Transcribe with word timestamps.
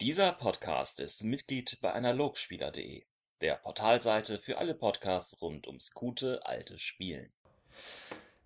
Dieser 0.00 0.30
Podcast 0.30 1.00
ist 1.00 1.24
Mitglied 1.24 1.78
bei 1.82 1.92
Analogspieler.de, 1.92 3.02
der 3.40 3.54
Portalseite 3.56 4.38
für 4.38 4.58
alle 4.58 4.76
Podcasts 4.76 5.42
rund 5.42 5.66
ums 5.66 5.92
gute 5.92 6.46
alte 6.46 6.78
Spielen. 6.78 7.32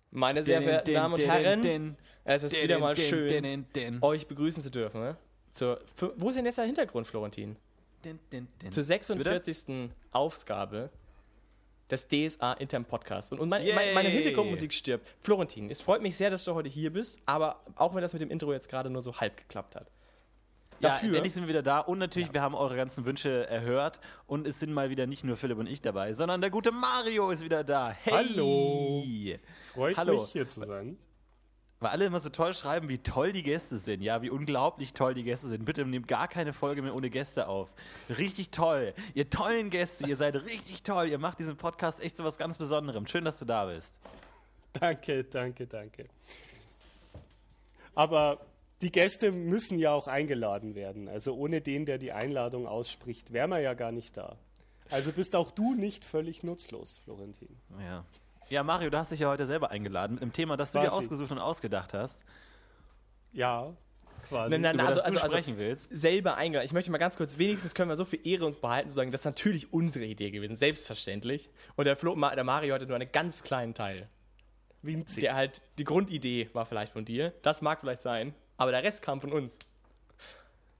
Meine 0.09 0.43
sehr 0.43 0.63
verehrten 0.63 0.85
din, 0.85 0.93
Damen 0.95 1.13
und 1.13 1.21
din, 1.21 1.29
Herren, 1.29 1.61
din, 1.61 1.97
es 2.23 2.41
ist 2.41 2.55
din, 2.55 2.63
wieder 2.63 2.79
mal 2.79 2.95
din, 2.95 3.05
schön, 3.05 3.43
din, 3.43 3.65
din, 3.75 3.99
euch 4.01 4.27
begrüßen 4.27 4.63
zu 4.63 4.71
dürfen. 4.71 4.99
Ne? 4.99 5.15
Zur, 5.51 5.79
für, 5.93 6.19
wo 6.19 6.29
ist 6.29 6.37
denn 6.37 6.45
jetzt 6.45 6.57
der 6.57 6.65
Hintergrund, 6.65 7.05
Florentin? 7.05 7.55
din, 8.03 8.19
din, 8.31 8.47
din. 8.59 8.71
Zur 8.71 8.83
46. 8.83 9.91
Ausgabe 10.11 10.89
des 11.91 12.07
DSA 12.07 12.53
Intern 12.53 12.83
Podcasts. 12.83 13.31
Und, 13.31 13.39
und 13.39 13.49
mein, 13.49 13.63
mein, 13.75 13.93
meine 13.93 14.09
Hintergrundmusik 14.09 14.73
stirbt. 14.73 15.07
Florentin, 15.21 15.69
es 15.69 15.83
freut 15.83 16.01
mich 16.01 16.17
sehr, 16.17 16.31
dass 16.31 16.45
du 16.45 16.55
heute 16.55 16.69
hier 16.69 16.91
bist, 16.91 17.19
aber 17.27 17.63
auch 17.75 17.93
wenn 17.93 18.01
das 18.01 18.13
mit 18.13 18.23
dem 18.23 18.31
Intro 18.31 18.51
jetzt 18.51 18.69
gerade 18.69 18.89
nur 18.89 19.03
so 19.03 19.15
halb 19.19 19.37
geklappt 19.37 19.75
hat. 19.75 19.91
Ja, 20.79 20.89
Dafür- 20.89 21.15
endlich 21.15 21.33
sind 21.33 21.43
wir 21.43 21.49
wieder 21.49 21.63
da 21.63 21.79
und 21.79 21.97
natürlich, 21.99 22.33
wir 22.33 22.41
haben 22.41 22.55
eure 22.55 22.75
ganzen 22.75 23.05
Wünsche 23.05 23.47
erhört 23.47 23.99
und 24.27 24.47
es 24.47 24.59
sind 24.59 24.73
mal 24.73 24.89
wieder 24.89 25.07
nicht 25.07 25.23
nur 25.23 25.37
Philipp 25.37 25.57
und 25.57 25.67
ich 25.67 25.81
dabei, 25.81 26.13
sondern 26.13 26.41
der 26.41 26.49
gute 26.49 26.71
Mario 26.71 27.29
ist 27.31 27.43
wieder 27.43 27.63
da. 27.63 27.89
Hey! 27.89 28.13
Hallo. 28.13 29.03
Freut 29.73 29.97
Hallo. 29.97 30.13
mich, 30.13 30.31
hier 30.31 30.47
zu 30.47 30.65
sein. 30.65 30.97
Weil 31.79 31.91
alle 31.91 32.05
immer 32.05 32.19
so 32.19 32.29
toll 32.29 32.53
schreiben, 32.53 32.87
wie 32.87 32.99
toll 32.99 33.33
die 33.33 33.43
Gäste 33.43 33.77
sind, 33.77 34.01
ja, 34.01 34.21
wie 34.21 34.29
unglaublich 34.29 34.93
toll 34.93 35.13
die 35.13 35.23
Gäste 35.23 35.49
sind. 35.49 35.65
Bitte 35.65 35.85
nehmt 35.85 36.07
gar 36.07 36.29
keine 36.29 36.53
Folge 36.53 36.81
mehr 36.81 36.95
ohne 36.95 37.09
Gäste 37.09 37.47
auf. 37.49 37.73
Richtig 38.17 38.51
toll. 38.51 38.93
Ihr 39.13 39.29
tollen 39.29 39.69
Gäste, 39.69 40.07
ihr 40.07 40.15
seid 40.15 40.35
richtig 40.35 40.83
toll. 40.83 41.09
Ihr 41.09 41.17
macht 41.19 41.39
diesen 41.39 41.57
Podcast 41.57 42.01
echt 42.01 42.15
so 42.15 42.23
was 42.23 42.37
ganz 42.37 42.57
Besonderem. 42.57 43.05
Schön, 43.05 43.25
dass 43.25 43.39
du 43.39 43.43
da 43.45 43.65
bist. 43.65 43.99
Danke, 44.71 45.25
danke, 45.25 45.67
danke. 45.67 46.05
Aber 47.95 48.39
die 48.81 48.91
Gäste 48.91 49.31
müssen 49.31 49.79
ja 49.79 49.91
auch 49.91 50.07
eingeladen 50.07 50.75
werden. 50.75 51.07
Also 51.07 51.33
ohne 51.35 51.61
den, 51.61 51.85
der 51.85 51.97
die 51.97 52.11
Einladung 52.11 52.67
ausspricht, 52.67 53.31
wären 53.31 53.49
wir 53.51 53.59
ja 53.59 53.73
gar 53.73 53.91
nicht 53.91 54.17
da. 54.17 54.37
Also 54.89 55.11
bist 55.11 55.35
auch 55.35 55.51
du 55.51 55.73
nicht 55.73 56.03
völlig 56.05 56.43
nutzlos, 56.43 56.99
Florentin. 57.03 57.57
Ja. 57.79 58.05
Ja, 58.49 58.61
Mario, 58.61 58.89
du 58.89 58.97
hast 58.97 59.11
dich 59.11 59.21
ja 59.21 59.29
heute 59.29 59.47
selber 59.47 59.71
eingeladen 59.71 60.15
mit 60.15 60.21
einem 60.21 60.33
Thema, 60.33 60.57
das 60.57 60.71
du 60.71 60.79
Was 60.79 60.89
dir 60.89 60.93
ausgesucht 60.93 61.31
und 61.31 61.39
ausgedacht 61.39 61.93
hast, 61.93 62.23
Ja, 63.31 63.73
quasi. 64.27 64.51
Nein, 64.51 64.61
nein, 64.61 64.75
über 64.75 64.83
also, 64.85 64.99
das 64.99 65.05
also, 65.05 65.17
du 65.17 65.23
also 65.23 65.37
sprechen 65.37 65.57
willst. 65.57 65.95
selber 65.95 66.35
eingeladen. 66.35 66.65
Ich 66.65 66.73
möchte 66.73 66.91
mal 66.91 66.97
ganz 66.97 67.17
kurz, 67.17 67.37
wenigstens 67.37 67.73
können 67.73 67.89
wir 67.89 67.95
so 67.95 68.05
viel 68.05 68.19
Ehre 68.27 68.45
uns 68.45 68.57
behalten, 68.57 68.89
zu 68.89 68.95
sagen, 68.95 69.11
das 69.11 69.21
ist 69.21 69.25
natürlich 69.25 69.71
unsere 69.73 70.05
Idee 70.05 70.31
gewesen, 70.31 70.55
selbstverständlich. 70.55 71.49
Und 71.75 71.85
der, 71.85 71.95
Flo, 71.95 72.15
der 72.15 72.43
Mario 72.43 72.75
hatte 72.75 72.85
nur 72.85 72.95
einen 72.95 73.11
ganz 73.11 73.43
kleinen 73.43 73.73
Teil. 73.73 74.09
Winzig. 74.81 75.21
Der 75.21 75.35
halt, 75.35 75.61
die 75.77 75.85
Grundidee 75.85 76.49
war 76.53 76.65
vielleicht 76.65 76.91
von 76.91 77.05
dir, 77.05 77.33
das 77.41 77.61
mag 77.61 77.79
vielleicht 77.79 78.01
sein, 78.01 78.35
aber 78.57 78.71
der 78.71 78.83
Rest 78.83 79.01
kam 79.01 79.21
von 79.21 79.31
uns. 79.31 79.59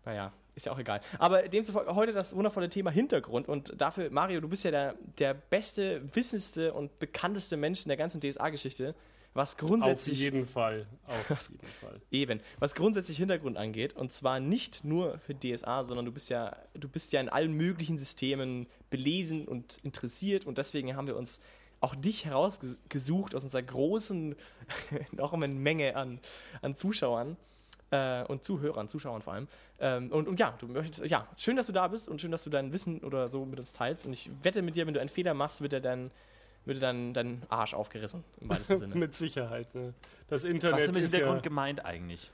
Naja, 0.05 0.33
ist 0.55 0.66
ja 0.66 0.71
auch 0.71 0.79
egal. 0.79 1.02
Aber 1.17 1.47
demzufolge 1.47 1.93
heute 1.95 2.13
das 2.13 2.35
wundervolle 2.35 2.69
Thema 2.69 2.91
Hintergrund 2.91 3.47
und 3.47 3.73
dafür, 3.79 4.09
Mario, 4.11 4.41
du 4.41 4.47
bist 4.47 4.63
ja 4.63 4.71
der, 4.71 4.95
der 5.17 5.33
beste, 5.33 6.01
wissendste 6.16 6.73
und 6.73 6.99
bekannteste 6.99 7.57
Mensch 7.57 7.83
in 7.83 7.88
der 7.88 7.97
ganzen 7.97 8.21
DSA-Geschichte, 8.21 8.94
was 9.33 9.53
Auf 9.53 9.67
grundsätzlich 9.67 10.19
jeden 10.19 10.45
Fall. 10.45 10.85
Auf 11.07 11.29
jeden 11.49 11.67
Fall. 11.81 12.01
Eben. 12.11 12.39
Was 12.59 12.75
grundsätzlich 12.75 13.17
Hintergrund 13.17 13.57
angeht, 13.57 13.95
und 13.95 14.13
zwar 14.13 14.39
nicht 14.39 14.83
nur 14.83 15.17
für 15.19 15.33
DSA, 15.33 15.83
sondern 15.83 16.05
du 16.05 16.11
bist 16.11 16.29
ja, 16.29 16.55
du 16.75 16.88
bist 16.88 17.11
ja 17.13 17.21
in 17.21 17.29
allen 17.29 17.53
möglichen 17.53 17.97
Systemen 17.97 18.67
belesen 18.91 19.47
und 19.47 19.79
interessiert 19.83 20.45
und 20.45 20.59
deswegen 20.59 20.95
haben 20.95 21.07
wir 21.07 21.17
uns 21.17 21.41
auch 21.81 21.95
dich 21.95 22.25
herausgesucht 22.25 23.35
aus 23.35 23.44
unserer 23.44 23.63
großen, 23.63 24.35
eine 25.17 25.47
Menge 25.47 25.95
an, 25.95 26.19
an 26.61 26.75
Zuschauern 26.75 27.35
äh, 27.94 28.23
und 28.27 28.44
Zuhörern, 28.44 28.88
Zuschauern 28.89 29.22
vor 29.22 29.33
allem. 29.33 29.47
Ähm, 29.80 30.11
und, 30.11 30.27
und 30.27 30.39
ja, 30.39 30.55
du 30.59 30.67
möchtest, 30.67 31.09
ja, 31.09 31.27
schön, 31.38 31.55
dass 31.55 31.67
du 31.67 31.73
da 31.73 31.88
bist 31.88 32.09
und 32.09 32.19
schön, 32.19 32.31
dass 32.31 32.44
du 32.44 32.50
dein 32.50 32.73
Wissen 32.73 33.00
oder 33.02 33.27
so 33.27 33.45
mit 33.45 33.59
uns 33.59 33.72
teilst. 33.72 34.05
Und 34.05 34.13
ich 34.13 34.30
wette 34.41 34.61
mit 34.61 34.75
dir, 34.75 34.88
wenn 34.88 34.94
du 34.94 35.00
einen 35.00 35.09
Fehler 35.09 35.33
machst, 35.33 35.61
wird 35.61 35.73
er 35.73 35.81
dann 35.81 36.11
wird 36.66 36.77
dir 36.77 36.81
dann 36.81 37.13
dein 37.13 37.44
Arsch 37.50 37.73
aufgerissen, 37.73 38.23
im 38.39 38.50
weitesten 38.50 38.78
Sinne. 38.78 38.95
Mit 38.95 39.13
Sicherheit. 39.13 39.75
Ne? 39.75 39.94
Das 40.29 40.44
Was 40.44 40.50
Internet 40.50 40.79
ist 40.79 40.94
mit 40.94 41.03
ist 41.03 41.12
Hintergrund 41.12 41.44
ja 41.44 41.50
gemeint 41.50 41.85
eigentlich? 41.85 42.31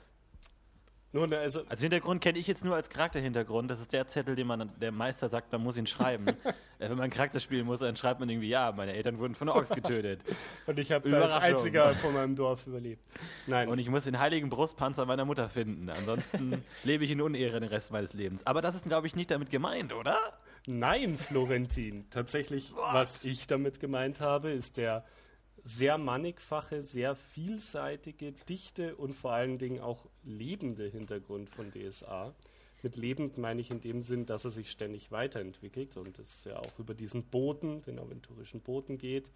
Nur 1.12 1.24
eine, 1.24 1.40
also 1.40 1.64
Also 1.68 1.82
Hintergrund 1.82 2.22
kenne 2.22 2.38
ich 2.38 2.48
jetzt 2.48 2.64
nur 2.64 2.76
als 2.76 2.90
Charakterhintergrund. 2.90 3.70
Das 3.70 3.80
ist 3.80 3.92
der 3.94 4.08
Zettel, 4.08 4.36
den 4.36 4.46
man, 4.46 4.72
der 4.80 4.92
Meister 4.92 5.28
sagt, 5.28 5.52
man 5.52 5.64
muss 5.64 5.76
ihn 5.76 5.88
schreiben. 5.88 6.28
äh, 6.80 6.90
wenn 6.90 6.98
man 6.98 7.10
Charakter 7.10 7.40
spielen 7.40 7.66
muss, 7.66 7.80
dann 7.80 7.96
schreibt 7.96 8.20
man 8.20 8.30
irgendwie, 8.30 8.50
ja, 8.50 8.72
meine 8.72 8.94
Eltern 8.94 9.18
wurden 9.18 9.34
von 9.34 9.50
Orks 9.50 9.70
getötet. 9.70 10.22
und 10.68 10.78
ich 10.78 10.92
habe 10.92 11.16
als 11.20 11.34
einziger 11.34 11.96
von 11.96 12.14
meinem 12.14 12.36
Dorf 12.36 12.68
überlebt. 12.68 13.04
Nein, 13.48 13.70
Und 13.70 13.80
ich 13.80 13.90
muss 13.90 14.04
den 14.04 14.20
heiligen 14.20 14.50
Brustpanzer 14.50 15.06
meiner 15.06 15.26
Mutter 15.26 15.50
finden. 15.50 15.90
Ansonsten 15.90 16.64
lebe 16.84 17.04
ich 17.04 17.12
in 17.12 17.22
Unehre 17.22 17.60
den 17.60 17.70
Rest 17.70 17.92
meines 17.92 18.14
Lebens. 18.14 18.46
Aber 18.46 18.62
das 18.62 18.76
ist, 18.76 18.86
glaube 18.86 19.08
ich, 19.08 19.16
nicht 19.16 19.32
damit 19.32 19.50
gemeint, 19.50 19.94
oder? 19.94 20.18
Nein, 20.68 21.18
Florentin. 21.18 22.08
Tatsächlich, 22.12 22.74
was 22.92 23.24
ich 23.24 23.48
damit 23.48 23.80
gemeint 23.80 24.22
habe, 24.22 24.52
ist 24.52 24.78
der 24.78 25.06
sehr 25.64 25.98
mannigfache, 25.98 26.82
sehr 26.82 27.16
vielseitige, 27.16 28.34
dichte 28.48 28.96
und 28.96 29.14
vor 29.14 29.32
allen 29.32 29.58
Dingen 29.58 29.80
auch 29.80 30.06
lebende 30.24 30.88
Hintergrund 30.88 31.50
von 31.50 31.72
DSA. 31.72 32.34
Mit 32.82 32.96
lebend 32.96 33.38
meine 33.38 33.60
ich 33.60 33.72
in 33.72 33.82
dem 33.82 34.02
Sinn, 34.02 34.26
dass 34.26 34.46
er 34.46 34.52
sich 34.52 34.72
ständig 34.72 35.12
weiterentwickelt 35.12 35.98
und 35.98 36.18
es 36.18 36.46
ja 36.46 36.58
auch 36.58 36.80
über 36.80 36.94
diesen 36.94 37.24
Boten, 37.24 37.82
den 37.82 38.00
aventurischen 38.00 38.62
Boten 38.62 38.98
geht, 38.98 39.32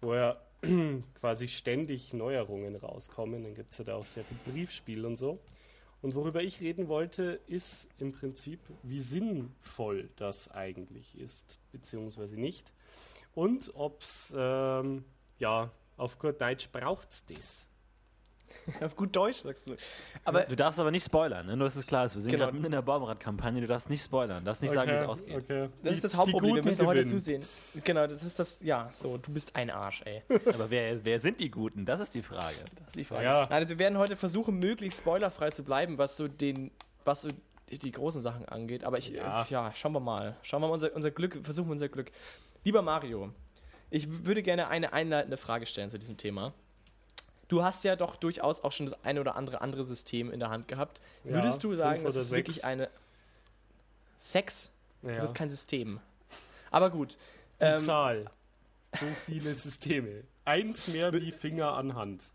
wo 0.00 0.14
ja 0.14 0.40
quasi 1.20 1.48
ständig 1.48 2.14
Neuerungen 2.14 2.76
rauskommen. 2.76 3.42
Dann 3.42 3.54
gibt 3.54 3.72
es 3.72 3.78
ja 3.78 3.84
da 3.84 3.96
auch 3.96 4.06
sehr 4.06 4.24
viel 4.24 4.38
Briefspiel 4.52 5.04
und 5.04 5.18
so. 5.18 5.38
Und 6.00 6.14
worüber 6.14 6.42
ich 6.42 6.60
reden 6.60 6.88
wollte, 6.88 7.40
ist 7.48 7.88
im 7.98 8.12
Prinzip, 8.12 8.60
wie 8.82 9.00
sinnvoll 9.00 10.08
das 10.16 10.48
eigentlich 10.48 11.18
ist, 11.18 11.58
beziehungsweise 11.72 12.38
nicht. 12.38 12.72
Und 13.34 13.72
ob 13.74 14.02
es, 14.02 14.32
ähm, 14.36 15.04
ja, 15.38 15.70
auf 15.96 16.18
gut 16.18 16.40
Deutsch 16.40 16.68
braucht's 16.70 17.24
das. 17.26 17.66
Auf 18.82 18.96
gut 18.96 19.14
Deutsch, 19.14 19.42
sagst 19.42 19.66
du. 19.66 19.76
Aber 20.24 20.42
Du 20.44 20.56
darfst 20.56 20.78
aber 20.80 20.90
nicht 20.90 21.04
spoilern, 21.04 21.46
ne? 21.46 21.56
nur 21.56 21.66
dass 21.66 21.76
es 21.76 21.86
klar 21.86 22.04
ist. 22.06 22.14
Wir 22.14 22.22
sind 22.22 22.30
Genau. 22.32 22.44
gerade 22.44 22.54
mitten 22.54 22.66
in 22.66 22.72
der 22.72 22.82
Baumrad-Kampagne, 22.82 23.60
du 23.60 23.66
darfst 23.66 23.88
nicht 23.90 24.02
spoilern, 24.02 24.44
darfst 24.44 24.62
nicht 24.62 24.72
sagen, 24.72 24.90
wie 24.90 24.94
es 24.94 25.02
ausgeht. 25.02 25.36
Okay. 25.44 25.68
Das 25.82 25.90
Die- 25.90 25.94
ist 25.96 26.04
das 26.04 26.14
Hauptproblem, 26.14 26.56
wir 26.56 26.64
müssen 26.64 26.86
heute 26.86 27.06
zusehen. 27.06 27.42
Genau, 27.84 28.06
das 28.06 28.22
ist 28.22 28.38
das, 28.38 28.58
ja, 28.62 28.90
so, 28.94 29.16
du 29.18 29.32
bist 29.32 29.54
ein 29.56 29.70
Arsch, 29.70 30.02
ey. 30.06 30.22
Aber 30.54 30.70
wer, 30.70 31.02
wer 31.04 31.20
sind 31.20 31.40
die 31.40 31.50
Guten? 31.50 31.84
Das 31.84 32.00
ist 32.00 32.14
die 32.14 32.22
Frage. 32.22 32.56
Das 32.76 32.88
ist 32.88 32.96
die 32.96 33.04
Frage. 33.04 33.24
Ja. 33.24 33.46
Nein, 33.50 33.68
wir 33.68 33.78
werden 33.78 33.98
heute 33.98 34.16
versuchen, 34.16 34.58
möglichst 34.58 35.00
spoilerfrei 35.00 35.50
zu 35.50 35.62
bleiben, 35.62 35.96
was 35.98 36.16
so 36.16 36.26
den, 36.28 36.70
was 37.04 37.22
so 37.22 37.28
die, 37.70 37.92
großen 37.92 38.20
Sachen 38.22 38.46
angeht. 38.46 38.84
Aber 38.84 38.98
ich, 38.98 39.10
ja. 39.10 39.44
Ja. 39.44 39.46
ja, 39.68 39.74
schauen 39.74 39.92
wir 39.92 40.00
mal. 40.00 40.36
Schauen 40.42 40.62
wir 40.62 40.68
mal 40.68 40.74
unser, 40.74 40.94
unser 40.94 41.10
Glück, 41.10 41.38
versuchen 41.42 41.68
wir 41.68 41.72
unser 41.72 41.88
Glück. 41.88 42.10
Lieber 42.64 42.82
Mario, 42.82 43.30
ich 43.90 44.24
würde 44.26 44.42
gerne 44.42 44.68
eine 44.68 44.92
einleitende 44.92 45.36
Frage 45.36 45.66
stellen 45.66 45.90
zu 45.90 45.98
diesem 45.98 46.16
Thema. 46.16 46.52
Du 47.48 47.62
hast 47.62 47.82
ja 47.84 47.96
doch 47.96 48.16
durchaus 48.16 48.60
auch 48.60 48.72
schon 48.72 48.86
das 48.86 49.04
eine 49.04 49.20
oder 49.20 49.36
andere 49.36 49.62
andere 49.62 49.82
System 49.84 50.30
in 50.30 50.38
der 50.38 50.50
Hand 50.50 50.68
gehabt. 50.68 51.00
Ja, 51.24 51.32
Würdest 51.34 51.64
du 51.64 51.74
sagen, 51.74 52.02
das 52.04 52.14
ist 52.14 52.28
sechs. 52.28 52.46
wirklich 52.48 52.64
eine 52.64 52.90
Sex? 54.18 54.70
Ja. 55.02 55.14
Das 55.14 55.24
ist 55.24 55.34
kein 55.34 55.48
System. 55.50 56.00
Aber 56.70 56.90
gut. 56.90 57.16
die 57.60 57.64
Ähm, 57.64 57.78
Zahl. 57.78 58.30
So 58.98 59.06
viele 59.24 59.54
Systeme. 59.54 60.24
Eins 60.44 60.88
mehr 60.88 61.12
wie 61.12 61.30
Finger 61.30 61.72
an 61.74 61.94
Hand. 61.94 62.30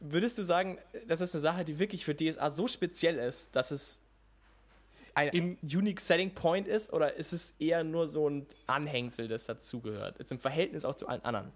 Würdest 0.00 0.38
du 0.38 0.42
sagen, 0.44 0.78
das 1.08 1.20
ist 1.20 1.34
eine 1.34 1.40
Sache, 1.42 1.64
die 1.64 1.78
wirklich 1.78 2.04
für 2.04 2.14
DSA 2.14 2.50
so 2.50 2.68
speziell 2.68 3.16
ist, 3.18 3.54
dass 3.56 3.70
es 3.70 3.98
ein 5.18 5.28
In- 5.30 5.58
unique 5.62 6.00
Selling 6.00 6.34
Point 6.34 6.68
ist 6.68 6.92
oder 6.92 7.14
ist 7.14 7.32
es 7.32 7.54
eher 7.58 7.84
nur 7.84 8.06
so 8.06 8.28
ein 8.28 8.46
Anhängsel, 8.66 9.28
das 9.28 9.46
dazugehört? 9.46 10.18
Jetzt 10.18 10.32
im 10.32 10.40
Verhältnis 10.40 10.84
auch 10.84 10.94
zu 10.94 11.08
allen 11.08 11.24
anderen. 11.24 11.52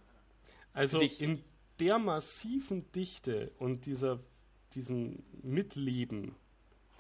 Also 0.72 1.00
in 1.00 1.42
der 1.80 1.98
massiven 1.98 2.90
Dichte 2.92 3.50
und 3.58 3.86
dieser, 3.86 4.18
diesem 4.74 5.22
Mitleben 5.42 6.34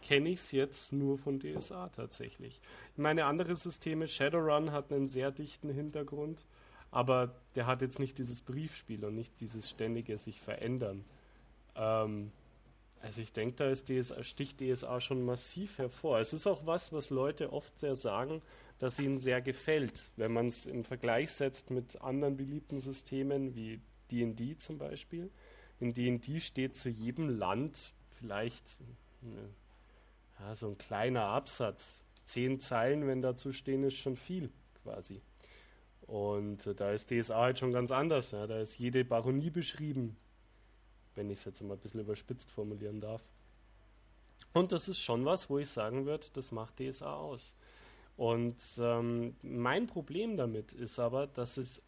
kenne 0.02 0.30
ich 0.30 0.40
es 0.40 0.52
jetzt 0.52 0.92
nur 0.92 1.16
von 1.16 1.40
DSA 1.40 1.88
tatsächlich. 1.88 2.60
Meine 2.96 3.24
andere 3.24 3.54
Systeme, 3.54 4.08
Shadowrun 4.08 4.72
hat 4.72 4.92
einen 4.92 5.06
sehr 5.06 5.30
dichten 5.30 5.70
Hintergrund, 5.70 6.44
aber 6.90 7.34
der 7.54 7.66
hat 7.66 7.82
jetzt 7.82 7.98
nicht 7.98 8.18
dieses 8.18 8.42
Briefspiel 8.42 9.04
und 9.04 9.14
nicht 9.14 9.40
dieses 9.40 9.70
ständige 9.70 10.18
sich 10.18 10.40
verändern. 10.40 11.04
Ähm, 11.76 12.32
also 13.02 13.20
ich 13.20 13.32
denke, 13.32 13.56
da 13.56 13.68
ist 13.68 13.88
DSA, 13.88 14.22
sticht 14.22 14.60
DSA 14.60 15.00
schon 15.00 15.24
massiv 15.24 15.78
hervor. 15.78 16.20
Es 16.20 16.32
ist 16.32 16.46
auch 16.46 16.66
was, 16.66 16.92
was 16.92 17.10
Leute 17.10 17.52
oft 17.52 17.78
sehr 17.78 17.96
sagen, 17.96 18.42
dass 18.78 18.98
ihnen 19.00 19.18
sehr 19.18 19.42
gefällt, 19.42 20.10
wenn 20.16 20.32
man 20.32 20.46
es 20.46 20.66
im 20.66 20.84
Vergleich 20.84 21.32
setzt 21.32 21.70
mit 21.70 22.00
anderen 22.00 22.36
beliebten 22.36 22.80
Systemen 22.80 23.56
wie 23.56 23.80
D&D 24.12 24.56
zum 24.56 24.78
Beispiel. 24.78 25.30
In 25.80 25.92
D&D 25.92 26.38
steht 26.38 26.76
zu 26.76 26.90
jedem 26.90 27.28
Land 27.28 27.92
vielleicht 28.10 28.78
eine, 29.20 29.48
ja, 30.38 30.54
so 30.54 30.68
ein 30.68 30.78
kleiner 30.78 31.24
Absatz. 31.24 32.04
Zehn 32.22 32.60
Zeilen, 32.60 33.08
wenn 33.08 33.20
dazu 33.20 33.52
stehen, 33.52 33.82
ist 33.82 33.96
schon 33.96 34.16
viel 34.16 34.50
quasi. 34.84 35.20
Und 36.02 36.68
äh, 36.68 36.74
da 36.76 36.92
ist 36.92 37.10
DSA 37.10 37.40
halt 37.40 37.58
schon 37.58 37.72
ganz 37.72 37.90
anders. 37.90 38.30
Ja. 38.30 38.46
Da 38.46 38.60
ist 38.60 38.78
jede 38.78 39.04
Baronie 39.04 39.50
beschrieben, 39.50 40.16
wenn 41.14 41.30
ich 41.30 41.38
es 41.38 41.44
jetzt 41.44 41.62
mal 41.62 41.74
ein 41.74 41.80
bisschen 41.80 42.00
überspitzt 42.00 42.50
formulieren 42.50 43.00
darf. 43.00 43.24
Und 44.52 44.72
das 44.72 44.88
ist 44.88 45.00
schon 45.00 45.24
was, 45.24 45.48
wo 45.48 45.58
ich 45.58 45.68
sagen 45.68 46.06
würde, 46.06 46.26
das 46.32 46.52
macht 46.52 46.78
DSA 46.78 47.14
aus. 47.14 47.54
Und 48.16 48.62
ähm, 48.78 49.36
mein 49.42 49.86
Problem 49.86 50.36
damit 50.36 50.72
ist 50.72 50.98
aber, 50.98 51.26
dass 51.26 51.56
es 51.56 51.82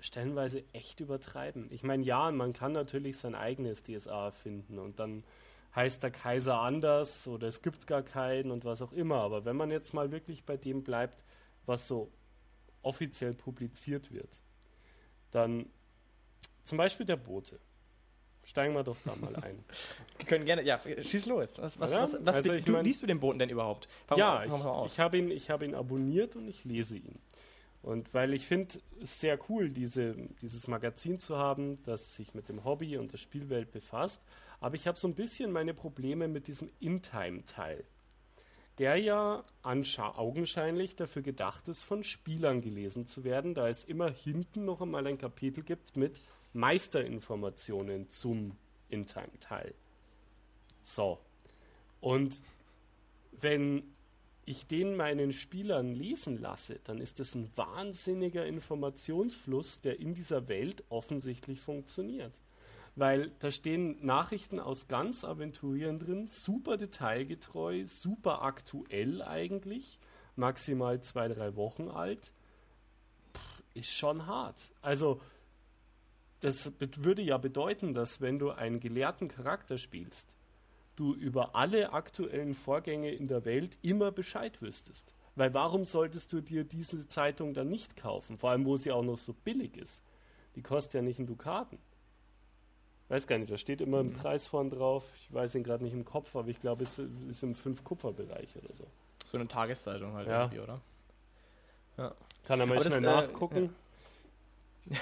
stellenweise 0.00 0.64
echt 0.72 1.00
übertreiben. 1.00 1.68
Ich 1.70 1.82
meine, 1.82 2.04
ja, 2.04 2.30
man 2.30 2.52
kann 2.52 2.72
natürlich 2.72 3.18
sein 3.18 3.34
eigenes 3.34 3.82
DSA 3.82 4.26
erfinden 4.26 4.78
und 4.78 4.98
dann 4.98 5.24
heißt 5.74 6.02
der 6.02 6.10
Kaiser 6.10 6.60
anders 6.60 7.26
oder 7.28 7.46
es 7.46 7.62
gibt 7.62 7.86
gar 7.86 8.02
keinen 8.02 8.50
und 8.50 8.64
was 8.64 8.82
auch 8.82 8.92
immer. 8.92 9.16
Aber 9.16 9.44
wenn 9.44 9.56
man 9.56 9.70
jetzt 9.70 9.94
mal 9.94 10.10
wirklich 10.10 10.44
bei 10.44 10.56
dem 10.56 10.82
bleibt, 10.82 11.22
was 11.66 11.88
so 11.88 12.10
offiziell 12.82 13.34
publiziert 13.34 14.12
wird, 14.12 14.42
dann 15.30 15.66
zum 16.64 16.78
Beispiel 16.78 17.06
der 17.06 17.16
Bote. 17.16 17.58
Steigen 18.48 18.72
wir 18.72 18.82
doch 18.82 18.96
da 19.04 19.14
mal 19.16 19.36
ein. 19.36 19.62
Wir 20.16 20.24
können 20.26 20.46
gerne, 20.46 20.62
ja, 20.62 20.80
schieß 20.80 21.26
los. 21.26 21.58
Was, 21.58 21.78
was, 21.78 21.92
Ja, 21.92 22.00
was, 22.00 22.16
was 22.24 22.36
also 22.36 22.56
du, 22.56 22.72
mein- 22.72 22.84
liest 22.86 23.02
du 23.02 23.06
den 23.06 23.20
Boten 23.20 23.38
denn 23.38 23.50
überhaupt? 23.50 23.88
Fang 24.06 24.16
ja, 24.16 24.42
mal- 24.48 24.86
ich, 24.86 24.92
ich 24.94 25.00
habe 25.00 25.18
ihn, 25.18 25.30
ich 25.30 25.50
hab 25.50 25.62
ihn 25.62 25.74
abonniert 25.74 26.34
und 26.34 26.48
ich 26.48 26.64
lese 26.64 26.96
ihn. 26.96 27.18
Und 27.82 28.14
weil 28.14 28.32
ich 28.32 28.46
finde 28.46 28.80
es 29.02 29.20
sehr 29.20 29.38
cool, 29.50 29.68
diese, 29.68 30.14
dieses 30.40 30.66
Magazin 30.66 31.18
zu 31.18 31.36
haben, 31.36 31.82
das 31.84 32.16
sich 32.16 32.32
mit 32.32 32.48
dem 32.48 32.64
Hobby 32.64 32.96
und 32.96 33.12
der 33.12 33.18
Spielwelt 33.18 33.70
befasst. 33.70 34.24
Aber 34.60 34.74
ich 34.76 34.86
habe 34.86 34.98
so 34.98 35.06
ein 35.08 35.14
bisschen 35.14 35.52
meine 35.52 35.74
Probleme 35.74 36.26
mit 36.26 36.48
diesem 36.48 36.70
In-Time-Teil, 36.80 37.84
der 38.78 38.96
ja 38.96 39.44
augenscheinlich 39.62 40.96
dafür 40.96 41.20
gedacht 41.20 41.68
ist, 41.68 41.82
von 41.82 42.02
Spielern 42.02 42.62
gelesen 42.62 43.06
zu 43.06 43.24
werden, 43.24 43.52
da 43.52 43.68
es 43.68 43.84
immer 43.84 44.10
hinten 44.10 44.64
noch 44.64 44.80
einmal 44.80 45.06
ein 45.06 45.18
Kapitel 45.18 45.62
gibt 45.62 45.98
mit 45.98 46.20
Meisterinformationen 46.52 48.08
zum 48.08 48.56
In-Time-Teil. 48.88 49.74
So. 50.82 51.18
Und 52.00 52.42
wenn 53.32 53.82
ich 54.48 54.66
den 54.66 54.96
meinen 54.96 55.34
Spielern 55.34 55.94
lesen 55.94 56.40
lasse, 56.40 56.80
dann 56.84 56.98
ist 56.98 57.20
das 57.20 57.34
ein 57.34 57.50
wahnsinniger 57.54 58.46
Informationsfluss, 58.46 59.82
der 59.82 60.00
in 60.00 60.14
dieser 60.14 60.48
Welt 60.48 60.84
offensichtlich 60.88 61.60
funktioniert. 61.60 62.32
Weil 62.96 63.30
da 63.40 63.50
stehen 63.50 64.04
Nachrichten 64.04 64.58
aus 64.58 64.88
ganz 64.88 65.22
Aventurieren 65.22 65.98
drin, 65.98 66.28
super 66.28 66.78
detailgetreu, 66.78 67.84
super 67.84 68.42
aktuell 68.42 69.22
eigentlich, 69.22 69.98
maximal 70.34 71.00
zwei, 71.02 71.28
drei 71.28 71.54
Wochen 71.54 71.88
alt. 71.88 72.32
Pff, 73.36 73.62
ist 73.74 73.92
schon 73.92 74.26
hart. 74.26 74.72
Also, 74.80 75.20
das 76.40 76.72
würde 76.80 77.22
ja 77.22 77.38
bedeuten, 77.38 77.94
dass 77.94 78.20
wenn 78.20 78.38
du 78.38 78.50
einen 78.50 78.80
gelehrten 78.80 79.28
Charakter 79.28 79.78
spielst, 79.78 80.34
du 80.96 81.14
über 81.14 81.54
alle 81.54 81.92
aktuellen 81.92 82.54
Vorgänge 82.54 83.12
in 83.12 83.28
der 83.28 83.44
Welt 83.44 83.78
immer 83.82 84.10
Bescheid 84.10 84.60
wüsstest. 84.60 85.14
Weil 85.36 85.54
warum 85.54 85.84
solltest 85.84 86.32
du 86.32 86.40
dir 86.40 86.64
diese 86.64 87.06
Zeitung 87.06 87.54
dann 87.54 87.68
nicht 87.68 87.96
kaufen? 87.96 88.38
Vor 88.38 88.50
allem, 88.50 88.66
wo 88.66 88.76
sie 88.76 88.90
auch 88.90 89.04
noch 89.04 89.18
so 89.18 89.32
billig 89.32 89.76
ist. 89.76 90.02
Die 90.56 90.62
kostet 90.62 90.94
ja 90.94 91.02
nicht 91.02 91.18
einen 91.20 91.28
Dukaten. 91.28 91.78
Weiß 93.08 93.26
gar 93.26 93.38
nicht, 93.38 93.50
da 93.50 93.56
steht 93.56 93.80
immer 93.80 94.00
ein 94.00 94.12
Preis 94.12 94.48
vorn 94.48 94.68
drauf. 94.70 95.04
Ich 95.16 95.32
weiß 95.32 95.54
ihn 95.54 95.62
gerade 95.62 95.84
nicht 95.84 95.94
im 95.94 96.04
Kopf, 96.04 96.34
aber 96.36 96.48
ich 96.48 96.58
glaube, 96.60 96.82
es 96.82 96.98
ist 96.98 97.42
im 97.42 97.54
5-Kupfer-Bereich 97.54 98.56
oder 98.56 98.74
so. 98.74 98.84
So 99.26 99.38
eine 99.38 99.46
Tageszeitung 99.46 100.12
halt 100.14 100.26
Ja. 100.28 100.42
irgendwie, 100.42 100.60
oder? 100.60 100.80
Kann 102.44 102.60
er 102.60 102.66
mal 102.66 102.74
Aber 102.74 102.84
das, 102.84 102.86
schnell 102.86 103.04
äh, 103.04 103.06
nachgucken? 103.06 103.74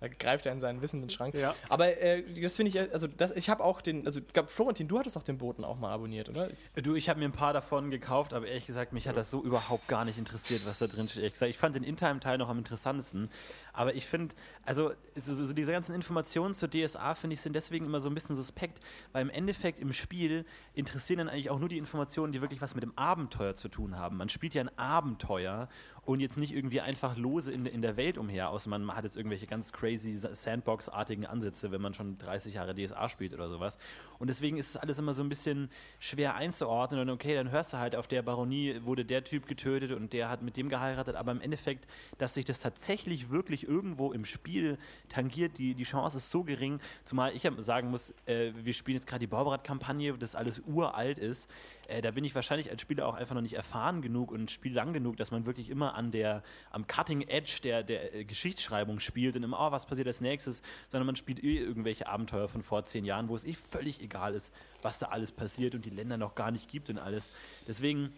Da 0.00 0.08
greift 0.08 0.46
er 0.46 0.52
in 0.52 0.60
seinen 0.60 0.82
wissenden 0.82 1.10
Schrank. 1.10 1.34
Ja. 1.34 1.54
Aber 1.68 1.98
äh, 2.00 2.22
das 2.40 2.56
finde 2.56 2.68
ich, 2.68 2.92
also 2.92 3.06
das, 3.06 3.30
ich 3.32 3.48
habe 3.48 3.64
auch 3.64 3.80
den, 3.80 4.04
also 4.06 4.20
ich 4.20 4.28
glaub, 4.32 4.50
Florentin, 4.50 4.88
du 4.88 4.98
hattest 4.98 5.16
auch 5.16 5.22
den 5.22 5.38
Boten 5.38 5.64
auch 5.64 5.78
mal 5.78 5.92
abonniert, 5.92 6.28
oder? 6.28 6.50
Du, 6.74 6.94
ich 6.94 7.08
habe 7.08 7.18
mir 7.18 7.26
ein 7.26 7.32
paar 7.32 7.52
davon 7.52 7.90
gekauft, 7.90 8.34
aber 8.34 8.46
ehrlich 8.46 8.66
gesagt, 8.66 8.92
mich 8.92 9.08
hat 9.08 9.16
das 9.16 9.30
so 9.30 9.42
überhaupt 9.42 9.88
gar 9.88 10.04
nicht 10.04 10.18
interessiert, 10.18 10.66
was 10.66 10.78
da 10.78 10.86
drin 10.86 11.08
steht. 11.08 11.40
Ich 11.42 11.58
fand 11.58 11.76
den 11.76 11.82
In-Time-Teil 11.82 12.38
noch 12.38 12.48
am 12.48 12.58
interessantesten. 12.58 13.30
Aber 13.76 13.94
ich 13.94 14.06
finde, 14.06 14.34
also 14.64 14.92
so, 15.14 15.34
so, 15.34 15.52
diese 15.52 15.70
ganzen 15.70 15.94
Informationen 15.94 16.54
zur 16.54 16.70
DSA, 16.70 17.14
finde 17.14 17.34
ich, 17.34 17.42
sind 17.42 17.54
deswegen 17.54 17.84
immer 17.84 18.00
so 18.00 18.08
ein 18.08 18.14
bisschen 18.14 18.34
suspekt, 18.34 18.80
weil 19.12 19.20
im 19.20 19.28
Endeffekt 19.28 19.78
im 19.78 19.92
Spiel 19.92 20.46
interessieren 20.72 21.18
dann 21.18 21.28
eigentlich 21.28 21.50
auch 21.50 21.58
nur 21.58 21.68
die 21.68 21.76
Informationen, 21.76 22.32
die 22.32 22.40
wirklich 22.40 22.62
was 22.62 22.74
mit 22.74 22.82
dem 22.82 22.96
Abenteuer 22.96 23.54
zu 23.54 23.68
tun 23.68 23.98
haben. 23.98 24.16
Man 24.16 24.30
spielt 24.30 24.54
ja 24.54 24.62
ein 24.62 24.78
Abenteuer 24.78 25.68
und 26.06 26.20
jetzt 26.20 26.38
nicht 26.38 26.54
irgendwie 26.54 26.80
einfach 26.80 27.16
lose 27.16 27.52
in, 27.52 27.66
in 27.66 27.82
der 27.82 27.96
Welt 27.96 28.16
umher, 28.16 28.48
außer 28.50 28.70
man 28.70 28.94
hat 28.94 29.04
jetzt 29.04 29.16
irgendwelche 29.16 29.46
ganz 29.46 29.72
crazy 29.72 30.16
Sandbox-artigen 30.16 31.26
Ansätze, 31.26 31.72
wenn 31.72 31.82
man 31.82 31.94
schon 31.94 32.16
30 32.16 32.54
Jahre 32.54 32.74
DSA 32.74 33.08
spielt 33.08 33.34
oder 33.34 33.50
sowas. 33.50 33.76
Und 34.18 34.28
deswegen 34.28 34.56
ist 34.56 34.70
es 34.70 34.76
alles 34.76 34.98
immer 34.98 35.12
so 35.12 35.22
ein 35.22 35.28
bisschen 35.28 35.68
schwer 35.98 36.36
einzuordnen 36.36 37.00
und 37.00 37.10
okay, 37.10 37.34
dann 37.34 37.50
hörst 37.50 37.72
du 37.72 37.78
halt, 37.78 37.96
auf 37.96 38.06
der 38.06 38.22
Baronie 38.22 38.80
wurde 38.84 39.04
der 39.04 39.24
Typ 39.24 39.46
getötet 39.46 39.90
und 39.90 40.12
der 40.12 40.30
hat 40.30 40.42
mit 40.42 40.56
dem 40.56 40.68
geheiratet, 40.68 41.16
aber 41.16 41.32
im 41.32 41.40
Endeffekt, 41.40 41.86
dass 42.18 42.34
sich 42.34 42.44
das 42.44 42.60
tatsächlich 42.60 43.28
wirklich 43.30 43.65
irgendwo 43.66 44.12
im 44.12 44.24
Spiel 44.24 44.78
tangiert, 45.08 45.58
die, 45.58 45.74
die 45.74 45.84
Chance 45.84 46.16
ist 46.18 46.30
so 46.30 46.44
gering, 46.44 46.80
zumal 47.04 47.34
ich 47.34 47.48
sagen 47.58 47.90
muss, 47.90 48.14
äh, 48.26 48.52
wir 48.54 48.74
spielen 48.74 48.96
jetzt 48.96 49.06
gerade 49.06 49.20
die 49.20 49.26
Bauberat-Kampagne, 49.26 50.16
das 50.18 50.34
alles 50.34 50.60
uralt 50.66 51.18
ist, 51.18 51.50
äh, 51.88 52.02
da 52.02 52.10
bin 52.10 52.24
ich 52.24 52.34
wahrscheinlich 52.34 52.70
als 52.70 52.82
Spieler 52.82 53.06
auch 53.06 53.14
einfach 53.14 53.34
noch 53.34 53.42
nicht 53.42 53.54
erfahren 53.54 54.02
genug 54.02 54.30
und 54.32 54.50
spiel 54.50 54.74
lang 54.74 54.92
genug, 54.92 55.16
dass 55.16 55.30
man 55.30 55.46
wirklich 55.46 55.70
immer 55.70 55.94
an 55.94 56.10
der, 56.10 56.42
am 56.70 56.86
Cutting 56.86 57.22
Edge 57.22 57.58
der, 57.62 57.82
der 57.82 58.14
äh, 58.14 58.24
Geschichtsschreibung 58.24 59.00
spielt 59.00 59.36
und 59.36 59.42
immer, 59.42 59.58
oh, 59.60 59.70
was 59.70 59.86
passiert 59.86 60.06
als 60.06 60.20
nächstes, 60.20 60.62
sondern 60.88 61.06
man 61.06 61.16
spielt 61.16 61.42
eh 61.42 61.58
irgendwelche 61.58 62.06
Abenteuer 62.06 62.48
von 62.48 62.62
vor 62.62 62.86
zehn 62.86 63.04
Jahren, 63.04 63.28
wo 63.28 63.36
es 63.36 63.44
eh 63.44 63.54
völlig 63.54 64.00
egal 64.00 64.34
ist, 64.34 64.52
was 64.82 64.98
da 64.98 65.06
alles 65.06 65.32
passiert 65.32 65.74
und 65.74 65.84
die 65.84 65.90
Länder 65.90 66.16
noch 66.16 66.34
gar 66.34 66.50
nicht 66.50 66.68
gibt 66.68 66.90
und 66.90 66.98
alles. 66.98 67.32
Deswegen 67.68 68.12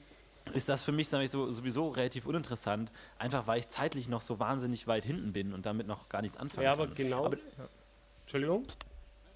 ist 0.55 0.69
das 0.69 0.83
für 0.83 0.93
mich 0.93 1.09
sag 1.09 1.23
ich, 1.23 1.31
so, 1.31 1.51
sowieso 1.53 1.89
relativ 1.89 2.27
uninteressant, 2.27 2.91
einfach 3.19 3.47
weil 3.47 3.61
ich 3.61 3.69
zeitlich 3.69 4.09
noch 4.09 4.21
so 4.21 4.39
wahnsinnig 4.39 4.87
weit 4.87 5.05
hinten 5.05 5.33
bin 5.33 5.53
und 5.53 5.67
damit 5.67 5.87
noch 5.87 6.09
gar 6.09 6.23
nichts 6.23 6.37
anfangen 6.37 6.65
Ja, 6.65 6.73
aber 6.73 6.87
kann. 6.87 6.95
genau. 6.97 7.25
Aber- 7.27 7.37
Entschuldigung? 8.23 8.67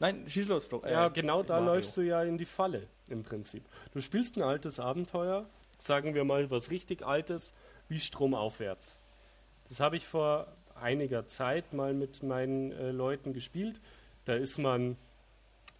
Nein, 0.00 0.24
schieß 0.28 0.48
los, 0.48 0.64
Flo. 0.64 0.82
Ja, 0.84 1.06
Äh, 1.06 1.10
genau 1.10 1.42
da 1.42 1.54
Mario. 1.60 1.74
läufst 1.74 1.96
du 1.96 2.02
ja 2.02 2.22
in 2.24 2.36
die 2.36 2.44
Falle 2.44 2.86
im 3.08 3.22
Prinzip. 3.22 3.62
Du 3.92 4.00
spielst 4.00 4.36
ein 4.36 4.42
altes 4.42 4.80
Abenteuer, 4.80 5.46
sagen 5.78 6.14
wir 6.14 6.24
mal 6.24 6.50
was 6.50 6.70
richtig 6.70 7.04
Altes, 7.06 7.54
wie 7.88 8.00
Stromaufwärts. 8.00 8.98
Das 9.68 9.80
habe 9.80 9.96
ich 9.96 10.06
vor 10.06 10.48
einiger 10.74 11.26
Zeit 11.28 11.72
mal 11.72 11.94
mit 11.94 12.22
meinen 12.22 12.72
äh, 12.72 12.90
Leuten 12.90 13.32
gespielt. 13.32 13.80
Da 14.24 14.32
ist 14.32 14.58
man 14.58 14.96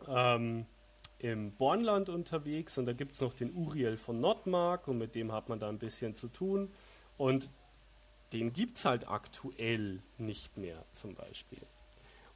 ähm, 0.09 0.67
im 1.23 1.53
Bornland 1.53 2.09
unterwegs 2.09 2.79
und 2.79 2.87
da 2.87 2.93
gibt 2.93 3.13
es 3.13 3.21
noch 3.21 3.33
den 3.33 3.55
Uriel 3.55 3.97
von 3.97 4.21
Nordmark 4.21 4.89
und 4.89 4.99
mit 4.99 5.15
dem 5.15 5.31
hat 5.33 5.49
man 5.49 5.61
da 5.61 5.69
ein 5.69 5.79
bisschen 5.79 6.17
zu 6.17 6.29
tun. 6.29 6.73
Und 7.17 7.49
den 8.33 8.53
gibt 8.53 8.77
es 8.77 8.85
halt 8.85 9.09
aktuell 9.09 10.03
nicht 10.19 10.57
mehr 10.57 10.85
zum 10.91 11.15
Beispiel. 11.15 11.63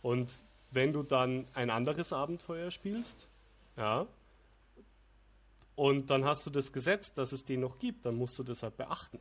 Und 0.03 0.45
wenn 0.71 0.93
du 0.93 1.03
dann 1.03 1.49
ein 1.53 1.71
anderes 1.71 2.13
Abenteuer 2.13 2.71
spielst, 2.71 3.29
ja, 3.77 4.07
und 5.75 6.11
dann 6.11 6.25
hast 6.25 6.47
du 6.47 6.51
das 6.51 6.73
Gesetz, 6.73 7.13
dass 7.13 7.33
es 7.33 7.45
den 7.45 7.61
noch 7.61 7.79
gibt, 7.81 8.07
dann 8.07 8.15
musst 8.15 8.39
du 8.39 8.45
das 8.45 8.63
halt 8.63 8.77
beachten. 8.77 9.19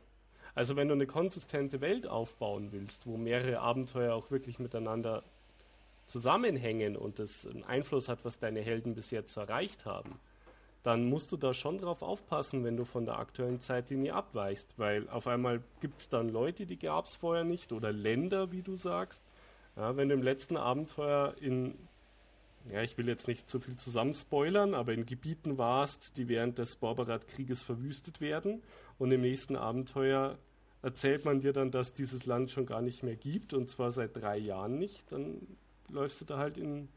Also 0.54 0.76
wenn 0.76 0.88
du 0.88 0.94
eine 0.94 1.06
konsistente 1.06 1.80
Welt 1.80 2.06
aufbauen 2.06 2.70
willst, 2.70 3.06
wo 3.06 3.16
mehrere 3.16 3.58
Abenteuer 3.58 4.14
auch 4.14 4.30
wirklich 4.30 4.58
miteinander 4.58 5.24
zusammenhängen 6.06 6.96
und 6.96 7.18
das 7.18 7.46
einen 7.46 7.64
Einfluss 7.64 8.08
hat, 8.08 8.24
was 8.24 8.38
deine 8.38 8.60
Helden 8.60 8.94
bis 8.94 9.10
jetzt 9.10 9.36
erreicht 9.36 9.84
haben, 9.84 10.18
dann 10.82 11.08
musst 11.08 11.32
du 11.32 11.36
da 11.36 11.52
schon 11.52 11.78
drauf 11.78 12.02
aufpassen, 12.02 12.62
wenn 12.62 12.76
du 12.76 12.84
von 12.84 13.06
der 13.06 13.18
aktuellen 13.18 13.58
Zeitlinie 13.58 14.14
abweichst, 14.14 14.78
weil 14.78 15.08
auf 15.08 15.26
einmal 15.26 15.60
gibt 15.80 15.98
es 15.98 16.08
dann 16.08 16.28
Leute, 16.28 16.64
die 16.64 16.78
gab 16.78 17.06
es 17.06 17.16
vorher 17.16 17.42
nicht 17.42 17.72
oder 17.72 17.90
Länder, 17.90 18.52
wie 18.52 18.62
du 18.62 18.76
sagst. 18.76 19.24
Ja, 19.74 19.96
wenn 19.96 20.08
du 20.08 20.14
im 20.14 20.22
letzten 20.22 20.56
Abenteuer 20.56 21.34
in, 21.40 21.74
ja, 22.70 22.82
ich 22.82 22.96
will 22.98 23.08
jetzt 23.08 23.26
nicht 23.26 23.50
zu 23.50 23.58
viel 23.58 23.74
zusammen 23.74 24.14
spoilern, 24.14 24.74
aber 24.74 24.92
in 24.94 25.06
Gebieten 25.06 25.58
warst, 25.58 26.16
die 26.16 26.28
während 26.28 26.58
des 26.58 26.76
Borberat-Krieges 26.76 27.64
verwüstet 27.64 28.20
werden 28.20 28.62
und 28.96 29.10
im 29.10 29.22
nächsten 29.22 29.56
Abenteuer 29.56 30.38
erzählt 30.82 31.24
man 31.24 31.40
dir 31.40 31.52
dann, 31.52 31.72
dass 31.72 31.94
dieses 31.94 32.26
Land 32.26 32.52
schon 32.52 32.64
gar 32.64 32.80
nicht 32.80 33.02
mehr 33.02 33.16
gibt 33.16 33.54
und 33.54 33.68
zwar 33.68 33.90
seit 33.90 34.16
drei 34.16 34.38
Jahren 34.38 34.78
nicht, 34.78 35.10
dann 35.10 35.40
läufst 35.88 36.20
du 36.20 36.24
da 36.24 36.38
halt 36.38 36.56
in, 36.58 36.88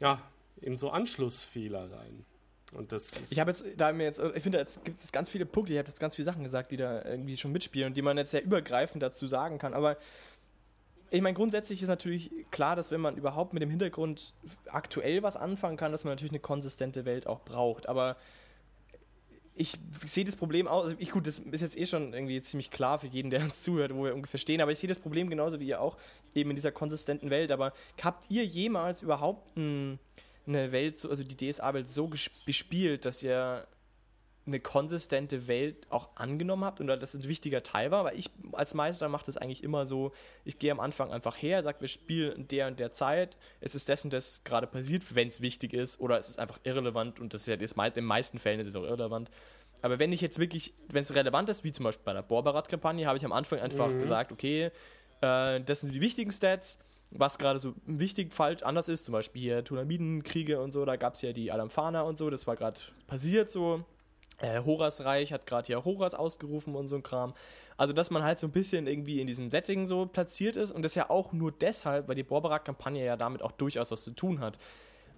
ja, 0.00 0.20
in 0.60 0.76
so 0.76 0.90
Anschlussfehler 0.90 1.90
rein. 1.92 2.24
Und 2.72 2.92
das 2.92 3.30
Ich 3.30 3.38
habe 3.38 3.50
jetzt, 3.50 3.64
da 3.76 3.92
mir 3.92 4.04
jetzt, 4.04 4.20
ich 4.34 4.42
finde, 4.42 4.58
jetzt 4.58 4.84
gibt 4.84 4.98
es 4.98 5.12
ganz 5.12 5.28
viele 5.28 5.44
Punkte, 5.44 5.74
ich 5.74 5.78
habe 5.78 5.88
jetzt 5.88 6.00
ganz 6.00 6.14
viele 6.14 6.24
Sachen 6.24 6.42
gesagt, 6.42 6.72
die 6.72 6.78
da 6.78 7.04
irgendwie 7.04 7.36
schon 7.36 7.52
mitspielen 7.52 7.88
und 7.88 7.96
die 7.96 8.02
man 8.02 8.16
jetzt 8.16 8.30
sehr 8.30 8.42
übergreifend 8.42 9.02
dazu 9.02 9.26
sagen 9.26 9.58
kann, 9.58 9.74
aber 9.74 9.98
ich 11.10 11.20
meine, 11.20 11.34
grundsätzlich 11.34 11.82
ist 11.82 11.88
natürlich 11.88 12.30
klar, 12.50 12.74
dass 12.74 12.90
wenn 12.90 13.02
man 13.02 13.18
überhaupt 13.18 13.52
mit 13.52 13.60
dem 13.60 13.68
Hintergrund 13.68 14.32
aktuell 14.66 15.22
was 15.22 15.36
anfangen 15.36 15.76
kann, 15.76 15.92
dass 15.92 16.04
man 16.04 16.12
natürlich 16.12 16.32
eine 16.32 16.40
konsistente 16.40 17.04
Welt 17.04 17.26
auch 17.26 17.40
braucht, 17.40 17.86
aber 17.86 18.16
ich 19.54 19.76
sehe 20.06 20.24
das 20.24 20.36
Problem 20.36 20.66
auch, 20.66 20.84
also 20.84 20.96
ich, 20.98 21.10
gut, 21.10 21.26
das 21.26 21.38
ist 21.38 21.60
jetzt 21.60 21.76
eh 21.76 21.84
schon 21.84 22.14
irgendwie 22.14 22.40
ziemlich 22.40 22.70
klar 22.70 22.98
für 22.98 23.06
jeden, 23.06 23.30
der 23.30 23.42
uns 23.42 23.62
zuhört, 23.62 23.94
wo 23.94 24.04
wir 24.04 24.14
ungefähr 24.14 24.38
stehen, 24.38 24.60
aber 24.60 24.72
ich 24.72 24.78
sehe 24.78 24.88
das 24.88 24.98
Problem 24.98 25.28
genauso 25.28 25.60
wie 25.60 25.66
ihr 25.66 25.80
auch, 25.80 25.96
eben 26.34 26.50
in 26.50 26.56
dieser 26.56 26.72
konsistenten 26.72 27.30
Welt, 27.30 27.52
aber 27.52 27.72
habt 28.02 28.30
ihr 28.30 28.44
jemals 28.44 29.02
überhaupt 29.02 29.56
ein, 29.56 29.98
eine 30.46 30.72
Welt, 30.72 30.98
so, 30.98 31.10
also 31.10 31.22
die 31.22 31.36
DSA-Welt 31.36 31.88
so 31.88 32.10
bespielt, 32.46 33.04
dass 33.04 33.22
ihr 33.22 33.66
eine 34.44 34.58
konsistente 34.58 35.46
Welt 35.46 35.86
auch 35.88 36.08
angenommen 36.16 36.64
habt 36.64 36.80
und 36.80 36.88
das 36.88 37.14
ein 37.14 37.24
wichtiger 37.28 37.62
Teil 37.62 37.92
war, 37.92 38.04
weil 38.04 38.18
ich 38.18 38.28
als 38.52 38.74
Meister 38.74 39.08
mache 39.08 39.26
das 39.26 39.36
eigentlich 39.36 39.62
immer 39.62 39.86
so, 39.86 40.12
ich 40.44 40.58
gehe 40.58 40.72
am 40.72 40.80
Anfang 40.80 41.12
einfach 41.12 41.40
her, 41.40 41.62
sage, 41.62 41.80
wir 41.80 41.88
spielen 41.88 42.48
der 42.48 42.66
und 42.66 42.80
der 42.80 42.92
Zeit, 42.92 43.38
es 43.60 43.76
ist 43.76 43.88
das 43.88 44.02
und 44.02 44.12
das 44.12 44.42
gerade 44.42 44.66
passiert, 44.66 45.14
wenn 45.14 45.28
es 45.28 45.40
wichtig 45.40 45.74
ist, 45.74 46.00
oder 46.00 46.18
es 46.18 46.28
ist 46.28 46.40
einfach 46.40 46.58
irrelevant 46.64 47.20
und 47.20 47.34
das 47.34 47.42
ist 47.42 47.46
ja 47.46 47.56
das, 47.56 47.72
in 47.72 47.94
den 47.94 48.04
meisten 48.04 48.38
Fällen 48.38 48.58
ist 48.58 48.66
es 48.66 48.74
auch 48.74 48.82
irrelevant. 48.82 49.30
Aber 49.80 49.98
wenn 49.98 50.12
ich 50.12 50.20
jetzt 50.20 50.38
wirklich, 50.38 50.74
wenn 50.88 51.02
es 51.02 51.14
relevant 51.14 51.48
ist, 51.48 51.62
wie 51.62 51.72
zum 51.72 51.84
Beispiel 51.84 52.04
bei 52.04 52.12
der 52.12 52.22
Borbarat-Kampagne, 52.22 53.06
habe 53.06 53.18
ich 53.18 53.24
am 53.24 53.32
Anfang 53.32 53.60
einfach 53.60 53.88
mhm. 53.88 54.00
gesagt, 54.00 54.32
okay, 54.32 54.70
äh, 55.20 55.60
das 55.60 55.80
sind 55.80 55.94
die 55.94 56.00
wichtigen 56.00 56.32
Stats, 56.32 56.78
was 57.12 57.38
gerade 57.38 57.58
so 57.58 57.74
wichtig 57.86 58.32
falsch 58.32 58.62
anders 58.62 58.88
ist, 58.88 59.04
zum 59.04 59.12
Beispiel 59.12 59.42
hier 59.42 59.64
Tulamidenkriege 59.64 60.60
und 60.60 60.72
so, 60.72 60.84
da 60.84 60.96
gab 60.96 61.14
es 61.14 61.22
ja 61.22 61.32
die 61.32 61.52
Alamfana 61.52 62.02
und 62.02 62.18
so, 62.18 62.28
das 62.28 62.46
war 62.46 62.56
gerade 62.56 62.80
passiert 63.06 63.50
so. 63.50 63.84
Äh, 64.42 64.60
Horasreich 64.64 65.32
hat 65.32 65.46
gerade 65.46 65.66
hier 65.66 65.84
Horas 65.84 66.14
ausgerufen 66.14 66.74
und 66.74 66.88
so 66.88 66.96
ein 66.96 67.02
Kram. 67.02 67.32
Also, 67.76 67.92
dass 67.92 68.10
man 68.10 68.24
halt 68.24 68.38
so 68.38 68.48
ein 68.48 68.52
bisschen 68.52 68.86
irgendwie 68.86 69.20
in 69.20 69.26
diesem 69.26 69.50
Setting 69.50 69.86
so 69.86 70.06
platziert 70.06 70.56
ist 70.56 70.72
und 70.72 70.82
das 70.82 70.94
ja 70.94 71.08
auch 71.10 71.32
nur 71.32 71.52
deshalb, 71.52 72.08
weil 72.08 72.16
die 72.16 72.24
Borbarak-Kampagne 72.24 73.04
ja 73.04 73.16
damit 73.16 73.40
auch 73.40 73.52
durchaus 73.52 73.90
was 73.92 74.02
zu 74.04 74.10
tun 74.10 74.40
hat. 74.40 74.58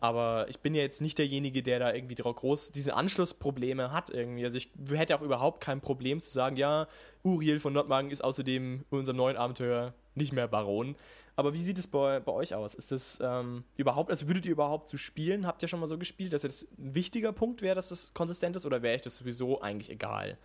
Aber 0.01 0.47
ich 0.51 0.59
bin 0.61 0.75
ja 0.75 0.83
jetzt 0.83 1.01
nicht 1.01 1.17
derjenige, 1.17 1.63
der 1.63 1.79
da 1.79 1.95
irgendwie 1.95 2.15
groß 2.15 2.73
diese 2.73 2.95
Anschlussprobleme 2.95 3.91
hat 3.91 4.11
irgendwie. 4.11 4.45
Also 4.45 4.59
ich 4.59 4.69
hätte 4.91 5.17
auch 5.17 5.23
überhaupt 5.23 5.63
kein 5.63 5.81
Problem 5.81 6.21
zu 6.21 6.31
sagen, 6.31 6.57
ja, 6.57 6.89
Uriel 7.23 7.59
von 7.59 7.73
Nordmagen 7.73 8.11
ist 8.11 8.23
außerdem 8.23 8.85
in 8.91 8.99
unserem 8.99 9.17
neuen 9.17 9.39
Abenteuer 9.39 9.95
nicht 10.15 10.35
mehr 10.35 10.47
Baron. 10.47 10.97
Aber 11.37 11.53
wie 11.53 11.63
sieht 11.63 11.79
es 11.79 11.87
bei, 11.87 12.21
bei 12.21 12.33
euch 12.33 12.55
aus? 12.55 12.75
Ist 12.75 12.93
das 12.93 13.19
ähm, 13.21 13.65
überhaupt, 13.77 14.11
also 14.11 14.29
würdet 14.29 14.47
ihr 14.47 14.53
überhaupt 14.53 14.89
zu 14.89 14.97
so 14.97 15.03
spielen? 15.03 15.47
Habt 15.47 15.63
ihr 15.63 15.69
schon 15.69 15.81
mal 15.81 15.87
so 15.87 15.99
gespielt, 15.99 16.33
dass 16.33 16.45
jetzt 16.45 16.69
ein 16.79 16.95
wichtiger 16.95 17.33
Punkt 17.33 17.61
wäre, 17.61 17.75
dass 17.75 17.89
das 17.89 18.15
konsistent 18.15 18.55
ist 18.55 18.67
oder 18.67 18.83
wäre 18.83 18.95
euch 18.95 19.03
das 19.03 19.19
sowieso 19.19 19.61
eigentlich 19.61 19.91
egal, 19.91 20.39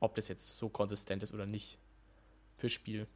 ob 0.00 0.16
das 0.16 0.26
jetzt 0.28 0.56
so 0.56 0.68
konsistent 0.68 1.22
ist 1.22 1.32
oder 1.32 1.46
nicht 1.46 1.78
fürs 2.58 2.72
Spiel? 2.72 3.06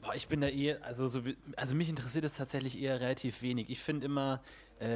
Boah, 0.00 0.14
ich 0.14 0.28
bin 0.28 0.40
da 0.40 0.48
eher, 0.48 0.84
also, 0.84 1.06
so, 1.06 1.22
also 1.56 1.74
mich 1.74 1.88
interessiert 1.88 2.24
es 2.24 2.36
tatsächlich 2.36 2.80
eher 2.80 3.00
relativ 3.00 3.42
wenig. 3.42 3.68
Ich 3.70 3.80
finde 3.80 4.06
immer, 4.06 4.42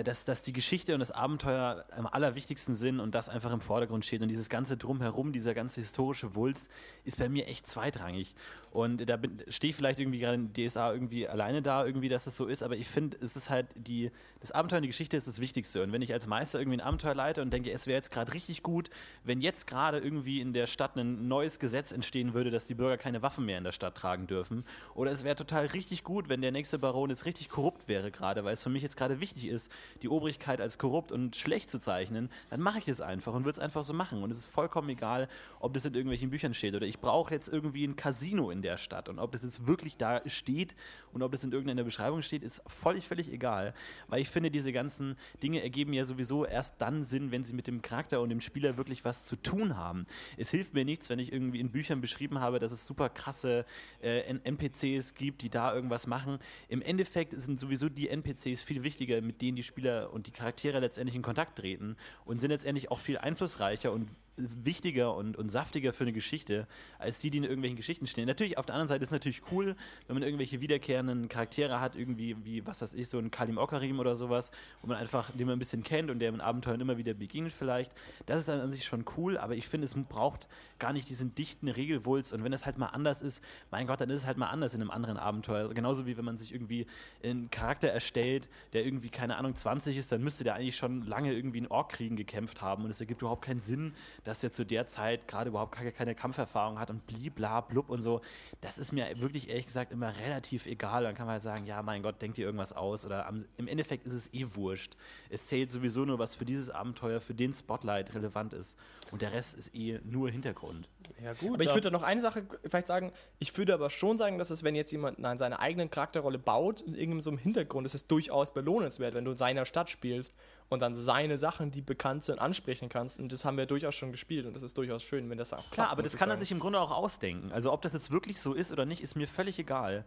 dass, 0.04 0.24
dass 0.24 0.42
die 0.42 0.52
Geschichte 0.52 0.94
und 0.94 1.00
das 1.00 1.10
Abenteuer 1.10 1.84
am 1.96 2.06
allerwichtigsten 2.06 2.76
sind 2.76 3.00
und 3.00 3.14
das 3.14 3.28
einfach 3.28 3.52
im 3.52 3.60
Vordergrund 3.60 4.04
steht. 4.04 4.22
Und 4.22 4.28
dieses 4.28 4.48
ganze 4.48 4.76
Drumherum, 4.76 5.32
dieser 5.32 5.54
ganze 5.54 5.80
historische 5.80 6.36
Wulst, 6.36 6.70
ist 7.04 7.18
bei 7.18 7.28
mir 7.28 7.48
echt 7.48 7.66
zweitrangig. 7.66 8.34
Und 8.70 9.08
da 9.08 9.18
stehe 9.48 9.70
ich 9.70 9.76
vielleicht 9.76 9.98
irgendwie 9.98 10.20
gerade 10.20 10.34
in 10.34 10.52
DSA 10.52 10.92
irgendwie 10.92 11.26
alleine 11.26 11.62
da, 11.62 11.84
irgendwie, 11.84 12.08
dass 12.08 12.24
das 12.24 12.36
so 12.36 12.46
ist, 12.46 12.62
aber 12.62 12.76
ich 12.76 12.88
finde, 12.88 13.16
es 13.20 13.34
ist 13.34 13.50
halt 13.50 13.66
die, 13.74 14.10
das 14.40 14.52
Abenteuer 14.52 14.78
und 14.78 14.82
die 14.82 14.88
Geschichte 14.88 15.16
ist 15.16 15.26
das 15.26 15.40
Wichtigste. 15.40 15.82
Und 15.82 15.92
wenn 15.92 16.00
ich 16.00 16.12
als 16.12 16.26
Meister 16.28 16.60
irgendwie 16.60 16.78
ein 16.78 16.86
Abenteuer 16.86 17.14
leite 17.14 17.42
und 17.42 17.52
denke, 17.52 17.72
es 17.72 17.86
wäre 17.86 17.96
jetzt 17.96 18.12
gerade 18.12 18.34
richtig 18.34 18.62
gut, 18.62 18.88
wenn 19.24 19.40
jetzt 19.40 19.66
gerade 19.66 19.98
irgendwie 19.98 20.40
in 20.40 20.52
der 20.52 20.68
Stadt 20.68 20.96
ein 20.96 21.26
neues 21.26 21.58
Gesetz 21.58 21.90
entstehen 21.90 22.34
würde, 22.34 22.50
dass 22.50 22.66
die 22.66 22.74
Bürger 22.74 22.98
keine 22.98 23.22
Waffen 23.22 23.46
mehr 23.46 23.58
in 23.58 23.64
der 23.64 23.72
Stadt 23.72 23.96
tragen 23.96 24.28
dürfen. 24.28 24.64
Oder 24.94 25.10
es 25.10 25.24
wäre 25.24 25.34
total 25.34 25.66
richtig 25.66 26.04
gut, 26.04 26.28
wenn 26.28 26.40
der 26.40 26.52
nächste 26.52 26.78
Baron 26.78 27.10
jetzt 27.10 27.26
richtig 27.26 27.48
korrupt 27.48 27.88
wäre 27.88 28.12
gerade, 28.12 28.44
weil 28.44 28.54
es 28.54 28.62
für 28.62 28.70
mich 28.70 28.82
jetzt 28.82 28.96
gerade 28.96 29.20
wichtig 29.20 29.46
ist, 29.46 29.71
die 30.02 30.08
Obrigkeit 30.08 30.60
als 30.60 30.78
korrupt 30.78 31.12
und 31.12 31.36
schlecht 31.36 31.70
zu 31.70 31.80
zeichnen, 31.80 32.30
dann 32.50 32.60
mache 32.60 32.78
ich 32.78 32.88
es 32.88 33.00
einfach 33.00 33.34
und 33.34 33.44
würde 33.44 33.58
es 33.58 33.64
einfach 33.64 33.82
so 33.82 33.92
machen. 33.92 34.22
Und 34.22 34.30
es 34.30 34.38
ist 34.38 34.46
vollkommen 34.46 34.88
egal, 34.88 35.28
ob 35.60 35.74
das 35.74 35.84
in 35.84 35.94
irgendwelchen 35.94 36.30
Büchern 36.30 36.54
steht 36.54 36.74
oder 36.74 36.86
ich 36.86 36.98
brauche 36.98 37.32
jetzt 37.34 37.48
irgendwie 37.48 37.84
ein 37.84 37.96
Casino 37.96 38.50
in 38.50 38.62
der 38.62 38.76
Stadt 38.76 39.08
und 39.08 39.18
ob 39.18 39.32
das 39.32 39.42
jetzt 39.42 39.66
wirklich 39.66 39.96
da 39.96 40.22
steht 40.28 40.74
und 41.12 41.22
ob 41.22 41.32
das 41.32 41.44
in 41.44 41.52
irgendeiner 41.52 41.84
Beschreibung 41.84 42.22
steht, 42.22 42.42
ist 42.42 42.62
völlig, 42.66 43.06
völlig 43.06 43.30
egal. 43.32 43.74
Weil 44.08 44.20
ich 44.20 44.28
finde, 44.28 44.50
diese 44.50 44.72
ganzen 44.72 45.16
Dinge 45.42 45.62
ergeben 45.62 45.92
ja 45.92 46.04
sowieso 46.04 46.44
erst 46.44 46.74
dann 46.78 47.04
Sinn, 47.04 47.30
wenn 47.30 47.44
sie 47.44 47.54
mit 47.54 47.66
dem 47.66 47.82
Charakter 47.82 48.20
und 48.20 48.30
dem 48.30 48.40
Spieler 48.40 48.76
wirklich 48.76 49.04
was 49.04 49.26
zu 49.26 49.36
tun 49.36 49.76
haben. 49.76 50.06
Es 50.36 50.50
hilft 50.50 50.74
mir 50.74 50.84
nichts, 50.84 51.08
wenn 51.10 51.18
ich 51.18 51.32
irgendwie 51.32 51.60
in 51.60 51.70
Büchern 51.70 52.00
beschrieben 52.00 52.40
habe, 52.40 52.58
dass 52.58 52.72
es 52.72 52.86
super 52.86 53.08
krasse 53.08 53.64
äh, 54.02 54.20
NPCs 54.44 55.14
gibt, 55.14 55.42
die 55.42 55.50
da 55.50 55.74
irgendwas 55.74 56.06
machen. 56.06 56.38
Im 56.68 56.82
Endeffekt 56.82 57.38
sind 57.40 57.60
sowieso 57.60 57.88
die 57.88 58.08
NPCs 58.08 58.62
viel 58.62 58.82
wichtiger, 58.82 59.20
mit 59.20 59.42
denen 59.42 59.56
die 59.56 59.61
Spieler 59.62 60.12
und 60.12 60.26
die 60.26 60.30
Charaktere 60.32 60.78
letztendlich 60.80 61.14
in 61.14 61.22
Kontakt 61.22 61.58
treten 61.58 61.96
und 62.24 62.40
sind 62.40 62.50
letztendlich 62.50 62.90
auch 62.90 62.98
viel 62.98 63.18
einflussreicher 63.18 63.92
und 63.92 64.08
wichtiger 64.36 65.14
und, 65.14 65.36
und 65.36 65.50
saftiger 65.50 65.92
für 65.92 66.04
eine 66.04 66.12
Geschichte, 66.12 66.66
als 66.98 67.18
die, 67.18 67.30
die 67.30 67.38
in 67.38 67.44
irgendwelchen 67.44 67.76
Geschichten 67.76 68.06
stehen. 68.06 68.26
Natürlich, 68.26 68.56
auf 68.58 68.66
der 68.66 68.74
anderen 68.74 68.88
Seite 68.88 69.02
ist 69.02 69.08
es 69.08 69.12
natürlich 69.12 69.42
cool, 69.52 69.76
wenn 70.06 70.14
man 70.14 70.22
irgendwelche 70.22 70.60
wiederkehrenden 70.60 71.28
Charaktere 71.28 71.80
hat, 71.80 71.96
irgendwie 71.96 72.36
wie, 72.44 72.66
was 72.66 72.80
weiß 72.80 72.94
ich, 72.94 73.08
so 73.08 73.18
ein 73.18 73.30
Kalim 73.30 73.58
Okarim 73.58 74.00
oder 74.00 74.16
sowas, 74.16 74.50
wo 74.80 74.88
man 74.88 74.96
einfach, 74.96 75.30
den 75.32 75.46
man 75.46 75.56
ein 75.56 75.58
bisschen 75.58 75.82
kennt 75.82 76.10
und 76.10 76.18
der 76.18 76.30
in 76.30 76.40
Abenteuern 76.40 76.80
immer 76.80 76.96
wieder 76.96 77.14
begegnet 77.14 77.52
vielleicht. 77.52 77.92
Das 78.26 78.38
ist 78.40 78.48
dann 78.48 78.60
an 78.60 78.72
sich 78.72 78.84
schon 78.84 79.04
cool, 79.16 79.36
aber 79.36 79.54
ich 79.54 79.68
finde, 79.68 79.84
es 79.84 79.94
braucht 79.94 80.48
gar 80.78 80.92
nicht 80.92 81.08
diesen 81.08 81.34
dichten 81.34 81.68
Regelwulst 81.68 82.32
und 82.32 82.42
wenn 82.42 82.52
es 82.52 82.64
halt 82.64 82.78
mal 82.78 82.86
anders 82.86 83.22
ist, 83.22 83.42
mein 83.70 83.86
Gott, 83.86 84.00
dann 84.00 84.10
ist 84.10 84.20
es 84.20 84.26
halt 84.26 84.38
mal 84.38 84.48
anders 84.48 84.74
in 84.74 84.80
einem 84.80 84.90
anderen 84.90 85.16
Abenteuer. 85.16 85.62
Also 85.62 85.74
genauso 85.74 86.06
wie 86.06 86.16
wenn 86.16 86.24
man 86.24 86.38
sich 86.38 86.52
irgendwie 86.52 86.86
einen 87.22 87.50
Charakter 87.50 87.88
erstellt, 87.88 88.48
der 88.72 88.84
irgendwie, 88.84 89.10
keine 89.10 89.36
Ahnung, 89.36 89.54
20 89.54 89.96
ist, 89.96 90.10
dann 90.10 90.22
müsste 90.22 90.44
der 90.44 90.54
eigentlich 90.54 90.76
schon 90.76 91.06
lange 91.06 91.32
irgendwie 91.32 91.58
in 91.58 91.68
Orkkriegen 91.68 92.16
gekämpft 92.16 92.62
haben 92.62 92.84
und 92.84 92.90
es 92.90 93.00
ergibt 93.00 93.20
überhaupt 93.20 93.44
keinen 93.44 93.60
Sinn, 93.60 93.94
dass 94.24 94.42
er 94.44 94.52
zu 94.52 94.64
der 94.64 94.86
Zeit 94.86 95.26
gerade 95.28 95.50
überhaupt 95.50 95.72
keine, 95.72 96.14
Kampferfahrung 96.14 96.78
hat 96.78 96.90
und 96.90 97.06
blibla 97.06 97.60
blub 97.60 97.88
und 97.88 98.02
so. 98.02 98.20
Das 98.60 98.78
ist 98.78 98.92
mir 98.92 99.20
wirklich 99.20 99.48
ehrlich 99.48 99.66
gesagt 99.66 99.92
immer 99.92 100.16
relativ 100.18 100.66
egal. 100.66 101.04
Dann 101.04 101.14
kann 101.14 101.26
man 101.26 101.34
halt 101.34 101.42
sagen, 101.42 101.66
ja, 101.66 101.82
mein 101.82 102.02
Gott, 102.02 102.20
denkt 102.22 102.38
ihr 102.38 102.46
irgendwas 102.46 102.72
aus 102.72 103.04
oder 103.04 103.26
am, 103.26 103.44
im 103.56 103.68
Endeffekt 103.68 104.06
ist 104.06 104.12
es 104.12 104.32
eh 104.32 104.46
wurscht. 104.54 104.96
Es 105.30 105.46
zählt 105.46 105.70
sowieso 105.70 106.04
nur, 106.04 106.18
was 106.18 106.34
für 106.34 106.44
dieses 106.44 106.70
Abenteuer, 106.70 107.20
für 107.20 107.34
den 107.34 107.52
Spotlight 107.52 108.14
relevant 108.14 108.54
ist 108.54 108.78
und 109.10 109.22
der 109.22 109.32
Rest 109.32 109.54
ist 109.54 109.74
eh 109.74 110.00
nur 110.04 110.30
Hintergrund. 110.30 110.88
Ja, 111.22 111.32
gut. 111.34 111.54
Aber 111.54 111.62
ich 111.64 111.74
würde 111.74 111.90
noch 111.90 112.02
eine 112.02 112.20
Sache 112.20 112.46
vielleicht 112.64 112.86
sagen. 112.86 113.12
Ich 113.38 113.56
würde 113.56 113.74
aber 113.74 113.90
schon 113.90 114.18
sagen, 114.18 114.38
dass 114.38 114.50
es, 114.50 114.62
wenn 114.62 114.74
jetzt 114.74 114.92
jemand 114.92 115.18
nein, 115.18 115.38
seine 115.38 115.60
eigenen 115.60 115.90
Charakterrolle 115.90 116.38
baut, 116.38 116.80
in 116.80 116.94
irgendeinem 116.94 117.22
so 117.22 117.30
einem 117.30 117.38
Hintergrund, 117.38 117.86
ist 117.86 117.94
es 117.94 118.06
durchaus 118.06 118.52
belohnenswert, 118.52 119.14
wenn 119.14 119.24
du 119.24 119.32
in 119.32 119.38
seiner 119.38 119.64
Stadt 119.64 119.90
spielst 119.90 120.34
und 120.68 120.80
dann 120.80 120.96
seine 120.96 121.38
Sachen, 121.38 121.70
die 121.70 121.82
bekannt 121.82 122.24
sind, 122.24 122.38
ansprechen 122.38 122.88
kannst. 122.88 123.20
Und 123.20 123.32
das 123.32 123.44
haben 123.44 123.56
wir 123.56 123.66
durchaus 123.66 123.94
schon 123.94 124.12
gespielt 124.12 124.46
und 124.46 124.54
das 124.54 124.62
ist 124.62 124.76
durchaus 124.78 125.02
schön, 125.02 125.28
wenn 125.30 125.38
das 125.38 125.52
auch 125.52 125.58
klappt. 125.58 125.72
Klar, 125.72 125.90
aber 125.90 126.02
das 126.02 126.12
kann 126.12 126.28
sagen. 126.28 126.30
er 126.32 126.36
sich 126.38 126.52
im 126.52 126.58
Grunde 126.58 126.80
auch 126.80 126.90
ausdenken. 126.90 127.52
Also 127.52 127.72
ob 127.72 127.82
das 127.82 127.92
jetzt 127.92 128.10
wirklich 128.10 128.40
so 128.40 128.54
ist 128.54 128.72
oder 128.72 128.84
nicht, 128.84 129.02
ist 129.02 129.16
mir 129.16 129.28
völlig 129.28 129.58
egal. 129.58 130.04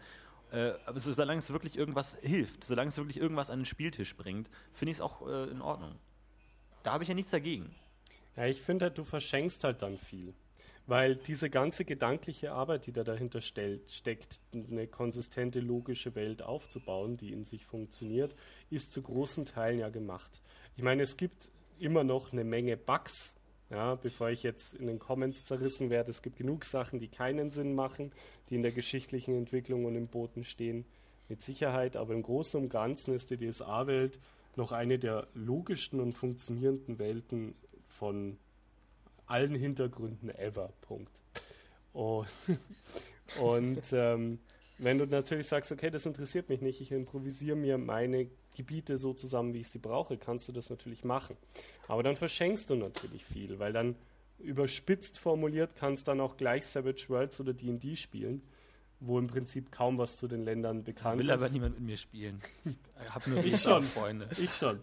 Äh, 0.51 0.73
aber 0.85 0.99
solange 0.99 1.39
es 1.39 1.51
wirklich 1.51 1.77
irgendwas 1.77 2.17
hilft, 2.21 2.63
solange 2.63 2.89
es 2.89 2.97
wirklich 2.97 3.17
irgendwas 3.17 3.49
an 3.49 3.59
den 3.59 3.65
Spieltisch 3.65 4.15
bringt, 4.15 4.49
finde 4.71 4.91
ich 4.91 4.97
es 4.97 5.01
auch 5.01 5.27
äh, 5.27 5.49
in 5.49 5.61
Ordnung. 5.61 5.95
Da 6.83 6.93
habe 6.93 7.03
ich 7.03 7.09
ja 7.09 7.15
nichts 7.15 7.31
dagegen. 7.31 7.75
Ja, 8.35 8.45
ich 8.45 8.61
finde 8.61 8.85
halt, 8.85 8.97
du 8.97 9.03
verschenkst 9.03 9.63
halt 9.63 9.81
dann 9.81 9.97
viel. 9.97 10.33
Weil 10.87 11.15
diese 11.15 11.49
ganze 11.49 11.83
gedankliche 11.83 12.51
Arbeit, 12.51 12.85
die 12.85 12.91
da 12.91 13.03
dahinter 13.03 13.41
stellt, 13.41 13.89
steckt, 13.89 14.39
eine 14.53 14.85
konsistente, 14.87 15.59
logische 15.59 16.13
Welt 16.13 16.43
aufzubauen, 16.43 17.17
die 17.17 17.31
in 17.31 17.43
sich 17.43 17.65
funktioniert, 17.65 18.35
ist 18.69 18.91
zu 18.91 19.01
großen 19.01 19.45
Teilen 19.45 19.79
ja 19.79 19.89
gemacht. 19.89 20.43
Ich 20.77 20.83
meine, 20.83 21.01
es 21.01 21.17
gibt 21.17 21.49
immer 21.79 22.03
noch 22.03 22.31
eine 22.31 22.43
Menge 22.43 22.77
Bugs, 22.77 23.35
ja, 23.71 23.95
bevor 23.95 24.29
ich 24.29 24.43
jetzt 24.43 24.75
in 24.75 24.85
den 24.85 24.99
Comments 24.99 25.43
zerrissen 25.43 25.89
werde. 25.89 26.11
Es 26.11 26.21
gibt 26.21 26.37
genug 26.37 26.63
Sachen, 26.63 26.99
die 26.99 27.07
keinen 27.07 27.49
Sinn 27.49 27.73
machen, 27.73 28.11
die 28.49 28.55
in 28.55 28.61
der 28.61 28.71
geschichtlichen 28.71 29.35
Entwicklung 29.35 29.85
und 29.85 29.95
im 29.95 30.07
Boden 30.07 30.43
stehen, 30.43 30.85
mit 31.29 31.41
Sicherheit. 31.41 31.97
Aber 31.97 32.13
im 32.13 32.21
Großen 32.21 32.61
und 32.61 32.69
Ganzen 32.69 33.15
ist 33.15 33.31
die 33.31 33.37
DSA-Welt 33.37 34.19
noch 34.55 34.71
eine 34.71 34.99
der 34.99 35.27
logischsten 35.33 35.99
und 35.99 36.13
funktionierenden 36.13 36.99
Welten 36.99 37.55
von 37.83 38.37
allen 39.25 39.55
Hintergründen 39.55 40.29
ever. 40.29 40.71
Punkt. 40.81 41.11
Oh. 41.93 42.25
Und 43.39 43.81
ähm, 43.91 44.39
wenn 44.77 44.97
du 44.97 45.05
natürlich 45.05 45.47
sagst, 45.47 45.71
okay, 45.71 45.89
das 45.89 46.05
interessiert 46.05 46.49
mich 46.49 46.61
nicht, 46.61 46.81
ich 46.81 46.91
improvisiere 46.91 47.55
mir 47.55 47.77
meine 47.77 48.27
Gebiete 48.55 48.97
so 48.97 49.13
zusammen, 49.13 49.53
wie 49.53 49.61
ich 49.61 49.69
sie 49.69 49.79
brauche, 49.79 50.17
kannst 50.17 50.47
du 50.47 50.51
das 50.51 50.69
natürlich 50.69 51.03
machen. 51.03 51.37
Aber 51.87 52.03
dann 52.03 52.15
verschenkst 52.15 52.69
du 52.69 52.75
natürlich 52.75 53.23
viel, 53.25 53.59
weil 53.59 53.73
dann 53.73 53.95
überspitzt 54.39 55.17
formuliert 55.17 55.75
kannst 55.75 56.07
dann 56.07 56.19
auch 56.19 56.37
gleich 56.37 56.65
Savage 56.65 57.05
Worlds 57.07 57.39
oder 57.39 57.53
D&D 57.53 57.95
spielen, 57.95 58.41
wo 58.99 59.17
im 59.17 59.27
Prinzip 59.27 59.71
kaum 59.71 59.97
was 59.97 60.17
zu 60.17 60.27
den 60.27 60.43
Ländern 60.43 60.83
bekannt 60.83 61.19
ist. 61.19 61.27
will 61.27 61.31
aber 61.31 61.49
niemand 61.49 61.75
mit 61.75 61.85
mir 61.85 61.97
spielen. 61.97 62.41
Ich 63.03 63.13
habe 63.13 63.29
nur 63.29 63.43
ich 63.43 63.61
schon, 63.61 63.83
Freunde. 63.83 64.29
Ich 64.39 64.51
schon. 64.51 64.81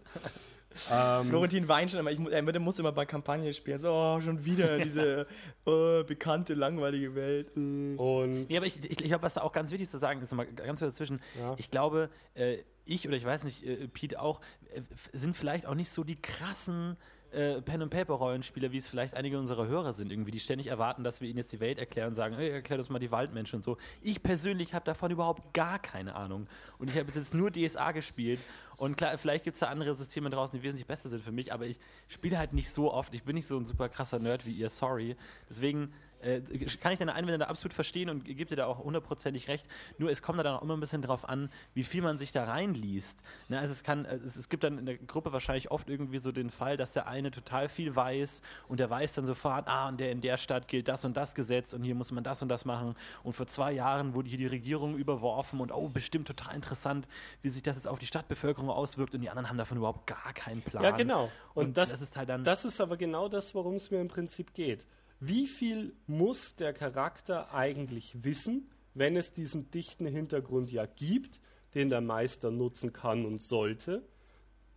Ähm, 0.90 1.26
Florentin 1.26 1.68
weint 1.68 1.90
schon 1.90 2.00
immer, 2.00 2.10
ich, 2.10 2.20
er 2.20 2.60
muss 2.60 2.78
immer 2.78 2.92
bei 2.92 3.06
Kampagne 3.06 3.52
spielen. 3.54 3.78
So, 3.78 3.92
oh, 3.92 4.20
schon 4.20 4.44
wieder 4.44 4.78
diese 4.82 5.26
oh, 5.64 6.02
bekannte, 6.04 6.54
langweilige 6.54 7.14
Welt. 7.14 7.48
Äh. 7.56 7.96
Und 7.96 8.46
ja, 8.48 8.58
aber 8.58 8.66
ich, 8.66 8.78
ich, 8.82 8.90
ich 8.90 9.08
glaube, 9.08 9.22
was 9.22 9.34
da 9.34 9.42
auch 9.42 9.52
ganz 9.52 9.70
wichtig 9.70 9.90
zu 9.90 9.98
sagen 9.98 10.20
ist, 10.20 10.32
mal 10.32 10.46
ganz 10.46 10.80
kurz 10.80 10.94
dazwischen, 10.94 11.20
ja. 11.38 11.54
ich 11.58 11.70
glaube, 11.70 12.10
äh, 12.34 12.58
ich 12.84 13.06
oder 13.06 13.16
ich 13.16 13.24
weiß 13.24 13.44
nicht, 13.44 13.64
äh, 13.64 13.88
Pete 13.88 14.20
auch, 14.20 14.40
äh, 14.74 14.80
sind 15.12 15.36
vielleicht 15.36 15.66
auch 15.66 15.74
nicht 15.74 15.90
so 15.90 16.04
die 16.04 16.20
krassen 16.20 16.96
äh, 17.32 17.62
Pen 17.62 17.82
and 17.82 17.90
Paper 17.90 18.14
Rollenspieler, 18.14 18.72
wie 18.72 18.78
es 18.78 18.86
vielleicht 18.86 19.14
einige 19.14 19.38
unserer 19.38 19.66
Hörer 19.66 19.92
sind, 19.92 20.12
irgendwie, 20.12 20.30
die 20.30 20.40
ständig 20.40 20.68
erwarten, 20.68 21.04
dass 21.04 21.20
wir 21.20 21.28
ihnen 21.28 21.38
jetzt 21.38 21.52
die 21.52 21.60
Welt 21.60 21.78
erklären 21.78 22.08
und 22.08 22.14
sagen, 22.14 22.36
hey, 22.36 22.50
erklär 22.50 22.78
uns 22.78 22.90
mal 22.90 22.98
die 22.98 23.10
Waldmenschen 23.10 23.56
und 23.56 23.62
so. 23.62 23.78
Ich 24.02 24.22
persönlich 24.22 24.74
habe 24.74 24.84
davon 24.84 25.10
überhaupt 25.10 25.54
gar 25.54 25.78
keine 25.78 26.14
Ahnung. 26.14 26.44
Und 26.78 26.88
ich 26.88 26.96
habe 26.96 27.10
jetzt 27.12 27.34
nur 27.34 27.50
DSA 27.50 27.92
gespielt. 27.92 28.40
Und 28.76 28.96
klar, 28.96 29.16
vielleicht 29.18 29.44
gibt 29.44 29.54
es 29.54 29.60
da 29.60 29.66
andere 29.66 29.94
Systeme 29.94 30.30
draußen, 30.30 30.58
die 30.58 30.62
wesentlich 30.62 30.86
besser 30.86 31.08
sind 31.08 31.22
für 31.22 31.32
mich, 31.32 31.52
aber 31.52 31.66
ich 31.66 31.78
spiele 32.08 32.38
halt 32.38 32.52
nicht 32.52 32.70
so 32.70 32.92
oft. 32.92 33.14
Ich 33.14 33.22
bin 33.22 33.34
nicht 33.34 33.46
so 33.46 33.56
ein 33.56 33.64
super 33.64 33.88
krasser 33.88 34.18
Nerd 34.18 34.44
wie 34.46 34.52
ihr, 34.52 34.68
sorry. 34.68 35.16
Deswegen 35.48 35.92
äh, 36.22 36.40
kann 36.80 36.92
ich 36.92 36.98
deine 36.98 37.14
Einwände 37.14 37.38
da 37.38 37.46
absolut 37.46 37.72
verstehen 37.74 38.08
und 38.08 38.24
gebe 38.24 38.46
dir 38.46 38.56
da 38.56 38.66
auch 38.66 38.78
hundertprozentig 38.84 39.48
recht. 39.48 39.66
Nur 39.98 40.10
es 40.10 40.22
kommt 40.22 40.38
da 40.38 40.42
dann 40.42 40.54
auch 40.56 40.62
immer 40.62 40.76
ein 40.76 40.80
bisschen 40.80 41.02
drauf 41.02 41.28
an, 41.28 41.50
wie 41.74 41.84
viel 41.84 42.02
man 42.02 42.18
sich 42.18 42.32
da 42.32 42.44
reinliest. 42.44 43.22
Ne, 43.48 43.58
also 43.58 43.72
es, 43.72 43.82
kann, 43.82 44.04
es, 44.04 44.36
es 44.36 44.48
gibt 44.48 44.64
dann 44.64 44.78
in 44.78 44.86
der 44.86 44.96
Gruppe 44.98 45.32
wahrscheinlich 45.32 45.70
oft 45.70 45.88
irgendwie 45.90 46.18
so 46.18 46.32
den 46.32 46.50
Fall, 46.50 46.76
dass 46.76 46.92
der 46.92 47.06
eine 47.06 47.30
total 47.30 47.68
viel 47.68 47.94
weiß 47.94 48.42
und 48.68 48.80
der 48.80 48.88
weiß 48.90 49.14
dann 49.14 49.26
sofort, 49.26 49.68
ah, 49.68 49.88
und 49.88 49.98
der 50.00 50.10
in 50.12 50.20
der 50.20 50.36
Stadt 50.36 50.68
gilt 50.68 50.88
das 50.88 51.04
und 51.04 51.16
das 51.16 51.34
Gesetz 51.34 51.72
und 51.72 51.82
hier 51.82 51.94
muss 51.94 52.12
man 52.12 52.24
das 52.24 52.42
und 52.42 52.48
das 52.48 52.64
machen. 52.64 52.94
Und 53.22 53.32
vor 53.32 53.46
zwei 53.46 53.72
Jahren 53.72 54.14
wurde 54.14 54.28
hier 54.28 54.38
die 54.38 54.46
Regierung 54.46 54.96
überworfen 54.96 55.60
und 55.60 55.72
oh, 55.72 55.88
bestimmt 55.88 56.28
total 56.28 56.54
interessant, 56.54 57.06
wie 57.42 57.48
sich 57.48 57.62
das 57.62 57.76
jetzt 57.76 57.88
auf 57.88 57.98
die 57.98 58.06
Stadtbevölkerung 58.06 58.70
auswirkt 58.70 59.14
und 59.14 59.20
die 59.20 59.30
anderen 59.30 59.48
haben 59.48 59.58
davon 59.58 59.78
überhaupt 59.78 60.06
gar 60.06 60.32
keinen 60.34 60.62
Plan. 60.62 60.82
Ja, 60.84 60.90
genau. 60.92 61.30
Und, 61.54 61.66
Und 61.66 61.76
das, 61.76 61.92
das 61.92 62.02
ist 62.02 62.16
halt 62.16 62.28
dann- 62.28 62.44
das 62.44 62.64
ist 62.64 62.80
aber 62.80 62.96
genau 62.96 63.28
das, 63.28 63.54
worum 63.54 63.74
es 63.74 63.90
mir 63.90 64.00
im 64.00 64.08
Prinzip 64.08 64.54
geht. 64.54 64.86
Wie 65.24 65.46
viel 65.46 65.94
muss 66.08 66.56
der 66.56 66.72
Charakter 66.72 67.54
eigentlich 67.54 68.24
wissen, 68.24 68.68
wenn 68.92 69.14
es 69.14 69.32
diesen 69.32 69.70
dichten 69.70 70.04
Hintergrund 70.04 70.72
ja 70.72 70.84
gibt, 70.84 71.40
den 71.76 71.90
der 71.90 72.00
Meister 72.00 72.50
nutzen 72.50 72.92
kann 72.92 73.24
und 73.24 73.40
sollte? 73.40 74.02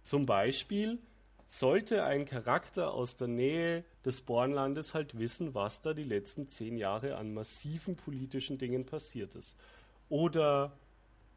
Zum 0.04 0.28
Beispiel 0.28 1.00
sollte 1.48 2.04
ein 2.04 2.26
Charakter 2.26 2.94
aus 2.94 3.16
der 3.16 3.28
Nähe 3.28 3.86
des 4.06 4.22
Bornlandes 4.22 4.94
halt 4.94 5.18
wissen, 5.18 5.56
was 5.56 5.82
da 5.82 5.96
die 5.96 6.04
letzten 6.04 6.48
zehn 6.48 6.78
Jahre 6.78 7.16
an 7.16 7.34
massiven 7.34 7.96
politischen 7.96 8.60
Dingen 8.60 8.86
passiert 8.86 9.34
ist. 9.34 9.56
Oder 10.10 10.78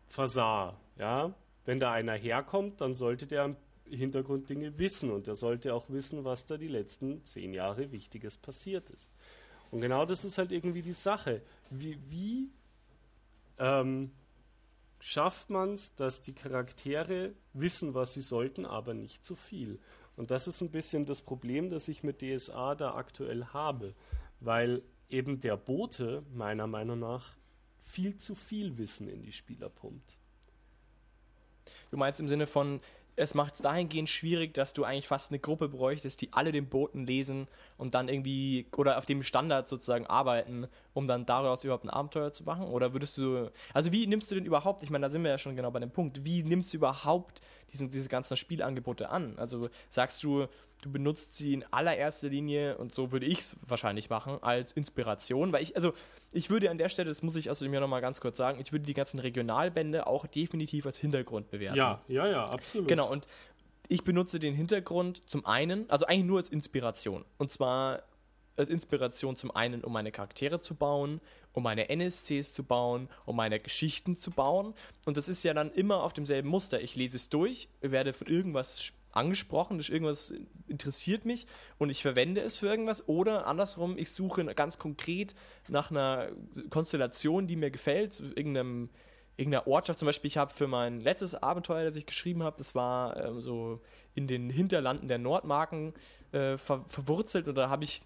Fasar, 0.08 0.78
ja. 0.98 1.34
Wenn 1.64 1.80
da 1.80 1.92
einer 1.92 2.12
herkommt, 2.12 2.82
dann 2.82 2.94
sollte 2.94 3.26
der 3.26 3.46
im 3.46 3.56
Hintergrund 3.90 4.48
Dinge 4.48 4.78
wissen 4.78 5.10
und 5.10 5.28
er 5.28 5.34
sollte 5.34 5.74
auch 5.74 5.88
wissen, 5.88 6.24
was 6.24 6.46
da 6.46 6.56
die 6.56 6.68
letzten 6.68 7.24
zehn 7.24 7.52
Jahre 7.52 7.92
Wichtiges 7.92 8.36
passiert 8.38 8.90
ist. 8.90 9.12
Und 9.70 9.80
genau 9.80 10.06
das 10.06 10.24
ist 10.24 10.38
halt 10.38 10.52
irgendwie 10.52 10.82
die 10.82 10.92
Sache. 10.92 11.42
Wie, 11.70 11.98
wie 12.10 12.50
ähm, 13.58 14.10
schafft 15.00 15.50
man 15.50 15.74
es, 15.74 15.94
dass 15.94 16.22
die 16.22 16.34
Charaktere 16.34 17.34
wissen, 17.52 17.94
was 17.94 18.14
sie 18.14 18.20
sollten, 18.20 18.64
aber 18.64 18.94
nicht 18.94 19.24
zu 19.24 19.34
viel? 19.36 19.78
Und 20.16 20.30
das 20.30 20.48
ist 20.48 20.60
ein 20.62 20.70
bisschen 20.70 21.06
das 21.06 21.22
Problem, 21.22 21.70
das 21.70 21.88
ich 21.88 22.02
mit 22.02 22.22
DSA 22.22 22.74
da 22.74 22.94
aktuell 22.94 23.44
habe, 23.46 23.94
weil 24.40 24.82
eben 25.08 25.40
der 25.40 25.56
Bote 25.56 26.24
meiner 26.34 26.66
Meinung 26.66 26.98
nach 26.98 27.36
viel 27.84 28.16
zu 28.16 28.34
viel 28.34 28.76
Wissen 28.78 29.08
in 29.08 29.22
die 29.22 29.32
Spieler 29.32 29.68
pumpt. 29.68 30.18
Du 31.90 31.96
meinst 31.96 32.20
im 32.20 32.28
Sinne 32.28 32.46
von, 32.46 32.80
es 33.18 33.34
macht 33.34 33.54
es 33.54 33.60
dahingehend 33.62 34.08
schwierig, 34.08 34.54
dass 34.54 34.72
du 34.72 34.84
eigentlich 34.84 35.08
fast 35.08 35.32
eine 35.32 35.40
Gruppe 35.40 35.68
bräuchtest, 35.68 36.20
die 36.20 36.32
alle 36.32 36.52
den 36.52 36.68
Boten 36.68 37.04
lesen 37.04 37.48
und 37.76 37.94
dann 37.94 38.08
irgendwie 38.08 38.66
oder 38.76 38.96
auf 38.96 39.06
dem 39.06 39.24
Standard 39.24 39.68
sozusagen 39.68 40.06
arbeiten, 40.06 40.68
um 40.94 41.08
dann 41.08 41.26
daraus 41.26 41.64
überhaupt 41.64 41.84
ein 41.84 41.90
Abenteuer 41.90 42.32
zu 42.32 42.44
machen? 42.44 42.66
Oder 42.66 42.92
würdest 42.92 43.18
du, 43.18 43.50
also 43.74 43.90
wie 43.90 44.06
nimmst 44.06 44.30
du 44.30 44.36
denn 44.36 44.44
überhaupt, 44.44 44.84
ich 44.84 44.90
meine, 44.90 45.06
da 45.06 45.10
sind 45.10 45.24
wir 45.24 45.32
ja 45.32 45.38
schon 45.38 45.56
genau 45.56 45.70
bei 45.72 45.80
dem 45.80 45.90
Punkt, 45.90 46.24
wie 46.24 46.44
nimmst 46.44 46.72
du 46.72 46.76
überhaupt 46.76 47.40
diesen, 47.72 47.90
diese 47.90 48.08
ganzen 48.08 48.36
Spielangebote 48.36 49.08
an? 49.10 49.38
Also 49.38 49.68
sagst 49.88 50.22
du, 50.22 50.46
du 50.82 50.92
benutzt 50.92 51.36
sie 51.36 51.54
in 51.54 51.64
allererster 51.70 52.28
Linie, 52.28 52.78
und 52.78 52.92
so 52.92 53.12
würde 53.12 53.26
ich 53.26 53.40
es 53.40 53.56
wahrscheinlich 53.66 54.10
machen, 54.10 54.38
als 54.42 54.72
Inspiration, 54.72 55.52
weil 55.52 55.62
ich, 55.62 55.76
also 55.76 55.92
ich 56.32 56.50
würde 56.50 56.70
an 56.70 56.78
der 56.78 56.88
Stelle, 56.88 57.08
das 57.08 57.22
muss 57.22 57.36
ich 57.36 57.50
außerdem 57.50 57.72
ja 57.74 57.80
nochmal 57.80 58.00
ganz 58.00 58.20
kurz 58.20 58.38
sagen, 58.38 58.60
ich 58.60 58.72
würde 58.72 58.84
die 58.84 58.94
ganzen 58.94 59.18
Regionalbände 59.18 60.06
auch 60.06 60.26
definitiv 60.26 60.86
als 60.86 60.98
Hintergrund 60.98 61.50
bewerten. 61.50 61.76
Ja, 61.76 62.02
ja, 62.08 62.28
ja, 62.28 62.44
absolut. 62.46 62.88
Genau, 62.88 63.10
und 63.10 63.26
ich 63.88 64.04
benutze 64.04 64.38
den 64.38 64.54
Hintergrund 64.54 65.28
zum 65.28 65.46
einen, 65.46 65.88
also 65.88 66.06
eigentlich 66.06 66.24
nur 66.26 66.38
als 66.38 66.50
Inspiration. 66.50 67.24
Und 67.38 67.50
zwar 67.50 68.02
als 68.58 68.70
Inspiration 68.70 69.36
zum 69.36 69.54
einen, 69.54 69.84
um 69.84 69.92
meine 69.92 70.12
Charaktere 70.12 70.60
zu 70.60 70.74
bauen, 70.74 71.20
um 71.52 71.62
meine 71.62 71.88
NSCs 71.88 72.52
zu 72.54 72.64
bauen, 72.64 73.08
um 73.26 73.36
meine 73.36 73.60
Geschichten 73.60 74.16
zu 74.16 74.30
bauen. 74.30 74.74
Und 75.06 75.16
das 75.16 75.28
ist 75.28 75.42
ja 75.42 75.54
dann 75.54 75.72
immer 75.72 76.02
auf 76.02 76.12
demselben 76.12 76.48
Muster. 76.48 76.80
Ich 76.80 76.96
lese 76.96 77.16
es 77.16 77.28
durch, 77.28 77.68
werde 77.80 78.12
von 78.12 78.26
irgendwas 78.26 78.92
angesprochen, 79.12 79.80
irgendwas 79.80 80.34
interessiert 80.68 81.24
mich 81.24 81.46
und 81.78 81.90
ich 81.90 82.02
verwende 82.02 82.40
es 82.40 82.56
für 82.56 82.66
irgendwas. 82.66 83.08
Oder 83.08 83.46
andersrum, 83.46 83.96
ich 83.96 84.10
suche 84.10 84.44
ganz 84.54 84.78
konkret 84.78 85.34
nach 85.68 85.90
einer 85.90 86.28
Konstellation, 86.70 87.46
die 87.46 87.56
mir 87.56 87.70
gefällt, 87.70 88.20
irgendeinem 88.20 88.90
irgendeiner 89.38 89.68
Ortschaft. 89.68 90.00
Zum 90.00 90.06
Beispiel, 90.06 90.28
ich 90.28 90.36
habe 90.36 90.52
für 90.52 90.66
mein 90.66 91.00
letztes 91.00 91.34
Abenteuer, 91.34 91.84
das 91.84 91.94
ich 91.96 92.06
geschrieben 92.06 92.42
habe, 92.42 92.56
das 92.58 92.74
war 92.74 93.16
ähm, 93.16 93.40
so 93.40 93.80
in 94.14 94.26
den 94.26 94.50
Hinterlanden 94.50 95.06
der 95.06 95.18
Nordmarken 95.18 95.94
äh, 96.32 96.58
ver 96.58 96.84
verwurzelt 96.88 97.46
und 97.46 97.54
da 97.54 97.70
habe 97.70 97.84
ich 97.84 98.02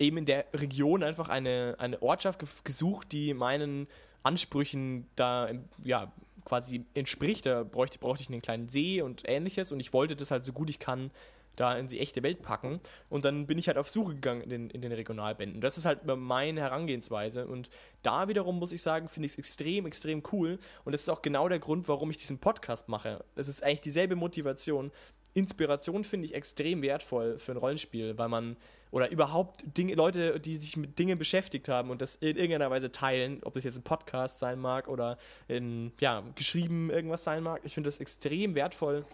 eben 0.00 0.16
in 0.16 0.24
der 0.24 0.46
Region 0.52 1.02
einfach 1.02 1.28
eine, 1.28 1.76
eine 1.78 2.02
Ortschaft 2.02 2.64
gesucht, 2.64 3.12
die 3.12 3.34
meinen 3.34 3.86
Ansprüchen 4.22 5.06
da 5.14 5.50
ja, 5.84 6.12
quasi 6.44 6.84
entspricht. 6.94 7.46
Da 7.46 7.62
bräuchte, 7.62 7.98
brauchte 7.98 8.22
ich 8.22 8.30
einen 8.30 8.42
kleinen 8.42 8.68
See 8.68 9.02
und 9.02 9.22
ähnliches 9.28 9.70
und 9.70 9.78
ich 9.78 9.92
wollte 9.92 10.16
das 10.16 10.30
halt 10.30 10.44
so 10.44 10.52
gut 10.52 10.70
ich 10.70 10.78
kann 10.78 11.10
da 11.56 11.76
in 11.76 11.88
die 11.88 12.00
echte 12.00 12.22
Welt 12.22 12.42
packen. 12.42 12.80
Und 13.10 13.24
dann 13.24 13.46
bin 13.46 13.58
ich 13.58 13.68
halt 13.68 13.76
auf 13.76 13.90
Suche 13.90 14.14
gegangen 14.14 14.40
in 14.40 14.48
den, 14.48 14.70
in 14.70 14.80
den 14.80 14.92
Regionalbänden. 14.92 15.60
Das 15.60 15.76
ist 15.76 15.84
halt 15.84 16.06
meine 16.06 16.60
Herangehensweise. 16.60 17.46
Und 17.46 17.68
da 18.02 18.28
wiederum 18.28 18.58
muss 18.58 18.72
ich 18.72 18.80
sagen, 18.80 19.08
finde 19.08 19.26
ich 19.26 19.32
es 19.32 19.38
extrem, 19.38 19.84
extrem 19.84 20.22
cool. 20.32 20.58
Und 20.84 20.92
das 20.92 21.02
ist 21.02 21.10
auch 21.10 21.20
genau 21.20 21.48
der 21.48 21.58
Grund, 21.58 21.86
warum 21.88 22.10
ich 22.10 22.16
diesen 22.16 22.38
Podcast 22.38 22.88
mache. 22.88 23.24
Das 23.34 23.46
ist 23.46 23.62
eigentlich 23.62 23.82
dieselbe 23.82 24.16
Motivation. 24.16 24.90
Inspiration 25.34 26.02
finde 26.02 26.26
ich 26.26 26.34
extrem 26.34 26.82
wertvoll 26.82 27.36
für 27.36 27.52
ein 27.52 27.58
Rollenspiel, 27.58 28.16
weil 28.16 28.28
man 28.28 28.56
oder 28.90 29.10
überhaupt 29.10 29.62
Dinge, 29.76 29.94
Leute, 29.94 30.40
die 30.40 30.56
sich 30.56 30.76
mit 30.76 30.98
Dingen 30.98 31.18
beschäftigt 31.18 31.68
haben 31.68 31.90
und 31.90 32.02
das 32.02 32.16
in 32.16 32.36
irgendeiner 32.36 32.70
Weise 32.70 32.90
teilen, 32.90 33.40
ob 33.44 33.54
das 33.54 33.64
jetzt 33.64 33.76
ein 33.76 33.82
Podcast 33.82 34.38
sein 34.38 34.58
mag 34.58 34.88
oder 34.88 35.16
in, 35.48 35.92
ja, 36.00 36.22
geschrieben 36.34 36.90
irgendwas 36.90 37.24
sein 37.24 37.42
mag. 37.42 37.60
Ich 37.64 37.74
finde 37.74 37.88
das 37.88 37.98
extrem 37.98 38.54
wertvoll 38.54 39.04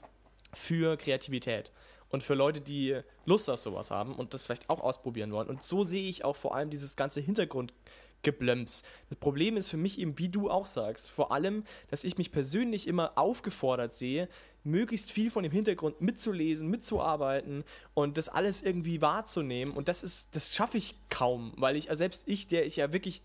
für 0.55 0.97
Kreativität 0.97 1.73
und 2.09 2.23
für 2.23 2.35
Leute, 2.35 2.61
die 2.61 3.01
Lust 3.25 3.51
auf 3.51 3.61
sowas 3.61 3.91
haben 3.91 4.15
und 4.15 4.35
das 4.35 4.47
vielleicht 4.47 4.71
auch 4.71 4.81
ausprobieren 4.81 5.33
wollen. 5.33 5.49
Und 5.49 5.63
so 5.63 5.85
sehe 5.85 6.09
ich 6.09 6.25
auch 6.25 6.37
vor 6.37 6.55
allem 6.55 6.71
dieses 6.71 6.97
ganze 6.97 7.21
Hintergrundgeblöms. 7.21 8.85
Das 9.09 9.19
Problem 9.19 9.57
ist 9.57 9.69
für 9.69 9.77
mich 9.77 9.99
eben, 9.99 10.19
wie 10.19 10.29
du 10.29 10.51
auch 10.51 10.67
sagst, 10.67 11.11
vor 11.11 11.33
allem, 11.33 11.65
dass 11.89 12.05
ich 12.05 12.17
mich 12.17 12.33
persönlich 12.33 12.87
immer 12.87 13.19
aufgefordert 13.19 13.95
sehe, 13.95 14.29
möglichst 14.67 15.11
viel 15.11 15.31
von 15.31 15.43
dem 15.43 15.53
Hintergrund 15.53 16.01
mitzulesen, 16.01 16.69
mitzuarbeiten 16.69 17.65
und 17.95 18.19
das 18.19 18.29
alles 18.29 18.63
irgendwie 18.63 19.01
wahrzunehmen. 19.01 19.75
Und 19.75 19.89
das 19.89 20.03
ist, 20.03 20.35
das 20.35 20.55
schaffe 20.55 20.77
ich 20.77 20.95
kaum, 21.09 21.53
weil 21.57 21.77
ich, 21.77 21.89
also 21.89 21.99
selbst 21.99 22.27
ich, 22.27 22.49
der 22.49 22.67
ich 22.67 22.77
ja 22.77 22.93
wirklich 22.93 23.23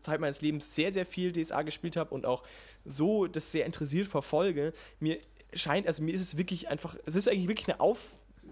Zeit 0.00 0.20
meines 0.20 0.40
Lebens 0.40 0.74
sehr, 0.74 0.92
sehr 0.92 1.06
viel 1.06 1.32
DSA 1.32 1.62
gespielt 1.62 1.96
habe 1.96 2.14
und 2.14 2.26
auch 2.26 2.42
so 2.84 3.26
das 3.26 3.52
sehr 3.52 3.66
interessiert 3.66 4.08
verfolge, 4.08 4.72
mir 4.98 5.18
scheint, 5.52 5.86
also 5.86 6.02
mir 6.02 6.14
ist 6.14 6.20
es 6.20 6.36
wirklich 6.36 6.68
einfach, 6.68 6.96
es 7.06 7.14
ist 7.14 7.28
eigentlich 7.28 7.48
wirklich 7.48 7.68
eine 7.68 7.80
auf, 7.80 8.00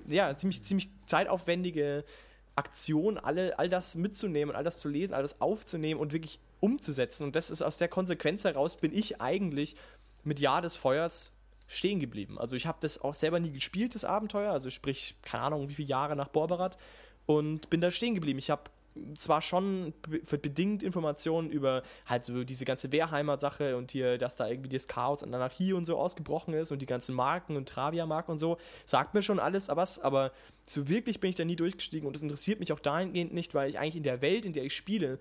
ja, 0.07 0.35
ziemlich, 0.37 0.63
ziemlich 0.63 0.89
zeitaufwendige 1.07 2.05
Aktion, 2.55 3.19
alle, 3.19 3.59
all 3.59 3.69
das 3.69 3.95
mitzunehmen, 3.95 4.55
all 4.55 4.65
das 4.65 4.79
zu 4.79 4.89
lesen, 4.89 5.15
all 5.15 5.23
das 5.23 5.41
aufzunehmen 5.41 6.01
und 6.01 6.13
wirklich 6.13 6.39
umzusetzen. 6.61 7.25
Und 7.25 7.37
das 7.37 7.51
ist 7.51 7.63
aus 7.63 7.77
der 7.77 7.89
Konsequenz 7.89 8.45
heraus, 8.45 8.77
bin 8.77 8.95
ich 8.95 9.21
eigentlich 9.21 9.77
mit 10.25 10.41
Jahr 10.41 10.63
des 10.63 10.77
Feuers 10.77 11.33
stehen 11.67 12.01
geblieben. 12.01 12.39
Also 12.39 12.57
ich 12.57 12.67
habe 12.67 12.79
das 12.81 13.01
auch 13.01 13.15
selber 13.15 13.41
nie 13.41 13.53
gespielt, 13.53 13.95
das 13.95 14.05
Abenteuer, 14.05 14.53
also 14.53 14.71
sprich, 14.71 15.17
keine 15.23 15.45
Ahnung, 15.45 15.69
wie 15.69 15.75
viele 15.75 15.89
Jahre 15.89 16.17
nach 16.17 16.29
Borberat 16.29 16.79
und 17.27 17.71
bin 17.71 17.81
da 17.81 17.91
stehen 17.91 18.15
geblieben. 18.15 18.39
Ich 18.39 18.51
habe 18.51 18.71
zwar 19.15 19.43
schon 19.43 19.93
be 20.09 20.39
bedingt 20.39 20.83
Informationen 20.83 21.51
über 21.51 21.83
halt 22.07 22.25
so 22.25 22.45
diese 22.45 22.65
ganze 22.65 22.93
Wehrheimer-Sache 22.93 23.77
und 23.77 23.91
hier, 23.91 24.19
dass 24.19 24.37
da 24.37 24.49
irgendwie 24.49 24.71
das 24.71 24.89
Chaos 24.89 25.23
und 25.23 25.35
Anarchie 25.35 25.73
und 25.73 25.85
so 25.85 25.99
ausgebrochen 25.99 26.55
ist 26.55 26.73
und 26.73 26.81
die 26.81 26.87
ganzen 26.87 27.15
Marken 27.15 27.57
und 27.57 27.69
Travia-Marken 27.69 28.33
und 28.33 28.39
so, 28.39 28.59
sagt 28.85 29.15
mir 29.15 29.23
schon 29.23 29.39
alles 29.39 29.69
was, 29.69 29.99
aber 29.99 30.33
so 30.67 30.89
wirklich 30.89 31.21
bin 31.21 31.31
ich 31.31 31.37
da 31.37 31.45
nie 31.45 31.57
durchgestiegen 31.57 32.07
und 32.07 32.15
das 32.15 32.23
interessiert 32.23 32.61
mich 32.61 32.73
auch 32.73 32.81
dahingehend 32.81 33.35
nicht, 33.35 33.55
weil 33.55 33.69
ich 33.69 33.79
eigentlich 33.79 33.97
in 33.97 34.03
der 34.03 34.23
Welt, 34.23 34.47
in 34.47 34.53
der 34.53 34.65
ich 34.65 34.75
spiele, 34.75 35.19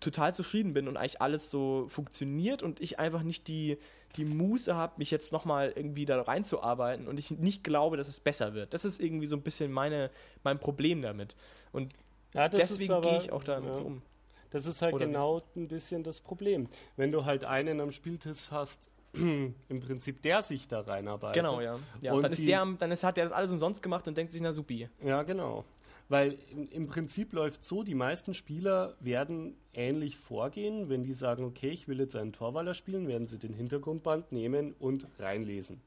total 0.00 0.34
zufrieden 0.34 0.74
bin 0.74 0.88
und 0.88 0.96
eigentlich 0.96 1.22
alles 1.22 1.50
so 1.50 1.86
funktioniert 1.88 2.62
und 2.62 2.80
ich 2.80 2.98
einfach 2.98 3.22
nicht 3.22 3.48
die, 3.48 3.78
die 4.16 4.24
Muße 4.24 4.74
habe, 4.74 4.94
mich 4.96 5.10
jetzt 5.10 5.32
nochmal 5.32 5.72
irgendwie 5.74 6.04
da 6.04 6.20
reinzuarbeiten 6.20 7.06
und 7.08 7.18
ich 7.18 7.30
nicht 7.30 7.64
glaube, 7.64 7.96
dass 7.96 8.08
es 8.08 8.20
besser 8.20 8.54
wird. 8.54 8.74
Das 8.74 8.84
ist 8.84 9.00
irgendwie 9.00 9.26
so 9.26 9.36
ein 9.36 9.42
bisschen 9.42 9.72
meine, 9.72 10.10
mein 10.42 10.58
Problem 10.58 11.02
damit. 11.02 11.36
Und 11.72 11.92
Ja, 12.34 12.48
deswegen 12.48 13.00
gehe 13.02 13.18
ich 13.18 13.32
auch 13.32 13.44
damit 13.44 13.70
ja. 13.70 13.74
so 13.76 13.84
um. 13.84 14.02
Das 14.50 14.66
ist 14.66 14.80
halt 14.80 14.94
Oder 14.94 15.06
genau 15.06 15.42
ein 15.54 15.68
bisschen 15.68 16.02
das 16.02 16.20
Problem. 16.20 16.68
Wenn 16.96 17.12
du 17.12 17.24
halt 17.24 17.44
einen 17.44 17.80
am 17.80 17.92
Spieltisch 17.92 18.50
hast, 18.50 18.90
im 19.12 19.80
Prinzip 19.80 20.22
der 20.22 20.42
sich 20.42 20.68
da 20.68 20.80
reinarbeitet. 20.80 21.36
Genau, 21.36 21.60
ja. 21.60 21.78
ja 22.00 22.12
Und 22.12 22.22
dann, 22.22 22.32
ist 22.32 22.46
der, 22.46 22.64
dann 22.78 22.90
ist, 22.90 23.04
hat 23.04 23.16
der 23.16 23.24
das 23.24 23.32
alles 23.32 23.52
umsonst 23.52 23.82
gemacht 23.82 24.06
und 24.08 24.16
denkt 24.16 24.32
sich, 24.32 24.40
na 24.40 24.52
supi. 24.52 24.88
Ja, 25.02 25.22
genau. 25.22 25.64
Weil 26.08 26.38
im, 26.70 26.86
Prinzip 26.86 27.32
läuft 27.32 27.64
so, 27.64 27.82
die 27.82 27.96
meisten 27.96 28.32
Spieler 28.32 28.94
werden 29.00 29.56
ähnlich 29.72 30.16
vorgehen. 30.16 30.88
Wenn 30.88 31.02
die 31.02 31.14
sagen, 31.14 31.44
okay, 31.44 31.70
ich 31.70 31.88
will 31.88 31.98
jetzt 31.98 32.14
einen 32.14 32.32
Torwaller 32.32 32.74
spielen, 32.74 33.08
werden 33.08 33.26
sie 33.26 33.38
den 33.38 33.52
Hintergrundband 33.54 34.30
nehmen 34.30 34.74
und 34.78 35.08
reinlesen. 35.18 35.80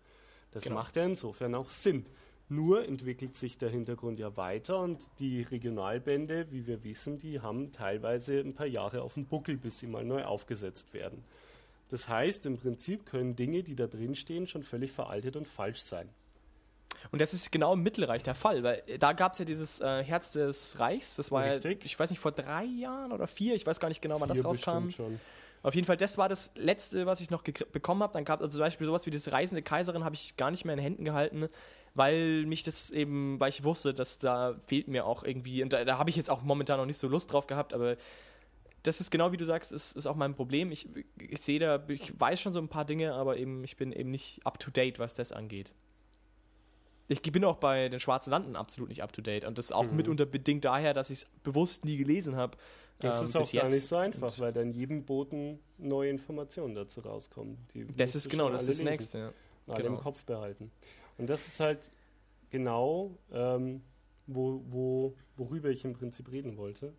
Das 0.51 0.63
Genau. 0.63 0.75
macht 0.75 0.97
ja 0.97 1.05
insofern 1.05 1.55
auch 1.55 1.69
Sinn. 1.69 2.05
Nur 2.49 2.85
entwickelt 2.85 3.35
sich 3.35 3.57
der 3.59 3.69
Hintergrund 3.69 4.19
ja 4.19 4.35
weiter 4.35 4.79
und 4.79 5.05
die 5.19 5.43
Regionalbände, 5.43 6.47
wie 6.51 6.65
wir 6.65 6.83
wissen, 6.83 7.19
die 7.19 7.39
haben 7.39 7.71
teilweise 7.71 8.39
ein 8.39 8.55
paar 8.55 8.65
Jahre 8.65 9.03
auf 9.03 9.13
dem 9.13 9.25
Buckel, 9.25 9.55
bis 9.55 9.79
sie 9.79 9.87
mal 9.87 10.03
neu 10.03 10.25
aufgesetzt 10.25 10.93
werden. 10.93 11.23
Das 11.89 12.09
heißt, 12.09 12.45
im 12.47 12.57
Prinzip 12.57 13.05
können 13.05 13.35
Dinge, 13.35 13.63
die 13.63 13.75
da 13.75 13.87
drin 13.87 14.15
stehen, 14.15 14.47
schon 14.47 14.63
völlig 14.63 14.91
veraltet 14.91 15.35
und 15.35 15.47
falsch 15.47 15.81
sein. 15.81 16.09
Und 17.11 17.21
das 17.21 17.33
ist 17.33 17.51
genau 17.51 17.73
im 17.73 17.81
Mittelreich 17.81 18.23
der 18.23 18.35
Fall, 18.35 18.63
weil 18.63 18.83
da 18.99 19.13
gab 19.13 19.33
es 19.33 19.39
ja 19.39 19.45
dieses 19.45 19.81
äh, 19.81 20.03
Herz 20.03 20.33
des 20.33 20.79
Reichs, 20.79 21.15
das 21.15 21.31
war 21.31 21.45
Richtig. 21.45 21.79
ja, 21.81 21.85
ich 21.85 21.99
weiß 21.99 22.09
nicht, 22.09 22.19
vor 22.19 22.31
drei 22.31 22.65
Jahren 22.65 23.11
oder 23.11 23.27
vier, 23.27 23.55
ich 23.55 23.65
weiß 23.65 23.79
gar 23.79 23.87
nicht 23.87 24.01
genau, 24.01 24.19
wann 24.19 24.29
das 24.29 24.39
Vier 24.39 24.45
rauskam. 24.45 24.89
Schon. 24.89 25.19
Auf 25.61 25.75
jeden 25.75 25.85
Fall, 25.85 25.97
das 25.97 26.17
war 26.17 26.29
das 26.29 26.51
letzte, 26.55 27.05
was 27.05 27.19
ich 27.19 27.31
noch 27.31 27.43
bekommen 27.43 28.01
habe. 28.01 28.13
Dann 28.13 28.23
gab 28.23 28.39
es 28.39 28.45
also 28.45 28.57
zum 28.57 28.61
Beispiel 28.61 28.87
sowas 28.87 29.05
wie 29.05 29.11
das 29.11 29.31
Reisende 29.31 29.61
Kaiserin, 29.61 30.03
habe 30.03 30.15
ich 30.15 30.37
gar 30.37 30.51
nicht 30.51 30.63
mehr 30.63 30.73
in 30.73 30.79
Händen 30.79 31.03
gehalten, 31.03 31.49
weil 31.95 32.45
mich 32.45 32.63
das 32.63 32.91
eben, 32.91 33.39
weil 33.39 33.49
ich 33.49 33.63
wusste, 33.63 33.93
dass 33.93 34.19
da 34.19 34.55
fehlt 34.67 34.87
mir 34.87 35.05
auch 35.05 35.23
irgendwie, 35.23 35.61
und 35.63 35.73
da, 35.73 35.83
da 35.83 35.97
habe 35.97 36.09
ich 36.09 36.15
jetzt 36.15 36.29
auch 36.29 36.43
momentan 36.43 36.77
noch 36.77 36.85
nicht 36.85 36.97
so 36.97 37.07
Lust 37.07 37.33
drauf 37.33 37.47
gehabt, 37.47 37.73
aber 37.73 37.97
das 38.83 39.01
ist 39.01 39.11
genau 39.11 39.33
wie 39.33 39.37
du 39.37 39.45
sagst, 39.45 39.73
ist, 39.73 39.97
ist 39.97 40.07
auch 40.07 40.15
mein 40.15 40.35
Problem. 40.35 40.71
Ich, 40.71 40.87
ich 41.17 41.41
sehe 41.41 41.59
da, 41.59 41.83
ich 41.89 42.17
weiß 42.17 42.39
schon 42.39 42.53
so 42.53 42.59
ein 42.59 42.69
paar 42.69 42.85
Dinge, 42.85 43.13
aber 43.13 43.37
eben, 43.37 43.63
ich 43.65 43.75
bin 43.75 43.91
eben 43.91 44.11
nicht 44.11 44.45
up 44.45 44.59
to 44.59 44.71
date, 44.71 44.99
was 44.99 45.13
das 45.13 45.33
angeht. 45.33 45.73
Ich 47.09 47.21
bin 47.23 47.43
auch 47.43 47.57
bei 47.57 47.89
den 47.89 47.99
Schwarzen 47.99 48.29
Landen 48.31 48.55
absolut 48.55 48.87
nicht 48.89 49.03
up 49.03 49.11
to 49.11 49.21
date 49.21 49.43
und 49.43 49.57
das 49.57 49.71
auch 49.71 49.83
Mhm. 49.89 49.97
mitunter 49.97 50.25
bedingt 50.25 50.63
daher, 50.63 50.93
dass 50.93 51.09
ich 51.09 51.23
es 51.23 51.25
bewusst 51.43 51.83
nie 51.83 51.97
gelesen 51.97 52.35
habe. 52.37 52.57
Das 52.99 53.19
ähm, 53.19 53.23
ist 53.25 53.35
auch 53.35 53.51
gar 53.51 53.63
jetzt. 53.65 53.73
nicht 53.73 53.87
so 53.87 53.95
einfach, 53.97 54.37
weil 54.39 54.53
dann 54.53 54.71
jedem 54.71 55.03
Boten 55.05 55.59
neue 55.77 56.09
Informationen 56.09 56.75
dazu 56.75 57.01
rauskommen. 57.01 57.57
Die 57.73 57.85
Das 57.87 58.13
ist 58.15 58.29
genau, 58.29 58.49
das 58.49 58.67
ist 58.67 58.79
das 58.79 58.85
nächste. 58.85 59.17
Ja. 59.17 59.33
Alle 59.67 59.83
genau. 59.83 59.95
im 59.97 60.01
Kopf 60.01 60.23
behalten. 60.23 60.71
Und 61.17 61.29
das 61.29 61.47
ist 61.47 61.59
halt 61.59 61.91
genau, 62.51 63.17
ähm, 63.31 63.81
wo, 64.27 64.61
wo, 64.69 65.15
worüber 65.37 65.69
ich 65.69 65.83
im 65.85 65.93
Prinzip 65.93 66.31
reden 66.31 66.57
wollte. 66.57 66.93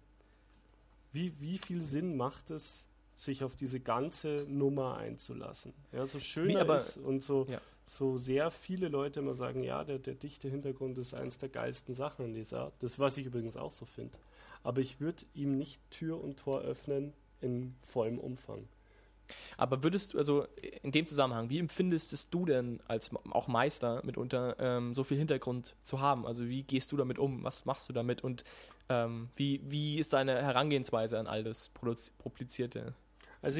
Wie, 1.12 1.38
wie 1.40 1.58
viel 1.58 1.82
Sinn 1.82 2.16
macht 2.16 2.50
es, 2.50 2.86
sich 3.16 3.44
auf 3.44 3.54
diese 3.56 3.80
ganze 3.80 4.46
Nummer 4.48 4.96
einzulassen? 4.96 5.74
Ja, 5.92 6.06
so 6.06 6.18
schön 6.18 6.50
er 6.50 6.62
aber- 6.62 6.76
ist 6.76 6.96
und 6.96 7.22
so, 7.22 7.46
ja. 7.48 7.60
So 7.90 8.16
sehr 8.16 8.52
viele 8.52 8.86
Leute 8.86 9.18
immer 9.18 9.34
sagen, 9.34 9.64
ja, 9.64 9.82
der, 9.82 9.98
der 9.98 10.14
dichte 10.14 10.48
Hintergrund 10.48 10.96
ist 10.96 11.12
eins 11.12 11.38
der 11.38 11.48
geilsten 11.48 11.92
Sachen 11.92 12.24
in 12.26 12.34
dieser 12.34 12.60
Art. 12.60 12.74
Das, 12.78 13.00
was 13.00 13.18
ich 13.18 13.26
übrigens 13.26 13.56
auch 13.56 13.72
so 13.72 13.84
finde. 13.84 14.16
Aber 14.62 14.80
ich 14.80 15.00
würde 15.00 15.24
ihm 15.34 15.56
nicht 15.56 15.80
Tür 15.90 16.22
und 16.22 16.38
Tor 16.38 16.60
öffnen 16.60 17.12
in 17.40 17.74
vollem 17.82 18.18
Umfang. 18.20 18.68
Aber 19.56 19.82
würdest 19.82 20.14
du, 20.14 20.18
also 20.18 20.46
in 20.82 20.92
dem 20.92 21.08
Zusammenhang, 21.08 21.50
wie 21.50 21.58
empfindest 21.58 22.32
du 22.32 22.46
denn 22.46 22.80
als 22.86 23.10
auch 23.30 23.48
Meister 23.48 24.04
mitunter 24.04 24.54
ähm, 24.60 24.94
so 24.94 25.02
viel 25.02 25.18
Hintergrund 25.18 25.74
zu 25.82 26.00
haben? 26.00 26.26
Also 26.26 26.48
wie 26.48 26.62
gehst 26.62 26.92
du 26.92 26.96
damit 26.96 27.18
um? 27.18 27.42
Was 27.42 27.64
machst 27.64 27.88
du 27.88 27.92
damit? 27.92 28.22
Und 28.22 28.44
ähm, 28.88 29.30
wie, 29.34 29.62
wie 29.64 29.98
ist 29.98 30.12
deine 30.12 30.40
Herangehensweise 30.40 31.18
an 31.18 31.26
all 31.26 31.42
das 31.42 31.68
Publizierte 31.70 32.94
Also 33.42 33.58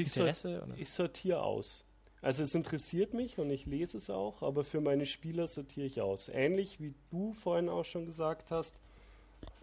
ich 0.76 0.90
sortiere 0.90 1.42
aus. 1.42 1.84
Also 2.22 2.42
es 2.42 2.54
interessiert 2.54 3.14
mich 3.14 3.38
und 3.38 3.50
ich 3.50 3.66
lese 3.66 3.96
es 3.96 4.10
auch, 4.10 4.42
aber 4.42 4.62
für 4.62 4.80
meine 4.80 5.06
Spieler 5.06 5.46
sortiere 5.46 5.86
ich 5.86 6.00
aus. 6.00 6.28
Ähnlich 6.28 6.80
wie 6.80 6.94
du 7.10 7.32
vorhin 7.32 7.68
auch 7.68 7.84
schon 7.84 8.04
gesagt 8.04 8.50
hast. 8.50 8.80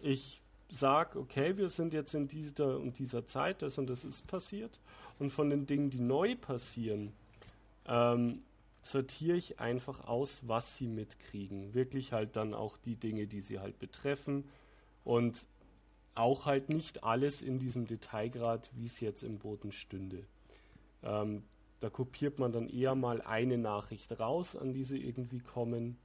Ich 0.00 0.42
sage, 0.68 1.18
okay, 1.18 1.56
wir 1.56 1.68
sind 1.68 1.94
jetzt 1.94 2.14
in 2.14 2.26
dieser 2.26 2.78
und 2.78 2.98
dieser 2.98 3.26
Zeit, 3.26 3.62
das 3.62 3.78
und 3.78 3.88
das 3.88 4.04
ist 4.04 4.28
passiert. 4.28 4.80
Und 5.18 5.30
von 5.30 5.50
den 5.50 5.66
Dingen, 5.66 5.90
die 5.90 6.00
neu 6.00 6.34
passieren, 6.34 7.12
ähm, 7.86 8.42
sortiere 8.82 9.36
ich 9.36 9.60
einfach 9.60 10.06
aus, 10.06 10.42
was 10.46 10.76
sie 10.76 10.88
mitkriegen. 10.88 11.74
Wirklich 11.74 12.12
halt 12.12 12.36
dann 12.36 12.54
auch 12.54 12.76
die 12.76 12.96
Dinge, 12.96 13.26
die 13.26 13.40
sie 13.40 13.60
halt 13.60 13.78
betreffen. 13.78 14.44
Und 15.04 15.46
auch 16.14 16.46
halt 16.46 16.70
nicht 16.70 17.04
alles 17.04 17.42
in 17.42 17.58
diesem 17.58 17.86
Detailgrad, 17.86 18.70
wie 18.74 18.86
es 18.86 19.00
jetzt 19.00 19.22
im 19.22 19.38
Boden 19.38 19.72
stünde. 19.72 20.24
Ähm, 21.02 21.44
da 21.80 21.90
kopiert 21.90 22.38
man 22.38 22.52
dann 22.52 22.68
eher 22.68 22.94
mal 22.94 23.20
eine 23.22 23.58
Nachricht 23.58 24.18
raus, 24.18 24.56
an 24.56 24.72
die 24.72 24.84
sie 24.84 24.98
irgendwie 24.98 25.40
kommen. 25.40 25.96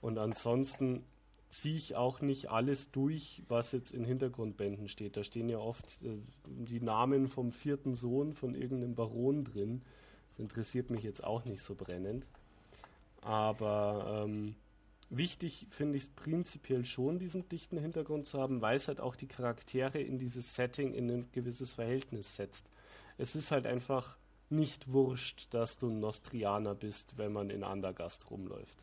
Und 0.00 0.18
ansonsten 0.18 1.04
ziehe 1.48 1.76
ich 1.76 1.96
auch 1.96 2.20
nicht 2.22 2.50
alles 2.50 2.92
durch, 2.92 3.42
was 3.48 3.72
jetzt 3.72 3.92
in 3.92 4.04
Hintergrundbänden 4.04 4.88
steht. 4.88 5.16
Da 5.16 5.24
stehen 5.24 5.48
ja 5.48 5.58
oft 5.58 6.02
äh, 6.02 6.18
die 6.46 6.80
Namen 6.80 7.28
vom 7.28 7.52
vierten 7.52 7.94
Sohn 7.94 8.32
von 8.32 8.54
irgendeinem 8.54 8.94
Baron 8.94 9.44
drin. 9.44 9.82
Das 10.30 10.38
interessiert 10.38 10.90
mich 10.90 11.02
jetzt 11.02 11.22
auch 11.22 11.44
nicht 11.44 11.62
so 11.62 11.74
brennend. 11.74 12.26
Aber 13.20 14.24
ähm, 14.24 14.54
wichtig 15.10 15.66
finde 15.68 15.98
ich 15.98 16.04
es 16.04 16.08
prinzipiell 16.08 16.84
schon, 16.86 17.18
diesen 17.18 17.48
dichten 17.48 17.78
Hintergrund 17.78 18.26
zu 18.26 18.40
haben, 18.40 18.62
weil 18.62 18.76
es 18.76 18.88
halt 18.88 19.00
auch 19.00 19.14
die 19.14 19.28
Charaktere 19.28 20.00
in 20.00 20.18
dieses 20.18 20.54
Setting 20.54 20.94
in 20.94 21.10
ein 21.10 21.28
gewisses 21.32 21.74
Verhältnis 21.74 22.34
setzt. 22.34 22.70
Es 23.18 23.36
ist 23.36 23.50
halt 23.50 23.66
einfach 23.66 24.16
nicht 24.52 24.92
wurscht, 24.92 25.52
dass 25.52 25.78
du 25.78 25.88
ein 25.88 25.98
Nostrianer 25.98 26.74
bist, 26.74 27.18
wenn 27.18 27.32
man 27.32 27.50
in 27.50 27.64
Andergast 27.64 28.30
rumläuft. 28.30 28.78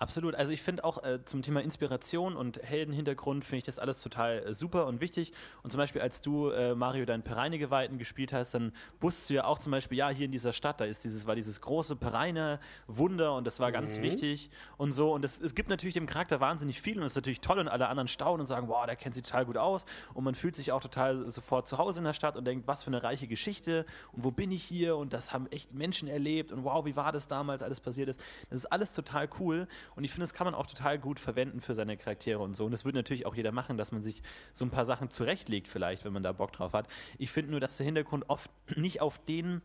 Absolut. 0.00 0.34
Also 0.34 0.50
ich 0.50 0.62
finde 0.62 0.82
auch 0.82 1.04
äh, 1.04 1.22
zum 1.26 1.42
Thema 1.42 1.60
Inspiration 1.60 2.34
und 2.34 2.56
Heldenhintergrund 2.62 3.44
finde 3.44 3.58
ich 3.58 3.64
das 3.64 3.78
alles 3.78 4.00
total 4.00 4.38
äh, 4.38 4.54
super 4.54 4.86
und 4.86 5.02
wichtig. 5.02 5.30
Und 5.62 5.72
zum 5.72 5.78
Beispiel, 5.78 6.00
als 6.00 6.22
du 6.22 6.48
äh, 6.48 6.74
Mario 6.74 7.04
deinen 7.04 7.22
Pereine-Geweihten 7.22 7.98
gespielt 7.98 8.32
hast, 8.32 8.54
dann 8.54 8.72
wusstest 8.98 9.28
du 9.28 9.34
ja 9.34 9.44
auch 9.44 9.58
zum 9.58 9.72
Beispiel, 9.72 9.98
ja, 9.98 10.08
hier 10.08 10.24
in 10.24 10.32
dieser 10.32 10.54
Stadt, 10.54 10.80
da 10.80 10.86
ist 10.86 11.04
dieses, 11.04 11.26
war 11.26 11.34
dieses 11.34 11.60
große 11.60 11.96
Pereine-Wunder 11.96 13.34
und 13.34 13.46
das 13.46 13.60
war 13.60 13.72
ganz 13.72 13.98
Mhm. 13.98 14.02
wichtig 14.04 14.48
und 14.78 14.92
so. 14.92 15.12
Und 15.12 15.22
es, 15.22 15.38
es 15.38 15.54
gibt 15.54 15.68
natürlich 15.68 15.92
dem 15.92 16.06
Charakter 16.06 16.40
wahnsinnig 16.40 16.80
viel 16.80 16.96
und 16.96 17.02
es 17.04 17.12
ist 17.12 17.16
natürlich 17.16 17.42
toll 17.42 17.58
und 17.58 17.68
alle 17.68 17.88
anderen 17.88 18.08
staunen 18.08 18.40
und 18.40 18.46
sagen, 18.46 18.68
wow, 18.68 18.86
der 18.86 18.96
kennt 18.96 19.14
sich 19.14 19.24
total 19.24 19.44
gut 19.44 19.58
aus. 19.58 19.84
Und 20.14 20.24
man 20.24 20.34
fühlt 20.34 20.56
sich 20.56 20.72
auch 20.72 20.80
total 20.80 21.30
sofort 21.30 21.68
zu 21.68 21.76
Hause 21.76 21.98
in 21.98 22.06
der 22.06 22.14
Stadt 22.14 22.38
und 22.38 22.46
denkt, 22.46 22.66
was 22.66 22.84
für 22.84 22.88
eine 22.88 23.02
reiche 23.02 23.26
Geschichte 23.26 23.84
und 24.12 24.24
wo 24.24 24.30
bin 24.30 24.50
ich 24.50 24.62
hier 24.64 24.96
und 24.96 25.12
das 25.12 25.34
haben 25.34 25.46
echt 25.48 25.74
Menschen 25.74 26.08
erlebt 26.08 26.52
und 26.52 26.64
wow, 26.64 26.86
wie 26.86 26.96
war 26.96 27.12
das 27.12 27.28
damals, 27.28 27.62
alles 27.62 27.80
passiert 27.80 28.08
ist. 28.08 28.18
Das 28.48 28.60
ist 28.60 28.66
alles 28.72 28.94
total 28.94 29.28
cool 29.38 29.68
und 29.96 30.04
ich 30.04 30.10
finde, 30.10 30.24
das 30.24 30.34
kann 30.34 30.44
man 30.46 30.54
auch 30.54 30.66
total 30.66 30.98
gut 30.98 31.18
verwenden 31.18 31.60
für 31.60 31.74
seine 31.74 31.96
Charaktere 31.96 32.38
und 32.38 32.56
so. 32.56 32.64
Und 32.64 32.72
das 32.72 32.84
würde 32.84 32.98
natürlich 32.98 33.26
auch 33.26 33.34
jeder 33.34 33.52
machen, 33.52 33.76
dass 33.76 33.92
man 33.92 34.02
sich 34.02 34.22
so 34.52 34.64
ein 34.64 34.70
paar 34.70 34.84
Sachen 34.84 35.10
zurechtlegt 35.10 35.68
vielleicht, 35.68 36.04
wenn 36.04 36.12
man 36.12 36.22
da 36.22 36.32
Bock 36.32 36.52
drauf 36.52 36.72
hat. 36.72 36.88
Ich 37.18 37.30
finde 37.30 37.50
nur, 37.52 37.60
dass 37.60 37.76
der 37.76 37.86
Hintergrund 37.86 38.24
oft 38.28 38.50
nicht 38.76 39.00
auf 39.00 39.18
den 39.24 39.62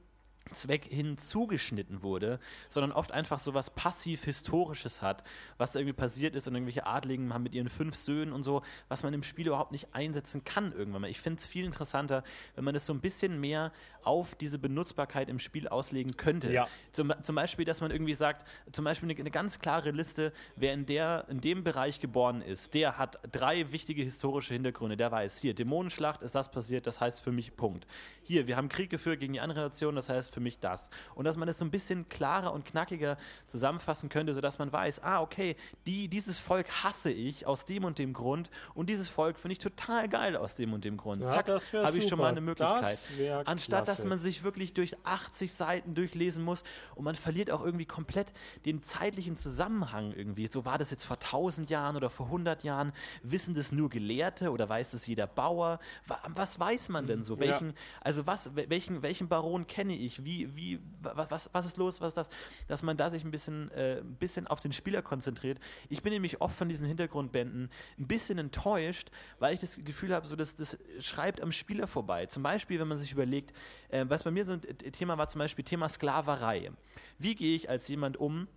Zweck 0.53 0.86
hin 0.86 1.17
zugeschnitten 1.17 2.03
wurde, 2.03 2.39
sondern 2.69 2.91
oft 2.91 3.12
einfach 3.12 3.39
so 3.39 3.53
was 3.53 3.71
passiv-historisches 3.71 5.01
hat, 5.01 5.23
was 5.58 5.71
da 5.71 5.79
irgendwie 5.79 5.93
passiert 5.93 6.36
ist 6.36 6.47
und 6.47 6.53
irgendwelche 6.53 6.86
Adligen 6.86 7.34
haben 7.34 7.43
mit 7.43 7.53
ihren 7.55 7.69
fünf 7.69 7.95
Söhnen 7.95 8.34
und 8.34 8.43
so, 8.43 8.62
was 8.88 9.03
man 9.03 9.13
im 9.13 9.23
Spiel 9.23 9.47
überhaupt 9.47 9.71
nicht 9.71 9.93
einsetzen 9.93 10.43
kann 10.43 10.71
irgendwann 10.71 11.01
mal. 11.01 11.10
Ich 11.10 11.19
finde 11.19 11.39
es 11.39 11.45
viel 11.45 11.65
interessanter, 11.65 12.23
wenn 12.55 12.63
man 12.63 12.75
es 12.75 12.86
so 12.86 12.93
ein 12.93 13.01
bisschen 13.01 13.39
mehr 13.39 13.71
auf 14.03 14.36
diese 14.36 14.60
Benutzbarkeit 14.60 15.29
im 15.29 15.39
Spiel 15.39 15.67
auslegen 15.67 16.15
könnte. 16.15 16.51
Ja. 16.51 16.67
Zum, 16.91 17.12
zum 17.23 17.36
Beispiel, 17.36 17.65
dass 17.65 17.81
man 17.81 17.89
irgendwie 17.89 18.13
sagt, 18.13 18.47
zum 18.71 18.86
Beispiel 18.86 19.10
eine, 19.10 19.19
eine 19.19 19.31
ganz 19.31 19.60
klare 19.60 19.91
Liste, 19.91 20.31
wer 20.55 20.73
in, 20.73 20.86
der, 20.86 21.25
in 21.27 21.41
dem 21.41 21.63
Bereich 21.63 21.99
geboren 21.99 22.41
ist, 22.41 22.75
der 22.75 22.99
hat 22.99 23.19
drei 23.31 23.71
wichtige 23.71 24.03
historische 24.03 24.53
Hintergründe. 24.53 24.95
Der 24.95 25.12
weiß, 25.12 25.39
hier, 25.39 25.55
Dämonenschlacht 25.55 26.21
ist 26.21 26.36
das 26.36 26.51
passiert, 26.51 26.86
das 26.86 27.01
heißt 27.01 27.19
für 27.19 27.31
mich 27.31 27.55
Punkt. 27.55 27.88
Hier, 28.26 28.48
wir 28.48 28.58
haben 28.58 28.70
Krieg 28.70 28.90
geführt 28.90 29.20
gegen 29.20 29.34
die 29.34 29.40
andere 29.40 29.62
Nation, 29.62 29.96
das 29.96 30.10
heißt 30.10 30.32
für 30.32 30.40
mich 30.40 30.60
das. 30.60 30.90
Und 31.14 31.26
dass 31.26 31.38
man 31.38 31.48
das 31.48 31.60
so 31.60 31.66
ein 31.66 31.72
bisschen 31.72 32.10
klarer 32.10 32.52
und 32.54 32.66
knackiger 32.66 33.18
zusammenfassen 33.48 34.10
könnte, 34.10 34.34
sodass 34.34 34.58
man 34.60 34.72
weiß, 34.74 35.04
ah, 35.04 35.22
okay, 35.22 35.56
die, 35.86 36.08
dieses 36.08 36.38
Volk 36.40 36.68
hasse 36.84 37.12
ich 37.12 37.46
aus 37.46 37.66
dem 37.66 37.84
und 37.84 38.00
dem 38.00 38.14
Grund 38.14 38.50
und 38.74 38.90
dieses 38.90 39.08
Volk 39.08 39.38
finde 39.40 39.54
ich 39.54 39.60
total 39.60 40.10
geil 40.10 40.36
aus 40.36 40.56
dem 40.56 40.74
und 40.74 40.84
dem 40.84 40.98
Grund. 40.98 41.22
Ja, 41.22 41.30
Zack, 41.30 41.48
habe 41.48 41.98
ich 41.98 42.10
schon 42.10 42.18
mal 42.20 42.30
eine 42.32 42.42
Möglichkeit. 42.42 42.84
Das 42.84 43.48
Anstatt 43.48 43.82
dass 43.88 43.96
klasse. 43.98 44.08
man 44.08 44.20
sich 44.20 44.44
wirklich 44.44 44.74
durch 44.74 44.96
80 45.06 45.54
Seiten 45.54 45.94
durchlesen 45.96 46.44
muss 46.44 46.64
und 46.96 47.04
man 47.06 47.16
verliert 47.16 47.52
auch 47.52 47.64
irgendwie 47.64 47.86
komplett 47.86 48.34
den 48.66 48.84
zeitlichen 48.84 49.38
Zusammenhang 49.38 50.12
irgendwie. 50.14 50.48
So 50.52 50.66
war 50.66 50.78
das 50.78 50.90
jetzt 50.92 51.04
vor 51.06 51.18
1000 51.18 51.70
Jahren 51.70 51.96
oder 51.96 52.10
vor 52.10 52.26
100 52.28 52.64
Jahren. 52.64 52.92
Wissen 53.22 53.54
das 53.54 53.72
nur 53.72 53.90
Gelehrte 53.90 54.52
oder 54.52 54.68
weiß 54.68 54.92
das 54.92 55.06
jeder 55.08 55.28
Bauer? 55.28 55.80
Wa- 56.08 56.20
Was 56.30 56.60
weiß 56.60 56.90
man 56.90 57.06
denn 57.08 57.24
so? 57.24 57.36
Ja. 57.36 57.40
Welchen, 57.42 57.74
also 58.15 58.28
was, 58.28 58.56
wel- 58.56 58.69
welchen, 58.69 59.01
welchen 59.01 59.28
Baron 59.28 59.67
kenne 59.67 59.95
ich? 59.95 60.23
wie, 60.23 60.56
wie, 60.56 60.80
was, 61.01 61.49
was 61.51 61.65
ist 61.65 61.78
los, 61.78 61.99
was 62.01 62.10
ist 62.10 62.17
das, 62.17 62.30
dass 62.67 62.84
man 62.84 62.95
da 62.97 63.10
sich 63.10 63.23
ein 63.23 63.32
bisschen, 63.32 63.69
äh, 63.71 63.99
ein 63.99 64.15
bisschen 64.15 64.47
auf 64.47 64.60
den 64.62 64.71
Spieler 64.73 65.01
konzentriert. 65.01 65.60
Ich 65.89 66.01
bin 66.01 66.13
nämlich 66.13 66.41
oft 66.41 66.56
von 66.56 66.69
diesen 66.69 66.88
Hintergrundbänden 66.88 67.69
ein 67.99 68.08
bisschen 68.08 68.38
enttäuscht, 68.38 69.12
weil 69.39 69.54
ich 69.54 69.60
das 69.60 69.78
Gefühl 69.84 70.13
habe, 70.13 70.25
so 70.28 70.36
dass 70.36 70.56
das 70.56 70.78
schreibt 70.99 71.41
am 71.41 71.51
Spieler 71.51 71.88
vorbei. 71.88 72.25
Zum 72.28 72.43
Beispiel, 72.43 72.80
wenn 72.80 72.88
man 72.88 72.97
sich 72.97 73.12
überlegt, 73.12 73.54
äh, 73.89 74.06
was 74.08 74.23
bei 74.23 74.32
mir 74.32 74.45
so 74.45 74.54
ein 74.54 74.62
Thema 74.62 75.17
war, 75.17 75.28
zum 75.28 75.39
Beispiel 75.39 75.65
Thema 75.65 75.89
Sklaverei. 75.89 76.71
Wie 77.17 77.36
gehe 77.36 77.56
ich 77.56 77.69
als 77.69 77.88
jemand 77.88 78.17
um, 78.17 78.47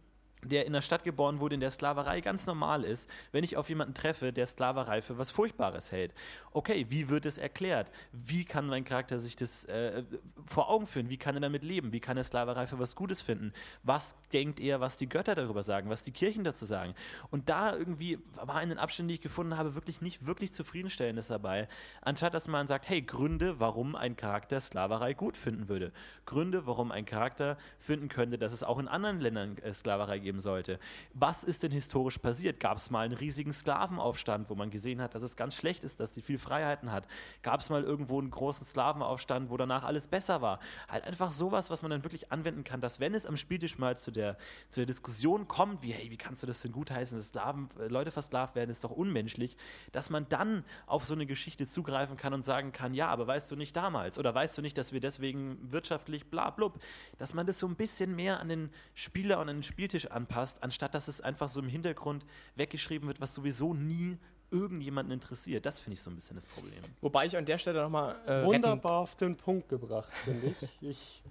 der 0.44 0.66
in 0.66 0.72
einer 0.74 0.83
Stadt 0.83 1.05
geboren 1.05 1.40
wurde, 1.40 1.55
in 1.55 1.61
der 1.61 1.70
Sklaverei 1.70 2.20
ganz 2.20 2.46
normal 2.46 2.85
ist, 2.85 3.09
wenn 3.33 3.44
ich 3.44 3.57
auf 3.57 3.68
jemanden 3.68 3.94
treffe, 3.94 4.33
der 4.33 4.46
Sklaverei 4.46 5.03
für 5.03 5.18
was 5.18 5.31
Furchtbares 5.31 5.92
hält. 5.92 6.14
Okay, 6.53 6.87
wie 6.88 7.09
wird 7.09 7.27
es 7.27 7.38
erklärt? 7.38 7.90
Wie 8.12 8.44
kann 8.44 8.66
mein 8.66 8.85
Charakter 8.85 9.18
sich 9.18 9.37
das 9.37 9.64
äh, 9.66 10.03
vor 10.44 10.68
Augen 10.70 10.87
führen? 10.87 11.09
Wie 11.09 11.16
kann 11.16 11.35
er 11.35 11.40
damit 11.40 11.62
leben? 11.62 11.92
Wie 11.92 12.01
kann 12.01 12.16
er 12.16 12.24
Sklaverei 12.24 12.66
für 12.66 12.79
was 12.79 12.96
Gutes 12.96 13.20
finden? 13.20 13.53
Was 13.83 14.14
denkt 14.33 14.61
er, 14.61 14.81
was 14.81 14.96
die 14.96 15.09
Götter 15.09 15.35
darüber 15.35 15.62
sagen, 15.62 15.90
was 15.90 16.03
die 16.03 16.12
Kirchen 16.12 16.44
dazu 16.44 16.66
sagen? 16.66 16.94
Und 17.31 17.48
da 17.48 17.74
irgendwie 17.74 18.18
war 18.35 18.62
in 18.62 18.68
den 18.68 18.79
Abständen, 18.79 19.09
die 19.09 19.14
ich 19.14 19.20
gefunden 19.20 19.57
habe, 19.57 19.74
wirklich 19.74 20.01
nicht 20.01 20.27
wirklich 20.27 20.53
zufriedenstellendes 20.53 21.29
dabei. 21.29 21.68
Anstatt 22.01 22.35
dass 22.35 22.48
man 22.48 22.66
sagt, 22.66 22.88
hey, 22.88 23.03
Gründe, 23.03 23.61
warum 23.61 23.96
ein 23.96 24.16
Charakter 24.16 24.61
Sklaverei 24.61 25.14
gut 25.14 25.37
finden 25.37 25.68
würde. 25.68 25.92
Gründe, 26.27 26.66
warum 26.66 26.92
ein 26.92 27.05
Charakter 27.05 27.57
finden 27.79 28.09
könnte, 28.09 28.38
dass 28.38 28.53
es 28.53 28.62
auch 28.62 28.79
in 28.79 28.88
anderen 28.88 29.20
Ländern 29.20 29.59
äh, 29.59 29.72
Sklaverei 29.72 30.18
gibt 30.18 30.28
geben 30.29 30.41
sollte. 30.41 30.79
Was 31.14 31.43
ist 31.43 31.62
denn 31.62 31.73
historisch 31.73 32.19
passiert? 32.19 32.61
Gab 32.61 32.77
es 32.77 32.91
mal 32.91 33.07
einen 33.07 33.14
riesigen 33.14 33.55
Sklavenaufstand, 33.55 34.51
wo 34.51 34.55
man 34.55 34.69
gesehen 34.69 35.01
hat, 35.01 35.14
dass 35.14 35.23
es 35.23 35.37
ganz 35.37 35.55
schlecht 35.55 35.85
ist, 35.85 36.01
dass 36.01 36.12
sie 36.12 36.21
viel 36.21 36.38
Freiheiten 36.38 36.93
hat? 36.93 37.09
Gab 37.43 37.61
es 37.61 37.71
mal 37.71 37.83
irgendwo 37.83 38.21
einen 38.21 38.31
großen 38.31 38.67
Sklavenaufstand, 38.67 39.49
wo 39.49 39.57
danach 39.57 39.85
alles 39.85 40.07
besser 40.07 40.43
war? 40.43 40.61
Halt 40.87 41.05
einfach 41.05 41.33
sowas, 41.33 41.71
was 41.71 41.81
man 41.81 41.91
dann 41.91 42.05
wirklich 42.05 42.31
anwenden 42.31 42.62
kann, 42.62 42.83
dass 42.83 43.01
wenn 43.01 43.14
es 43.14 43.25
am 43.25 43.38
Spieltisch 43.38 43.79
mal 43.79 43.97
zu 43.97 44.11
der, 44.11 44.37
zu 44.69 44.81
der 44.81 44.87
Diskussion 44.87 45.49
kommt, 45.49 45.81
wie, 45.81 45.93
hey, 45.93 46.11
wie 46.11 46.19
kannst 46.19 46.43
du 46.43 46.47
das 46.47 46.61
denn 46.61 46.73
gutheißen, 46.73 47.17
dass 47.17 47.29
Sklaven, 47.29 47.71
äh, 47.81 47.87
Leute 47.87 48.11
versklavt 48.11 48.55
werden, 48.55 48.69
ist 48.69 48.85
doch 48.85 48.91
unmenschlich, 48.91 49.57
dass 49.93 50.11
man 50.11 50.29
dann 50.29 50.62
auf 50.87 51.07
so 51.07 51.14
eine 51.14 51.25
Geschichte 51.25 51.67
zugreifen 51.67 52.19
kann 52.19 52.35
und 52.35 52.45
sagen 52.45 52.73
kann, 52.73 52.93
ja, 52.93 53.09
aber 53.09 53.27
weißt 53.27 53.51
du 53.51 53.57
nicht 53.57 53.75
damals 53.75 54.19
oder 54.19 54.35
weißt 54.35 54.59
du 54.59 54.62
nicht, 54.62 54.77
dass 54.77 54.93
wir 54.93 55.01
deswegen 55.01 55.57
wirtschaftlich 55.73 56.29
bla 56.29 56.51
blub, 56.51 56.79
dass 57.17 57.33
man 57.33 57.47
das 57.47 57.59
so 57.59 57.67
ein 57.67 57.77
bisschen 57.77 58.14
mehr 58.14 58.41
an 58.41 58.51
den 58.51 58.71
Spieler 58.95 59.41
und 59.41 59.49
an 59.49 59.57
den 59.57 59.62
Spieltisch 59.62 60.11
anpasst, 60.19 60.63
anstatt 60.63 60.95
dass 60.95 61.09
es 61.09 61.21
einfach 61.21 61.49
so 61.49 61.61
im 61.61 61.69
Hintergrund 61.69 62.25
weggeschrieben 62.57 63.09
wird, 63.09 63.21
was 63.21 63.35
sowieso 63.35 63.73
nie 63.75 64.19
irgendjemanden 64.51 65.13
interessiert. 65.13 65.65
Das 65.67 65.81
finde 65.81 65.95
ich 65.95 66.03
so 66.03 66.11
ein 66.11 66.17
bisschen 66.17 66.37
das 66.37 66.47
Problem. 66.47 66.81
Wobei 67.01 67.27
ich 67.27 67.37
an 67.37 67.45
der 67.45 67.59
Stelle 67.59 67.83
nochmal. 67.83 68.17
Äh, 68.27 68.45
Wunderbar 68.45 68.99
auf 68.99 69.17
den 69.17 69.37
Punkt 69.37 69.69
gebracht, 69.69 70.13
finde 70.25 70.49
ich. 70.49 70.69
Ich 70.81 71.23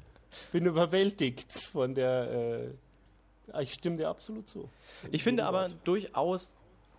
bin 0.52 0.66
überwältigt 0.66 1.52
von 1.52 1.96
der. 1.96 2.70
Äh, 3.54 3.62
ich 3.62 3.74
stimme 3.74 3.98
dir 3.98 4.10
absolut 4.10 4.48
zu. 4.48 4.70
Ich 5.10 5.24
finde 5.24 5.46
aber 5.46 5.70
durchaus 5.84 6.52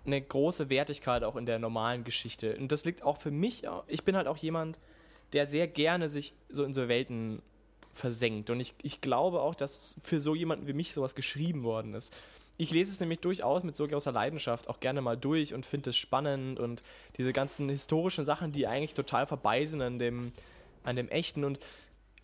eine 0.06 0.20
große 0.20 0.70
Wertigkeit 0.70 1.22
auch 1.22 1.36
in 1.36 1.44
der 1.46 1.58
normalen 1.58 2.04
Geschichte. 2.04 2.56
Und 2.56 2.72
das 2.72 2.84
liegt 2.84 3.02
auch 3.02 3.18
für 3.18 3.30
mich, 3.30 3.64
ich 3.86 4.02
bin 4.02 4.16
halt 4.16 4.26
auch 4.26 4.38
jemand, 4.38 4.78
der 5.34 5.46
sehr 5.46 5.68
gerne 5.68 6.08
sich 6.08 6.32
so 6.48 6.64
in 6.64 6.72
so 6.72 6.88
Welten 6.88 7.42
versenkt. 7.98 8.50
Und 8.50 8.60
ich, 8.60 8.74
ich 8.82 9.00
glaube 9.00 9.40
auch, 9.40 9.54
dass 9.54 10.00
für 10.02 10.20
so 10.20 10.34
jemanden 10.34 10.66
wie 10.66 10.72
mich 10.72 10.94
sowas 10.94 11.14
geschrieben 11.14 11.64
worden 11.64 11.94
ist. 11.94 12.14
Ich 12.56 12.70
lese 12.70 12.90
es 12.90 12.98
nämlich 12.98 13.20
durchaus 13.20 13.62
mit 13.62 13.76
so 13.76 13.86
großer 13.86 14.10
Leidenschaft 14.10 14.68
auch 14.68 14.80
gerne 14.80 15.00
mal 15.00 15.16
durch 15.16 15.54
und 15.54 15.64
finde 15.64 15.90
es 15.90 15.96
spannend 15.96 16.58
und 16.58 16.82
diese 17.16 17.32
ganzen 17.32 17.68
historischen 17.68 18.24
Sachen, 18.24 18.50
die 18.50 18.66
eigentlich 18.66 18.94
total 18.94 19.26
vorbei 19.26 19.64
sind 19.64 19.80
an 19.80 19.98
dem, 19.98 20.32
an 20.82 20.96
dem 20.96 21.08
echten 21.08 21.44
und 21.44 21.60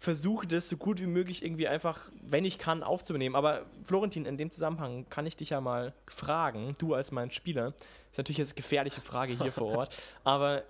versuche 0.00 0.46
das 0.46 0.68
so 0.68 0.76
gut 0.76 1.00
wie 1.00 1.06
möglich 1.06 1.44
irgendwie 1.44 1.68
einfach, 1.68 2.10
wenn 2.20 2.44
ich 2.44 2.58
kann, 2.58 2.82
aufzunehmen. 2.82 3.36
Aber 3.36 3.64
Florentin, 3.84 4.26
in 4.26 4.36
dem 4.36 4.50
Zusammenhang 4.50 5.06
kann 5.08 5.26
ich 5.26 5.36
dich 5.36 5.50
ja 5.50 5.60
mal 5.60 5.94
fragen, 6.06 6.74
du 6.78 6.94
als 6.94 7.12
mein 7.12 7.30
Spieler, 7.30 7.68
ist 8.10 8.18
natürlich 8.18 8.38
jetzt 8.38 8.50
eine 8.50 8.56
gefährliche 8.56 9.00
Frage 9.00 9.36
hier 9.40 9.52
vor 9.52 9.76
Ort, 9.76 9.96
aber 10.24 10.64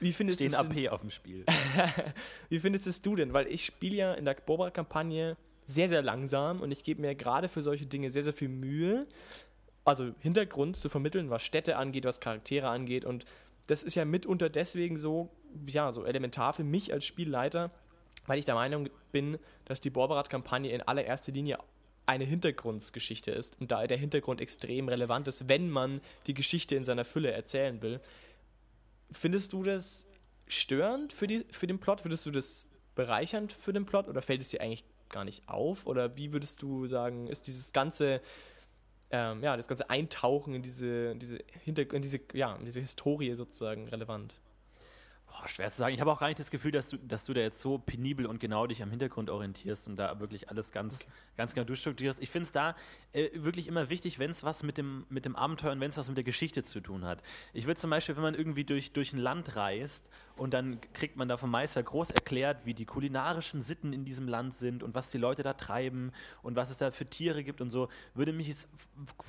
wie 0.00 0.12
findest 0.12 0.40
Stehen 0.40 0.54
AP 0.54 0.88
auf 0.92 1.00
dem 1.00 1.10
Spiel. 1.10 1.44
Wie 2.48 2.60
findest 2.60 2.86
es 2.86 3.02
du 3.02 3.16
denn? 3.16 3.32
Weil 3.32 3.46
ich 3.48 3.64
spiele 3.64 3.96
ja 3.96 4.14
in 4.14 4.24
der 4.24 4.34
Boba-Kampagne 4.34 5.36
sehr, 5.66 5.88
sehr 5.88 6.02
langsam 6.02 6.60
und 6.60 6.70
ich 6.70 6.84
gebe 6.84 7.00
mir 7.00 7.14
gerade 7.14 7.48
für 7.48 7.62
solche 7.62 7.86
Dinge 7.86 8.10
sehr, 8.10 8.22
sehr 8.22 8.32
viel 8.32 8.48
Mühe, 8.48 9.06
also 9.84 10.12
Hintergrund 10.20 10.76
zu 10.76 10.88
vermitteln, 10.88 11.30
was 11.30 11.42
Städte 11.42 11.76
angeht, 11.76 12.04
was 12.04 12.20
Charaktere 12.20 12.68
angeht 12.68 13.04
und 13.04 13.24
das 13.66 13.82
ist 13.82 13.94
ja 13.94 14.04
mitunter 14.04 14.48
deswegen 14.48 14.98
so, 14.98 15.28
ja, 15.66 15.92
so 15.92 16.04
elementar 16.04 16.52
für 16.54 16.64
mich 16.64 16.92
als 16.92 17.04
Spielleiter, 17.04 17.70
weil 18.26 18.38
ich 18.38 18.44
der 18.44 18.54
Meinung 18.54 18.88
bin, 19.12 19.38
dass 19.66 19.80
die 19.80 19.90
Borberat-Kampagne 19.90 20.70
in 20.70 20.82
allererster 20.82 21.32
Linie 21.32 21.58
eine 22.06 22.24
Hintergrundgeschichte 22.24 23.30
ist 23.30 23.60
und 23.60 23.70
da 23.70 23.86
der 23.86 23.98
Hintergrund 23.98 24.40
extrem 24.40 24.88
relevant 24.88 25.28
ist, 25.28 25.48
wenn 25.48 25.68
man 25.68 26.00
die 26.26 26.32
Geschichte 26.32 26.74
in 26.74 26.84
seiner 26.84 27.04
Fülle 27.04 27.30
erzählen 27.30 27.82
will. 27.82 28.00
Findest 29.10 29.52
du 29.52 29.62
das 29.62 30.10
störend 30.46 31.12
für, 31.12 31.26
die, 31.26 31.44
für 31.50 31.66
den 31.66 31.78
Plot? 31.78 32.04
Würdest 32.04 32.26
du 32.26 32.30
das 32.30 32.68
bereichernd 32.94 33.52
für 33.52 33.72
den 33.72 33.86
Plot 33.86 34.08
oder 34.08 34.22
fällt 34.22 34.40
es 34.40 34.48
dir 34.48 34.60
eigentlich 34.60 34.84
gar 35.08 35.24
nicht 35.24 35.48
auf? 35.48 35.86
Oder 35.86 36.16
wie 36.16 36.32
würdest 36.32 36.62
du 36.62 36.86
sagen, 36.86 37.26
ist 37.26 37.46
dieses 37.46 37.72
ganze, 37.72 38.20
ähm, 39.10 39.42
ja, 39.42 39.56
das 39.56 39.68
ganze 39.68 39.88
Eintauchen 39.88 40.54
in 40.54 40.62
diese, 40.62 41.14
diese, 41.16 41.38
Hinter 41.64 41.92
in 41.92 42.02
diese, 42.02 42.20
ja, 42.34 42.54
in 42.56 42.64
diese 42.64 42.80
Historie 42.80 43.34
sozusagen 43.34 43.88
relevant? 43.88 44.34
Boah, 45.38 45.48
schwer 45.48 45.70
zu 45.70 45.78
sagen. 45.78 45.94
Ich 45.94 46.00
habe 46.00 46.10
auch 46.10 46.18
gar 46.18 46.28
nicht 46.28 46.40
das 46.40 46.50
Gefühl, 46.50 46.72
dass 46.72 46.88
du, 46.88 46.96
dass 46.96 47.24
du 47.24 47.32
da 47.32 47.40
jetzt 47.40 47.60
so 47.60 47.78
penibel 47.78 48.26
und 48.26 48.40
genau 48.40 48.66
dich 48.66 48.82
am 48.82 48.90
Hintergrund 48.90 49.30
orientierst 49.30 49.86
und 49.86 49.96
da 49.96 50.18
wirklich 50.18 50.48
alles 50.48 50.72
ganz, 50.72 51.02
okay. 51.02 51.10
ganz 51.36 51.54
genau 51.54 51.64
durchstrukturierst. 51.64 52.20
Ich 52.20 52.30
finde 52.30 52.44
es 52.44 52.52
da 52.52 52.74
äh, 53.12 53.28
wirklich 53.34 53.68
immer 53.68 53.88
wichtig, 53.88 54.18
wenn 54.18 54.30
es 54.30 54.42
was 54.42 54.62
mit 54.62 54.78
dem, 54.78 55.06
mit 55.10 55.24
dem 55.24 55.36
Abenteuer 55.36 55.72
und 55.72 55.80
wenn 55.80 55.90
es 55.90 55.96
was 55.96 56.08
mit 56.08 56.16
der 56.16 56.24
Geschichte 56.24 56.64
zu 56.64 56.80
tun 56.80 57.04
hat. 57.04 57.22
Ich 57.52 57.66
würde 57.66 57.80
zum 57.80 57.90
Beispiel, 57.90 58.16
wenn 58.16 58.22
man 58.22 58.34
irgendwie 58.34 58.64
durch, 58.64 58.92
durch 58.92 59.12
ein 59.12 59.18
Land 59.18 59.54
reist 59.54 60.10
und 60.38 60.54
dann 60.54 60.80
kriegt 60.92 61.16
man 61.16 61.28
da 61.28 61.36
vom 61.36 61.50
Meister 61.50 61.82
groß 61.82 62.10
erklärt, 62.10 62.64
wie 62.64 62.74
die 62.74 62.84
kulinarischen 62.84 63.62
Sitten 63.62 63.92
in 63.92 64.04
diesem 64.04 64.28
Land 64.28 64.54
sind 64.54 64.82
und 64.82 64.94
was 64.94 65.10
die 65.10 65.18
Leute 65.18 65.42
da 65.42 65.54
treiben 65.54 66.12
und 66.42 66.56
was 66.56 66.70
es 66.70 66.76
da 66.76 66.90
für 66.90 67.06
Tiere 67.06 67.42
gibt 67.42 67.60
und 67.60 67.70
so, 67.70 67.88
würde 68.14 68.32
mich 68.32 68.48
es 68.48 68.68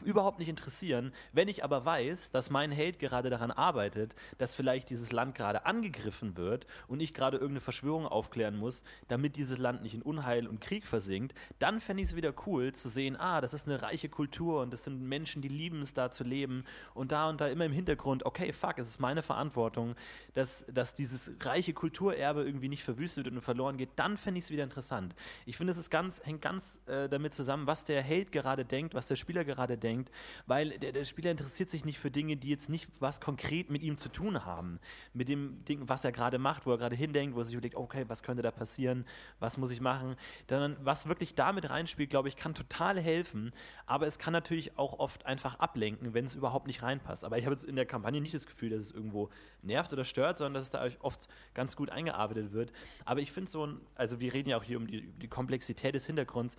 überhaupt 0.04 0.40
nicht 0.40 0.50
interessieren. 0.50 1.14
Wenn 1.34 1.48
ich 1.48 1.64
aber 1.64 1.86
weiß, 1.86 2.32
dass 2.32 2.50
mein 2.50 2.72
Held 2.72 3.00
gerade 3.00 3.30
daran 3.30 3.52
arbeitet, 3.52 4.14
dass 4.38 4.56
vielleicht 4.56 4.90
dieses 4.90 5.12
Land 5.12 5.36
gerade 5.36 5.66
angegriffen 5.66 6.38
wird 6.38 6.68
und 6.88 7.02
ich 7.02 7.14
gerade 7.14 7.38
irgendeine 7.38 7.62
Verschwörung 7.62 8.06
aufklären 8.06 8.58
muss, 8.58 8.84
damit 9.08 9.36
dieses 9.36 9.58
Land 9.58 9.82
nicht 9.82 9.96
in 9.96 10.02
Unheil 10.02 10.48
und 10.48 10.62
Krieg 10.62 10.86
versinkt, 10.86 11.34
dann 11.60 11.82
fände 11.82 12.04
ich 12.04 12.10
es 12.10 12.16
wieder 12.16 12.34
cool 12.46 12.74
zu 12.74 12.90
sehen, 12.90 13.16
ah, 13.18 13.42
das 13.42 13.54
ist 13.54 13.68
eine 13.68 13.82
reiche 13.82 14.10
Kultur 14.10 14.62
und 14.62 14.72
das 14.72 14.84
sind 14.84 15.02
Menschen, 15.02 15.42
die 15.42 15.48
lieben 15.48 15.82
es 15.82 15.94
da 15.94 16.12
zu 16.12 16.24
leben 16.24 16.66
und 16.94 17.12
da 17.12 17.30
und 17.30 17.42
da 17.42 17.48
immer 17.48 17.66
im 17.66 17.72
Hintergrund, 17.72 18.26
okay, 18.26 18.54
fuck, 18.54 18.78
es 18.78 18.88
ist 18.88 19.00
meine 19.00 19.24
Verantwortung, 19.24 19.96
dass, 20.34 20.66
dass 20.72 20.94
dieses 21.00 21.32
reiche 21.40 21.74
Kulturerbe 21.74 22.44
irgendwie 22.44 22.70
nicht 22.70 22.84
verwüstet 22.84 23.28
und 23.28 23.42
verloren 23.42 23.78
geht, 23.78 23.90
dann 23.96 24.18
fände 24.18 24.38
ich 24.38 24.46
es 24.46 24.52
wieder 24.52 24.64
interessant. 24.64 25.16
Ich 25.46 25.58
finde, 25.58 25.74
es 25.74 25.90
ganz, 25.90 26.26
hängt 26.26 26.42
ganz 26.42 26.80
äh, 26.86 27.08
damit 27.10 27.34
zusammen, 27.34 27.66
was 27.66 27.86
der 27.86 28.02
Held 28.02 28.32
gerade 28.32 28.66
denkt, 28.66 28.94
was 28.94 29.08
der 29.08 29.16
Spieler 29.16 29.46
gerade 29.46 29.78
denkt, 29.78 30.12
weil 30.46 30.72
der, 30.72 30.92
der, 30.92 31.06
Spieler 31.06 31.32
interessiert 31.32 31.70
sich 31.70 31.86
nicht 31.86 32.00
für 32.00 32.12
Dinge, 32.12 32.38
die 32.38 32.50
jetzt 32.50 32.70
nicht 32.70 32.90
was 33.00 33.22
konkret 33.22 33.70
mit 33.70 33.82
ihm 33.82 33.98
zu 33.98 34.10
tun 34.10 34.46
haben, 34.46 34.80
mit 35.14 35.30
dem 35.30 35.64
Ding, 35.66 35.88
was 35.88 36.04
er 36.04 36.12
gerade 36.12 36.38
macht, 36.38 36.66
wo 36.66 36.72
er 36.72 36.78
gerade 36.78 36.96
hindenkt, 36.96 37.36
wo 37.36 37.40
er 37.40 37.46
sich 37.46 37.56
überlegt, 37.56 37.76
okay, 37.76 38.06
was 38.08 38.22
könnte 38.22 38.44
da 38.44 38.52
passieren, 38.52 39.06
was 39.40 39.58
muss 39.58 39.72
ich 39.72 39.82
machen, 39.82 40.16
dann 40.48 40.76
was 40.82 41.08
wirklich 41.08 41.36
damit 41.36 41.70
reinspielt, 41.70 42.10
glaube 42.10 42.28
ich, 42.28 42.36
kann 42.36 42.54
total 42.54 43.00
helfen, 43.00 43.52
aber 43.86 44.06
es 44.06 44.20
kann 44.20 44.34
natürlich 44.34 44.78
auch 44.78 45.00
oft 45.00 45.26
einfach 45.26 45.60
ablenken, 45.60 46.14
wenn 46.14 46.26
es 46.26 46.36
überhaupt 46.36 46.68
nicht 46.68 46.84
reinpasst. 46.84 47.24
Aber 47.24 47.38
ich 47.38 47.46
habe 47.46 47.56
jetzt 47.56 47.64
in 47.64 47.76
der 47.76 47.86
Kampagne 47.86 48.20
nicht 48.22 48.34
das 48.34 48.46
Gefühl, 48.46 48.72
dass 48.72 48.82
es 48.82 48.92
irgendwo 48.92 49.30
nervt 49.62 49.94
oder 49.94 50.04
stört, 50.04 50.38
sondern 50.38 50.56
dass 50.56 50.64
es 50.64 50.70
da 50.72 50.89
oft 51.00 51.28
ganz 51.54 51.76
gut 51.76 51.90
eingearbeitet 51.90 52.54
wird. 52.54 52.72
Aber 53.06 53.20
ich 53.20 53.32
finde 53.32 53.50
so 53.50 53.66
ein, 53.66 53.82
also 53.96 54.20
wir 54.20 54.34
reden 54.34 54.50
ja 54.50 54.58
auch 54.58 54.64
hier 54.64 54.78
um 54.78 54.88
die, 54.88 55.02
die 55.02 55.28
Komplexität 55.28 55.96
des 55.96 56.06
Hintergrunds. 56.06 56.58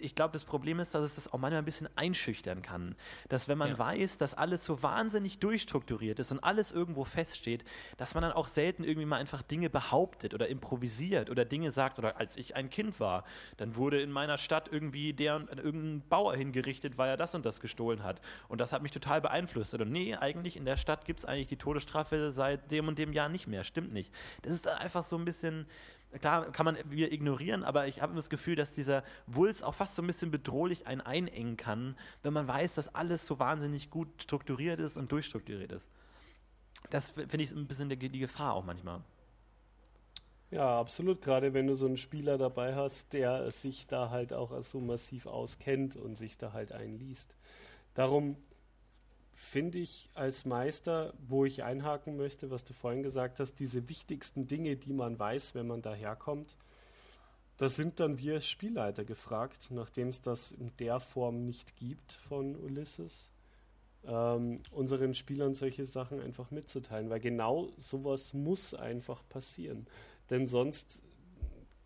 Ich 0.00 0.14
glaube, 0.14 0.32
das 0.32 0.44
Problem 0.44 0.80
ist, 0.80 0.94
dass 0.94 1.02
es 1.02 1.16
das 1.16 1.32
auch 1.32 1.38
manchmal 1.38 1.60
ein 1.60 1.64
bisschen 1.64 1.88
einschüchtern 1.96 2.62
kann. 2.62 2.96
Dass 3.28 3.48
wenn 3.48 3.58
man 3.58 3.70
ja. 3.70 3.78
weiß, 3.78 4.16
dass 4.18 4.34
alles 4.34 4.64
so 4.64 4.82
wahnsinnig 4.82 5.38
durchstrukturiert 5.38 6.18
ist 6.18 6.32
und 6.32 6.42
alles 6.42 6.72
irgendwo 6.72 7.04
feststeht, 7.04 7.64
dass 7.96 8.14
man 8.14 8.22
dann 8.22 8.32
auch 8.32 8.48
selten 8.48 8.82
irgendwie 8.84 9.06
mal 9.06 9.18
einfach 9.18 9.42
Dinge 9.42 9.70
behauptet 9.70 10.34
oder 10.34 10.48
improvisiert 10.48 11.30
oder 11.30 11.44
Dinge 11.44 11.70
sagt. 11.70 11.98
Oder 11.98 12.16
als 12.16 12.36
ich 12.36 12.56
ein 12.56 12.70
Kind 12.70 12.98
war, 12.98 13.24
dann 13.56 13.76
wurde 13.76 14.00
in 14.00 14.10
meiner 14.10 14.38
Stadt 14.38 14.68
irgendwie 14.72 15.12
der 15.12 15.46
irgendein 15.56 16.02
Bauer 16.08 16.34
hingerichtet, 16.34 16.98
weil 16.98 17.10
er 17.10 17.16
das 17.16 17.34
und 17.34 17.44
das 17.44 17.60
gestohlen 17.60 18.02
hat. 18.02 18.20
Und 18.48 18.60
das 18.60 18.72
hat 18.72 18.82
mich 18.82 18.92
total 18.92 19.20
beeinflusst. 19.20 19.74
Und 19.74 19.90
nee, 19.90 20.14
eigentlich 20.16 20.56
in 20.56 20.64
der 20.64 20.76
Stadt 20.76 21.04
gibt 21.04 21.20
es 21.20 21.26
eigentlich 21.26 21.48
die 21.48 21.56
Todesstrafe 21.56 22.32
seit 22.32 22.70
dem 22.70 22.88
und 22.88 22.98
dem 22.98 23.12
Jahr 23.12 23.28
nicht 23.28 23.46
mehr. 23.46 23.64
Stimmt 23.64 23.92
nicht. 23.92 24.12
Das 24.42 24.52
ist 24.52 24.66
einfach 24.66 25.04
so 25.04 25.16
ein 25.16 25.24
bisschen, 25.24 25.66
klar 26.20 26.50
kann 26.52 26.64
man 26.64 26.76
wieder 26.90 27.12
ignorieren, 27.12 27.64
aber 27.64 27.86
ich 27.86 28.02
habe 28.02 28.14
das 28.14 28.30
Gefühl, 28.30 28.56
dass 28.56 28.72
dieser 28.72 29.02
Wulz 29.26 29.62
auch 29.62 29.74
fast 29.74 29.96
so 29.96 30.02
ein 30.02 30.06
bisschen 30.06 30.30
bedrohlich 30.30 30.86
einen 30.86 31.00
einengen 31.00 31.56
kann, 31.56 31.96
wenn 32.22 32.32
man 32.32 32.46
weiß, 32.46 32.74
dass 32.74 32.94
alles 32.94 33.26
so 33.26 33.38
wahnsinnig 33.38 33.90
gut 33.90 34.08
strukturiert 34.22 34.80
ist 34.80 34.96
und 34.96 35.10
durchstrukturiert 35.12 35.72
ist. 35.72 35.88
Das 36.90 37.10
finde 37.10 37.42
ich 37.42 37.52
ein 37.52 37.66
bisschen 37.66 37.88
die, 37.88 37.96
die 37.96 38.18
Gefahr 38.18 38.54
auch 38.54 38.64
manchmal. 38.64 39.00
Ja, 40.50 40.78
absolut. 40.78 41.20
Gerade 41.20 41.52
wenn 41.54 41.66
du 41.66 41.74
so 41.74 41.86
einen 41.86 41.96
Spieler 41.96 42.38
dabei 42.38 42.76
hast, 42.76 43.12
der 43.12 43.50
sich 43.50 43.86
da 43.86 44.10
halt 44.10 44.32
auch 44.32 44.60
so 44.62 44.80
massiv 44.80 45.26
auskennt 45.26 45.96
und 45.96 46.14
sich 46.14 46.38
da 46.38 46.52
halt 46.52 46.70
einliest. 46.70 47.36
Darum 47.94 48.36
finde 49.34 49.78
ich 49.78 50.08
als 50.14 50.46
Meister, 50.46 51.12
wo 51.18 51.44
ich 51.44 51.64
einhaken 51.64 52.16
möchte, 52.16 52.50
was 52.50 52.64
du 52.64 52.72
vorhin 52.72 53.02
gesagt 53.02 53.40
hast, 53.40 53.56
diese 53.56 53.88
wichtigsten 53.88 54.46
Dinge, 54.46 54.76
die 54.76 54.92
man 54.92 55.18
weiß, 55.18 55.54
wenn 55.54 55.66
man 55.66 55.82
daherkommt, 55.82 56.56
da 57.56 57.68
sind 57.68 58.00
dann 58.00 58.18
wir 58.18 58.40
Spielleiter 58.40 59.04
gefragt, 59.04 59.68
nachdem 59.70 60.08
es 60.08 60.22
das 60.22 60.52
in 60.52 60.72
der 60.78 60.98
Form 60.98 61.44
nicht 61.44 61.76
gibt 61.76 62.12
von 62.12 62.56
Ulysses, 62.56 63.30
ähm, 64.04 64.60
unseren 64.70 65.14
Spielern 65.14 65.54
solche 65.54 65.84
Sachen 65.84 66.20
einfach 66.20 66.50
mitzuteilen, 66.50 67.10
weil 67.10 67.20
genau 67.20 67.72
sowas 67.76 68.34
muss 68.34 68.74
einfach 68.74 69.22
passieren. 69.28 69.86
Denn 70.30 70.48
sonst 70.48 71.02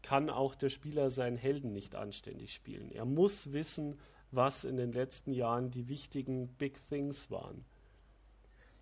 kann 0.03 0.31
auch 0.31 0.55
der 0.55 0.69
Spieler 0.69 1.11
seinen 1.11 1.37
Helden 1.37 1.73
nicht 1.73 1.95
anständig 1.95 2.55
spielen. 2.55 2.91
Er 2.93 3.05
muss 3.05 3.53
wissen, 3.53 3.99
was 4.31 4.65
in 4.65 4.77
den 4.77 4.93
letzten 4.93 5.33
Jahren 5.33 5.71
die 5.71 5.89
wichtigen 5.89 6.49
Big 6.59 6.79
Things 6.89 7.31
waren. 7.31 7.65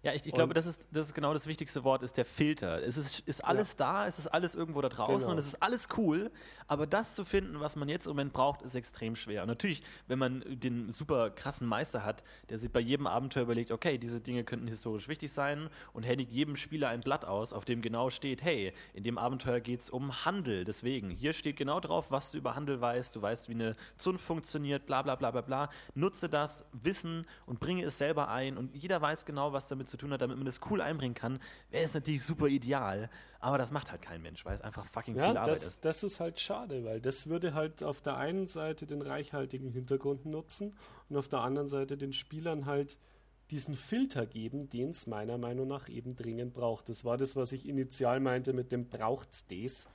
Ja, 0.06 0.12
ich, 0.12 0.24
ich 0.24 0.32
glaube, 0.32 0.54
das 0.54 0.66
ist, 0.66 0.86
das 0.92 1.08
ist 1.08 1.14
genau 1.14 1.32
das 1.32 1.48
wichtigste 1.48 1.82
Wort, 1.82 2.04
ist 2.04 2.16
der 2.16 2.24
Filter. 2.24 2.80
Es 2.80 2.96
ist, 2.96 3.18
ist 3.26 3.44
alles 3.44 3.70
ja. 3.70 3.78
da, 3.78 4.06
es 4.06 4.20
ist 4.20 4.28
alles 4.28 4.54
irgendwo 4.54 4.80
da 4.80 4.88
draußen 4.88 5.18
genau. 5.18 5.32
und 5.32 5.38
es 5.38 5.48
ist 5.48 5.60
alles 5.60 5.88
cool, 5.96 6.30
aber 6.68 6.86
das 6.86 7.16
zu 7.16 7.24
finden, 7.24 7.58
was 7.58 7.74
man 7.74 7.88
jetzt 7.88 8.06
im 8.06 8.10
Moment 8.12 8.32
braucht, 8.32 8.62
ist 8.62 8.76
extrem 8.76 9.16
schwer. 9.16 9.42
Und 9.42 9.48
natürlich, 9.48 9.82
wenn 10.06 10.20
man 10.20 10.44
den 10.46 10.92
super 10.92 11.30
krassen 11.30 11.66
Meister 11.66 12.04
hat, 12.04 12.22
der 12.50 12.60
sich 12.60 12.70
bei 12.70 12.78
jedem 12.78 13.08
Abenteuer 13.08 13.42
überlegt, 13.42 13.72
okay, 13.72 13.98
diese 13.98 14.20
Dinge 14.20 14.44
könnten 14.44 14.68
historisch 14.68 15.08
wichtig 15.08 15.32
sein 15.32 15.70
und 15.92 16.04
händigt 16.04 16.30
jedem 16.30 16.54
Spieler 16.54 16.90
ein 16.90 17.00
Blatt 17.00 17.24
aus, 17.24 17.52
auf 17.52 17.64
dem 17.64 17.82
genau 17.82 18.08
steht, 18.08 18.44
hey, 18.44 18.72
in 18.94 19.02
dem 19.02 19.18
Abenteuer 19.18 19.58
geht 19.58 19.80
es 19.80 19.90
um 19.90 20.24
Handel. 20.24 20.62
Deswegen, 20.62 21.10
hier 21.10 21.32
steht 21.32 21.56
genau 21.56 21.80
drauf, 21.80 22.12
was 22.12 22.30
du 22.30 22.38
über 22.38 22.54
Handel 22.54 22.80
weißt, 22.80 23.16
du 23.16 23.22
weißt, 23.22 23.48
wie 23.48 23.54
eine 23.54 23.74
Zunft 23.98 24.24
funktioniert, 24.24 24.86
bla 24.86 25.02
bla 25.02 25.16
bla 25.16 25.32
bla 25.32 25.40
bla. 25.40 25.68
Nutze 25.96 26.28
das 26.28 26.64
Wissen 26.70 27.26
und 27.44 27.58
bringe 27.58 27.82
es 27.82 27.98
selber 27.98 28.28
ein 28.28 28.56
und 28.56 28.72
jeder 28.72 29.02
weiß 29.02 29.24
genau, 29.24 29.52
was 29.52 29.66
damit 29.66 29.88
zu 29.88 29.95
zu 29.96 30.06
tun 30.06 30.12
hat, 30.12 30.20
damit 30.20 30.37
man 30.37 30.46
das 30.46 30.61
cool 30.70 30.80
einbringen 30.80 31.14
kann, 31.14 31.38
wäre 31.70 31.85
es 31.85 31.94
natürlich 31.94 32.22
super 32.22 32.46
ideal. 32.46 33.11
Aber 33.40 33.59
das 33.59 33.70
macht 33.70 33.90
halt 33.90 34.02
kein 34.02 34.22
Mensch, 34.22 34.44
weil 34.44 34.54
es 34.54 34.61
einfach 34.61 34.87
fucking 34.87 35.16
ja, 35.16 35.28
viel 35.28 35.37
Arbeit 35.37 35.56
das, 35.56 35.64
ist. 35.64 35.85
Das 35.85 36.02
ist 36.02 36.20
halt 36.20 36.40
schade, 36.40 36.85
weil 36.85 37.00
das 37.00 37.28
würde 37.28 37.54
halt 37.54 37.82
auf 37.82 38.00
der 38.00 38.16
einen 38.16 38.46
Seite 38.46 38.87
den 38.87 39.02
reichhaltigen 39.02 39.70
Hintergrund 39.70 40.26
nutzen 40.26 40.74
und 41.09 41.16
auf 41.16 41.28
der 41.28 41.40
anderen 41.40 41.68
Seite 41.68 41.96
den 41.96 42.12
Spielern 42.12 42.66
halt 42.66 42.98
diesen 43.50 43.76
Filter 43.76 44.26
geben, 44.26 44.68
den 44.68 44.90
es 44.90 45.06
meiner 45.06 45.38
Meinung 45.38 45.68
nach 45.68 45.88
eben 45.88 46.16
dringend 46.16 46.52
braucht. 46.52 46.88
Das 46.88 47.04
war 47.04 47.16
das, 47.16 47.37
was 47.37 47.52
ich 47.52 47.68
initial 47.68 48.20
meinte 48.20 48.52
mit 48.52 48.72
dem 48.72 48.88
braucht's 48.88 49.46
des, 49.46 49.88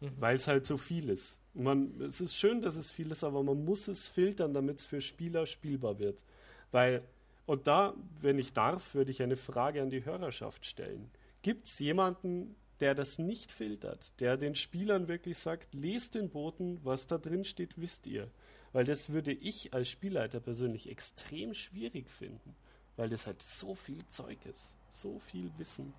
mhm. 0.00 0.10
weil 0.18 0.36
es 0.36 0.46
halt 0.46 0.66
so 0.66 0.76
viel 0.76 1.08
ist. 1.08 1.40
Man, 1.54 2.00
es 2.02 2.20
ist 2.20 2.36
schön, 2.36 2.60
dass 2.60 2.76
es 2.76 2.90
viel 2.90 3.10
ist, 3.10 3.24
aber 3.24 3.42
man 3.42 3.64
muss 3.64 3.88
es 3.88 4.06
filtern, 4.06 4.52
damit 4.52 4.80
es 4.80 4.86
für 4.86 5.00
Spieler 5.00 5.46
spielbar 5.46 5.98
wird. 5.98 6.22
Weil 6.70 7.02
und 7.50 7.66
da, 7.66 7.94
wenn 8.20 8.38
ich 8.38 8.52
darf, 8.52 8.94
würde 8.94 9.10
ich 9.10 9.24
eine 9.24 9.34
Frage 9.34 9.82
an 9.82 9.90
die 9.90 10.04
Hörerschaft 10.04 10.64
stellen. 10.64 11.10
Gibt 11.42 11.66
es 11.66 11.80
jemanden, 11.80 12.54
der 12.78 12.94
das 12.94 13.18
nicht 13.18 13.50
filtert, 13.50 14.20
der 14.20 14.36
den 14.36 14.54
Spielern 14.54 15.08
wirklich 15.08 15.36
sagt, 15.36 15.74
lest 15.74 16.14
den 16.14 16.30
Boten, 16.30 16.78
was 16.84 17.08
da 17.08 17.18
drin 17.18 17.42
steht, 17.42 17.76
wisst 17.76 18.06
ihr. 18.06 18.30
Weil 18.72 18.84
das 18.84 19.10
würde 19.10 19.32
ich 19.32 19.74
als 19.74 19.90
Spielleiter 19.90 20.38
persönlich 20.38 20.88
extrem 20.88 21.52
schwierig 21.52 22.08
finden, 22.08 22.54
weil 22.94 23.08
das 23.08 23.26
halt 23.26 23.42
so 23.42 23.74
viel 23.74 24.06
Zeug 24.06 24.38
ist, 24.46 24.76
so 24.92 25.18
viel 25.18 25.50
Wissen. 25.58 25.92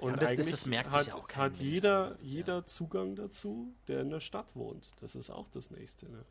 Und 0.00 0.10
ja, 0.10 0.16
das, 0.16 0.28
eigentlich 0.30 0.50
das, 0.50 0.64
das 0.64 0.94
hat, 0.94 1.36
hat 1.36 1.56
jeder, 1.58 2.18
jeder 2.20 2.66
Zugang 2.66 3.14
dazu, 3.14 3.72
der 3.86 4.00
in 4.00 4.10
der 4.10 4.18
Stadt 4.18 4.56
wohnt. 4.56 4.90
Das 5.00 5.14
ist 5.14 5.30
auch 5.30 5.46
das 5.46 5.70
Nächste. 5.70 6.10
Ne? 6.10 6.24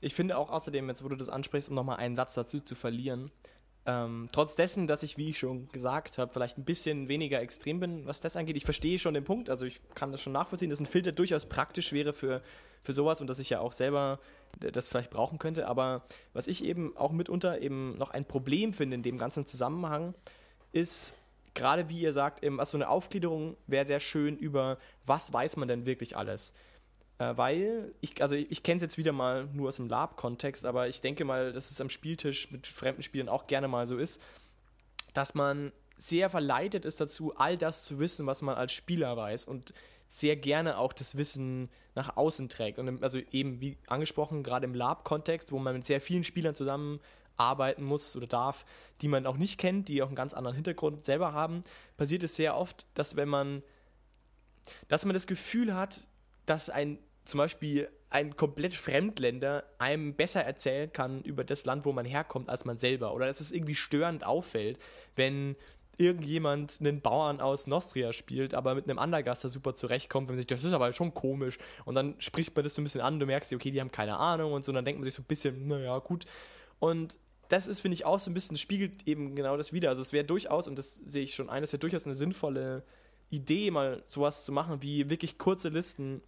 Ich 0.00 0.14
finde 0.14 0.36
auch 0.38 0.50
außerdem, 0.50 0.88
jetzt 0.88 1.04
wo 1.04 1.08
du 1.08 1.16
das 1.16 1.28
ansprichst, 1.28 1.68
um 1.68 1.74
nochmal 1.74 1.98
einen 1.98 2.16
Satz 2.16 2.34
dazu 2.34 2.60
zu 2.60 2.74
verlieren, 2.74 3.30
ähm, 3.86 4.28
trotz 4.32 4.56
dessen, 4.56 4.86
dass 4.86 5.02
ich, 5.02 5.16
wie 5.16 5.30
ich 5.30 5.38
schon 5.38 5.68
gesagt 5.68 6.18
habe, 6.18 6.32
vielleicht 6.32 6.58
ein 6.58 6.64
bisschen 6.64 7.08
weniger 7.08 7.40
extrem 7.40 7.80
bin, 7.80 8.06
was 8.06 8.20
das 8.20 8.36
angeht, 8.36 8.56
ich 8.56 8.64
verstehe 8.64 8.98
schon 8.98 9.14
den 9.14 9.24
Punkt, 9.24 9.48
also 9.48 9.64
ich 9.64 9.80
kann 9.94 10.12
das 10.12 10.20
schon 10.20 10.34
nachvollziehen, 10.34 10.68
dass 10.68 10.80
ein 10.80 10.86
Filter 10.86 11.12
durchaus 11.12 11.46
praktisch 11.46 11.92
wäre 11.92 12.12
für, 12.12 12.42
für 12.82 12.92
sowas 12.92 13.22
und 13.22 13.26
dass 13.26 13.38
ich 13.38 13.48
ja 13.50 13.60
auch 13.60 13.72
selber 13.72 14.20
das 14.58 14.88
vielleicht 14.88 15.10
brauchen 15.10 15.38
könnte, 15.38 15.66
aber 15.66 16.04
was 16.34 16.46
ich 16.46 16.62
eben 16.64 16.94
auch 16.96 17.12
mitunter 17.12 17.60
eben 17.60 17.96
noch 17.96 18.10
ein 18.10 18.26
Problem 18.26 18.74
finde 18.74 18.96
in 18.96 19.02
dem 19.02 19.16
ganzen 19.16 19.46
Zusammenhang, 19.46 20.14
ist 20.72 21.14
gerade 21.54 21.88
wie 21.88 22.00
ihr 22.00 22.12
sagt, 22.12 22.44
eben, 22.44 22.58
was 22.58 22.70
so 22.70 22.76
eine 22.76 22.88
Aufgliederung 22.88 23.56
wäre 23.66 23.86
sehr 23.86 24.00
schön 24.00 24.36
über, 24.36 24.78
was 25.06 25.32
weiß 25.32 25.56
man 25.56 25.68
denn 25.68 25.86
wirklich 25.86 26.16
alles. 26.16 26.52
Äh, 27.20 27.36
weil, 27.36 27.94
ich, 28.00 28.22
also 28.22 28.34
ich, 28.34 28.50
ich 28.50 28.62
kenne 28.62 28.76
es 28.76 28.82
jetzt 28.82 28.96
wieder 28.98 29.12
mal 29.12 29.46
nur 29.52 29.68
aus 29.68 29.76
dem 29.76 29.88
Lab-Kontext, 29.88 30.64
aber 30.64 30.88
ich 30.88 31.02
denke 31.02 31.26
mal, 31.26 31.52
dass 31.52 31.70
es 31.70 31.80
am 31.80 31.90
Spieltisch 31.90 32.50
mit 32.50 32.66
fremden 32.66 33.02
Spielern 33.02 33.28
auch 33.28 33.46
gerne 33.46 33.68
mal 33.68 33.86
so 33.86 33.98
ist, 33.98 34.22
dass 35.12 35.34
man 35.34 35.70
sehr 35.98 36.30
verleitet 36.30 36.86
ist 36.86 36.98
dazu, 36.98 37.36
all 37.36 37.58
das 37.58 37.84
zu 37.84 37.98
wissen, 37.98 38.26
was 38.26 38.40
man 38.40 38.56
als 38.56 38.72
Spieler 38.72 39.18
weiß 39.18 39.44
und 39.44 39.74
sehr 40.06 40.34
gerne 40.34 40.78
auch 40.78 40.94
das 40.94 41.18
Wissen 41.18 41.68
nach 41.94 42.16
außen 42.16 42.48
trägt. 42.48 42.78
Und 42.78 43.02
also 43.02 43.18
eben, 43.18 43.60
wie 43.60 43.76
angesprochen, 43.86 44.42
gerade 44.42 44.64
im 44.64 44.74
Lab-Kontext, 44.74 45.52
wo 45.52 45.58
man 45.58 45.74
mit 45.74 45.84
sehr 45.84 46.00
vielen 46.00 46.24
Spielern 46.24 46.54
zusammenarbeiten 46.54 47.84
muss 47.84 48.16
oder 48.16 48.28
darf, 48.28 48.64
die 49.02 49.08
man 49.08 49.26
auch 49.26 49.36
nicht 49.36 49.58
kennt, 49.58 49.88
die 49.88 50.02
auch 50.02 50.06
einen 50.06 50.16
ganz 50.16 50.32
anderen 50.32 50.54
Hintergrund 50.54 51.04
selber 51.04 51.34
haben, 51.34 51.64
passiert 51.98 52.22
es 52.22 52.34
sehr 52.34 52.56
oft, 52.56 52.86
dass 52.94 53.14
wenn 53.14 53.28
man, 53.28 53.62
dass 54.88 55.04
man 55.04 55.12
das 55.12 55.26
Gefühl 55.26 55.74
hat, 55.74 56.06
dass 56.46 56.70
ein 56.70 56.98
zum 57.24 57.38
Beispiel 57.38 57.88
ein 58.10 58.36
komplett 58.36 58.74
Fremdländer 58.74 59.64
einem 59.78 60.14
besser 60.14 60.42
erzählen 60.42 60.92
kann 60.92 61.22
über 61.22 61.44
das 61.44 61.64
Land, 61.64 61.84
wo 61.84 61.92
man 61.92 62.04
herkommt, 62.04 62.48
als 62.48 62.64
man 62.64 62.76
selber. 62.76 63.14
Oder 63.14 63.26
dass 63.26 63.40
es 63.40 63.52
irgendwie 63.52 63.76
störend 63.76 64.24
auffällt, 64.24 64.78
wenn 65.14 65.56
irgendjemand 65.96 66.78
einen 66.80 67.02
Bauern 67.02 67.40
aus 67.40 67.66
Nostria 67.66 68.12
spielt, 68.12 68.54
aber 68.54 68.74
mit 68.74 68.88
einem 68.88 68.98
Andergaster 68.98 69.48
super 69.48 69.74
zurechtkommt, 69.74 70.28
wenn 70.28 70.34
man 70.34 70.38
sich, 70.38 70.46
das 70.46 70.64
ist 70.64 70.72
aber 70.72 70.92
schon 70.92 71.14
komisch. 71.14 71.58
Und 71.84 71.94
dann 71.94 72.14
spricht 72.18 72.56
man 72.56 72.64
das 72.64 72.74
so 72.74 72.80
ein 72.80 72.84
bisschen 72.84 73.02
an, 73.02 73.20
du 73.20 73.26
merkst, 73.26 73.52
okay, 73.52 73.70
die 73.70 73.80
haben 73.80 73.92
keine 73.92 74.16
Ahnung 74.16 74.52
und 74.54 74.64
so, 74.64 74.70
und 74.70 74.76
dann 74.76 74.84
denkt 74.84 74.98
man 74.98 75.04
sich 75.04 75.14
so 75.14 75.22
ein 75.22 75.26
bisschen, 75.26 75.68
naja, 75.68 75.98
gut. 75.98 76.24
Und 76.78 77.18
das 77.48 77.66
ist, 77.66 77.80
finde 77.80 77.94
ich, 77.96 78.06
auch 78.06 78.18
so 78.18 78.30
ein 78.30 78.34
bisschen, 78.34 78.56
spiegelt 78.56 79.06
eben 79.06 79.36
genau 79.36 79.56
das 79.56 79.72
wieder. 79.72 79.90
Also 79.90 80.00
es 80.00 80.12
wäre 80.12 80.24
durchaus, 80.24 80.66
und 80.66 80.78
das 80.78 80.96
sehe 80.96 81.22
ich 81.22 81.34
schon 81.34 81.50
ein, 81.50 81.62
es 81.62 81.72
wäre 81.72 81.80
durchaus 81.80 82.06
eine 82.06 82.14
sinnvolle 82.14 82.82
Idee, 83.28 83.70
mal 83.70 84.02
sowas 84.06 84.44
zu 84.44 84.52
machen, 84.52 84.82
wie 84.82 85.10
wirklich 85.10 85.36
kurze 85.36 85.68
Listen 85.68 86.22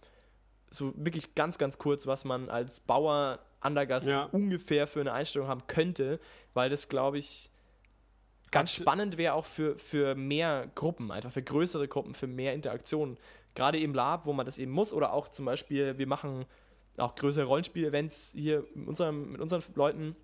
so 0.73 0.93
wirklich 0.95 1.35
ganz, 1.35 1.57
ganz 1.57 1.77
kurz, 1.77 2.07
was 2.07 2.25
man 2.25 2.49
als 2.49 2.79
Bauer 2.79 3.39
Andergast 3.61 4.07
ja. 4.07 4.25
ungefähr 4.25 4.87
für 4.87 4.99
eine 4.99 5.13
Einstellung 5.13 5.47
haben 5.47 5.67
könnte, 5.67 6.19
weil 6.53 6.69
das, 6.69 6.89
glaube 6.89 7.17
ich, 7.17 7.49
ganz 8.51 8.71
Hat 8.71 8.81
spannend 8.81 9.17
wäre 9.17 9.33
auch 9.33 9.45
für, 9.45 9.77
für 9.77 10.15
mehr 10.15 10.69
Gruppen, 10.75 11.11
einfach 11.11 11.31
für 11.31 11.43
größere 11.43 11.87
Gruppen, 11.87 12.13
für 12.13 12.27
mehr 12.27 12.53
Interaktionen. 12.53 13.17
Gerade 13.55 13.79
im 13.79 13.93
Lab, 13.93 14.25
wo 14.25 14.33
man 14.33 14.45
das 14.45 14.57
eben 14.57 14.71
muss, 14.71 14.93
oder 14.93 15.13
auch 15.13 15.29
zum 15.29 15.45
Beispiel, 15.45 15.97
wir 15.97 16.07
machen 16.07 16.45
auch 16.97 17.15
größere 17.15 17.45
Rollenspiel-Events 17.45 18.33
hier 18.35 18.65
mit, 18.75 18.87
unserem, 18.87 19.31
mit 19.31 19.41
unseren 19.41 19.63
Leuten 19.75 20.15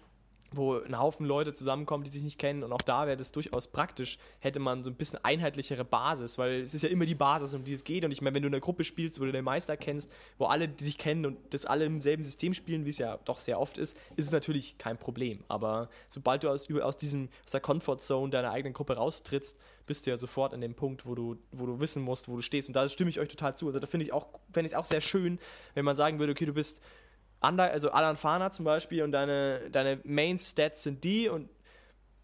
wo 0.51 0.79
ein 0.79 0.97
Haufen 0.97 1.25
Leute 1.25 1.53
zusammenkommen, 1.53 2.03
die 2.03 2.09
sich 2.09 2.23
nicht 2.23 2.39
kennen. 2.39 2.63
Und 2.63 2.71
auch 2.71 2.81
da 2.81 3.07
wäre 3.07 3.17
das 3.17 3.31
durchaus 3.31 3.67
praktisch, 3.67 4.17
hätte 4.39 4.59
man 4.59 4.83
so 4.83 4.89
ein 4.89 4.95
bisschen 4.95 5.23
einheitlichere 5.23 5.85
Basis, 5.85 6.38
weil 6.38 6.62
es 6.62 6.73
ist 6.73 6.81
ja 6.81 6.89
immer 6.89 7.05
die 7.05 7.15
Basis, 7.15 7.53
um 7.53 7.63
die 7.63 7.73
es 7.73 7.83
geht. 7.83 8.03
Und 8.05 8.12
ich 8.12 8.21
meine, 8.21 8.35
wenn 8.35 8.43
du 8.43 8.47
in 8.47 8.53
einer 8.53 8.62
Gruppe 8.62 8.83
spielst, 8.83 9.19
wo 9.19 9.25
du 9.25 9.31
den 9.31 9.43
Meister 9.43 9.77
kennst, 9.77 10.12
wo 10.38 10.45
alle 10.45 10.67
die 10.67 10.83
sich 10.83 10.97
kennen 10.97 11.25
und 11.25 11.38
das 11.51 11.65
alle 11.65 11.85
im 11.85 12.01
selben 12.01 12.23
System 12.23 12.53
spielen, 12.53 12.85
wie 12.85 12.89
es 12.89 12.97
ja 12.97 13.17
doch 13.25 13.39
sehr 13.39 13.59
oft 13.59 13.77
ist, 13.77 13.97
ist 14.15 14.25
es 14.25 14.31
natürlich 14.31 14.77
kein 14.77 14.97
Problem. 14.97 15.43
Aber 15.47 15.89
sobald 16.07 16.43
du 16.43 16.49
aus, 16.49 16.69
aus, 16.71 16.97
diesem, 16.97 17.29
aus 17.45 17.51
der 17.51 17.62
Comfortzone 17.62 18.31
deiner 18.31 18.51
eigenen 18.51 18.73
Gruppe 18.73 18.95
raustrittst, 18.95 19.59
bist 19.85 20.05
du 20.05 20.12
ja 20.12 20.17
sofort 20.17 20.53
an 20.53 20.62
dem 20.62 20.75
Punkt, 20.75 21.05
wo 21.05 21.15
du, 21.15 21.38
wo 21.51 21.65
du 21.65 21.79
wissen 21.79 22.03
musst, 22.03 22.27
wo 22.27 22.35
du 22.35 22.41
stehst. 22.41 22.69
Und 22.69 22.75
da 22.75 22.88
stimme 22.88 23.09
ich 23.09 23.19
euch 23.19 23.29
total 23.29 23.55
zu. 23.55 23.67
Also 23.67 23.79
da 23.79 23.88
finde 23.88 24.05
ich 24.05 24.13
auch, 24.13 24.27
fände 24.51 24.67
ich 24.67 24.73
es 24.73 24.77
auch 24.77 24.85
sehr 24.85 25.01
schön, 25.01 25.39
wenn 25.73 25.83
man 25.83 25.95
sagen 25.95 26.19
würde, 26.19 26.31
okay, 26.31 26.45
du 26.45 26.53
bist 26.53 26.81
Ander, 27.41 27.71
also 27.71 27.91
Alan 27.91 28.15
Fana 28.15 28.52
zum 28.52 28.65
Beispiel 28.65 29.04
und 29.04 29.12
deine, 29.12 29.69
deine 29.71 29.99
Main 30.04 30.38
Stats 30.38 30.84
sind 30.84 31.04
die 31.04 31.30
und 31.30 31.49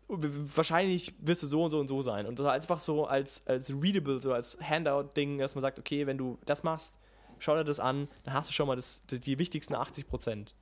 wahrscheinlich 0.07 1.13
wirst 1.19 1.43
du 1.43 1.47
so 1.47 1.63
und 1.63 1.71
so 1.71 1.79
und 1.79 1.87
so 1.87 2.01
sein. 2.01 2.25
Und 2.25 2.37
das 2.37 2.47
einfach 2.47 2.79
so 2.79 3.05
als, 3.05 3.45
als 3.47 3.71
Readable, 3.71 4.21
so 4.21 4.33
als 4.33 4.57
Handout-Ding, 4.61 5.39
dass 5.39 5.55
man 5.55 5.61
sagt, 5.61 5.79
okay, 5.79 6.05
wenn 6.05 6.17
du 6.17 6.37
das 6.45 6.63
machst, 6.63 6.95
schau 7.39 7.55
dir 7.55 7.63
das 7.63 7.79
an, 7.79 8.07
dann 8.23 8.33
hast 8.33 8.49
du 8.49 8.53
schon 8.53 8.67
mal 8.67 8.75
das, 8.75 9.05
die 9.07 9.39
wichtigsten 9.39 9.73
80 9.73 10.07
Prozent. 10.07 10.53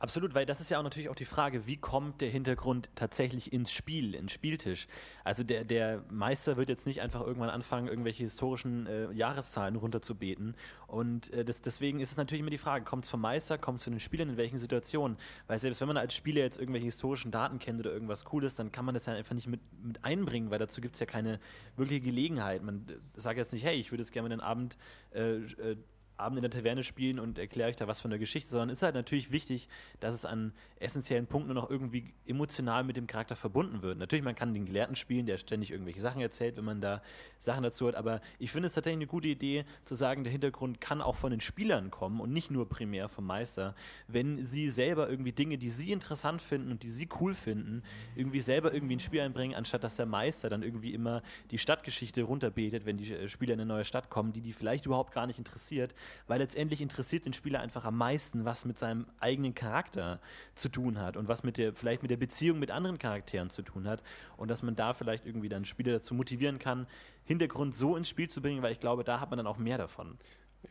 Absolut, 0.00 0.32
weil 0.34 0.46
das 0.46 0.60
ist 0.60 0.70
ja 0.70 0.78
auch 0.78 0.84
natürlich 0.84 1.08
auch 1.08 1.16
die 1.16 1.24
Frage, 1.24 1.66
wie 1.66 1.76
kommt 1.76 2.20
der 2.20 2.28
Hintergrund 2.28 2.88
tatsächlich 2.94 3.52
ins 3.52 3.72
Spiel, 3.72 4.14
ins 4.14 4.32
Spieltisch? 4.32 4.86
Also 5.24 5.42
der, 5.42 5.64
der 5.64 6.04
Meister 6.08 6.56
wird 6.56 6.68
jetzt 6.68 6.86
nicht 6.86 7.00
einfach 7.00 7.20
irgendwann 7.20 7.50
anfangen, 7.50 7.88
irgendwelche 7.88 8.22
historischen 8.22 8.86
äh, 8.86 9.10
Jahreszahlen 9.10 9.74
runterzubeten. 9.74 10.54
Und 10.86 11.32
äh, 11.32 11.44
das, 11.44 11.62
deswegen 11.62 11.98
ist 11.98 12.12
es 12.12 12.16
natürlich 12.16 12.40
immer 12.42 12.50
die 12.50 12.58
Frage, 12.58 12.84
kommt 12.84 13.04
es 13.04 13.10
vom 13.10 13.20
Meister, 13.20 13.58
kommt 13.58 13.78
es 13.78 13.84
von 13.84 13.92
den 13.92 13.98
Spielern, 13.98 14.28
in 14.28 14.36
welchen 14.36 14.58
Situationen? 14.58 15.18
Weil 15.48 15.58
selbst 15.58 15.80
wenn 15.80 15.88
man 15.88 15.96
als 15.96 16.14
Spieler 16.14 16.42
jetzt 16.42 16.60
irgendwelche 16.60 16.86
historischen 16.86 17.32
Daten 17.32 17.58
kennt 17.58 17.80
oder 17.80 17.92
irgendwas 17.92 18.24
Cooles, 18.24 18.54
dann 18.54 18.70
kann 18.70 18.84
man 18.84 18.94
das 18.94 19.06
ja 19.06 19.14
einfach 19.14 19.34
nicht 19.34 19.48
mit, 19.48 19.60
mit 19.82 20.04
einbringen, 20.04 20.52
weil 20.52 20.60
dazu 20.60 20.80
gibt 20.80 20.94
es 20.94 21.00
ja 21.00 21.06
keine 21.06 21.40
wirkliche 21.76 22.02
Gelegenheit. 22.02 22.62
Man 22.62 22.86
äh, 22.88 23.20
sagt 23.20 23.36
jetzt 23.36 23.52
nicht, 23.52 23.64
hey, 23.64 23.74
ich 23.74 23.90
würde 23.90 24.02
jetzt 24.02 24.12
gerne 24.12 24.28
den 24.28 24.40
Abend 24.40 24.78
äh, 25.12 25.38
äh, 25.38 25.76
Abend 26.18 26.38
in 26.38 26.42
der 26.42 26.50
Taverne 26.50 26.82
spielen 26.82 27.18
und 27.18 27.38
erkläre 27.38 27.70
euch 27.70 27.76
da 27.76 27.86
was 27.86 28.00
von 28.00 28.10
der 28.10 28.18
Geschichte, 28.18 28.50
sondern 28.50 28.70
ist 28.70 28.82
halt 28.82 28.94
natürlich 28.94 29.30
wichtig, 29.30 29.68
dass 30.00 30.14
es 30.14 30.24
an 30.24 30.52
essentiellen 30.80 31.26
Punkten 31.26 31.54
noch 31.54 31.70
irgendwie 31.70 32.12
emotional 32.26 32.84
mit 32.84 32.96
dem 32.96 33.06
Charakter 33.06 33.36
verbunden 33.36 33.82
wird. 33.82 33.98
Natürlich, 33.98 34.24
man 34.24 34.34
kann 34.34 34.54
den 34.54 34.66
Gelehrten 34.66 34.96
spielen, 34.96 35.26
der 35.26 35.38
ständig 35.38 35.70
irgendwelche 35.70 36.00
Sachen 36.00 36.20
erzählt, 36.20 36.56
wenn 36.56 36.64
man 36.64 36.80
da 36.80 37.02
Sachen 37.38 37.62
dazu 37.62 37.88
hat, 37.88 37.94
aber 37.94 38.20
ich 38.38 38.50
finde 38.50 38.66
es 38.66 38.74
tatsächlich 38.74 38.98
eine 38.98 39.06
gute 39.06 39.28
Idee, 39.28 39.64
zu 39.84 39.94
sagen, 39.94 40.24
der 40.24 40.32
Hintergrund 40.32 40.80
kann 40.80 41.00
auch 41.00 41.16
von 41.16 41.30
den 41.30 41.40
Spielern 41.40 41.90
kommen 41.90 42.20
und 42.20 42.32
nicht 42.32 42.50
nur 42.50 42.68
primär 42.68 43.08
vom 43.08 43.26
Meister, 43.26 43.74
wenn 44.06 44.44
sie 44.44 44.70
selber 44.70 45.08
irgendwie 45.08 45.32
Dinge, 45.32 45.58
die 45.58 45.70
sie 45.70 45.92
interessant 45.92 46.42
finden 46.42 46.70
und 46.70 46.82
die 46.82 46.90
sie 46.90 47.08
cool 47.20 47.34
finden, 47.34 47.82
irgendwie 48.14 48.40
selber 48.40 48.72
irgendwie 48.72 48.94
ins 48.94 49.02
Spiel 49.02 49.20
einbringen, 49.20 49.54
anstatt 49.54 49.84
dass 49.84 49.96
der 49.96 50.06
Meister 50.06 50.48
dann 50.48 50.62
irgendwie 50.62 50.94
immer 50.94 51.22
die 51.50 51.58
Stadtgeschichte 51.58 52.22
runterbetet, 52.22 52.86
wenn 52.86 52.96
die 52.96 53.28
Spieler 53.28 53.54
in 53.54 53.60
eine 53.60 53.68
neue 53.68 53.84
Stadt 53.84 54.10
kommen, 54.10 54.32
die 54.32 54.40
die 54.40 54.52
vielleicht 54.52 54.86
überhaupt 54.86 55.12
gar 55.12 55.26
nicht 55.26 55.38
interessiert, 55.38 55.94
weil 56.26 56.38
letztendlich 56.38 56.80
interessiert 56.80 57.26
den 57.26 57.32
Spieler 57.32 57.60
einfach 57.60 57.84
am 57.84 57.96
meisten, 57.96 58.44
was 58.44 58.64
mit 58.64 58.78
seinem 58.78 59.06
eigenen 59.20 59.54
Charakter 59.54 60.20
zu 60.54 60.68
tun 60.68 60.98
hat 60.98 61.16
und 61.16 61.28
was 61.28 61.42
mit 61.42 61.56
der, 61.56 61.74
vielleicht 61.74 62.02
mit 62.02 62.10
der 62.10 62.16
Beziehung 62.16 62.58
mit 62.58 62.70
anderen 62.70 62.98
Charakteren 62.98 63.50
zu 63.50 63.62
tun 63.62 63.86
hat 63.86 64.02
und 64.36 64.48
dass 64.48 64.62
man 64.62 64.76
da 64.76 64.92
vielleicht 64.92 65.26
irgendwie 65.26 65.48
dann 65.48 65.64
Spieler 65.64 65.92
dazu 65.92 66.14
motivieren 66.14 66.58
kann, 66.58 66.86
Hintergrund 67.24 67.74
so 67.74 67.96
ins 67.96 68.08
Spiel 68.08 68.28
zu 68.28 68.40
bringen, 68.40 68.62
weil 68.62 68.72
ich 68.72 68.80
glaube, 68.80 69.04
da 69.04 69.20
hat 69.20 69.30
man 69.30 69.36
dann 69.36 69.46
auch 69.46 69.58
mehr 69.58 69.78
davon. 69.78 70.18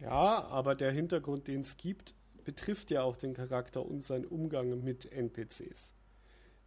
Ja, 0.01 0.45
aber 0.47 0.75
der 0.75 0.91
Hintergrund, 0.91 1.47
den 1.47 1.61
es 1.61 1.77
gibt, 1.77 2.13
betrifft 2.43 2.91
ja 2.91 3.03
auch 3.03 3.17
den 3.17 3.33
Charakter 3.33 3.85
und 3.85 4.03
seinen 4.03 4.25
Umgang 4.25 4.83
mit 4.83 5.11
NPCs. 5.11 5.93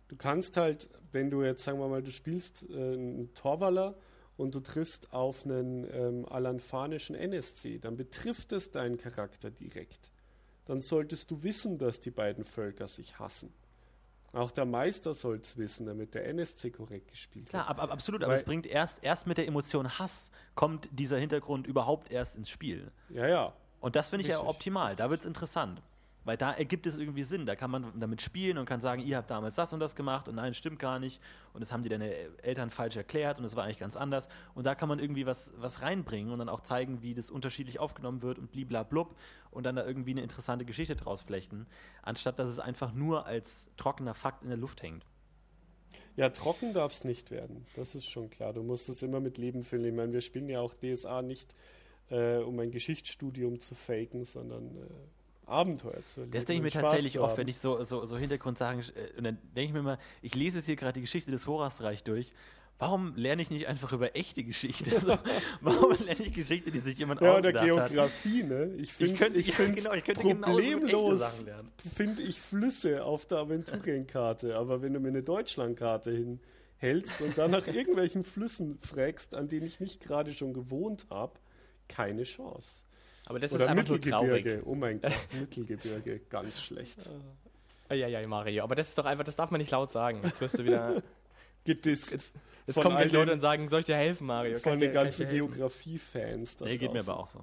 Du 0.08 0.16
kannst 0.16 0.56
halt, 0.56 0.90
wenn 1.12 1.30
du 1.30 1.42
jetzt, 1.42 1.64
sagen 1.64 1.78
wir 1.78 1.88
mal, 1.88 2.02
du 2.02 2.10
spielst 2.10 2.68
äh, 2.68 2.74
einen 2.74 3.32
Torwaller 3.34 3.96
und 4.40 4.54
du 4.54 4.60
triffst 4.60 5.12
auf 5.12 5.44
einen 5.44 5.86
ähm, 5.92 6.26
alanfanischen 6.28 7.14
NSC, 7.14 7.78
dann 7.78 7.96
betrifft 7.96 8.52
es 8.52 8.70
deinen 8.70 8.96
Charakter 8.96 9.50
direkt. 9.50 10.10
Dann 10.64 10.80
solltest 10.80 11.30
du 11.30 11.42
wissen, 11.42 11.78
dass 11.78 12.00
die 12.00 12.10
beiden 12.10 12.44
Völker 12.44 12.86
sich 12.86 13.18
hassen. 13.18 13.52
Auch 14.32 14.50
der 14.52 14.64
Meister 14.64 15.12
soll 15.12 15.40
es 15.42 15.56
wissen, 15.56 15.86
damit 15.86 16.14
der 16.14 16.26
NSC 16.28 16.70
korrekt 16.70 17.08
gespielt 17.10 17.48
Klar, 17.48 17.62
wird. 17.68 17.70
ab, 17.78 17.82
ab, 17.82 17.90
absolut, 17.92 18.20
Weil- 18.20 18.26
aber 18.26 18.34
es 18.34 18.44
bringt 18.44 18.64
erst, 18.66 19.02
erst 19.02 19.26
mit 19.26 19.38
der 19.38 19.46
Emotion 19.48 19.98
Hass 19.98 20.30
kommt 20.54 20.88
dieser 20.92 21.18
Hintergrund 21.18 21.66
überhaupt 21.66 22.10
erst 22.12 22.36
ins 22.36 22.48
Spiel. 22.48 22.92
Ja, 23.08 23.26
ja. 23.26 23.52
Und 23.80 23.96
das 23.96 24.08
finde 24.10 24.22
ich 24.24 24.30
ja 24.30 24.40
optimal. 24.40 24.94
Da 24.94 25.10
wird 25.10 25.20
es 25.20 25.26
interessant. 25.26 25.82
Weil 26.24 26.36
da 26.36 26.52
ergibt 26.52 26.86
es 26.86 26.98
irgendwie 26.98 27.22
Sinn. 27.22 27.46
Da 27.46 27.56
kann 27.56 27.70
man 27.70 27.98
damit 27.98 28.20
spielen 28.20 28.58
und 28.58 28.66
kann 28.66 28.80
sagen, 28.80 29.02
ihr 29.02 29.16
habt 29.16 29.30
damals 29.30 29.54
das 29.54 29.72
und 29.72 29.80
das 29.80 29.94
gemacht 29.94 30.28
und 30.28 30.34
nein, 30.34 30.52
stimmt 30.54 30.78
gar 30.78 30.98
nicht. 30.98 31.20
Und 31.54 31.60
das 31.60 31.72
haben 31.72 31.82
dir 31.82 31.88
deine 31.88 32.12
Eltern 32.42 32.70
falsch 32.70 32.96
erklärt 32.96 33.38
und 33.38 33.44
es 33.44 33.56
war 33.56 33.64
eigentlich 33.64 33.78
ganz 33.78 33.96
anders. 33.96 34.28
Und 34.54 34.66
da 34.66 34.74
kann 34.74 34.88
man 34.88 34.98
irgendwie 34.98 35.26
was, 35.26 35.52
was 35.56 35.82
reinbringen 35.82 36.32
und 36.32 36.38
dann 36.38 36.48
auch 36.48 36.60
zeigen, 36.60 37.02
wie 37.02 37.14
das 37.14 37.30
unterschiedlich 37.30 37.78
aufgenommen 37.78 38.22
wird 38.22 38.38
und 38.38 38.52
bliblablub 38.52 39.16
und 39.50 39.64
dann 39.64 39.76
da 39.76 39.86
irgendwie 39.86 40.10
eine 40.10 40.22
interessante 40.22 40.64
Geschichte 40.64 40.94
draus 40.94 41.22
flechten, 41.22 41.66
anstatt 42.02 42.38
dass 42.38 42.48
es 42.48 42.58
einfach 42.58 42.92
nur 42.92 43.26
als 43.26 43.70
trockener 43.76 44.14
Fakt 44.14 44.42
in 44.42 44.50
der 44.50 44.58
Luft 44.58 44.82
hängt. 44.82 45.06
Ja, 46.16 46.28
trocken 46.30 46.74
darf 46.74 46.92
es 46.92 47.04
nicht 47.04 47.30
werden. 47.30 47.64
Das 47.76 47.94
ist 47.94 48.06
schon 48.06 48.30
klar. 48.30 48.52
Du 48.52 48.62
musst 48.62 48.88
es 48.88 49.02
immer 49.02 49.20
mit 49.20 49.38
Leben 49.38 49.62
füllen. 49.62 49.86
Ich 49.86 49.94
meine, 49.94 50.12
wir 50.12 50.20
spielen 50.20 50.48
ja 50.48 50.60
auch 50.60 50.74
DSA 50.74 51.22
nicht, 51.22 51.54
äh, 52.10 52.36
um 52.38 52.58
ein 52.58 52.70
Geschichtsstudium 52.70 53.58
zu 53.58 53.74
faken, 53.74 54.24
sondern 54.24 54.76
äh, 54.76 54.80
Abenteuer 55.50 56.04
zu 56.06 56.20
erleben. 56.20 56.32
Das 56.32 56.44
denke 56.44 56.66
ich 56.68 56.74
mir 56.74 56.80
tatsächlich 56.80 57.18
oft, 57.18 57.36
wenn 57.36 57.48
ich 57.48 57.58
so, 57.58 57.82
so, 57.84 58.06
so 58.06 58.16
Hintergrundsachen, 58.16 58.80
äh, 58.80 59.18
und 59.18 59.24
dann 59.24 59.38
denke 59.54 59.62
ich 59.64 59.72
mir 59.72 59.80
immer, 59.80 59.98
ich 60.22 60.34
lese 60.34 60.58
jetzt 60.58 60.66
hier 60.66 60.76
gerade 60.76 60.94
die 60.94 61.00
Geschichte 61.02 61.30
des 61.30 61.46
Horasreich 61.46 62.02
durch. 62.04 62.32
Warum 62.78 63.14
lerne 63.14 63.42
ich 63.42 63.50
nicht 63.50 63.66
einfach 63.66 63.92
über 63.92 64.16
echte 64.16 64.42
Geschichte? 64.42 64.90
Also, 64.94 65.18
warum 65.60 65.92
lerne 66.02 66.22
ich 66.24 66.32
Geschichte, 66.32 66.70
die 66.70 66.78
sich 66.78 66.96
jemand 66.98 67.20
Ja, 67.20 67.36
oder 67.36 67.50
ausgedacht 67.50 67.78
hat? 67.80 67.88
Geografie, 67.90 68.42
ne? 68.42 68.72
Ich 68.76 68.82
Ich 68.82 68.92
finde 68.94 69.14
könnte, 69.16 69.38
ich 69.38 69.48
ja, 69.48 69.52
find 69.54 69.76
genau, 69.76 69.92
ich 69.92 70.04
könnte 70.04 70.20
problemlos 70.22 71.18
Sachen 71.18 71.44
lernen. 71.44 71.72
finde 71.94 72.22
ich 72.22 72.40
Flüsse 72.40 73.04
auf 73.04 73.26
der 73.26 73.38
Aventurienkarte. 73.38 74.56
Aber 74.56 74.80
wenn 74.80 74.94
du 74.94 75.00
mir 75.00 75.08
eine 75.08 75.22
Deutschlandkarte 75.22 76.10
hinhältst 76.80 77.20
und 77.20 77.36
dann 77.36 77.50
nach 77.50 77.66
irgendwelchen 77.68 78.24
Flüssen 78.24 78.78
fragst, 78.80 79.34
an 79.34 79.48
denen 79.48 79.66
ich 79.66 79.80
nicht 79.80 80.00
gerade 80.00 80.32
schon 80.32 80.54
gewohnt 80.54 81.06
habe, 81.10 81.34
keine 81.86 82.22
Chance. 82.22 82.84
Aber 83.30 83.38
das 83.38 83.52
Oder 83.52 83.62
ist 83.64 83.70
einfach 83.70 83.88
nur 83.88 84.00
traurig. 84.00 84.30
Mittelgebirge. 84.44 84.62
Oh 84.68 84.74
mein 84.74 85.00
Gott, 85.02 85.12
Mittelgebirge, 85.38 86.18
ganz 86.30 86.60
schlecht. 86.60 87.08
Ja, 87.88 87.94
ja, 87.94 88.08
ja, 88.08 88.26
Mario. 88.26 88.64
Aber 88.64 88.74
das 88.74 88.88
ist 88.88 88.98
doch 88.98 89.04
einfach, 89.04 89.22
das 89.22 89.36
darf 89.36 89.52
man 89.52 89.60
nicht 89.60 89.70
laut 89.70 89.92
sagen. 89.92 90.20
Jetzt 90.24 90.40
wirst 90.40 90.58
du 90.58 90.64
wieder. 90.64 91.00
Gedisst. 91.64 92.10
Jetzt, 92.10 92.34
jetzt 92.66 92.80
kommen 92.82 92.96
gleich 92.96 93.10
den- 93.10 93.20
Leute 93.20 93.32
und 93.32 93.38
sagen, 93.40 93.68
soll 93.68 93.80
ich 93.80 93.86
dir 93.86 93.94
helfen, 93.94 94.26
Mario? 94.26 94.58
Von 94.58 94.80
den 94.80 94.92
ganzen? 94.92 95.28
Geografie-Fans. 95.28 96.56
da 96.56 96.64
Nee, 96.64 96.76
geht 96.78 96.92
mir 96.92 97.00
aber 97.00 97.18
auch 97.20 97.28
so. 97.28 97.40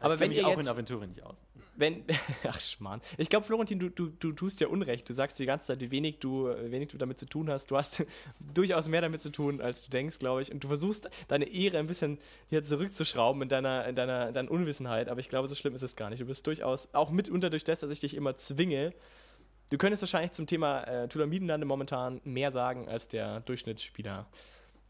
Aber 0.00 0.14
ich 0.14 0.20
wenn 0.20 0.32
ihr 0.32 0.44
auch 0.44 0.50
jetzt- 0.56 0.62
in 0.62 0.68
Aventurien 0.68 1.10
nicht 1.10 1.22
aus. 1.22 1.36
Wenn, 1.74 2.04
ach 2.44 2.60
Schmarrn. 2.60 3.00
Ich 3.16 3.28
glaube, 3.28 3.46
Florentin, 3.46 3.78
du, 3.78 3.88
du, 3.88 4.08
du 4.08 4.32
tust 4.32 4.60
dir 4.60 4.68
Unrecht. 4.68 5.08
Du 5.08 5.14
sagst 5.14 5.38
die 5.38 5.46
ganze 5.46 5.66
Zeit, 5.66 5.80
wie 5.80 5.90
wenig 5.90 6.18
du, 6.18 6.48
äh, 6.48 6.70
wenig 6.70 6.88
du 6.88 6.98
damit 6.98 7.18
zu 7.18 7.26
tun 7.26 7.50
hast. 7.50 7.70
Du 7.70 7.76
hast 7.76 8.04
durchaus 8.54 8.88
mehr 8.88 9.00
damit 9.00 9.22
zu 9.22 9.30
tun, 9.30 9.60
als 9.60 9.84
du 9.84 9.90
denkst, 9.90 10.18
glaube 10.18 10.42
ich. 10.42 10.52
Und 10.52 10.62
du 10.62 10.68
versuchst, 10.68 11.08
deine 11.28 11.46
Ehre 11.46 11.78
ein 11.78 11.86
bisschen 11.86 12.18
hier 12.48 12.62
zurückzuschrauben 12.62 13.42
in 13.42 13.48
deiner, 13.48 13.86
in 13.86 13.96
deiner, 13.96 14.28
in 14.28 14.34
deiner 14.34 14.50
Unwissenheit. 14.50 15.08
Aber 15.08 15.20
ich 15.20 15.28
glaube, 15.28 15.48
so 15.48 15.54
schlimm 15.54 15.74
ist 15.74 15.82
es 15.82 15.96
gar 15.96 16.10
nicht. 16.10 16.20
Du 16.20 16.26
bist 16.26 16.46
durchaus, 16.46 16.94
auch 16.94 17.10
mitunter 17.10 17.48
durch 17.50 17.64
das, 17.64 17.80
dass 17.80 17.90
ich 17.90 18.00
dich 18.00 18.14
immer 18.14 18.36
zwinge. 18.36 18.92
Du 19.70 19.78
könntest 19.78 20.02
wahrscheinlich 20.02 20.32
zum 20.32 20.46
Thema 20.46 20.82
äh, 20.84 21.08
Tulamidenlande 21.08 21.66
momentan 21.66 22.20
mehr 22.24 22.50
sagen 22.50 22.90
als 22.90 23.08
der 23.08 23.40
Durchschnittsspieler, 23.40 24.26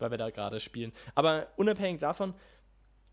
weil 0.00 0.10
wir 0.10 0.18
da 0.18 0.30
gerade 0.30 0.58
spielen. 0.58 0.92
Aber 1.14 1.46
unabhängig 1.56 2.00
davon, 2.00 2.34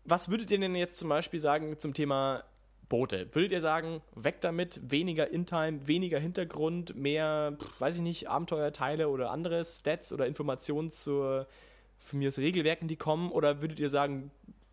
was 0.04 0.28
würdet 0.28 0.50
ihr 0.50 0.58
denn 0.58 0.74
jetzt 0.74 0.98
zum 0.98 1.08
Beispiel 1.08 1.38
sagen 1.38 1.78
zum 1.78 1.94
Thema 1.94 2.42
Boote? 2.90 3.34
Würdet 3.34 3.52
ihr 3.52 3.62
sagen, 3.62 4.02
weg 4.14 4.42
damit, 4.42 4.80
weniger 4.82 5.30
In-Time, 5.30 5.86
weniger 5.86 6.18
Hintergrund, 6.18 6.94
mehr, 6.94 7.56
weiß 7.78 7.94
ich 7.94 8.02
nicht, 8.02 8.28
Abenteuerteile 8.28 9.08
oder 9.08 9.30
andere 9.30 9.64
Stats 9.64 10.12
oder 10.12 10.26
Informationen 10.26 10.90
zur, 10.92 11.46
von 11.98 12.18
mir 12.18 12.28
aus 12.28 12.36
Regelwerken, 12.38 12.88
die 12.88 12.96
kommen? 12.96 13.30
Oder 13.30 13.62
würdet 13.62 13.80
ihr 13.80 13.88
sagen, 13.88 14.30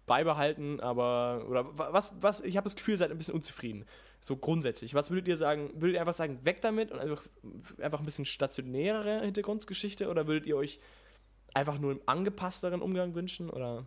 beibehalten, 0.08 0.80
aber, 0.80 1.46
oder 1.48 1.78
wa- 1.78 1.90
was, 1.92 2.12
was, 2.20 2.42
ich 2.42 2.58
habe 2.58 2.64
das 2.64 2.76
Gefühl, 2.76 2.96
ihr 2.96 2.98
seid 2.98 3.12
ein 3.12 3.18
bisschen 3.18 3.36
unzufrieden. 3.36 3.86
So 4.20 4.36
grundsätzlich. 4.36 4.96
Was 4.96 5.12
würdet 5.12 5.28
ihr 5.28 5.38
sagen? 5.38 5.70
Würdet 5.76 5.96
ihr 5.96 6.00
einfach 6.00 6.14
sagen, 6.14 6.40
weg 6.44 6.62
damit 6.62 6.92
und 6.92 7.00
einfach, 7.00 7.24
einfach 7.80 8.00
ein 8.00 8.06
bisschen 8.06 8.26
stationärere 8.26 9.22
Hintergrundgeschichte? 9.22 10.10
Oder 10.10 10.26
würdet 10.26 10.48
ihr 10.48 10.58
euch 10.58 10.80
einfach 11.54 11.78
nur 11.78 11.92
einen 11.92 12.02
angepassteren 12.08 12.82
Umgang 12.82 13.14
wünschen? 13.14 13.50
Oder 13.50 13.86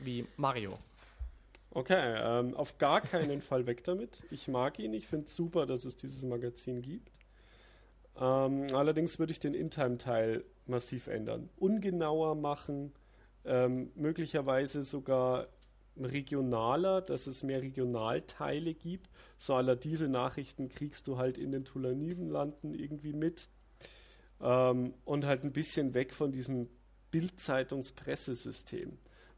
wie 0.00 0.24
Mario? 0.36 0.70
Okay, 1.76 2.14
ähm, 2.16 2.54
auf 2.54 2.78
gar 2.78 3.02
keinen 3.02 3.42
Fall 3.42 3.66
weg 3.66 3.84
damit. 3.84 4.22
Ich 4.30 4.48
mag 4.48 4.78
ihn. 4.78 4.94
Ich 4.94 5.06
finde 5.08 5.26
es 5.26 5.36
super, 5.36 5.66
dass 5.66 5.84
es 5.84 5.94
dieses 5.94 6.24
Magazin 6.24 6.80
gibt. 6.80 7.10
Ähm, 8.18 8.66
allerdings 8.72 9.18
würde 9.18 9.32
ich 9.32 9.40
den 9.40 9.52
In-Time-Teil 9.52 10.42
massiv 10.64 11.06
ändern. 11.06 11.50
Ungenauer 11.56 12.34
machen, 12.34 12.94
ähm, 13.44 13.90
möglicherweise 13.94 14.84
sogar 14.84 15.48
regionaler, 15.98 17.02
dass 17.02 17.26
es 17.26 17.42
mehr 17.42 17.60
Regionalteile 17.60 18.72
gibt. 18.72 19.10
So 19.36 19.54
aller 19.54 19.76
diese 19.76 20.08
Nachrichten 20.08 20.70
kriegst 20.70 21.06
du 21.08 21.18
halt 21.18 21.36
in 21.36 21.52
den 21.52 21.66
Tulanidenlanden 21.66 22.72
irgendwie 22.72 23.12
mit. 23.12 23.50
Ähm, 24.40 24.94
und 25.04 25.26
halt 25.26 25.44
ein 25.44 25.52
bisschen 25.52 25.92
weg 25.92 26.14
von 26.14 26.32
diesem 26.32 26.70
Bildzeitungs-Pressesystem. 27.10 28.96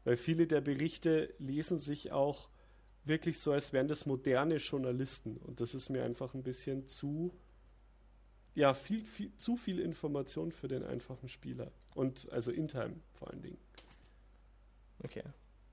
Weil 0.09 0.17
viele 0.17 0.47
der 0.47 0.59
Berichte 0.59 1.35
lesen 1.37 1.77
sich 1.77 2.11
auch 2.11 2.49
wirklich 3.03 3.37
so, 3.37 3.51
als 3.51 3.73
wären 3.73 3.87
das 3.87 4.07
moderne 4.07 4.55
Journalisten. 4.55 5.37
Und 5.37 5.61
das 5.61 5.75
ist 5.75 5.89
mir 5.89 6.03
einfach 6.03 6.33
ein 6.33 6.41
bisschen 6.41 6.87
zu, 6.87 7.31
ja, 8.55 8.73
viel, 8.73 9.05
viel, 9.05 9.37
zu 9.37 9.55
viel 9.55 9.77
Information 9.77 10.51
für 10.51 10.67
den 10.67 10.81
einfachen 10.81 11.29
Spieler. 11.29 11.71
Und 11.93 12.27
also 12.31 12.49
in-time 12.49 12.95
vor 13.13 13.29
allen 13.29 13.43
Dingen. 13.43 13.59
Okay. 15.03 15.21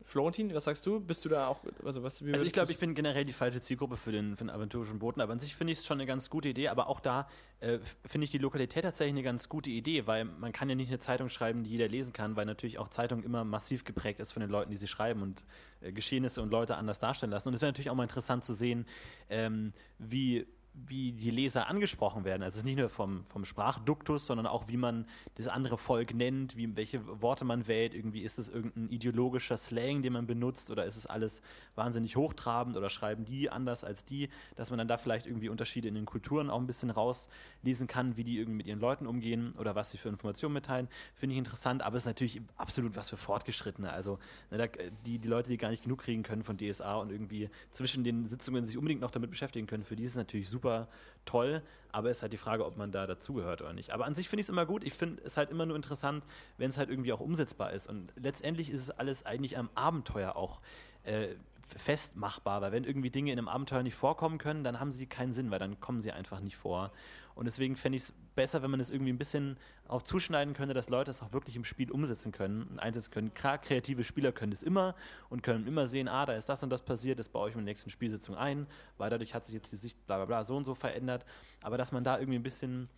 Florentin, 0.06 0.54
was 0.54 0.64
sagst 0.64 0.86
du? 0.86 1.00
Bist 1.00 1.24
du 1.24 1.28
da 1.28 1.48
auch, 1.48 1.58
also 1.84 2.02
was, 2.02 2.22
Also 2.22 2.44
ich 2.44 2.52
glaube, 2.52 2.70
ich 2.70 2.78
bin 2.78 2.94
generell 2.94 3.24
die 3.24 3.32
falsche 3.32 3.60
Zielgruppe 3.60 3.96
für 3.96 4.12
den, 4.12 4.36
für 4.36 4.44
den 4.44 4.50
aventurischen 4.50 5.00
Boten, 5.00 5.20
aber 5.20 5.32
an 5.32 5.40
sich 5.40 5.56
finde 5.56 5.72
ich 5.72 5.80
es 5.80 5.86
schon 5.86 5.98
eine 5.98 6.06
ganz 6.06 6.30
gute 6.30 6.48
Idee, 6.48 6.68
aber 6.68 6.88
auch 6.88 7.00
da 7.00 7.28
äh, 7.58 7.80
finde 8.06 8.26
ich 8.26 8.30
die 8.30 8.38
Lokalität 8.38 8.84
tatsächlich 8.84 9.14
eine 9.14 9.24
ganz 9.24 9.48
gute 9.48 9.70
Idee, 9.70 10.06
weil 10.06 10.24
man 10.24 10.52
kann 10.52 10.68
ja 10.68 10.76
nicht 10.76 10.88
eine 10.88 11.00
Zeitung 11.00 11.28
schreiben, 11.28 11.64
die 11.64 11.70
jeder 11.70 11.88
lesen 11.88 12.12
kann, 12.12 12.36
weil 12.36 12.46
natürlich 12.46 12.78
auch 12.78 12.88
Zeitung 12.88 13.24
immer 13.24 13.42
massiv 13.42 13.84
geprägt 13.84 14.20
ist 14.20 14.30
von 14.30 14.40
den 14.40 14.50
Leuten, 14.50 14.70
die 14.70 14.76
sie 14.76 14.86
schreiben 14.86 15.22
und 15.22 15.42
äh, 15.80 15.90
Geschehnisse 15.90 16.40
und 16.40 16.50
Leute 16.50 16.76
anders 16.76 17.00
darstellen 17.00 17.32
lassen. 17.32 17.48
Und 17.48 17.54
es 17.54 17.60
wäre 17.60 17.72
natürlich 17.72 17.90
auch 17.90 17.96
mal 17.96 18.04
interessant 18.04 18.44
zu 18.44 18.54
sehen, 18.54 18.86
ähm, 19.28 19.72
wie 19.98 20.46
wie 20.84 21.12
die 21.12 21.30
Leser 21.30 21.68
angesprochen 21.68 22.24
werden. 22.24 22.42
Also 22.42 22.54
es 22.54 22.58
ist 22.58 22.64
nicht 22.64 22.78
nur 22.78 22.90
vom, 22.90 23.24
vom 23.24 23.44
Sprachduktus, 23.46 24.26
sondern 24.26 24.46
auch, 24.46 24.68
wie 24.68 24.76
man 24.76 25.06
das 25.36 25.48
andere 25.48 25.78
Volk 25.78 26.14
nennt, 26.14 26.56
wie, 26.56 26.76
welche 26.76 27.22
Worte 27.22 27.44
man 27.46 27.66
wählt. 27.66 27.94
Irgendwie 27.94 28.20
ist 28.20 28.38
es 28.38 28.50
irgendein 28.50 28.90
ideologischer 28.90 29.56
Slang, 29.56 30.02
den 30.02 30.12
man 30.12 30.26
benutzt, 30.26 30.70
oder 30.70 30.84
ist 30.84 30.96
es 30.96 31.06
alles 31.06 31.40
wahnsinnig 31.74 32.16
hochtrabend 32.16 32.76
oder 32.76 32.90
schreiben 32.90 33.24
die 33.24 33.48
anders 33.48 33.84
als 33.84 34.04
die, 34.04 34.28
dass 34.54 34.70
man 34.70 34.78
dann 34.78 34.88
da 34.88 34.98
vielleicht 34.98 35.26
irgendwie 35.26 35.48
Unterschiede 35.48 35.88
in 35.88 35.94
den 35.94 36.04
Kulturen 36.04 36.50
auch 36.50 36.60
ein 36.60 36.66
bisschen 36.66 36.90
rauslesen 36.90 37.86
kann, 37.86 38.18
wie 38.18 38.24
die 38.24 38.38
irgendwie 38.38 38.58
mit 38.58 38.66
ihren 38.66 38.80
Leuten 38.80 39.06
umgehen 39.06 39.54
oder 39.58 39.74
was 39.74 39.90
sie 39.90 39.98
für 39.98 40.10
Informationen 40.10 40.52
mitteilen. 40.52 40.88
Finde 41.14 41.34
ich 41.34 41.38
interessant, 41.38 41.82
aber 41.82 41.96
es 41.96 42.02
ist 42.02 42.06
natürlich 42.06 42.42
absolut 42.58 42.96
was 42.96 43.08
für 43.08 43.16
Fortgeschrittene. 43.16 43.90
Also 43.90 44.18
ne, 44.50 44.68
die, 45.06 45.18
die 45.18 45.28
Leute, 45.28 45.48
die 45.48 45.56
gar 45.56 45.70
nicht 45.70 45.84
genug 45.84 46.00
kriegen 46.00 46.22
können 46.22 46.42
von 46.42 46.58
DSA 46.58 46.96
und 46.96 47.10
irgendwie 47.10 47.48
zwischen 47.70 48.04
den 48.04 48.26
Sitzungen 48.26 48.66
sich 48.66 48.76
unbedingt 48.76 49.00
noch 49.00 49.10
damit 49.10 49.30
beschäftigen 49.30 49.66
können, 49.66 49.84
für 49.84 49.96
die 49.96 50.04
ist 50.04 50.10
es 50.10 50.16
natürlich 50.16 50.50
super 50.50 50.65
super 50.66 50.88
toll, 51.24 51.62
aber 51.92 52.10
es 52.10 52.18
ist 52.18 52.22
halt 52.22 52.32
die 52.32 52.38
Frage, 52.38 52.64
ob 52.66 52.76
man 52.76 52.92
da 52.92 53.06
dazugehört 53.06 53.62
oder 53.62 53.72
nicht. 53.72 53.90
Aber 53.90 54.04
an 54.04 54.14
sich 54.14 54.28
finde 54.28 54.40
ich 54.40 54.46
es 54.46 54.50
immer 54.50 54.66
gut. 54.66 54.84
Ich 54.84 54.94
finde 54.94 55.22
es 55.24 55.36
halt 55.36 55.50
immer 55.50 55.64
nur 55.64 55.76
interessant, 55.76 56.24
wenn 56.58 56.70
es 56.70 56.78
halt 56.78 56.90
irgendwie 56.90 57.12
auch 57.12 57.20
umsetzbar 57.20 57.72
ist. 57.72 57.88
Und 57.88 58.12
letztendlich 58.16 58.70
ist 58.70 58.82
es 58.82 58.90
alles 58.90 59.24
eigentlich 59.24 59.56
am 59.56 59.70
Abenteuer 59.74 60.36
auch 60.36 60.60
äh, 61.04 61.28
festmachbar, 61.76 62.60
weil 62.60 62.72
wenn 62.72 62.84
irgendwie 62.84 63.10
Dinge 63.10 63.32
in 63.32 63.38
einem 63.38 63.48
Abenteuer 63.48 63.82
nicht 63.82 63.94
vorkommen 63.94 64.38
können, 64.38 64.62
dann 64.62 64.78
haben 64.78 64.92
sie 64.92 65.06
keinen 65.06 65.32
Sinn, 65.32 65.50
weil 65.50 65.58
dann 65.58 65.80
kommen 65.80 66.02
sie 66.02 66.12
einfach 66.12 66.40
nicht 66.40 66.56
vor. 66.56 66.92
Und 67.36 67.44
deswegen 67.44 67.76
fände 67.76 67.96
ich 67.96 68.04
es 68.04 68.12
besser, 68.34 68.62
wenn 68.62 68.70
man 68.70 68.80
es 68.80 68.90
irgendwie 68.90 69.12
ein 69.12 69.18
bisschen 69.18 69.58
auch 69.88 70.00
zuschneiden 70.00 70.54
könnte, 70.54 70.72
dass 70.72 70.88
Leute 70.88 71.10
es 71.10 71.22
auch 71.22 71.34
wirklich 71.34 71.54
im 71.54 71.64
Spiel 71.64 71.92
umsetzen 71.92 72.32
können 72.32 72.62
und 72.62 72.80
einsetzen 72.80 73.10
können. 73.12 73.34
Klar, 73.34 73.58
kreative 73.58 74.04
Spieler 74.04 74.32
können 74.32 74.52
das 74.52 74.62
immer 74.62 74.94
und 75.28 75.42
können 75.42 75.66
immer 75.66 75.86
sehen, 75.86 76.08
ah, 76.08 76.24
da 76.24 76.32
ist 76.32 76.48
das 76.48 76.62
und 76.62 76.70
das 76.70 76.80
passiert, 76.82 77.18
das 77.18 77.28
baue 77.28 77.50
ich 77.50 77.54
in 77.54 77.60
der 77.60 77.66
nächsten 77.66 77.90
Spielsitzung 77.90 78.36
ein, 78.36 78.66
weil 78.96 79.10
dadurch 79.10 79.34
hat 79.34 79.44
sich 79.44 79.54
jetzt 79.54 79.70
die 79.70 79.76
Sicht 79.76 80.06
bla 80.06 80.16
bla 80.16 80.24
bla 80.24 80.44
so 80.44 80.56
und 80.56 80.64
so 80.64 80.74
verändert. 80.74 81.26
Aber 81.60 81.76
dass 81.76 81.92
man 81.92 82.04
da 82.04 82.18
irgendwie 82.18 82.38
ein 82.38 82.42
bisschen 82.42 82.88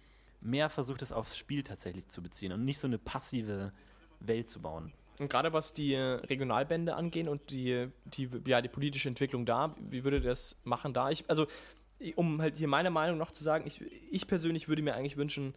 mehr 0.41 0.69
versucht, 0.69 1.03
es 1.03 1.11
aufs 1.11 1.37
Spiel 1.37 1.65
tatsächlich 1.65 2.07
zu 2.07 2.23
beziehen 2.23 2.53
und 2.53 2.65
nicht 2.65 2.79
so 2.79 2.87
eine 2.87 2.99
passive 2.99 3.73
Welt 4.21 4.49
zu 4.49 4.63
bauen. 4.63 4.93
Und 5.19 5.29
gerade 5.29 5.53
was 5.53 5.73
die 5.73 5.97
Regionalbände 5.97 6.95
angehen 6.95 7.29
und 7.29 7.51
die, 7.51 7.89
die, 8.05 8.31
ja, 8.47 8.61
die 8.61 8.69
politische 8.69 9.09
Entwicklung 9.09 9.47
da, 9.47 9.75
wie 9.81 10.05
würde 10.05 10.21
das 10.21 10.57
machen 10.63 10.95
da? 10.95 11.11
Ich, 11.11 11.29
also 11.29 11.47
um 12.17 12.41
halt 12.41 12.57
hier 12.59 12.69
meine 12.69 12.91
Meinung 12.91 13.19
noch 13.19 13.33
zu 13.33 13.43
sagen, 13.43 13.67
ich, 13.67 13.83
ich 14.11 14.27
persönlich 14.27 14.69
würde 14.69 14.83
mir 14.83 14.95
eigentlich 14.95 15.17
wünschen, 15.17 15.55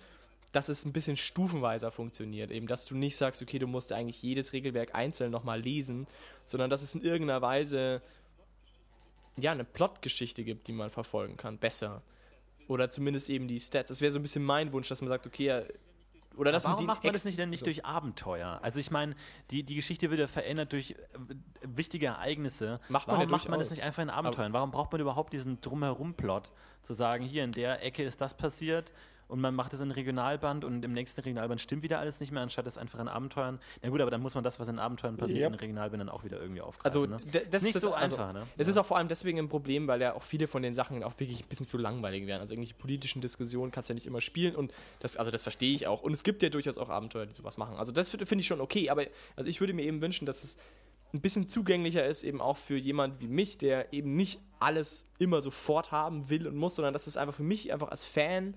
dass 0.52 0.70
es 0.70 0.86
ein 0.86 0.94
bisschen 0.94 1.18
stufenweiser 1.18 1.92
funktioniert. 1.92 2.52
Eben, 2.52 2.68
dass 2.68 2.86
du 2.86 2.96
nicht 2.96 3.16
sagst, 3.16 3.42
okay, 3.42 3.60
du 3.60 3.68
musst 3.68 3.94
eigentlich 3.94 4.22
jedes 4.22 4.54
Regelwerk 4.54 4.96
einzeln 4.96 5.32
nochmal 5.32 5.62
lesen, 5.62 6.08
sondern 6.46 6.70
dass 6.70 6.82
es 6.82 6.94
in 6.96 7.02
irgendeiner 7.02 7.42
Weise 7.42 8.02
ja 9.38 9.52
eine 9.52 9.64
Plotgeschichte 9.64 10.44
gibt, 10.44 10.68
die 10.68 10.74
man 10.74 10.90
verfolgen 10.90 11.38
kann, 11.38 11.58
besser. 11.58 12.02
Oder 12.68 12.90
zumindest 12.90 13.30
eben 13.30 13.48
die 13.48 13.60
Stats. 13.60 13.90
Das 13.90 14.02
wäre 14.02 14.12
so 14.12 14.20
ein 14.20 14.22
bisschen 14.22 14.44
mein 14.44 14.74
Wunsch, 14.74 14.90
dass 14.90 15.02
man 15.02 15.10
sagt, 15.10 15.26
okay, 15.26 15.64
oder 16.38 16.52
dass 16.52 16.64
Warum 16.64 16.86
macht 16.86 17.04
man 17.04 17.14
das 17.14 17.26
nicht 17.26 17.38
denn 17.38 17.50
nicht 17.50 17.62
so. 17.62 17.66
durch 17.66 17.86
Abenteuer? 17.86 18.60
Also 18.62 18.80
ich 18.80 18.92
meine, 18.92 19.16
die, 19.52 19.64
die 19.64 19.76
Geschichte 19.76 20.10
wird 20.10 20.20
ja 20.20 20.28
verändert 20.28 20.72
durch 20.72 20.92
äh, 20.92 20.96
wichtige 21.62 22.08
Ereignisse. 22.08 22.80
Macht 22.90 23.08
man 23.08 23.18
Warum 23.18 23.30
ja 23.30 23.36
macht 23.36 23.50
man 23.50 23.60
das 23.60 23.72
nicht 23.72 23.84
einfach 23.84 24.04
in 24.04 24.10
Abenteuern? 24.10 24.54
Warum 24.54 24.72
braucht 24.72 24.92
man 24.92 25.02
überhaupt 25.02 25.34
diesen 25.34 25.62
Drumherum-Plot? 25.62 26.52
Zu 26.82 26.94
sagen, 26.94 27.24
hier 27.24 27.44
in 27.44 27.52
der 27.52 27.84
Ecke 27.84 28.04
ist 28.04 28.22
das 28.22 28.36
passiert 28.36 28.92
und 29.32 29.40
man 29.40 29.56
macht 29.56 29.72
es 29.72 29.80
in 29.80 29.92
Regionalband 29.92 30.66
und 30.66 30.84
im 30.84 30.92
nächsten 30.92 31.22
Regionalband 31.22 31.62
stimmt 31.62 31.84
wieder 31.84 32.00
alles 32.00 32.20
nicht 32.20 32.34
mehr, 32.34 32.42
anstatt 32.42 32.68
es 32.68 32.78
einfach 32.78 33.00
in 33.00 33.08
Abenteuern. 33.08 33.60
Na 33.82 33.90
gut, 33.90 34.02
aber 34.02 34.12
dann 34.12 34.22
muss 34.22 34.36
man 34.36 34.44
das, 34.44 34.60
was 34.60 34.68
in 34.68 34.78
Abenteuern 34.78 35.16
passiert, 35.16 35.40
yep. 35.40 35.54
in 35.54 35.56
Regionalbänden 35.56 36.10
auch 36.10 36.26
wieder 36.26 36.40
irgendwie 36.42 36.60
aufgreifen. 36.60 37.00
Also, 37.00 37.06
ne? 37.06 37.46
das 37.50 37.64
ist 37.64 37.74
nicht 37.74 37.80
so 37.80 37.94
also, 37.94 38.18
einfach. 38.18 38.34
Ne? 38.34 38.46
Es 38.58 38.68
ja. 38.68 38.72
ist 38.72 38.78
auch 38.78 38.86
vor 38.86 38.98
allem 38.98 39.08
deswegen 39.08 39.40
ein 39.40 39.48
Problem, 39.48 39.88
weil 39.88 40.02
ja 40.02 40.16
auch 40.16 40.24
viele 40.24 40.48
von 40.48 40.62
den 40.62 40.74
Sachen 40.74 41.02
auch 41.06 41.18
wirklich 41.18 41.44
ein 41.44 41.48
bisschen 41.48 41.66
zu 41.66 41.78
langweilig 41.78 42.28
wären. 42.28 42.42
Also 42.42 42.56
irgendwelche 42.56 42.76
politischen 42.76 43.22
Diskussionen 43.22 43.72
kannst 43.72 43.90
du 43.90 43.94
ja 43.94 43.96
nicht 43.96 44.06
immer 44.06 44.20
spielen 44.20 44.54
und 44.54 44.74
das, 45.00 45.16
also 45.16 45.32
das 45.32 45.44
verstehe 45.44 45.74
ich 45.74 45.88
auch. 45.88 46.02
Und 46.04 46.12
es 46.12 46.24
gibt 46.24 46.44
ja 46.44 46.50
durchaus 46.50 46.78
auch 46.78 46.90
Abenteuer, 46.90 47.26
die 47.26 47.34
sowas 47.34 47.56
machen. 47.56 47.78
Also 47.78 47.94
das 47.94 48.10
finde 48.10 48.36
ich 48.36 48.48
schon 48.48 48.60
okay, 48.60 48.90
aber 48.90 49.06
also 49.38 49.50
ich 49.50 49.62
würde 49.62 49.72
mir 49.72 49.84
eben 49.84 50.02
wünschen, 50.02 50.26
dass 50.26 50.44
es 50.44 50.58
ein 51.14 51.22
bisschen 51.22 51.48
zugänglicher 51.48 52.06
ist, 52.06 52.24
eben 52.24 52.42
auch 52.42 52.58
für 52.58 52.78
jemand 52.78 53.22
wie 53.22 53.28
mich, 53.28 53.58
der 53.58 53.94
eben 53.94 54.16
nicht 54.16 54.42
alles 54.60 55.10
immer 55.20 55.42
sofort 55.42 55.92
haben 55.92 56.30
will 56.30 56.48
und 56.48 56.56
muss, 56.56 56.76
sondern 56.76 56.94
dass 56.94 57.08
es 57.08 57.18
einfach 57.18 57.36
für 57.36 57.44
mich 57.44 57.72
einfach 57.72 57.90
als 57.90 58.04
Fan 58.04 58.56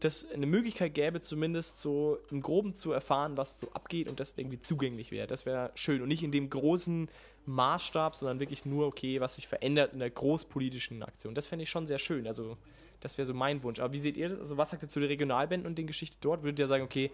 das 0.00 0.30
eine 0.30 0.46
Möglichkeit 0.46 0.94
gäbe, 0.94 1.20
zumindest 1.20 1.78
so 1.78 2.18
im 2.30 2.40
Groben 2.40 2.74
zu 2.74 2.92
erfahren, 2.92 3.36
was 3.36 3.60
so 3.60 3.70
abgeht 3.72 4.08
und 4.08 4.18
das 4.18 4.34
irgendwie 4.36 4.60
zugänglich 4.60 5.10
wäre. 5.10 5.26
Das 5.26 5.46
wäre 5.46 5.70
schön 5.74 6.00
und 6.02 6.08
nicht 6.08 6.22
in 6.22 6.32
dem 6.32 6.48
großen 6.48 7.08
Maßstab, 7.46 8.16
sondern 8.16 8.40
wirklich 8.40 8.64
nur, 8.64 8.86
okay, 8.86 9.20
was 9.20 9.34
sich 9.34 9.46
verändert 9.46 9.92
in 9.92 9.98
der 9.98 10.10
großpolitischen 10.10 11.02
Aktion. 11.02 11.34
Das 11.34 11.46
fände 11.46 11.64
ich 11.64 11.70
schon 11.70 11.86
sehr 11.86 11.98
schön. 11.98 12.26
Also, 12.26 12.56
das 13.00 13.18
wäre 13.18 13.26
so 13.26 13.34
mein 13.34 13.62
Wunsch. 13.62 13.80
Aber 13.80 13.92
wie 13.92 13.98
seht 13.98 14.16
ihr 14.16 14.30
das? 14.30 14.40
Also, 14.40 14.56
was 14.56 14.70
sagt 14.70 14.82
ihr 14.82 14.88
zu 14.88 15.00
den 15.00 15.08
Regionalbänden 15.08 15.66
und 15.66 15.76
den 15.76 15.86
Geschichten 15.86 16.18
dort? 16.20 16.42
Würdet 16.42 16.58
ihr 16.58 16.66
sagen, 16.66 16.84
okay, 16.84 17.10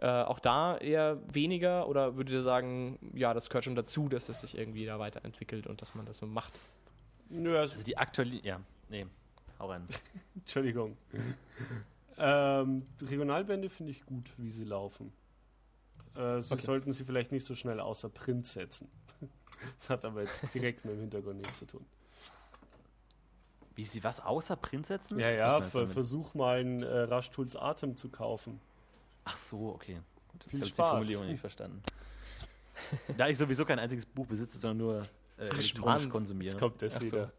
äh, 0.00 0.06
auch 0.06 0.38
da 0.38 0.76
eher 0.78 1.18
weniger 1.32 1.88
oder 1.88 2.16
würdet 2.16 2.34
ihr 2.34 2.42
sagen, 2.42 2.98
ja, 3.14 3.32
das 3.34 3.48
gehört 3.48 3.64
schon 3.64 3.76
dazu, 3.76 4.08
dass 4.08 4.28
es 4.28 4.42
sich 4.42 4.56
irgendwie 4.56 4.84
da 4.84 4.98
weiterentwickelt 4.98 5.66
und 5.66 5.80
dass 5.80 5.94
man 5.94 6.06
das 6.06 6.18
so 6.18 6.26
macht? 6.26 6.52
Nö, 7.28 7.58
also, 7.58 7.74
also 7.74 7.84
die 7.84 7.96
aktuelle, 7.96 8.36
ja, 8.42 8.60
nee, 8.88 9.06
hau 9.58 9.68
rein. 9.68 9.86
Entschuldigung. 10.34 10.96
Ähm, 12.18 12.86
Regionalbände 13.02 13.68
finde 13.68 13.92
ich 13.92 14.04
gut, 14.04 14.32
wie 14.38 14.50
sie 14.50 14.64
laufen. 14.64 15.12
Äh, 16.16 16.40
sie 16.42 16.54
okay. 16.54 16.62
sollten 16.62 16.92
sie 16.92 17.04
vielleicht 17.04 17.32
nicht 17.32 17.44
so 17.44 17.54
schnell 17.54 17.80
außer 17.80 18.08
Print 18.08 18.46
setzen. 18.46 18.88
das 19.78 19.90
hat 19.90 20.04
aber 20.04 20.22
jetzt 20.22 20.54
direkt 20.54 20.84
mit 20.84 20.94
dem 20.94 21.00
Hintergrund 21.00 21.38
nichts 21.38 21.58
zu 21.58 21.66
tun. 21.66 21.84
Wie 23.74 23.84
sie 23.84 24.02
was 24.02 24.20
außer 24.20 24.56
Print 24.56 24.86
setzen? 24.86 25.18
Ja, 25.18 25.30
ja, 25.30 25.60
versuch 25.60 26.32
mal 26.32 26.60
einen 26.60 26.82
äh, 26.82 27.00
Raschtools 27.00 27.56
Atem 27.56 27.96
zu 27.96 28.08
kaufen. 28.08 28.58
Ach 29.24 29.36
so, 29.36 29.68
okay. 29.74 30.00
Gut, 30.28 30.44
Viel 30.44 30.62
ich 30.62 30.68
Spaß. 30.68 30.76
die 30.76 30.90
Formulierung 30.90 31.26
nicht 31.26 31.40
verstanden. 31.40 31.82
da 33.18 33.28
ich 33.28 33.36
sowieso 33.36 33.66
kein 33.66 33.78
einziges 33.78 34.06
Buch 34.06 34.26
besitze, 34.26 34.56
sondern 34.56 34.78
nur 34.78 35.06
äh, 35.36 35.48
elektronisch 35.48 36.04
Mann. 36.04 36.10
konsumiere. 36.10 36.52
Jetzt 36.52 36.60
kommt 36.60 36.80
das 36.80 36.96
Ach 36.96 37.00
wieder. 37.02 37.32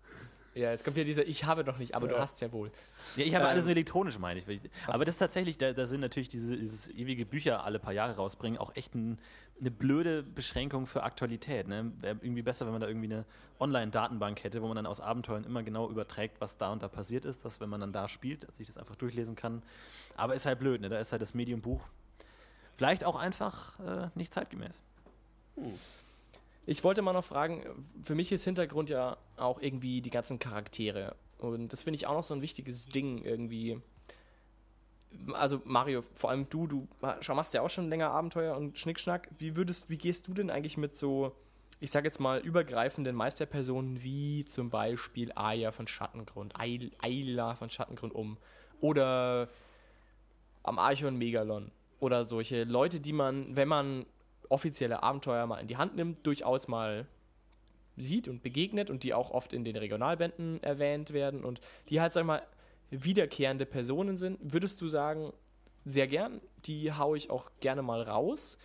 Ja, 0.57 0.71
jetzt 0.71 0.83
kommt 0.83 0.97
ja 0.97 1.03
dieser, 1.03 1.25
ich 1.25 1.45
habe 1.45 1.63
doch 1.63 1.77
nicht, 1.77 1.93
aber 1.95 2.07
ja. 2.07 2.13
du 2.13 2.19
hast 2.19 2.35
es 2.35 2.39
ja 2.41 2.51
wohl. 2.51 2.71
Ja, 3.15 3.25
ich 3.25 3.35
habe 3.35 3.45
ähm, 3.45 3.51
alles 3.51 3.65
so 3.65 3.71
elektronisch, 3.71 4.17
meine 4.17 4.39
ich. 4.39 4.59
Aber 4.87 5.05
das 5.05 5.15
ist 5.15 5.19
tatsächlich, 5.19 5.57
da, 5.57 5.73
da 5.73 5.85
sind 5.85 5.99
natürlich 5.99 6.29
diese, 6.29 6.57
dieses 6.57 6.89
ewige 6.89 7.25
Bücher 7.25 7.63
alle 7.63 7.79
paar 7.79 7.93
Jahre 7.93 8.15
rausbringen, 8.15 8.59
auch 8.59 8.75
echt 8.75 8.95
ein, 8.95 9.19
eine 9.59 9.71
blöde 9.71 10.23
Beschränkung 10.23 10.87
für 10.87 11.03
Aktualität. 11.03 11.67
Ne? 11.67 11.91
Wäre 11.99 12.17
irgendwie 12.21 12.41
besser, 12.41 12.65
wenn 12.65 12.73
man 12.73 12.81
da 12.81 12.87
irgendwie 12.87 13.13
eine 13.13 13.25
Online-Datenbank 13.59 14.43
hätte, 14.43 14.61
wo 14.61 14.67
man 14.67 14.75
dann 14.75 14.85
aus 14.85 14.99
Abenteuern 14.99 15.43
immer 15.43 15.63
genau 15.63 15.89
überträgt, 15.89 16.41
was 16.41 16.57
da 16.57 16.71
und 16.71 16.81
da 16.81 16.87
passiert 16.87 17.25
ist, 17.25 17.45
dass 17.45 17.59
wenn 17.59 17.69
man 17.69 17.81
dann 17.81 17.93
da 17.93 18.07
spielt, 18.07 18.47
dass 18.47 18.59
ich 18.59 18.67
das 18.67 18.77
einfach 18.77 18.95
durchlesen 18.95 19.35
kann. 19.35 19.61
Aber 20.15 20.35
ist 20.35 20.45
halt 20.45 20.59
blöd, 20.59 20.81
ne? 20.81 20.89
da 20.89 20.97
ist 20.97 21.11
halt 21.11 21.21
das 21.21 21.33
Medium 21.33 21.61
Buch 21.61 21.81
vielleicht 22.77 23.03
auch 23.03 23.15
einfach 23.15 23.79
äh, 23.79 24.09
nicht 24.15 24.33
zeitgemäß. 24.33 24.75
Hm. 25.55 25.73
Ich 26.69 26.83
wollte 26.83 27.01
mal 27.01 27.13
noch 27.13 27.23
fragen, 27.23 27.63
für 28.03 28.13
mich 28.13 28.29
ist 28.33 28.43
Hintergrund 28.43 28.89
ja 28.89 29.15
auch 29.37 29.61
irgendwie 29.61 30.01
die 30.01 30.09
ganzen 30.09 30.37
Charaktere. 30.37 31.15
Und 31.37 31.71
das 31.71 31.83
finde 31.83 31.95
ich 31.95 32.07
auch 32.07 32.13
noch 32.13 32.23
so 32.23 32.33
ein 32.33 32.41
wichtiges 32.41 32.87
Ding 32.87 33.23
irgendwie. 33.23 33.79
Also 35.31 35.61
Mario, 35.63 36.03
vor 36.13 36.29
allem 36.29 36.49
du, 36.49 36.67
du 36.67 36.87
machst 36.99 37.53
ja 37.53 37.61
auch 37.61 37.69
schon 37.69 37.87
länger 37.87 38.11
Abenteuer 38.11 38.57
und 38.57 38.77
Schnickschnack. 38.77 39.29
Wie 39.37 39.55
würdest, 39.55 39.89
wie 39.89 39.97
gehst 39.97 40.27
du 40.27 40.33
denn 40.33 40.49
eigentlich 40.49 40.75
mit 40.75 40.97
so, 40.97 41.31
ich 41.79 41.89
sage 41.89 42.05
jetzt 42.05 42.19
mal, 42.19 42.39
übergreifenden 42.39 43.15
Meisterpersonen 43.15 44.03
wie 44.03 44.43
zum 44.43 44.69
Beispiel 44.69 45.31
Aya 45.35 45.71
von 45.71 45.87
Schattengrund, 45.87 46.53
Ayla 46.59 47.55
von 47.55 47.69
Schattengrund 47.69 48.13
um? 48.13 48.37
Oder 48.81 49.47
am 50.63 50.79
Archon 50.79 51.15
Megalon? 51.15 51.71
Oder 52.01 52.25
solche 52.25 52.65
Leute, 52.65 52.99
die 52.99 53.13
man, 53.13 53.55
wenn 53.55 53.69
man 53.69 54.05
offizielle 54.49 55.03
Abenteuer 55.03 55.45
mal 55.45 55.59
in 55.59 55.67
die 55.67 55.77
Hand 55.77 55.95
nimmt, 55.95 56.25
durchaus 56.25 56.67
mal 56.67 57.07
sieht 57.97 58.27
und 58.27 58.43
begegnet 58.43 58.89
und 58.89 59.03
die 59.03 59.13
auch 59.13 59.31
oft 59.31 59.53
in 59.53 59.63
den 59.63 59.75
Regionalbänden 59.75 60.61
erwähnt 60.63 61.13
werden 61.13 61.43
und 61.43 61.61
die 61.89 61.99
halt, 61.99 62.13
sag 62.13 62.21
ich 62.21 62.27
mal, 62.27 62.43
wiederkehrende 62.91 63.65
Personen 63.65 64.17
sind, 64.17 64.39
würdest 64.41 64.79
du 64.81 64.87
sagen, 64.87 65.33
sehr 65.85 66.07
gern, 66.07 66.41
die 66.65 66.93
haue 66.93 67.17
ich 67.17 67.29
auch 67.29 67.49
gerne 67.59 67.81
mal 67.81 68.01
raus? 68.01 68.57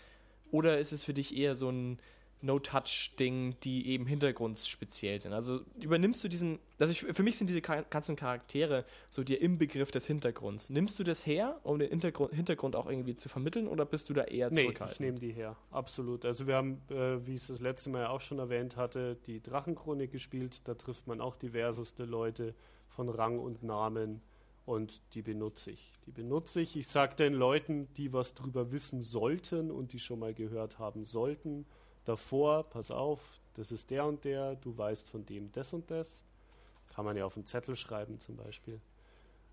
Oder 0.50 0.78
ist 0.78 0.92
es 0.92 1.04
für 1.04 1.14
dich 1.14 1.36
eher 1.36 1.54
so 1.54 1.70
ein 1.70 1.98
No-Touch-Ding, 2.42 3.56
die 3.62 3.88
eben 3.88 4.06
hintergrundspeziell 4.06 5.20
sind. 5.20 5.32
Also 5.32 5.60
übernimmst 5.80 6.22
du 6.24 6.28
diesen, 6.28 6.58
also 6.78 6.90
ich, 6.90 7.00
für 7.00 7.22
mich 7.22 7.38
sind 7.38 7.48
diese 7.48 7.60
ganzen 7.60 8.16
Charaktere 8.16 8.84
so 9.08 9.22
dir 9.22 9.40
im 9.40 9.58
Begriff 9.58 9.90
des 9.90 10.06
Hintergrunds. 10.06 10.70
Nimmst 10.70 10.98
du 10.98 11.04
das 11.04 11.26
her, 11.26 11.60
um 11.62 11.78
den 11.78 11.90
Hintergrund, 11.90 12.32
Hintergrund 12.34 12.76
auch 12.76 12.88
irgendwie 12.88 13.16
zu 13.16 13.28
vermitteln 13.28 13.68
oder 13.68 13.84
bist 13.84 14.10
du 14.10 14.14
da 14.14 14.24
eher 14.24 14.50
nee, 14.50 14.62
zurückhaltend? 14.62 14.94
ich 14.94 15.00
nehme 15.00 15.18
die 15.18 15.32
her, 15.32 15.56
absolut. 15.70 16.24
Also 16.24 16.46
wir 16.46 16.56
haben, 16.56 16.82
äh, 16.90 17.24
wie 17.26 17.34
ich 17.34 17.42
es 17.42 17.46
das 17.48 17.60
letzte 17.60 17.90
Mal 17.90 18.06
auch 18.06 18.20
schon 18.20 18.38
erwähnt 18.38 18.76
hatte, 18.76 19.16
die 19.26 19.42
Drachenchronik 19.42 20.10
gespielt. 20.10 20.66
Da 20.68 20.74
trifft 20.74 21.06
man 21.06 21.20
auch 21.20 21.36
diverseste 21.36 22.04
Leute 22.04 22.54
von 22.88 23.08
Rang 23.08 23.38
und 23.38 23.62
Namen 23.62 24.20
und 24.64 25.02
die 25.14 25.22
benutze 25.22 25.72
ich. 25.72 25.92
Die 26.06 26.12
benutze 26.12 26.60
ich. 26.60 26.76
Ich 26.76 26.88
sage 26.88 27.16
den 27.16 27.34
Leuten, 27.34 27.92
die 27.94 28.12
was 28.12 28.34
drüber 28.34 28.72
wissen 28.72 29.00
sollten 29.00 29.70
und 29.70 29.92
die 29.92 29.98
schon 29.98 30.18
mal 30.18 30.34
gehört 30.34 30.78
haben 30.78 31.04
sollten, 31.04 31.66
davor, 32.04 32.64
pass 32.64 32.90
auf, 32.90 33.20
das 33.54 33.70
ist 33.72 33.90
der 33.90 34.04
und 34.06 34.24
der, 34.24 34.56
du 34.56 34.76
weißt 34.76 35.10
von 35.10 35.24
dem 35.26 35.52
das 35.52 35.72
und 35.72 35.90
das. 35.90 36.22
Kann 36.94 37.04
man 37.04 37.16
ja 37.16 37.24
auf 37.24 37.36
einen 37.36 37.46
Zettel 37.46 37.74
schreiben 37.76 38.18
zum 38.20 38.36
Beispiel. 38.36 38.80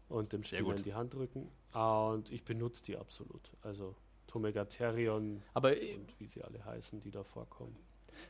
und 0.10 0.34
dem 0.34 0.43
Spieler 0.43 0.76
in 0.76 0.84
die 0.84 0.93
Hand 0.93 1.14
drücken. 1.14 1.50
Ah, 1.72 2.10
und 2.10 2.32
ich 2.32 2.43
benutze 2.43 2.84
die 2.84 2.97
absolut. 2.97 3.52
Also 3.62 3.95
Tomegatherion 4.28 5.41
Aber, 5.54 5.76
äh, 5.80 5.95
und 5.95 6.20
wie 6.20 6.26
sie 6.28 6.43
alle 6.43 6.64
heißen, 6.66 7.00
die 7.02 7.12
da 7.12 7.24
vorkommen. 7.24 7.76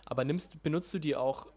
aber 0.05 0.25
nimmst, 0.25 0.61
benutzt 0.61 0.93
du 0.93 0.99
die 0.99 1.15
auch 1.15 1.47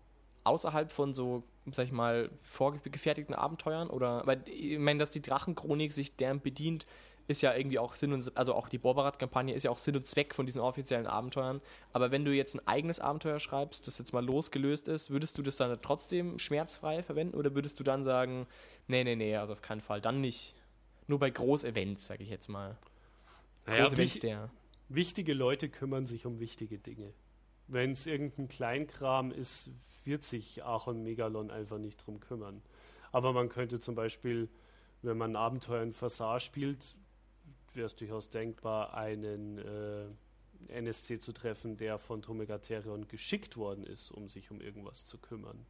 außerhalb 0.45 0.91
von 0.93 1.15
so, 1.15 1.43
sag 1.71 1.87
ich 1.87 1.93
mal, 1.93 2.31
vorgefertigten 2.43 3.35
Abenteuern? 3.35 3.91
Oder, 3.91 4.27
weil 4.27 4.43
ich 4.49 4.79
meine, 4.79 4.99
dass 4.99 5.11
die 5.11 5.23
Drachenchronik 5.23 5.93
sich 5.93 6.17
deren 6.17 6.41
bedient, 6.41 6.87
ist 7.29 7.41
ja 7.43 7.55
irgendwie 7.55 7.79
auch 7.79 7.95
Sinn 7.95 8.13
und, 8.13 8.37
also 8.37 8.55
auch 8.55 8.69
die 8.69 8.79
Borbarat-Kampagne 8.79 9.55
ist 9.55 9.63
ja 9.63 9.71
auch 9.71 9.79
Sinn 9.79 9.97
und 9.97 10.07
Zweck 10.07 10.35
von 10.35 10.47
diesen 10.47 10.61
offiziellen 10.61 11.07
Abenteuern. 11.07 11.61
Aber 11.93 12.11
wenn 12.11 12.25
du 12.25 12.33
jetzt 12.33 12.55
ein 12.55 12.67
eigenes 12.67 13.01
Abenteuer 13.01 13.39
schreibst, 13.39 13.87
das 13.87 13.99
jetzt 13.99 14.13
mal 14.13 14.25
losgelöst 14.25 14.89
ist, 14.89 15.11
würdest 15.11 15.39
du 15.39 15.43
das 15.43 15.57
dann 15.57 15.81
trotzdem 15.83 16.39
schmerzfrei 16.39 17.03
verwenden 17.03 17.37
oder 17.37 17.55
würdest 17.55 17.79
du 17.81 17.85
dann 17.85 18.03
sagen, 18.05 18.47
nee, 18.89 19.05
nee, 19.05 19.17
nee, 19.17 19.37
also 19.37 19.53
auf 19.53 19.63
keinen 19.63 19.81
Fall, 19.81 20.01
dann 20.01 20.21
nicht. 20.21 20.55
Nur 21.07 21.19
bei 21.19 21.31
Groß-Events, 21.31 22.07
sag 22.07 22.21
ich 22.21 22.31
jetzt 22.31 22.49
mal. 22.49 22.77
Naja, 23.67 23.83
Groß-Events 23.85 24.15
wich- 24.15 24.21
der. 24.21 24.51
wichtige 24.89 25.35
Leute 25.35 25.69
kümmern 25.69 26.07
sich 26.07 26.27
um 26.27 26.41
wichtige 26.41 26.79
Dinge. 26.79 27.13
Wenn 27.69 27.93
es 27.93 28.07
irgendein 28.07 28.49
Kleinkram 28.49 29.31
ist, 29.31 29.71
wird 30.05 30.25
sich 30.25 30.65
Aaron 30.65 31.03
Megalon 31.03 31.51
einfach 31.51 31.79
nicht 31.79 32.05
drum 32.05 32.19
kümmern. 32.21 32.61
Aber 33.13 33.33
man 33.33 33.49
könnte 33.49 33.79
zum 33.79 33.95
Beispiel, 33.95 34.49
wenn 35.03 35.17
man 35.17 35.33
ein 35.33 35.37
Abenteuer 35.37 35.83
in 35.83 35.93
Fassar 35.93 36.41
spielt, 36.41 36.95
wäre 37.77 37.87
es 37.87 37.97
durchaus 37.97 38.29
denkbar, 38.29 38.95
einen 38.95 39.59
äh, 39.59 40.07
NSC 40.69 41.21
zu 41.21 41.33
treffen, 41.33 41.77
der 41.77 41.99
von 41.99 42.23
Tomegatherion 42.23 43.09
geschickt 43.09 43.57
worden 43.57 43.85
ist, 43.85 44.11
um 44.11 44.29
sich 44.29 44.51
um 44.51 44.61
irgendwas 44.61 45.07
zu 45.07 45.19
kümmern. 45.19 45.67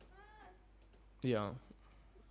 Ja. 1.22 1.54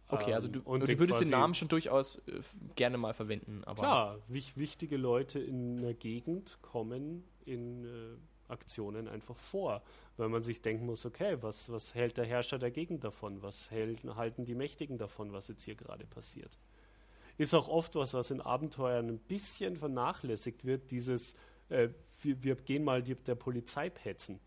Okay, 0.08 0.34
also 0.34 0.50
du, 0.50 0.60
Ähm, 0.60 0.66
und 0.66 0.88
du 0.90 1.00
würdest 1.00 1.22
den 1.22 1.30
Namen 1.30 1.54
schon 1.54 1.70
durchaus 1.70 2.18
äh, 2.28 2.42
gerne 2.76 2.98
mal 2.98 3.14
verwenden, 3.14 3.64
aber 3.66 3.82
Klar, 3.82 4.20
wich, 4.28 4.58
wichtige 4.58 4.98
Leute 4.98 5.40
in 5.40 5.80
einer 5.80 5.94
Gegend 5.94 6.58
kommen 6.62 7.24
in 7.46 7.86
äh, 7.86 8.18
Aktionen 8.50 9.08
einfach 9.08 9.38
vor, 9.38 9.82
weil 10.18 10.28
man 10.28 10.44
sich 10.44 10.62
denken 10.62 10.86
muss, 10.86 11.06
okay, 11.06 11.38
was, 11.42 11.72
was 11.72 11.96
hält 11.96 12.18
der 12.18 12.26
Herrscher 12.26 12.60
der 12.60 12.72
Gegend 12.72 13.04
davon? 13.06 13.42
Was 13.42 13.72
hält, 13.72 14.04
halten 14.04 14.44
die 14.44 14.56
Mächtigen 14.56 14.98
davon, 14.98 15.32
was 15.32 15.48
jetzt 15.48 15.64
hier 15.64 15.76
gerade 15.76 16.06
passiert? 16.06 16.58
Ist 17.42 17.56
auch 17.56 17.70
oft 17.70 17.96
was, 17.96 18.14
was 18.14 18.30
in 18.30 18.40
Abenteuern 18.40 19.08
ein 19.10 19.18
bisschen 19.18 19.76
vernachlässigt 19.76 20.64
wird, 20.64 20.92
dieses, 20.92 21.34
äh, 21.70 21.90
wir, 22.22 22.44
wir 22.44 22.56
gehen 22.56 22.84
mal 22.84 23.02
die, 23.02 23.16
der 23.16 23.34
Polizei 23.34 23.90
petzen. 23.90 24.40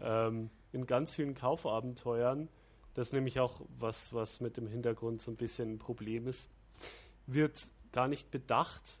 Ähm, 0.00 0.48
in 0.70 0.86
ganz 0.86 1.16
vielen 1.16 1.34
Kaufabenteuern, 1.34 2.48
das 2.94 3.08
ist 3.08 3.12
nämlich 3.14 3.40
auch 3.40 3.62
was, 3.80 4.12
was 4.14 4.40
mit 4.40 4.56
dem 4.56 4.68
Hintergrund 4.68 5.20
so 5.20 5.32
ein 5.32 5.36
bisschen 5.36 5.74
ein 5.74 5.78
Problem 5.80 6.28
ist, 6.28 6.48
wird 7.26 7.68
gar 7.90 8.06
nicht 8.06 8.30
bedacht, 8.30 9.00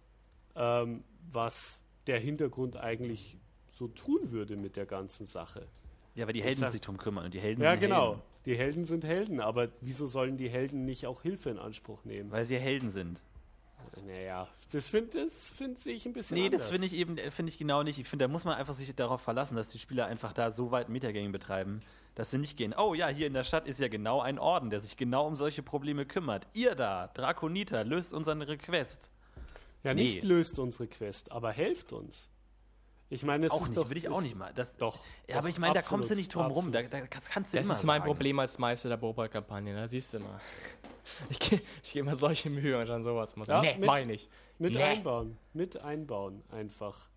ähm, 0.56 1.04
was 1.30 1.82
der 2.08 2.18
Hintergrund 2.18 2.76
eigentlich 2.78 3.36
so 3.70 3.86
tun 3.86 4.32
würde 4.32 4.56
mit 4.56 4.74
der 4.74 4.86
ganzen 4.86 5.24
Sache. 5.26 5.68
Ja, 6.16 6.26
weil 6.26 6.32
die 6.32 6.42
Helden 6.42 6.58
sag- 6.58 6.72
sich 6.72 6.80
drum 6.80 6.98
kümmern 6.98 7.26
und 7.26 7.34
die 7.34 7.38
Helden 7.38 7.62
Ja, 7.62 7.76
genau. 7.76 8.08
Helden, 8.14 8.22
Die 8.48 8.56
Helden 8.56 8.86
sind 8.86 9.04
Helden, 9.04 9.40
aber 9.40 9.68
wieso 9.82 10.06
sollen 10.06 10.38
die 10.38 10.48
Helden 10.48 10.86
nicht 10.86 11.06
auch 11.06 11.20
Hilfe 11.20 11.50
in 11.50 11.58
Anspruch 11.58 12.02
nehmen? 12.06 12.30
weil 12.30 12.46
sie 12.46 12.56
Helden 12.58 12.90
sind. 12.90 13.20
Naja, 14.06 14.48
das 14.72 14.88
finde 14.88 15.24
das 15.24 15.50
find 15.50 15.84
ich 15.84 16.06
ein 16.06 16.14
bisschen 16.14 16.38
Nee, 16.38 16.46
anders. 16.46 16.62
das 16.62 16.70
finde 16.70 16.86
ich 16.86 16.94
eben, 16.94 17.18
äh, 17.18 17.30
finde 17.30 17.50
ich 17.52 17.58
genau 17.58 17.82
nicht. 17.82 17.98
Ich 17.98 18.08
finde, 18.08 18.24
da 18.24 18.28
muss 18.32 18.46
man 18.46 18.54
einfach 18.56 18.72
sich 18.72 18.94
darauf 18.94 19.20
verlassen, 19.20 19.54
dass 19.54 19.68
die 19.68 19.78
Spieler 19.78 20.06
einfach 20.06 20.32
da 20.32 20.50
so 20.50 20.70
weit 20.70 20.88
Metagaming 20.88 21.30
betreiben, 21.30 21.80
dass 22.14 22.30
sie 22.30 22.38
nicht 22.38 22.56
gehen, 22.56 22.74
oh 22.74 22.94
ja, 22.94 23.08
hier 23.08 23.26
in 23.26 23.34
der 23.34 23.44
Stadt 23.44 23.68
ist 23.68 23.80
ja 23.80 23.88
genau 23.88 24.22
ein 24.22 24.38
Orden, 24.38 24.70
der 24.70 24.80
sich 24.80 24.96
genau 24.96 25.26
um 25.26 25.36
solche 25.36 25.62
Probleme 25.62 26.06
kümmert. 26.06 26.46
Ihr 26.54 26.74
da, 26.74 27.08
Drakonita, 27.08 27.82
löst 27.82 28.14
unseren 28.14 28.40
Request. 28.40 29.10
Ja, 29.84 29.92
Nee. 29.92 30.04
nicht 30.04 30.22
löst 30.22 30.58
unsere 30.58 30.86
Quest, 30.88 31.32
aber 31.32 31.52
helft 31.52 31.92
uns. 31.92 32.30
Ich 33.10 33.22
meine, 33.22 33.46
es 33.46 33.52
auch 33.52 33.62
ist 33.62 33.68
nicht, 33.68 33.76
doch... 33.78 33.88
würde 33.88 34.00
ich 34.00 34.08
auch 34.08 34.20
nicht 34.20 34.36
mal. 34.36 34.52
Das, 34.54 34.76
Doch. 34.76 34.98
ja, 35.28 35.38
aber 35.38 35.48
ich 35.48 35.58
meine, 35.58 35.72
da 35.74 35.80
absolut, 35.80 36.00
kommst 36.00 36.10
du 36.10 36.14
nicht 36.16 36.34
drum 36.34 36.46
rum. 36.46 36.70
Da, 36.72 36.80
absolut. 36.80 37.04
da 37.04 37.06
kannst, 37.08 37.30
kannst 37.30 37.54
du 37.54 37.56
das 37.56 37.66
immer 37.66 37.74
ist 37.74 37.84
mein 37.84 38.00
sagen. 38.00 38.10
Problem 38.12 38.38
als 38.38 38.58
Meister 38.58 38.90
der 38.90 38.98
Boba-Kampagne, 38.98 39.74
da 39.74 39.88
siehst 39.88 40.14
du 40.14 40.20
mal. 40.20 40.38
Ich, 41.30 41.38
ge- 41.38 41.60
ich 41.82 41.92
gebe 41.94 42.04
mal 42.04 42.16
solche 42.16 42.50
Mühe 42.50 42.78
und 42.78 42.86
dann 42.86 43.02
sowas. 43.02 43.34
Muss 43.34 43.48
Ja, 43.48 43.62
nee, 43.62 43.78
mit- 43.78 43.86
mach 43.86 43.96
ich. 43.98 44.28
Mit 44.58 44.74
Nee. 44.74 44.82
einbauen. 44.82 45.38
Mit 45.54 45.80
einbauen 45.80 46.42
einfach. 46.50 47.08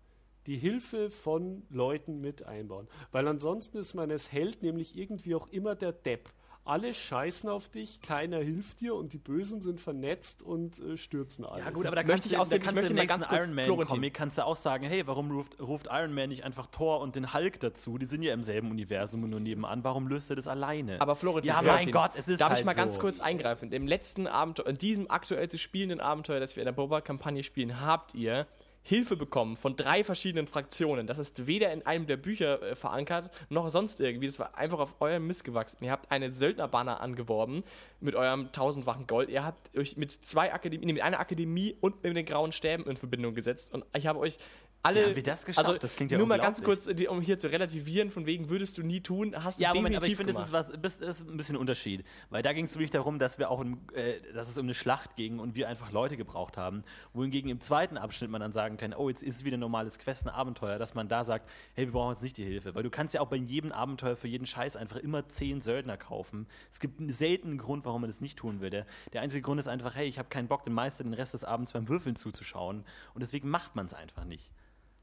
Die 0.46 0.56
Hilfe 0.56 1.10
von 1.10 1.62
Leuten 1.68 2.22
mit 2.22 2.42
einbauen. 2.46 2.88
Weil 3.10 3.28
ansonsten 3.28 3.76
ist 3.76 3.92
man 3.92 4.10
als 4.10 4.32
Held 4.32 4.62
nämlich 4.62 4.96
irgendwie 4.96 5.34
auch 5.34 5.46
immer 5.48 5.74
der 5.74 5.92
Depp. 5.92 6.30
Alle 6.64 6.94
scheißen 6.94 7.48
auf 7.50 7.68
dich, 7.68 8.00
keiner 8.02 8.38
hilft 8.38 8.80
dir 8.80 8.94
und 8.94 9.12
die 9.12 9.18
Bösen 9.18 9.60
sind 9.60 9.80
vernetzt 9.80 10.42
und 10.44 10.78
äh, 10.78 10.96
stürzen 10.96 11.44
alles. 11.44 11.64
Ja 11.64 11.70
gut, 11.72 11.86
aber 11.86 11.96
da 11.96 12.02
Möchte 12.02 12.12
kannst 12.12 12.26
ich 12.26 12.30
du, 12.32 12.36
da 12.36 12.42
außerdem- 12.42 12.60
kannst 12.62 12.82
ich 12.82 12.88
du 12.88 12.94
mal 12.94 13.00
nächsten 13.00 13.20
ganz 13.20 13.32
Iron 13.32 13.54
Man 13.54 13.64
Florentin. 13.64 13.96
Comic 13.96 14.14
kannst 14.14 14.38
du 14.38 14.46
auch 14.46 14.56
sagen, 14.56 14.86
hey, 14.86 15.04
warum 15.08 15.32
ruft, 15.32 15.60
ruft 15.60 15.88
Iron 15.90 16.14
Man 16.14 16.28
nicht 16.28 16.44
einfach 16.44 16.66
Thor 16.66 17.00
und 17.00 17.16
den 17.16 17.34
Hulk 17.34 17.58
dazu? 17.58 17.98
Die 17.98 18.06
sind 18.06 18.22
ja 18.22 18.32
im 18.32 18.44
selben 18.44 18.70
Universum 18.70 19.24
und 19.24 19.30
nur 19.30 19.40
nebenan. 19.40 19.82
Warum 19.82 20.06
löst 20.06 20.30
er 20.30 20.36
das 20.36 20.46
alleine? 20.46 21.00
Aber 21.00 21.16
Florentin, 21.16 21.48
ja, 21.48 21.58
Florentin, 21.60 21.92
mein 21.92 22.02
Gott, 22.02 22.12
es 22.16 22.28
ist 22.28 22.40
Darf 22.40 22.50
halt 22.50 22.60
ich 22.60 22.64
mal 22.64 22.74
ganz 22.74 22.94
so. 22.94 23.00
kurz 23.00 23.18
eingreifen? 23.18 23.72
Im 23.72 23.88
letzten 23.88 24.28
Abenteuer, 24.28 24.68
in 24.68 24.78
diesem 24.78 25.10
aktuell 25.10 25.50
zu 25.50 25.58
spielenden 25.58 25.98
Abenteuer, 26.00 26.38
das 26.38 26.54
wir 26.54 26.62
in 26.62 26.66
der 26.66 26.72
Boba-Kampagne 26.72 27.42
spielen, 27.42 27.80
habt 27.80 28.14
ihr 28.14 28.46
Hilfe 28.84 29.16
bekommen 29.16 29.56
von 29.56 29.76
drei 29.76 30.02
verschiedenen 30.02 30.46
Fraktionen. 30.46 31.06
Das 31.06 31.18
ist 31.18 31.46
weder 31.46 31.72
in 31.72 31.86
einem 31.86 32.06
der 32.06 32.16
Bücher 32.16 32.60
äh, 32.62 32.74
verankert, 32.74 33.30
noch 33.48 33.68
sonst 33.68 34.00
irgendwie. 34.00 34.26
Das 34.26 34.38
war 34.38 34.56
einfach 34.56 34.80
auf 34.80 35.00
eurem 35.00 35.26
Mist 35.26 35.44
gewachsen. 35.44 35.84
Ihr 35.84 35.92
habt 35.92 36.10
eine 36.10 36.32
Söldnerbanner 36.32 37.00
angeworben 37.00 37.62
mit 38.00 38.16
eurem 38.16 38.50
tausendfachen 38.50 39.06
Gold. 39.06 39.28
Ihr 39.28 39.44
habt 39.44 39.76
euch 39.76 39.96
mit 39.96 40.10
zwei 40.10 40.52
Akademien, 40.52 40.86
nee, 40.86 40.92
mit 40.94 41.02
einer 41.02 41.20
Akademie 41.20 41.76
und 41.80 42.02
mit 42.02 42.16
den 42.16 42.26
grauen 42.26 42.50
Stäben 42.50 42.84
in 42.86 42.96
Verbindung 42.96 43.34
gesetzt. 43.34 43.72
Und 43.72 43.84
ich 43.96 44.06
habe 44.06 44.18
euch 44.18 44.38
alle. 44.82 45.00
Wie 45.00 45.04
haben 45.06 45.16
wir 45.16 45.22
das 45.22 45.44
geschafft? 45.44 45.66
Also, 45.66 45.78
Das 45.78 45.96
klingt 45.96 46.12
ja 46.12 46.18
Nur 46.18 46.26
mal 46.26 46.38
ganz 46.38 46.62
kurz, 46.62 46.88
um 47.08 47.20
hier 47.20 47.38
zu 47.38 47.50
relativieren, 47.50 48.10
von 48.10 48.26
wegen 48.26 48.48
würdest 48.48 48.78
du 48.78 48.82
nie 48.82 49.00
tun, 49.00 49.34
hast 49.36 49.58
du 49.58 49.62
Ja, 49.62 49.72
Moment, 49.74 49.96
aber 49.96 50.06
ich 50.06 50.16
definitiv 50.16 50.36
finde, 50.36 50.58
es 50.62 50.68
ist, 50.68 50.82
was, 50.82 50.98
das 51.00 51.20
ist 51.20 51.28
ein 51.28 51.36
bisschen 51.36 51.56
ein 51.56 51.60
Unterschied. 51.60 52.04
Weil 52.30 52.42
da 52.42 52.52
ging 52.52 52.64
es 52.64 52.74
wirklich 52.74 52.90
darum, 52.90 53.18
dass 53.18 53.38
wir 53.38 53.50
auch, 53.50 53.64
äh, 53.94 54.20
dass 54.34 54.48
es 54.48 54.58
um 54.58 54.64
eine 54.64 54.74
Schlacht 54.74 55.16
ging 55.16 55.38
und 55.38 55.54
wir 55.54 55.68
einfach 55.68 55.92
Leute 55.92 56.16
gebraucht 56.16 56.56
haben. 56.56 56.82
Wohingegen 57.12 57.50
im 57.50 57.60
zweiten 57.60 57.96
Abschnitt 57.96 58.30
man 58.30 58.40
dann 58.40 58.52
sagen 58.52 58.76
kann, 58.76 58.92
oh, 58.94 59.08
jetzt 59.08 59.22
ist 59.22 59.36
es 59.36 59.44
wieder 59.44 59.56
ein 59.56 59.60
normales 59.60 59.98
Quest, 59.98 60.26
ein 60.26 60.30
Abenteuer, 60.30 60.78
dass 60.78 60.94
man 60.94 61.08
da 61.08 61.24
sagt, 61.24 61.48
hey, 61.74 61.86
wir 61.86 61.92
brauchen 61.92 62.12
jetzt 62.14 62.22
nicht 62.22 62.36
die 62.36 62.44
Hilfe. 62.44 62.74
Weil 62.74 62.82
du 62.82 62.90
kannst 62.90 63.14
ja 63.14 63.20
auch 63.20 63.28
bei 63.28 63.36
jedem 63.36 63.72
Abenteuer 63.72 64.16
für 64.16 64.28
jeden 64.28 64.46
Scheiß 64.46 64.76
einfach 64.76 64.96
immer 64.96 65.28
zehn 65.28 65.60
Söldner 65.60 65.96
kaufen. 65.96 66.46
Es 66.70 66.80
gibt 66.80 67.00
einen 67.00 67.10
seltenen 67.10 67.58
Grund, 67.58 67.84
warum 67.84 68.00
man 68.00 68.10
das 68.10 68.20
nicht 68.20 68.38
tun 68.38 68.60
würde. 68.60 68.86
Der 69.12 69.20
einzige 69.20 69.42
Grund 69.42 69.60
ist 69.60 69.68
einfach, 69.68 69.94
hey, 69.94 70.08
ich 70.08 70.18
habe 70.18 70.28
keinen 70.28 70.48
Bock, 70.48 70.64
dem 70.64 70.74
Meister 70.74 71.04
den 71.04 71.14
Rest 71.14 71.34
des 71.34 71.44
Abends 71.44 71.72
beim 71.72 71.88
Würfeln 71.88 72.16
zuzuschauen. 72.16 72.84
Und 73.14 73.20
deswegen 73.20 73.48
macht 73.48 73.76
man 73.76 73.86
es 73.86 73.94
einfach 73.94 74.24
nicht. 74.24 74.50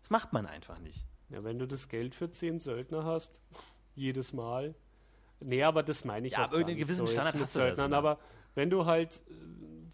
Das 0.09 0.21
macht 0.23 0.33
man 0.33 0.47
einfach 0.47 0.79
nicht. 0.79 1.05
Ja, 1.29 1.43
wenn 1.43 1.59
du 1.59 1.67
das 1.67 1.87
Geld 1.87 2.15
für 2.15 2.31
zehn 2.31 2.59
Söldner 2.59 3.05
hast, 3.05 3.43
jedes 3.95 4.33
Mal. 4.33 4.73
Nee, 5.39 5.63
aber 5.63 5.83
das 5.83 6.03
meine 6.03 6.25
ich 6.25 6.33
Ja, 6.33 6.39
auch 6.39 6.49
gar 6.49 6.53
irgendeinen 6.53 6.77
nicht 6.77 6.87
gewissen 6.87 7.05
so 7.05 7.13
Standard 7.13 7.35
mit 7.35 7.49
Söldnern. 7.49 7.93
Aber 7.93 8.17
wenn 8.55 8.71
du 8.71 8.85
halt, 8.85 9.17
äh, 9.29 9.33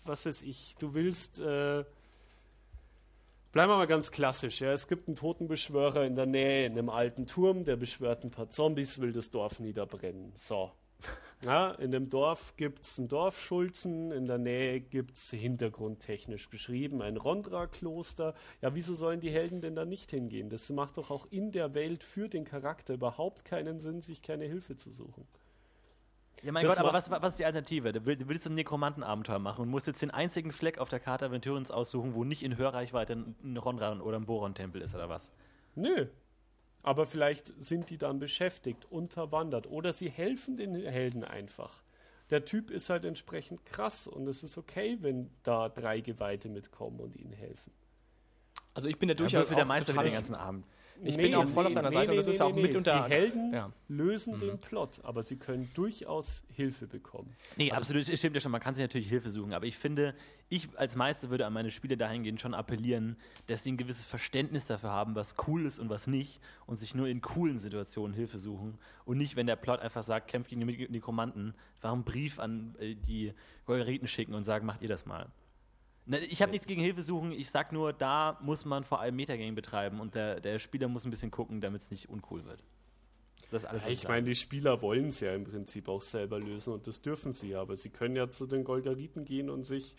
was 0.06 0.26
weiß 0.26 0.42
ich, 0.44 0.76
du 0.80 0.94
willst, 0.94 1.40
äh, 1.40 1.84
bleiben 3.52 3.72
wir 3.72 3.78
mal 3.78 3.88
ganz 3.88 4.12
klassisch. 4.12 4.62
Ja, 4.62 4.72
es 4.72 4.88
gibt 4.88 5.08
einen 5.10 5.16
Totenbeschwörer 5.16 6.06
in 6.06 6.16
der 6.16 6.26
Nähe 6.26 6.66
in 6.66 6.72
einem 6.74 6.90
alten 6.90 7.28
Turm, 7.28 7.66
der 7.66 7.76
beschwört 7.76 8.24
ein 8.24 8.32
paar 8.32 8.50
Zombies, 8.50 9.02
will 9.02 9.12
das 9.12 9.32
Dorf 9.32 9.60
niederbrennen. 9.60 10.32
So. 10.36 10.72
Ja, 11.46 11.72
in 11.72 11.92
dem 11.92 12.10
Dorf 12.10 12.56
gibt 12.58 12.84
es 12.84 12.98
einen 12.98 13.08
Dorfschulzen, 13.08 14.12
in 14.12 14.26
der 14.26 14.38
Nähe 14.40 14.80
gibt 14.82 15.16
es 15.18 15.30
hintergrundtechnisch 15.30 16.50
beschrieben 16.50 17.02
ein 17.02 17.18
Rondra-Kloster. 17.18 18.34
Ja, 18.62 18.74
wieso 18.74 18.94
sollen 18.96 19.20
die 19.20 19.30
Helden 19.30 19.62
denn 19.62 19.76
da 19.76 19.86
nicht 19.86 20.10
hingehen? 20.12 20.50
Das 20.50 20.70
macht 20.72 20.98
doch 20.98 21.12
auch 21.12 21.28
in 21.30 21.52
der 21.52 21.74
Welt 21.76 22.04
für 22.04 22.28
den 22.30 22.46
Charakter 22.46 22.96
überhaupt 22.96 23.46
keinen 23.46 23.80
Sinn, 23.80 24.02
sich 24.02 24.22
keine 24.22 24.46
Hilfe 24.46 24.76
zu 24.76 24.92
suchen. 24.92 25.28
Ja, 26.44 26.52
mein 26.52 26.64
Das 26.66 26.76
Gott, 26.78 26.86
aber 26.86 26.94
was, 26.98 27.10
was 27.10 27.34
ist 27.34 27.40
die 27.40 27.46
Alternative? 27.46 27.94
Du 27.94 28.06
will- 28.06 28.16
du 28.18 28.28
willst 28.28 28.46
ein 28.48 28.56
Nekromantenabenteuer 28.56 29.40
machen 29.40 29.62
und 29.62 29.70
musst 29.70 29.88
jetzt 29.88 30.02
den 30.02 30.12
einzigen 30.12 30.52
Fleck 30.52 30.80
auf 30.80 30.90
der 30.90 31.00
Karte 31.00 31.26
Aventurins 31.26 31.72
aussuchen, 31.72 32.14
wo 32.14 32.24
nicht 32.24 32.44
in 32.44 32.58
Hörreichweite 32.58 33.14
ein 33.14 33.36
ein 33.44 33.58
Ronran 33.58 34.02
oder 34.02 34.18
ein 34.18 34.26
Boron-Tempel 34.26 34.82
ist 34.82 34.96
oder 34.96 35.10
was? 35.10 35.32
Nö. 35.76 36.08
Aber 36.86 37.08
vielleicht 37.08 37.48
sind 37.60 37.90
die 37.90 37.98
dann 37.98 38.20
beschäftigt, 38.20 38.86
unterwandert 38.92 39.66
oder 39.66 39.92
sie 39.92 40.08
helfen 40.08 40.56
den 40.56 40.76
Helden 40.76 41.24
einfach. 41.24 41.82
Der 42.30 42.46
Typ 42.46 42.70
ist 42.70 42.92
halt 42.92 43.06
entsprechend 43.06 43.66
krass 43.66 44.06
und 44.06 44.28
es 44.28 44.44
ist 44.44 44.56
okay, 44.56 45.00
wenn 45.02 45.32
da 45.42 45.68
drei 45.68 46.02
Geweihte 46.02 46.48
mitkommen 46.48 47.00
und 47.00 47.16
ihnen 47.16 47.34
helfen. 47.34 47.74
Also 48.76 48.88
ich 48.88 49.00
bin 49.00 49.10
ja 49.10 49.16
Durchaus 49.16 49.32
durchaus 49.32 49.50
für 49.50 49.56
der 49.56 49.66
Meister 49.66 49.94
total- 49.94 50.06
den 50.10 50.14
ganzen 50.14 50.36
Abend. 50.36 50.68
Ich 51.04 51.18
bin 51.18 51.36
auch 51.36 51.46
voll 51.50 51.68
auf 51.68 51.74
deiner 51.74 51.92
Seite 51.92 52.12
und 52.12 52.18
das 52.18 52.28
ist 52.28 52.42
auch 52.42 52.56
mit 52.56 52.76
unter- 52.76 53.04
Die 53.08 53.14
Helden 53.14 53.54
Ja. 53.54 53.72
lösen 53.88 54.40
den 54.40 54.58
Plot, 54.60 55.00
aber 55.04 55.24
sie 55.24 55.36
können 55.36 55.70
durchaus 55.74 56.44
Hilfe 56.54 56.88
bekommen. 56.88 57.36
Nee, 57.58 57.72
absolut, 57.72 58.08
es 58.08 58.18
stimmt 58.20 58.36
ja 58.36 58.42
schon, 58.42 58.52
man 58.52 58.62
kann 58.62 58.76
sich 58.76 58.84
natürlich 58.84 59.08
Hilfe 59.10 59.30
suchen, 59.30 59.54
aber 59.54 59.66
ich 59.66 59.78
finde, 59.78 60.16
ich 60.50 60.70
als 60.78 60.96
Meister 60.96 61.30
würde 61.30 61.46
an 61.46 61.54
meine 61.54 61.72
Spieler 61.72 61.96
dahingehend 61.96 62.40
schon 62.40 62.54
appellieren, 62.54 63.18
dass 63.48 63.64
sie 63.64 63.72
ein 63.72 63.78
gewisses 63.78 64.06
Verständnis 64.06 64.66
dafür 64.68 64.92
haben, 64.92 65.16
was 65.16 65.36
cool 65.48 65.66
ist 65.66 65.80
und 65.80 65.90
was 65.90 66.08
nicht 66.08 66.40
und 66.66 66.78
sich 66.78 66.96
nur 66.96 67.08
in 67.08 67.22
coolen 67.22 67.60
Situationen 67.60 68.16
Hilfe 68.16 68.40
suchen 68.40 68.78
und 69.06 69.18
nicht, 69.18 69.36
wenn 69.36 69.48
der 69.48 69.56
Plot 69.58 69.80
einfach 69.82 70.04
sagt, 70.04 70.28
kämpft 70.30 70.50
gegen 70.50 70.66
die 70.66 70.88
Nekromanten, 70.90 71.54
einfach 71.78 71.92
einen 71.94 72.04
Brief 72.04 72.40
an 72.40 72.76
äh, 72.80 72.96
die 72.96 73.34
Golgariten 73.66 74.08
schicken 74.08 74.34
und 74.34 74.44
sagen, 74.44 74.66
macht 74.66 74.82
ihr 74.82 74.90
das 74.90 75.06
mal. 75.06 75.28
Ich 76.30 76.42
habe 76.42 76.52
nichts 76.52 76.68
gegen 76.68 76.82
Hilfe 76.82 77.02
suchen, 77.02 77.32
ich 77.32 77.50
sag 77.50 77.72
nur, 77.72 77.92
da 77.92 78.38
muss 78.42 78.64
man 78.64 78.84
vor 78.84 79.00
allem 79.00 79.16
Metagaming 79.16 79.56
betreiben 79.56 80.00
und 80.00 80.14
der, 80.14 80.40
der 80.40 80.60
Spieler 80.60 80.88
muss 80.88 81.04
ein 81.06 81.10
bisschen 81.10 81.32
gucken, 81.32 81.62
damit 81.62 81.82
es 81.82 81.90
nicht 81.90 82.10
uncool 82.10 82.46
wird. 82.46 82.64
Das 83.50 83.64
ist 83.64 83.70
alles, 83.70 83.84
Ja, 83.84 83.90
ich 83.90 84.08
meine, 84.08 84.28
die 84.28 84.36
Spieler 84.36 84.82
wollen 84.82 85.10
es 85.10 85.20
ja 85.20 85.34
im 85.34 85.46
Prinzip 85.46 85.88
auch 85.88 86.02
selber 86.02 86.40
lösen 86.40 86.74
und 86.74 86.86
das 86.88 87.02
dürfen 87.02 87.32
sie 87.32 87.50
ja. 87.50 87.62
Aber 87.62 87.76
sie 87.76 87.90
können 87.90 88.16
ja 88.16 88.30
zu 88.30 88.46
den 88.46 88.64
Golgariten 88.64 89.26
gehen 89.26 89.50
und 89.50 89.64
sich, 89.66 89.96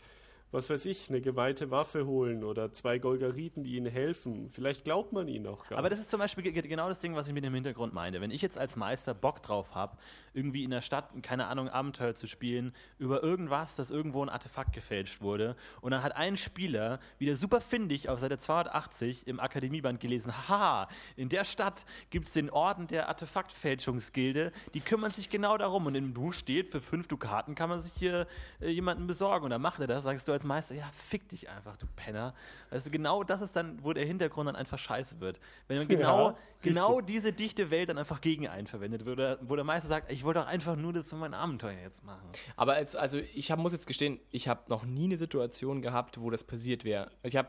was 0.53 0.71
weiß 0.71 0.87
ich, 0.87 1.09
eine 1.11 1.21
geweihte 1.21 1.71
Waffe 1.71 2.07
holen 2.07 2.45
oder 2.45 2.73
zwei 2.73 2.99
Golgariten, 2.99 3.65
die 3.65 3.77
ihnen 3.77 3.91
helfen. 3.91 4.49
Vielleicht 4.51 4.85
glaubt 4.85 5.13
man 5.13 5.29
ihnen 5.29 5.47
auch 5.49 5.67
gar 5.67 5.79
Aber 5.79 5.91
das 5.91 5.99
ist 5.99 6.09
zum 6.09 6.21
Beispiel 6.21 6.45
ge- 6.45 6.63
genau 6.67 6.89
das 6.89 6.99
Ding, 6.99 7.15
was 7.15 7.29
ich 7.29 7.35
mit 7.35 7.45
dem 7.45 7.53
Hintergrund 7.55 7.93
meine. 7.93 8.21
Wenn 8.21 8.31
ich 8.31 8.43
jetzt 8.43 8.57
als 8.57 8.77
Meister 8.77 9.13
Bock 9.13 9.43
drauf 9.43 9.75
habe, 9.75 9.99
irgendwie 10.33 10.65
in 10.65 10.71
der 10.71 10.81
Stadt, 10.83 11.11
keine 11.23 11.47
Ahnung, 11.49 11.69
Abenteuer 11.69 12.15
zu 12.15 12.27
spielen, 12.27 12.73
über 12.99 13.23
irgendwas, 13.23 13.75
dass 13.75 13.91
irgendwo 13.91 14.23
ein 14.23 14.29
Artefakt 14.29 14.73
gefälscht 14.73 15.21
wurde, 15.21 15.57
und 15.81 15.91
dann 15.91 16.03
hat 16.03 16.15
ein 16.17 16.37
Spieler 16.37 17.01
wieder 17.19 17.37
super 17.37 17.61
findig 17.61 18.09
auf 18.09 18.21
Seite 18.21 18.39
280 18.39 19.27
im 19.27 19.41
Akademieband 19.41 19.99
gelesen, 20.01 20.33
haha, 20.49 20.89
in 21.17 21.29
der 21.29 21.45
Stadt 21.45 21.85
gibt 22.11 22.27
es 22.27 22.33
den 22.33 22.51
Orden 22.51 22.87
der 22.87 23.09
Artefaktfälschungsgilde, 23.09 24.53
die 24.75 24.81
kümmern 24.81 25.11
sich 25.11 25.29
genau 25.31 25.57
darum. 25.59 25.87
Und 25.87 25.95
im 25.95 26.15
Buch 26.15 26.33
steht, 26.33 26.69
für 26.69 26.81
fünf 26.81 27.09
Dukaten 27.09 27.55
kann 27.55 27.69
man 27.69 27.83
sich 27.83 27.93
hier 27.95 28.27
äh, 28.61 28.69
jemanden 28.71 29.07
besorgen. 29.07 29.45
Und 29.45 29.51
dann 29.51 29.63
macht 29.63 29.81
er 29.81 29.87
das, 29.87 30.05
sagst 30.05 30.29
du 30.29 30.33
als 30.37 30.45
Meister, 30.45 30.75
ja, 30.75 30.89
fick 30.93 31.29
dich 31.29 31.49
einfach, 31.49 31.77
du 31.77 31.87
Penner. 31.97 32.35
Weißt 32.71 32.87
du, 32.87 32.91
genau 32.91 33.25
das 33.25 33.41
ist 33.41 33.57
dann, 33.57 33.83
wo 33.83 33.93
der 33.93 34.05
Hintergrund 34.05 34.49
dann 34.49 34.57
einfach 34.57 34.79
scheiße 34.79 35.21
wird. 35.21 35.41
Wenn 35.67 35.79
man 35.79 35.89
genau, 35.89 36.29
Ja, 36.29 36.37
genau 36.63 37.01
diese 37.01 37.33
dichte 37.33 37.71
Welt 37.71 37.89
dann 37.89 37.99
einfach 37.99 38.21
gegen 38.21 38.49
einen 38.49 38.67
verwendet 38.67 39.05
wird, 39.05 39.19
oder 39.19 39.39
wo 39.43 39.57
der 39.57 39.65
Meister 39.65 39.89
sagt, 39.89 40.13
ich 40.13 40.25
wollte 40.25 40.41
doch 40.41 40.47
einfach 40.47 40.77
nur 40.77 40.93
das 40.93 41.11
für 41.11 41.17
mein 41.17 41.35
Abenteuer 41.35 41.79
jetzt 41.83 42.05
machen. 42.05 42.29
Aber 42.57 42.75
als, 42.75 42.95
also 42.95 43.19
ich 43.19 43.51
hab, 43.51 43.59
muss 43.59 43.73
jetzt 43.73 43.87
gestehen, 43.87 44.21
ich 44.31 44.49
habe 44.49 44.61
noch 44.69 44.85
nie 44.85 45.05
eine 45.05 45.17
Situation 45.17 45.83
gehabt, 45.83 46.21
wo 46.21 46.31
das 46.31 46.45
passiert 46.45 46.85
wäre. 46.85 47.11
Ich 47.23 47.37
habe 47.37 47.49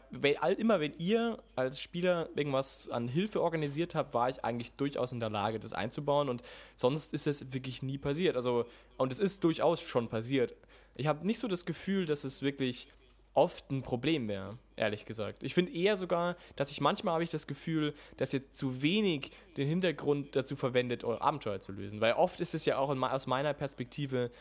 immer, 0.58 0.80
wenn 0.80 0.94
ihr 0.98 1.38
als 1.56 1.82
Spieler 1.82 2.30
irgendwas 2.36 2.90
an 2.90 3.08
Hilfe 3.08 3.42
organisiert 3.42 3.96
habt, 3.96 4.14
war 4.14 4.30
ich 4.30 4.44
eigentlich 4.44 4.72
durchaus 4.74 5.12
in 5.12 5.20
der 5.20 5.30
Lage, 5.30 5.60
das 5.60 5.74
einzubauen 5.74 6.30
und 6.30 6.42
sonst 6.76 7.14
ist 7.14 7.28
es 7.28 7.54
wirklich 7.54 7.84
nie 7.84 7.98
passiert. 7.98 8.36
Also 8.36 8.66
und 8.98 9.12
es 9.12 9.20
ist 9.20 9.44
durchaus 9.44 9.82
schon 9.82 10.10
passiert. 10.10 10.56
Ich 10.98 11.08
habe 11.08 11.26
nicht 11.26 11.40
so 11.40 11.48
das 11.48 11.66
Gefühl, 11.66 12.06
dass 12.06 12.24
es 12.24 12.42
wirklich 12.42 12.90
oft 13.34 13.70
ein 13.70 13.84
Problem 13.84 14.28
wäre, 14.28 14.58
ehrlich 14.76 15.06
gesagt. 15.06 15.44
Ich 15.44 15.54
finde 15.54 15.72
eher 15.72 15.96
sogar, 15.96 16.36
dass 16.56 16.72
ich 16.72 16.82
manchmal 16.82 17.14
habe 17.14 17.24
ich 17.24 17.30
das 17.30 17.46
Gefühl, 17.46 17.94
dass 18.18 18.34
ihr 18.34 18.52
zu 18.52 18.82
wenig 18.82 19.32
den 19.58 19.68
Hintergrund 19.68 20.36
dazu 20.36 20.56
verwendet, 20.56 21.04
eure 21.04 21.22
Abenteuer 21.22 21.62
zu 21.62 21.72
lösen. 21.72 22.02
Weil 22.02 22.14
oft 22.14 22.42
ist 22.42 22.56
es 22.56 22.66
ja 22.66 22.80
auch 22.80 22.90
in, 22.90 23.04
aus 23.04 23.28
meiner 23.28 23.54
Perspektive 23.54 24.32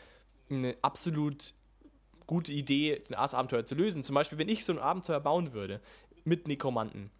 eine 0.49 0.75
absolut 0.81 1.53
gute 2.25 2.51
Idee, 2.53 3.03
das 3.09 3.35
Abenteuer 3.35 3.65
zu 3.65 3.75
lösen. 3.75 4.01
Zum 4.01 4.15
Beispiel, 4.15 4.39
wenn 4.39 4.49
ich 4.49 4.65
so 4.65 4.73
ein 4.73 4.79
Abenteuer 4.79 5.19
bauen 5.19 5.53
würde 5.53 5.79
mit 6.23 6.47
Nekromanten 6.47 7.11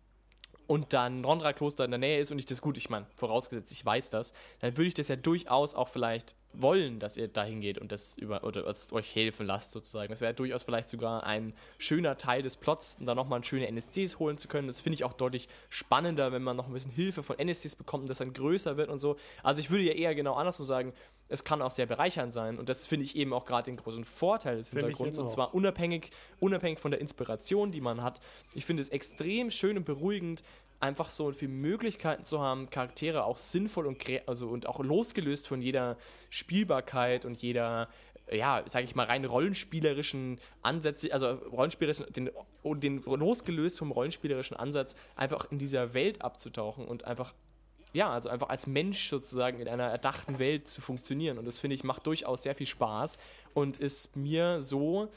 und 0.66 0.94
dann 0.94 1.24
Rondra-Kloster 1.24 1.86
in 1.86 1.92
der 1.92 2.00
Nähe 2.00 2.20
ist 2.20 2.32
und 2.32 2.40
ich 2.40 2.48
das 2.48 2.60
gut, 2.60 2.78
ich 2.78 2.90
meine, 2.90 3.06
vorausgesetzt, 3.16 3.72
ich 3.72 3.86
weiß 3.86 4.10
das, 4.10 4.34
dann 4.60 4.76
würde 4.78 4.88
ich 4.88 4.94
das 4.96 5.10
ja 5.10 5.16
durchaus 5.16 5.76
auch 5.76 5.90
vielleicht 5.90 6.36
wollen, 6.62 7.00
dass 7.00 7.18
ihr 7.18 7.28
dahin 7.28 7.62
geht 7.62 7.78
und 7.78 7.92
das 7.92 8.18
über 8.18 8.44
oder 8.44 8.66
euch 8.92 9.16
helfen 9.16 9.46
lasst 9.46 9.72
sozusagen. 9.72 10.10
Das 10.10 10.22
wäre 10.22 10.34
durchaus 10.34 10.64
vielleicht 10.64 10.90
sogar 10.90 11.24
ein 11.24 11.54
schöner 11.78 12.18
Teil 12.18 12.42
des 12.42 12.56
Plots, 12.56 12.98
um 13.00 13.06
da 13.06 13.16
nochmal 13.16 13.44
schöne 13.44 13.68
NSCs 13.68 14.20
holen 14.20 14.38
zu 14.38 14.48
können. 14.48 14.68
Das 14.68 14.82
finde 14.82 14.96
ich 14.96 15.04
auch 15.04 15.14
deutlich 15.14 15.48
spannender, 15.70 16.32
wenn 16.32 16.44
man 16.44 16.58
noch 16.58 16.68
ein 16.68 16.74
bisschen 16.74 16.92
Hilfe 16.92 17.24
von 17.24 17.38
NSCs 17.38 17.76
bekommt 17.76 18.04
und 18.04 18.10
das 18.10 18.18
dann 18.20 18.34
größer 18.34 18.78
wird 18.78 18.90
und 18.90 19.00
so. 19.00 19.18
Also 19.44 19.60
ich 19.60 19.70
würde 19.70 19.84
ja 19.84 19.94
eher 19.94 20.16
genau 20.16 20.34
andersrum 20.36 20.66
sagen, 20.66 20.94
es 21.30 21.44
kann 21.44 21.62
auch 21.62 21.72
sehr 21.72 21.86
bereichernd 21.86 22.34
sein 22.34 22.58
und 22.58 22.70
das 22.70 22.86
finde 22.86 23.06
ich 23.06 23.16
eben 23.16 23.34
auch 23.34 23.46
gerade 23.46 23.66
den 23.66 23.78
großen 23.78 24.06
Vorteil 24.06 24.58
des 24.58 24.70
Hintergrunds 24.70 25.18
und 25.18 25.30
zwar 25.30 25.54
unabhängig, 25.54 26.12
unabhängig 26.40 26.80
von 26.80 26.92
der 26.92 27.02
Inspiration, 27.02 27.72
die 27.72 27.82
man 27.82 28.02
hat. 28.02 28.22
Ich 28.54 28.66
finde 28.66 28.82
es 28.82 28.90
extrem 28.90 29.52
schön 29.52 29.78
und 29.78 29.86
beruhigend, 29.86 30.44
einfach 30.80 31.10
so 31.10 31.32
viele 31.32 31.52
Möglichkeiten 31.52 32.24
zu 32.24 32.42
haben, 32.42 32.70
Charaktere 32.70 33.24
auch 33.24 33.40
sinnvoll 33.40 33.88
und 33.88 34.04
also 34.28 34.48
und 34.48 34.68
auch 34.68 34.80
losgelöst 34.80 35.48
von 35.48 35.62
jeder 35.62 35.98
Spielbarkeit 36.30 37.26
und 37.26 37.42
jeder 37.42 37.90
ja, 38.32 38.64
sage 38.66 38.86
ich 38.86 38.96
mal, 38.96 39.06
rein 39.06 39.26
rollenspielerischen 39.26 40.40
Ansätze, 40.62 41.12
also 41.14 41.32
rollenspielerischen, 41.32 42.12
den, 42.12 42.30
den 42.64 43.04
losgelöst 43.04 43.78
vom 43.78 43.92
rollenspielerischen 43.92 44.58
Ansatz, 44.58 44.96
einfach 45.16 45.50
in 45.52 45.60
dieser 45.60 45.94
Welt 45.94 46.22
abzutauchen 46.22 46.86
und 46.86 47.06
einfach, 47.06 47.34
ja, 47.94 48.10
also 48.10 48.30
einfach 48.30 48.50
als 48.50 48.68
Mensch 48.68 49.10
sozusagen 49.10 49.60
in 49.60 49.68
einer 49.68 49.86
erdachten 49.86 50.40
Welt 50.40 50.68
zu 50.68 50.82
funktionieren. 50.82 51.38
Und 51.38 51.46
das 51.46 51.60
finde 51.60 51.76
ich 51.76 51.84
macht 51.84 52.06
durchaus 52.06 52.44
sehr 52.44 52.56
viel 52.56 52.68
Spaß 52.68 53.18
und 53.54 53.78
ist 53.78 54.16
mir 54.16 54.62
so 54.62 55.10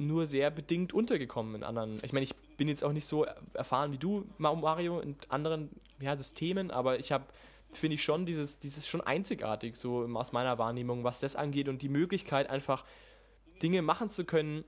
nur 0.00 0.26
sehr 0.26 0.50
bedingt 0.50 0.92
untergekommen 0.92 1.54
in 1.54 1.62
anderen. 1.62 2.00
Ich 2.02 2.12
meine, 2.12 2.24
ich 2.24 2.34
bin 2.56 2.68
jetzt 2.68 2.82
auch 2.82 2.92
nicht 2.92 3.06
so 3.06 3.26
erfahren 3.52 3.92
wie 3.92 3.98
du, 3.98 4.24
Ma- 4.38 4.54
Mario, 4.54 5.00
in 5.00 5.14
anderen 5.28 5.68
ja, 6.00 6.16
Systemen, 6.16 6.70
aber 6.70 6.98
ich 6.98 7.12
habe, 7.12 7.24
finde 7.72 7.94
ich 7.96 8.02
schon, 8.02 8.26
dieses, 8.26 8.58
dieses 8.58 8.88
schon 8.88 9.02
einzigartig, 9.02 9.76
so 9.76 10.08
aus 10.14 10.32
meiner 10.32 10.58
Wahrnehmung, 10.58 11.04
was 11.04 11.20
das 11.20 11.36
angeht 11.36 11.68
und 11.68 11.82
die 11.82 11.88
Möglichkeit, 11.88 12.48
einfach 12.48 12.84
Dinge 13.62 13.82
machen 13.82 14.10
zu 14.10 14.24
können, 14.24 14.64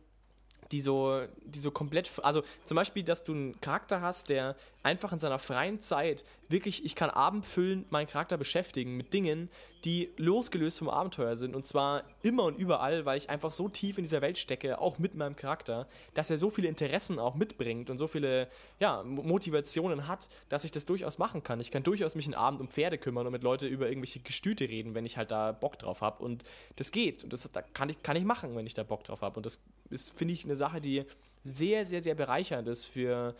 die 0.71 0.81
so, 0.81 1.23
die 1.45 1.59
so 1.59 1.71
komplett, 1.71 2.11
also 2.23 2.43
zum 2.65 2.77
Beispiel, 2.77 3.03
dass 3.03 3.25
du 3.25 3.33
einen 3.33 3.61
Charakter 3.61 4.01
hast, 4.01 4.31
der 4.31 4.57
einfach 4.83 5.13
in 5.13 5.21
seiner 5.21 5.39
freien 5.39 5.81
Zeit 5.81 6.25
wirklich, 6.49 6.85
ich 6.85 6.95
kann 6.95 7.09
abendfüllend 7.09 7.91
meinen 7.93 8.07
Charakter 8.07 8.37
beschäftigen 8.37 8.97
mit 8.97 9.15
Dingen, 9.15 9.49
die 9.85 10.11
losgelöst 10.17 10.79
vom 10.79 10.89
Abenteuer 10.89 11.37
sind. 11.37 11.57
Und 11.57 11.67
zwar 11.67 12.05
immer 12.23 12.45
und 12.45 12.59
überall, 12.59 13.05
weil 13.05 13.17
ich 13.17 13.31
einfach 13.31 13.51
so 13.53 13.69
tief 13.69 13.99
in 13.99 14.05
dieser 14.05 14.21
Welt 14.21 14.39
stecke, 14.39 14.81
auch 14.81 14.99
mit 14.99 15.15
meinem 15.15 15.35
Charakter, 15.35 15.89
dass 16.15 16.31
er 16.31 16.39
so 16.39 16.51
viele 16.51 16.69
Interessen 16.69 17.19
auch 17.19 17.35
mitbringt 17.35 17.91
und 17.91 17.99
so 17.99 18.07
viele 18.07 18.49
ja, 18.79 19.03
Mo- 19.03 19.23
Motivationen 19.23 20.07
hat, 20.09 20.29
dass 20.49 20.65
ich 20.65 20.71
das 20.71 20.85
durchaus 20.85 21.19
machen 21.19 21.43
kann. 21.43 21.61
Ich 21.61 21.71
kann 21.71 21.83
durchaus 21.83 22.15
mich 22.15 22.27
einen 22.27 22.35
Abend 22.35 22.61
um 22.61 22.69
Pferde 22.69 22.99
kümmern 22.99 23.27
und 23.27 23.33
mit 23.33 23.43
Leuten 23.43 23.67
über 23.67 23.89
irgendwelche 23.89 24.21
Gestüte 24.21 24.69
reden, 24.69 24.95
wenn 24.95 25.07
ich 25.07 25.17
halt 25.17 25.31
da 25.31 25.53
Bock 25.53 25.79
drauf 25.79 26.01
habe 26.01 26.23
und 26.23 26.45
das 26.77 26.93
geht. 26.93 27.25
Und 27.25 27.33
das 27.33 27.49
da 27.51 27.63
kann 27.63 27.89
ich, 27.89 28.03
kann 28.03 28.17
ich 28.17 28.25
machen, 28.25 28.55
wenn 28.57 28.67
ich 28.67 28.75
da 28.75 28.83
Bock 28.83 29.05
drauf 29.05 29.23
habe 29.23 29.37
und 29.37 29.47
das 29.47 29.61
ist, 29.91 30.17
finde 30.17 30.35
ich, 30.35 30.45
eine 30.45 30.57
Sache, 30.57 30.81
die 30.81 31.05
sehr, 31.45 31.85
sehr, 31.85 32.03
sehr 32.03 32.15
bereichernd 32.15 32.69
ist 32.69 32.85
für 32.85 33.35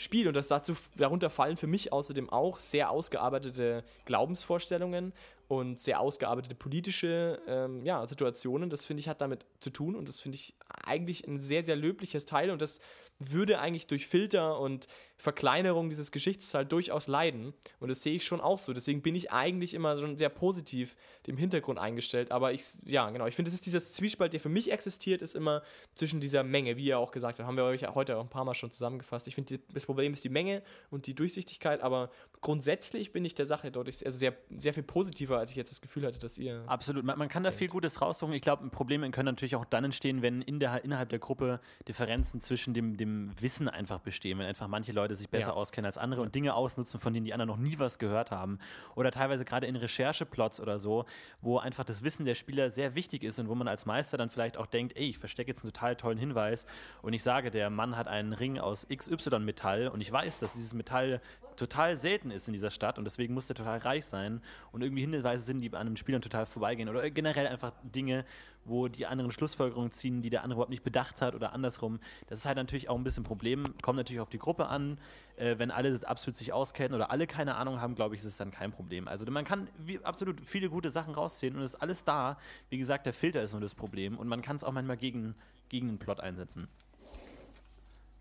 Spiel 0.00 0.28
und 0.28 0.34
das 0.34 0.46
dazu 0.46 0.74
darunter 0.96 1.28
fallen 1.28 1.56
für 1.56 1.66
mich 1.66 1.92
außerdem 1.92 2.30
auch 2.30 2.60
sehr 2.60 2.88
ausgearbeitete 2.88 3.82
Glaubensvorstellungen 4.04 5.12
und 5.48 5.80
sehr 5.80 5.98
ausgearbeitete 5.98 6.54
politische 6.54 7.42
ähm, 7.48 7.84
ja, 7.84 8.06
Situationen. 8.06 8.70
Das 8.70 8.84
finde 8.84 9.00
ich 9.00 9.08
hat 9.08 9.20
damit 9.20 9.44
zu 9.58 9.70
tun 9.70 9.96
und 9.96 10.08
das 10.08 10.20
finde 10.20 10.36
ich 10.36 10.54
eigentlich 10.84 11.26
ein 11.26 11.40
sehr, 11.40 11.64
sehr 11.64 11.74
löbliches 11.74 12.26
Teil 12.26 12.50
und 12.50 12.62
das 12.62 12.80
würde 13.18 13.58
eigentlich 13.58 13.88
durch 13.88 14.06
Filter 14.06 14.60
und 14.60 14.86
Verkleinerung 15.18 15.88
dieses 15.88 16.12
Geschichts 16.12 16.54
halt 16.54 16.70
durchaus 16.70 17.08
leiden. 17.08 17.52
Und 17.80 17.88
das 17.88 18.02
sehe 18.02 18.14
ich 18.14 18.24
schon 18.24 18.40
auch 18.40 18.58
so. 18.58 18.72
Deswegen 18.72 19.02
bin 19.02 19.16
ich 19.16 19.32
eigentlich 19.32 19.74
immer 19.74 20.00
schon 20.00 20.16
sehr 20.16 20.28
positiv 20.28 20.94
dem 21.26 21.36
Hintergrund 21.36 21.78
eingestellt. 21.78 22.30
Aber 22.30 22.52
ich, 22.52 22.62
ja, 22.86 23.10
genau, 23.10 23.26
ich 23.26 23.34
finde, 23.34 23.50
das 23.50 23.56
ist 23.56 23.66
dieser 23.66 23.80
Zwiespalt, 23.80 24.32
der 24.32 24.40
für 24.40 24.48
mich 24.48 24.70
existiert, 24.70 25.20
ist 25.20 25.34
immer 25.34 25.62
zwischen 25.94 26.20
dieser 26.20 26.44
Menge, 26.44 26.76
wie 26.76 26.84
ihr 26.84 26.98
auch 26.98 27.10
gesagt 27.10 27.38
habt, 27.38 27.48
haben 27.48 27.56
wir 27.56 27.64
euch 27.64 27.82
heute 27.94 28.16
auch 28.16 28.22
ein 28.22 28.30
paar 28.30 28.44
Mal 28.44 28.54
schon 28.54 28.70
zusammengefasst. 28.70 29.26
Ich 29.26 29.34
finde, 29.34 29.58
das 29.72 29.86
Problem 29.86 30.14
ist 30.14 30.22
die 30.22 30.28
Menge 30.28 30.62
und 30.90 31.06
die 31.06 31.14
Durchsichtigkeit, 31.14 31.80
aber 31.82 32.10
grundsätzlich 32.40 33.12
bin 33.12 33.24
ich 33.24 33.34
der 33.34 33.46
Sache 33.46 33.70
deutlich, 33.72 34.04
also 34.06 34.16
sehr, 34.16 34.34
sehr 34.56 34.72
viel 34.72 34.84
positiver, 34.84 35.38
als 35.38 35.50
ich 35.50 35.56
jetzt 35.56 35.72
das 35.72 35.80
Gefühl 35.80 36.06
hatte, 36.06 36.20
dass 36.20 36.38
ihr. 36.38 36.62
Absolut. 36.66 37.04
Man, 37.04 37.18
man 37.18 37.28
kann 37.28 37.42
da 37.42 37.50
viel 37.50 37.68
Gutes 37.68 38.00
raussuchen. 38.00 38.32
Ich 38.34 38.42
glaube, 38.42 38.68
Probleme 38.70 39.10
können 39.10 39.26
natürlich 39.26 39.56
auch 39.56 39.64
dann 39.64 39.84
entstehen, 39.84 40.22
wenn 40.22 40.42
in 40.42 40.60
der, 40.60 40.84
innerhalb 40.84 41.08
der 41.08 41.18
Gruppe 41.18 41.60
Differenzen 41.88 42.40
zwischen 42.40 42.72
dem, 42.72 42.96
dem 42.96 43.32
Wissen 43.40 43.68
einfach 43.68 43.98
bestehen. 43.98 44.38
Wenn 44.38 44.46
einfach 44.46 44.68
manche 44.68 44.92
Leute 44.92 45.07
sich 45.16 45.28
besser 45.28 45.48
Ja. 45.48 45.54
auskennen 45.54 45.86
als 45.86 45.98
andere 45.98 46.22
und 46.22 46.34
Dinge 46.34 46.54
ausnutzen, 46.54 47.00
von 47.00 47.12
denen 47.14 47.24
die 47.24 47.32
anderen 47.32 47.48
noch 47.48 47.56
nie 47.56 47.78
was 47.78 47.98
gehört 47.98 48.30
haben. 48.30 48.58
Oder 48.96 49.10
teilweise 49.10 49.44
gerade 49.44 49.66
in 49.66 49.76
Rechercheplots 49.76 50.60
oder 50.60 50.78
so, 50.78 51.04
wo 51.40 51.58
einfach 51.58 51.84
das 51.84 52.02
Wissen 52.02 52.24
der 52.24 52.34
Spieler 52.34 52.70
sehr 52.70 52.94
wichtig 52.94 53.22
ist 53.24 53.38
und 53.38 53.48
wo 53.48 53.54
man 53.54 53.68
als 53.68 53.86
Meister 53.86 54.16
dann 54.16 54.30
vielleicht 54.30 54.56
auch 54.56 54.66
denkt, 54.66 54.96
ey, 54.96 55.10
ich 55.10 55.18
verstecke 55.18 55.50
jetzt 55.50 55.62
einen 55.64 55.72
total 55.72 55.96
tollen 55.96 56.18
Hinweis 56.18 56.66
und 57.02 57.12
ich 57.12 57.22
sage, 57.22 57.50
der 57.50 57.70
Mann 57.70 57.96
hat 57.96 58.08
einen 58.08 58.32
Ring 58.32 58.58
aus 58.58 58.86
XY-Metall 58.88 59.88
und 59.88 60.00
ich 60.00 60.10
weiß, 60.10 60.38
dass 60.38 60.52
dieses 60.54 60.74
Metall 60.74 61.20
total 61.56 61.96
selten 61.96 62.30
ist 62.30 62.46
in 62.46 62.52
dieser 62.52 62.70
Stadt 62.70 62.98
und 62.98 63.04
deswegen 63.04 63.34
muss 63.34 63.48
der 63.48 63.56
total 63.56 63.78
reich 63.78 64.06
sein 64.06 64.40
und 64.70 64.82
irgendwie 64.82 65.00
Hinweise 65.02 65.42
sind, 65.42 65.60
die 65.60 65.72
an 65.74 65.86
den 65.88 65.96
Spielern 65.96 66.22
total 66.22 66.46
vorbeigehen 66.46 66.88
oder 66.88 67.08
generell 67.10 67.48
einfach 67.48 67.72
Dinge, 67.82 68.24
wo 68.68 68.88
die 68.88 69.06
anderen 69.06 69.32
Schlussfolgerungen 69.32 69.92
ziehen, 69.92 70.22
die 70.22 70.30
der 70.30 70.42
andere 70.42 70.56
überhaupt 70.56 70.70
nicht 70.70 70.84
bedacht 70.84 71.20
hat 71.20 71.34
oder 71.34 71.52
andersrum. 71.52 72.00
Das 72.26 72.40
ist 72.40 72.46
halt 72.46 72.56
natürlich 72.56 72.88
auch 72.88 72.96
ein 72.96 73.04
bisschen 73.04 73.22
ein 73.24 73.26
Problem, 73.26 73.64
kommt 73.82 73.96
natürlich 73.96 74.20
auf 74.20 74.28
die 74.28 74.38
Gruppe 74.38 74.66
an. 74.68 74.98
Äh, 75.36 75.58
wenn 75.58 75.70
alle 75.70 75.98
absolut 76.06 76.36
sich 76.36 76.52
auskennen 76.52 76.94
oder 76.94 77.10
alle 77.10 77.26
keine 77.26 77.56
Ahnung 77.56 77.80
haben, 77.80 77.94
glaube 77.94 78.14
ich, 78.14 78.20
ist 78.20 78.26
es 78.26 78.36
dann 78.36 78.50
kein 78.50 78.72
Problem. 78.72 79.08
Also 79.08 79.24
man 79.30 79.44
kann 79.44 79.68
wie, 79.78 80.04
absolut 80.04 80.40
viele 80.44 80.68
gute 80.68 80.90
Sachen 80.90 81.14
rausziehen 81.14 81.56
und 81.56 81.62
es 81.62 81.74
ist 81.74 81.80
alles 81.80 82.04
da. 82.04 82.38
Wie 82.70 82.78
gesagt, 82.78 83.06
der 83.06 83.12
Filter 83.12 83.42
ist 83.42 83.52
nur 83.52 83.60
das 83.60 83.74
Problem 83.74 84.18
und 84.18 84.28
man 84.28 84.42
kann 84.42 84.56
es 84.56 84.64
auch 84.64 84.72
manchmal 84.72 84.96
gegen, 84.96 85.34
gegen 85.68 85.88
den 85.88 85.98
Plot 85.98 86.20
einsetzen. 86.20 86.68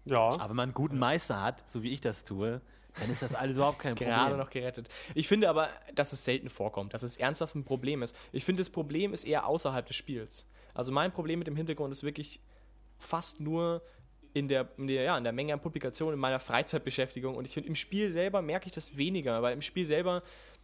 Ja, 0.05 0.29
Aber 0.29 0.49
wenn 0.49 0.55
man 0.55 0.63
einen 0.63 0.73
guten 0.73 0.99
Meister 0.99 1.41
hat, 1.41 1.69
so 1.69 1.83
wie 1.83 1.89
ich 1.89 2.01
das 2.01 2.23
tue, 2.23 2.61
dann 2.99 3.09
ist 3.09 3.21
das 3.21 3.35
alles 3.35 3.57
überhaupt 3.57 3.79
kein 3.79 3.95
gerade 3.95 4.21
Problem. 4.21 4.37
noch 4.37 4.49
gerettet. 4.49 4.87
Ich 5.15 5.27
finde 5.27 5.49
aber, 5.49 5.69
dass 5.93 6.13
es 6.13 6.23
selten 6.23 6.49
vorkommt, 6.49 6.93
dass 6.93 7.03
es 7.03 7.17
ernsthaft 7.17 7.55
ein 7.55 7.63
Problem 7.63 8.01
ist. 8.01 8.15
Ich 8.31 8.45
finde, 8.45 8.61
das 8.61 8.69
Problem 8.69 9.13
ist 9.13 9.25
eher 9.25 9.45
außerhalb 9.47 9.85
des 9.85 9.95
Spiels. 9.95 10.47
Also 10.73 10.91
mein 10.91 11.11
Problem 11.11 11.39
mit 11.39 11.47
dem 11.47 11.55
Hintergrund 11.55 11.91
ist 11.91 12.03
wirklich 12.03 12.39
fast 12.97 13.39
nur 13.39 13.81
in 14.33 14.47
der, 14.47 14.69
in 14.77 14.87
der, 14.87 15.03
ja, 15.03 15.17
in 15.17 15.23
der 15.23 15.33
Menge 15.33 15.53
an 15.53 15.61
Publikationen, 15.61 16.13
in 16.15 16.19
meiner 16.19 16.39
Freizeitbeschäftigung. 16.39 17.35
Und 17.35 17.47
ich 17.47 17.53
finde, 17.53 17.69
im 17.69 17.75
Spiel 17.75 18.11
selber 18.11 18.41
merke 18.41 18.67
ich 18.67 18.73
das 18.73 18.97
weniger, 18.97 19.41
weil 19.41 19.53
im 19.53 19.61
Spiel 19.61 19.85
selber 19.85 20.21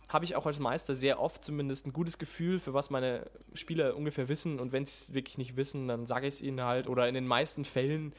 habe 0.09 0.25
ich 0.25 0.35
auch 0.35 0.45
als 0.45 0.59
Meister 0.59 0.95
sehr 0.95 1.19
oft 1.19 1.43
zumindest 1.43 1.87
ein 1.87 1.93
gutes 1.93 2.17
Gefühl, 2.17 2.59
für 2.59 2.73
was 2.73 2.89
meine 2.89 3.29
Spieler 3.53 3.95
ungefähr 3.95 4.29
wissen. 4.29 4.59
Und 4.59 4.71
wenn 4.71 4.85
sie 4.85 4.91
es 4.91 5.13
wirklich 5.13 5.37
nicht 5.37 5.55
wissen, 5.55 5.87
dann 5.87 6.05
sage 6.05 6.27
ich 6.27 6.35
es 6.35 6.41
ihnen 6.41 6.61
halt. 6.61 6.87
Oder 6.87 7.07
in 7.07 7.13
den 7.13 7.25
meisten 7.25 7.65
Fällen 7.65 8.13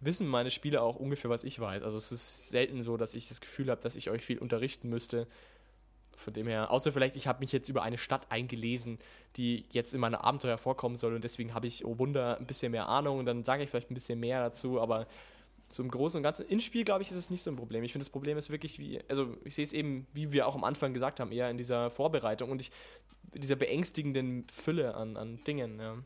wissen 0.00 0.26
meine 0.26 0.50
Spieler 0.50 0.82
auch 0.82 0.96
ungefähr, 0.96 1.30
was 1.30 1.44
ich 1.44 1.58
weiß. 1.60 1.82
Also 1.82 1.96
es 1.96 2.12
ist 2.12 2.48
selten 2.48 2.82
so, 2.82 2.96
dass 2.96 3.14
ich 3.14 3.28
das 3.28 3.40
Gefühl 3.40 3.70
habe, 3.70 3.80
dass 3.80 3.96
ich 3.96 4.10
euch 4.10 4.24
viel 4.24 4.38
unterrichten 4.38 4.88
müsste. 4.88 5.26
Von 6.16 6.34
dem 6.34 6.46
her, 6.48 6.70
außer 6.70 6.92
vielleicht, 6.92 7.16
ich 7.16 7.26
habe 7.26 7.40
mich 7.40 7.50
jetzt 7.52 7.68
über 7.68 7.82
eine 7.82 7.96
Stadt 7.96 8.30
eingelesen, 8.30 8.98
die 9.36 9.64
jetzt 9.72 9.94
in 9.94 10.00
meine 10.00 10.22
Abenteuer 10.22 10.58
vorkommen 10.58 10.96
soll 10.96 11.14
und 11.14 11.24
deswegen 11.24 11.54
habe 11.54 11.66
ich, 11.66 11.84
oh 11.86 11.98
Wunder, 11.98 12.36
ein 12.38 12.46
bisschen 12.46 12.72
mehr 12.72 12.88
Ahnung 12.88 13.18
und 13.18 13.26
dann 13.26 13.42
sage 13.42 13.62
ich 13.62 13.70
vielleicht 13.70 13.90
ein 13.90 13.94
bisschen 13.94 14.20
mehr 14.20 14.42
dazu, 14.42 14.80
aber 14.80 15.06
im 15.78 15.90
Großen 15.90 16.18
und 16.18 16.22
Ganzen, 16.22 16.46
im 16.48 16.60
Spiel, 16.60 16.84
glaube 16.84 17.02
ich, 17.02 17.10
ist 17.10 17.16
es 17.16 17.30
nicht 17.30 17.42
so 17.42 17.50
ein 17.50 17.56
Problem. 17.56 17.84
Ich 17.84 17.92
finde, 17.92 18.04
das 18.04 18.10
Problem 18.10 18.36
ist 18.36 18.50
wirklich, 18.50 18.78
wie, 18.78 19.00
also 19.08 19.36
ich 19.44 19.54
sehe 19.54 19.64
es 19.64 19.72
eben, 19.72 20.06
wie 20.12 20.32
wir 20.32 20.46
auch 20.46 20.56
am 20.56 20.64
Anfang 20.64 20.92
gesagt 20.92 21.20
haben, 21.20 21.30
eher 21.30 21.48
in 21.48 21.56
dieser 21.56 21.90
Vorbereitung 21.90 22.50
und 22.50 22.60
ich, 22.60 22.72
dieser 23.32 23.56
beängstigenden 23.56 24.46
Fülle 24.52 24.94
an, 24.94 25.16
an 25.16 25.38
Dingen, 25.44 25.78
ja. 25.78 25.96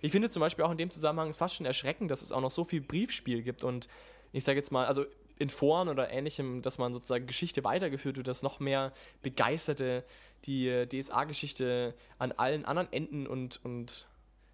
Ich 0.00 0.12
finde 0.12 0.30
zum 0.30 0.40
Beispiel 0.40 0.64
auch 0.64 0.70
in 0.70 0.78
dem 0.78 0.90
Zusammenhang 0.90 1.28
es 1.28 1.36
fast 1.36 1.56
schon 1.56 1.66
erschreckend, 1.66 2.10
dass 2.10 2.22
es 2.22 2.32
auch 2.32 2.40
noch 2.40 2.50
so 2.50 2.64
viel 2.64 2.80
Briefspiel 2.80 3.42
gibt 3.42 3.64
und 3.64 3.88
ich 4.32 4.44
sage 4.44 4.58
jetzt 4.58 4.72
mal, 4.72 4.86
also 4.86 5.04
in 5.38 5.50
Foren 5.50 5.88
oder 5.88 6.10
ähnlichem, 6.10 6.62
dass 6.62 6.78
man 6.78 6.92
sozusagen 6.92 7.26
Geschichte 7.26 7.64
weitergeführt 7.64 8.16
wird, 8.16 8.28
dass 8.28 8.42
noch 8.42 8.60
mehr 8.60 8.92
Begeisterte 9.22 10.04
die 10.44 10.86
DSA-Geschichte 10.88 11.94
an 12.18 12.32
allen 12.32 12.64
anderen 12.64 12.92
Enden 12.92 13.26
und, 13.26 13.60
und 13.64 14.06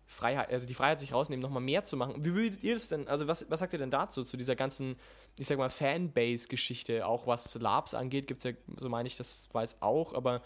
Freiheit, 0.06 0.50
also 0.50 0.66
die 0.66 0.74
Freiheit 0.74 0.98
sich 0.98 1.12
rausnehmen, 1.12 1.42
nochmal 1.42 1.62
mehr 1.62 1.84
zu 1.84 1.96
machen. 1.96 2.24
Wie 2.24 2.34
würdet 2.34 2.62
ihr 2.62 2.74
das 2.74 2.88
denn, 2.88 3.06
also 3.08 3.28
was, 3.28 3.48
was 3.50 3.60
sagt 3.60 3.74
ihr 3.74 3.78
denn 3.78 3.90
dazu, 3.90 4.24
zu 4.24 4.36
dieser 4.36 4.56
ganzen, 4.56 4.96
ich 5.38 5.46
sag 5.46 5.58
mal, 5.58 5.68
Fanbase-Geschichte, 5.68 7.06
auch 7.06 7.26
was 7.26 7.54
Labs 7.54 7.94
angeht, 7.94 8.26
gibt 8.26 8.44
es 8.44 8.52
ja, 8.52 8.56
so 8.78 8.88
meine 8.88 9.06
ich, 9.06 9.16
das 9.16 9.50
weiß 9.52 9.82
auch, 9.82 10.14
aber 10.14 10.42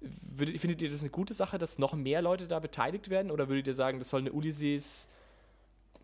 würdet, 0.00 0.60
findet 0.60 0.82
ihr 0.82 0.90
das 0.90 1.00
eine 1.00 1.10
gute 1.10 1.34
Sache, 1.34 1.58
dass 1.58 1.78
noch 1.78 1.94
mehr 1.94 2.22
Leute 2.22 2.46
da 2.46 2.58
beteiligt 2.58 3.10
werden 3.10 3.30
oder 3.30 3.48
würdet 3.48 3.66
ihr 3.66 3.74
sagen, 3.74 3.98
das 3.98 4.10
soll 4.10 4.20
eine 4.20 4.32
Ulysses, 4.32 5.08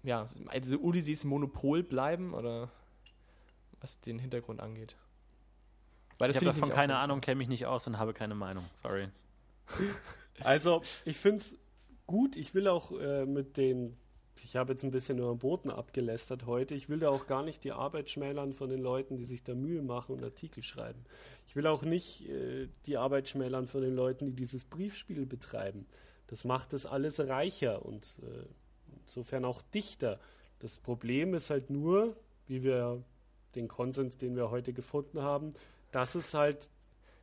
ja, 0.03 0.27
also 0.49 0.79
Ulysses 0.79 1.25
Monopol 1.25 1.83
bleiben 1.83 2.35
oder 2.35 2.71
was 3.81 4.01
den 4.01 4.19
Hintergrund 4.19 4.61
angeht? 4.61 4.97
Weil 6.19 6.31
ich 6.31 6.37
habe 6.37 6.47
davon 6.47 6.71
keine 6.71 6.97
Ahnung, 6.97 7.21
kenne 7.21 7.37
mich 7.37 7.49
nicht 7.49 7.67
aus 7.67 7.87
und 7.87 7.99
habe 7.99 8.15
keine 8.15 8.35
Meinung. 8.35 8.65
Sorry. 8.83 9.09
Also, 10.43 10.83
ich 11.05 11.17
finde 11.17 11.37
es 11.37 11.59
gut. 12.07 12.37
Ich 12.37 12.55
will 12.55 12.69
auch 12.69 12.93
äh, 12.93 13.25
mit 13.25 13.57
den, 13.57 13.97
ich 14.43 14.57
habe 14.57 14.73
jetzt 14.73 14.85
ein 14.85 14.91
bisschen 14.91 15.19
über 15.19 15.33
den 15.33 15.39
Boden 15.39 15.71
abgelästert 15.71 16.47
heute. 16.47 16.75
Ich 16.75 16.89
will 16.89 16.99
da 16.99 17.09
auch 17.09 17.27
gar 17.27 17.43
nicht 17.43 17.65
die 17.65 17.73
Arbeit 17.73 18.11
schmälern 18.11 18.53
von 18.53 18.69
den 18.69 18.81
Leuten, 18.81 19.17
die 19.17 19.25
sich 19.25 19.43
da 19.43 19.55
Mühe 19.55 19.83
machen 19.83 20.13
und 20.17 20.25
Artikel 20.25 20.63
schreiben. 20.63 21.05
Ich 21.47 21.57
will 21.57 21.67
auch 21.67 21.83
nicht 21.83 22.29
äh, 22.29 22.69
die 22.87 22.97
Arbeit 22.97 23.29
schmälern 23.29 23.67
von 23.67 23.83
den 23.83 23.95
Leuten, 23.95 24.27
die 24.27 24.33
dieses 24.33 24.65
Briefspiel 24.65 25.27
betreiben. 25.27 25.87
Das 26.27 26.45
macht 26.45 26.73
es 26.73 26.87
alles 26.87 27.21
reicher 27.21 27.85
und 27.85 28.21
äh, 28.23 28.47
insofern 29.03 29.45
auch 29.45 29.63
dichter. 29.63 30.19
Das 30.59 30.79
Problem 30.79 31.35
ist 31.35 31.51
halt 31.51 31.71
nur, 31.71 32.17
wie 32.47 32.63
wir 32.63 33.03
den 33.55 33.69
Konsens, 33.69 34.17
den 34.17 34.37
wir 34.37 34.51
heute 34.51 34.73
gefunden 34.73 35.23
haben, 35.23 35.55
dass 35.93 36.15
es 36.15 36.35
halt 36.35 36.71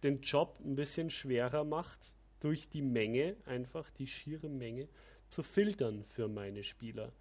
den 0.04 0.22
Job 0.22 0.60
ein 0.64 0.76
bisschen 0.76 1.10
schwerer 1.10 1.64
macht, 1.64 2.14
durch 2.40 2.70
die 2.70 2.82
Menge, 2.82 3.36
einfach 3.46 3.90
die 3.92 4.08
schiere 4.08 4.50
Menge, 4.50 4.88
zu 5.32 5.44
filtern 5.44 6.04
für 6.04 6.28
meine 6.28 6.64
Spieler. 6.64 7.12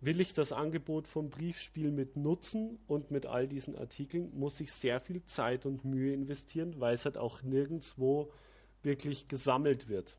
Will 0.00 0.20
ich 0.20 0.32
das 0.32 0.52
Angebot 0.52 1.08
vom 1.08 1.28
Briefspiel 1.28 1.90
mit 1.90 2.16
nutzen 2.16 2.78
und 2.86 3.10
mit 3.10 3.26
all 3.26 3.46
diesen 3.48 3.76
Artikeln, 3.76 4.30
muss 4.32 4.60
ich 4.60 4.72
sehr 4.72 5.00
viel 5.00 5.24
Zeit 5.24 5.66
und 5.66 5.84
Mühe 5.84 6.14
investieren, 6.14 6.74
weil 6.78 6.94
es 6.94 7.04
halt 7.04 7.18
auch 7.18 7.42
nirgendwo 7.42 8.30
wirklich 8.82 9.28
gesammelt 9.28 9.88
wird. 9.88 10.16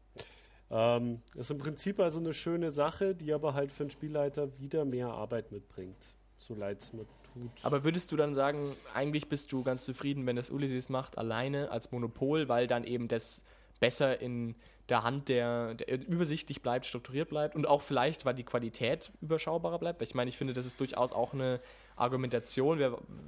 Ähm, 0.69 1.22
das 1.34 1.47
ist 1.47 1.51
im 1.51 1.57
Prinzip 1.57 1.99
also 1.99 2.19
eine 2.19 2.34
schöne 2.34 2.69
Sache, 2.69 3.15
die 3.15 3.34
aber 3.34 3.53
halt 3.53 3.72
für 3.72 3.84
einen 3.84 3.89
Spielleiter 3.89 4.59
wieder 4.59 4.86
mehr 4.86 5.07
Arbeit 5.07 5.51
mitbringt. 5.51 6.15
So 6.38 6.53
leid 6.53 6.84
es 6.84 6.93
mir 6.93 7.05
tut. 7.34 7.49
Aber 7.63 7.84
würdest 7.84 8.11
du 8.11 8.17
dann 8.17 8.36
sagen, 8.36 8.72
eigentlich 8.93 9.30
bist 9.30 9.51
du 9.51 9.63
ganz 9.63 9.84
zufrieden, 9.84 10.26
wenn 10.28 10.36
das 10.36 10.51
Ulysses 10.51 10.89
macht, 10.89 11.17
alleine 11.17 11.72
als 11.72 11.91
Monopol, 11.91 12.49
weil 12.49 12.67
dann 12.67 12.84
eben 12.84 13.07
das 13.07 13.43
besser 13.80 14.22
in 14.22 14.55
der 14.90 15.04
Hand 15.04 15.30
der, 15.30 15.76
der, 15.76 16.08
übersichtlich 16.08 16.62
bleibt, 16.62 16.86
strukturiert 16.86 17.30
bleibt 17.30 17.56
und 17.56 17.66
auch 17.66 17.82
vielleicht, 17.82 18.26
weil 18.26 18.34
die 18.34 18.44
Qualität 18.44 19.12
überschaubarer 19.22 19.80
bleibt. 19.80 20.00
Weil 20.00 20.08
ich 20.08 20.16
meine, 20.16 20.30
ich 20.30 20.38
finde, 20.38 20.54
das 20.54 20.66
ist 20.66 20.80
durchaus 20.80 21.12
auch 21.12 21.34
eine 21.34 21.62
Argumentation. 21.96 22.80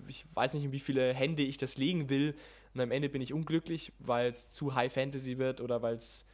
Ich 0.08 0.26
weiß 0.34 0.56
nicht, 0.56 0.66
in 0.66 0.72
wie 0.72 0.80
viele 0.80 1.14
Hände 1.14 1.43
ich 1.43 1.58
das 1.58 1.78
legen 1.78 2.10
will. 2.10 2.36
Und 2.74 2.82
am 2.82 2.91
Ende 2.91 3.10
bin 3.10 3.22
ich 3.22 3.34
unglücklich, 3.34 3.93
weil 3.99 4.32
es 4.32 4.51
zu 4.51 4.76
High 4.76 4.91
Fantasy 4.91 5.38
wird 5.38 5.62
oder 5.62 5.82
weil 5.82 5.95
es 5.95 6.26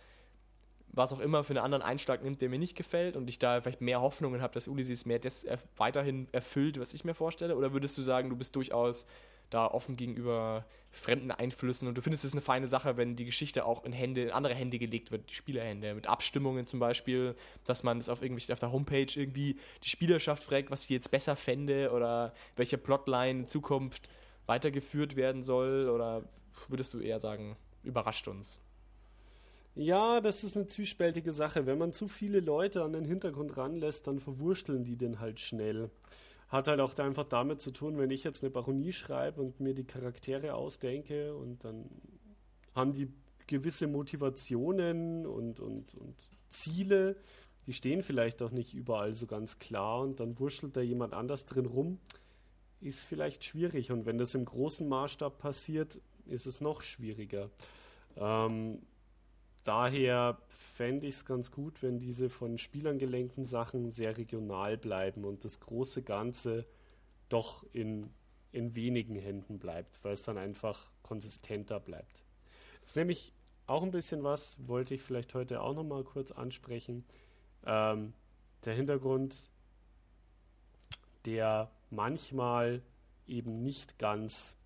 was 0.91 1.13
auch 1.13 1.19
immer 1.19 1.43
für 1.43 1.51
einen 1.51 1.63
anderen 1.63 1.83
Einschlag 1.83 2.23
nimmt, 2.23 2.41
der 2.41 2.49
mir 2.49 2.57
nicht 2.57 2.75
gefällt 2.75 3.15
und 3.15 3.29
ich 3.29 3.37
da 3.37 3.61
vielleicht 3.61 3.81
mehr 3.81 4.01
Hoffnungen 4.01 4.41
habe, 4.41 4.53
dass 4.53 4.67
Ulysses 4.67 5.05
mehr 5.05 5.19
das 5.19 5.43
er 5.43 5.59
weiterhin 5.77 6.27
erfüllt, 6.31 6.79
was 6.79 6.93
ich 6.93 7.03
mir 7.03 7.13
vorstelle? 7.13 7.55
Oder 7.55 7.73
würdest 7.73 7.97
du 7.97 8.01
sagen, 8.01 8.29
du 8.29 8.35
bist 8.35 8.55
durchaus 8.55 9.05
da 9.49 9.67
offen 9.67 9.95
gegenüber 9.95 10.65
fremden 10.91 11.31
Einflüssen 11.31 11.87
und 11.87 11.95
du 11.95 12.01
findest 12.01 12.23
es 12.23 12.33
eine 12.33 12.41
feine 12.41 12.67
Sache, 12.67 12.97
wenn 12.97 13.15
die 13.15 13.25
Geschichte 13.25 13.65
auch 13.65 13.83
in 13.83 13.91
Hände, 13.91 14.23
in 14.23 14.31
andere 14.31 14.55
Hände 14.55 14.79
gelegt 14.79 15.11
wird, 15.11 15.29
die 15.29 15.35
Spielerhände, 15.35 15.93
mit 15.93 16.07
Abstimmungen 16.07 16.65
zum 16.65 16.79
Beispiel, 16.79 17.35
dass 17.65 17.83
man 17.83 17.99
es 17.99 18.09
auf 18.09 18.21
irgendwie 18.21 18.51
auf 18.51 18.59
der 18.59 18.71
Homepage 18.71 19.07
irgendwie 19.15 19.59
die 19.83 19.89
Spielerschaft 19.89 20.43
fragt, 20.43 20.71
was 20.71 20.83
sie 20.83 20.93
jetzt 20.93 21.11
besser 21.11 21.35
fände 21.35 21.91
oder 21.91 22.33
welche 22.55 22.77
Plotline 22.77 23.41
in 23.41 23.47
Zukunft 23.47 24.09
weitergeführt 24.47 25.15
werden 25.15 25.43
soll 25.43 25.89
oder 25.89 26.23
würdest 26.67 26.93
du 26.93 26.99
eher 26.99 27.19
sagen, 27.19 27.55
überrascht 27.83 28.27
uns? 28.27 28.59
Ja, 29.75 30.19
das 30.19 30.43
ist 30.43 30.57
eine 30.57 30.67
zwiespältige 30.67 31.31
Sache. 31.31 31.65
Wenn 31.65 31.77
man 31.77 31.93
zu 31.93 32.07
viele 32.07 32.39
Leute 32.39 32.83
an 32.83 32.93
den 32.93 33.05
Hintergrund 33.05 33.55
ranlässt, 33.55 34.07
dann 34.07 34.19
verwursteln 34.19 34.83
die 34.83 34.97
den 34.97 35.19
halt 35.19 35.39
schnell 35.39 35.89
hat 36.49 36.67
halt 36.67 36.79
auch 36.79 36.97
einfach 36.97 37.25
damit 37.25 37.61
zu 37.61 37.71
tun, 37.71 37.97
wenn 37.97 38.09
ich 38.09 38.23
jetzt 38.23 38.43
eine 38.43 38.49
Baronie 38.49 38.91
schreibe 38.91 39.41
und 39.41 39.59
mir 39.59 39.73
die 39.73 39.85
Charaktere 39.85 40.55
ausdenke 40.55 41.35
und 41.35 41.63
dann 41.63 41.89
haben 42.75 42.93
die 42.93 43.11
gewisse 43.47 43.87
Motivationen 43.87 45.25
und, 45.25 45.59
und, 45.59 45.93
und 45.95 46.15
Ziele, 46.49 47.15
die 47.67 47.73
stehen 47.73 48.01
vielleicht 48.01 48.41
auch 48.41 48.51
nicht 48.51 48.73
überall 48.73 49.15
so 49.15 49.27
ganz 49.27 49.59
klar 49.59 50.01
und 50.01 50.19
dann 50.19 50.39
wurschtelt 50.39 50.75
da 50.75 50.81
jemand 50.81 51.13
anders 51.13 51.45
drin 51.45 51.67
rum, 51.67 51.99
ist 52.81 53.05
vielleicht 53.05 53.43
schwierig 53.43 53.91
und 53.91 54.05
wenn 54.05 54.17
das 54.17 54.33
im 54.33 54.45
großen 54.45 54.87
Maßstab 54.87 55.37
passiert, 55.37 55.99
ist 56.25 56.47
es 56.47 56.61
noch 56.61 56.81
schwieriger. 56.81 57.49
Ähm, 58.15 58.81
daher 59.63 60.37
fände 60.47 61.07
ich 61.07 61.15
es 61.15 61.25
ganz 61.25 61.51
gut, 61.51 61.81
wenn 61.83 61.99
diese 61.99 62.29
von 62.29 62.57
Spielern 62.57 62.97
gelenkten 62.97 63.45
Sachen 63.45 63.91
sehr 63.91 64.17
regional 64.17 64.77
bleiben 64.77 65.25
und 65.25 65.43
das 65.43 65.59
große 65.59 66.03
Ganze 66.03 66.65
doch 67.29 67.65
in, 67.73 68.09
in 68.51 68.75
wenigen 68.75 69.15
Händen 69.15 69.59
bleibt, 69.59 70.03
weil 70.03 70.13
es 70.13 70.23
dann 70.23 70.37
einfach 70.37 70.89
konsistenter 71.03 71.79
bleibt. 71.79 72.23
Das 72.81 72.91
ist 72.91 72.95
nämlich 72.95 73.33
auch 73.67 73.83
ein 73.83 73.91
bisschen 73.91 74.23
was, 74.23 74.57
wollte 74.67 74.95
ich 74.95 75.01
vielleicht 75.01 75.35
heute 75.35 75.61
auch 75.61 75.75
nochmal 75.75 76.03
kurz 76.03 76.31
ansprechen. 76.31 77.05
Ähm, 77.65 78.13
der 78.65 78.73
Hintergrund, 78.73 79.49
der 81.25 81.69
manchmal 81.91 82.81
eben 83.27 83.61
nicht 83.61 83.99
ganz 83.99 84.57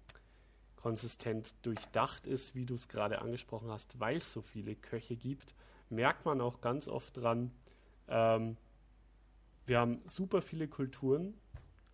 konsistent 0.83 1.65
durchdacht 1.65 2.27
ist, 2.27 2.55
wie 2.55 2.65
du 2.65 2.75
es 2.75 2.89
gerade 2.89 3.21
angesprochen 3.21 3.71
hast, 3.71 4.01
weil 4.01 4.17
es 4.17 4.33
so 4.33 4.41
viele 4.41 4.75
Köche 4.75 5.15
gibt, 5.15 5.55
merkt 5.89 6.25
man 6.25 6.41
auch 6.41 6.59
ganz 6.59 6.89
oft 6.89 7.15
dran, 7.15 7.51
ähm, 8.09 8.57
wir 9.65 9.79
haben 9.79 10.01
super 10.05 10.41
viele 10.41 10.67
Kulturen 10.67 11.35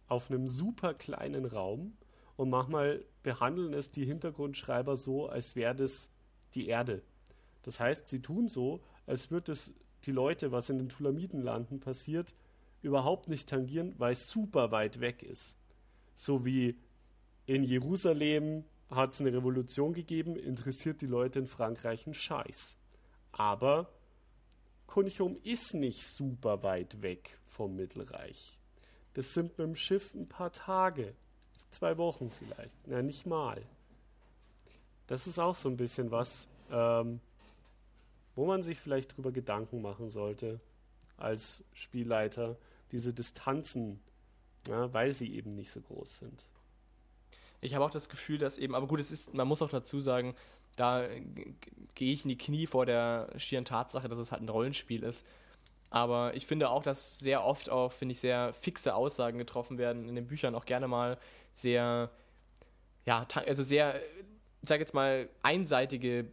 auf 0.07 0.31
einem 0.31 0.47
super 0.47 0.95
kleinen 0.95 1.45
Raum 1.45 1.93
und 2.35 2.49
manchmal 2.49 3.05
behandeln 3.21 3.75
es 3.75 3.91
die 3.91 4.05
Hintergrundschreiber 4.05 4.97
so, 4.97 5.29
als 5.29 5.55
wäre 5.55 5.75
das 5.75 6.09
die 6.55 6.67
Erde. 6.67 7.03
Das 7.61 7.79
heißt, 7.79 8.07
sie 8.07 8.23
tun 8.23 8.47
so, 8.47 8.81
als 9.05 9.29
würde 9.29 9.51
es 9.51 9.71
die 10.05 10.11
Leute, 10.11 10.51
was 10.51 10.71
in 10.71 10.79
den 10.79 10.89
Tulamidenlanden 10.89 11.79
passiert, 11.79 12.33
überhaupt 12.81 13.29
nicht 13.29 13.47
tangieren, 13.47 13.93
weil 13.99 14.13
es 14.13 14.29
super 14.29 14.71
weit 14.71 14.99
weg 14.99 15.21
ist. 15.21 15.59
So 16.15 16.43
wie 16.43 16.75
in 17.45 17.63
Jerusalem 17.63 18.63
hat 18.89 19.13
es 19.13 19.21
eine 19.21 19.33
Revolution 19.33 19.93
gegeben, 19.93 20.35
interessiert 20.35 21.01
die 21.01 21.07
Leute 21.07 21.39
in 21.39 21.47
Frankreich 21.47 22.05
einen 22.05 22.13
Scheiß. 22.13 22.77
Aber 23.31 23.89
Kunchum 24.87 25.37
ist 25.43 25.75
nicht 25.75 26.07
super 26.07 26.63
weit 26.63 27.01
weg 27.01 27.39
vom 27.45 27.75
Mittelreich. 27.75 28.59
Das 29.13 29.33
sind 29.33 29.57
mit 29.57 29.67
dem 29.67 29.75
Schiff 29.75 30.13
ein 30.13 30.27
paar 30.27 30.51
Tage, 30.51 31.13
zwei 31.69 31.97
Wochen 31.97 32.31
vielleicht, 32.31 32.71
na 32.87 33.01
nicht 33.01 33.25
mal. 33.25 33.61
Das 35.07 35.27
ist 35.27 35.39
auch 35.39 35.55
so 35.55 35.69
ein 35.69 35.77
bisschen 35.77 36.11
was, 36.11 36.47
ähm, 36.71 37.19
wo 38.35 38.45
man 38.45 38.63
sich 38.63 38.79
vielleicht 38.79 39.15
drüber 39.15 39.31
Gedanken 39.31 39.81
machen 39.81 40.09
sollte 40.09 40.59
als 41.17 41.63
Spielleiter, 41.73 42.57
diese 42.91 43.13
Distanzen 43.13 43.99
Ja, 44.67 44.91
weil 44.93 45.13
sie 45.13 45.33
eben 45.33 45.55
nicht 45.55 45.71
so 45.71 45.81
groß 45.81 46.19
sind. 46.19 46.45
Ich 47.61 47.75
habe 47.75 47.83
auch 47.83 47.91
das 47.91 48.09
Gefühl, 48.09 48.37
dass 48.37 48.57
eben, 48.57 48.75
aber 48.75 48.87
gut, 48.87 48.99
es 48.99 49.11
ist, 49.11 49.33
man 49.33 49.47
muss 49.47 49.61
auch 49.61 49.69
dazu 49.69 49.99
sagen, 49.99 50.35
da 50.75 51.07
gehe 51.95 52.13
ich 52.13 52.23
in 52.23 52.29
die 52.29 52.37
Knie 52.37 52.67
vor 52.67 52.85
der 52.85 53.29
schieren 53.37 53.65
Tatsache, 53.65 54.07
dass 54.07 54.19
es 54.19 54.31
halt 54.31 54.41
ein 54.41 54.49
Rollenspiel 54.49 55.03
ist. 55.03 55.25
Aber 55.89 56.35
ich 56.35 56.45
finde 56.45 56.69
auch, 56.69 56.83
dass 56.83 57.19
sehr 57.19 57.43
oft 57.43 57.69
auch, 57.69 57.91
finde 57.91 58.13
ich, 58.13 58.19
sehr 58.19 58.53
fixe 58.53 58.93
Aussagen 58.93 59.37
getroffen 59.37 59.77
werden 59.77 60.07
in 60.07 60.15
den 60.15 60.27
Büchern, 60.27 60.55
auch 60.55 60.65
gerne 60.65 60.87
mal 60.87 61.17
sehr, 61.53 62.11
ja, 63.05 63.27
also 63.45 63.63
sehr, 63.63 63.99
ich 64.61 64.69
sage 64.69 64.81
jetzt 64.81 64.93
mal, 64.93 65.27
einseitige 65.41 66.27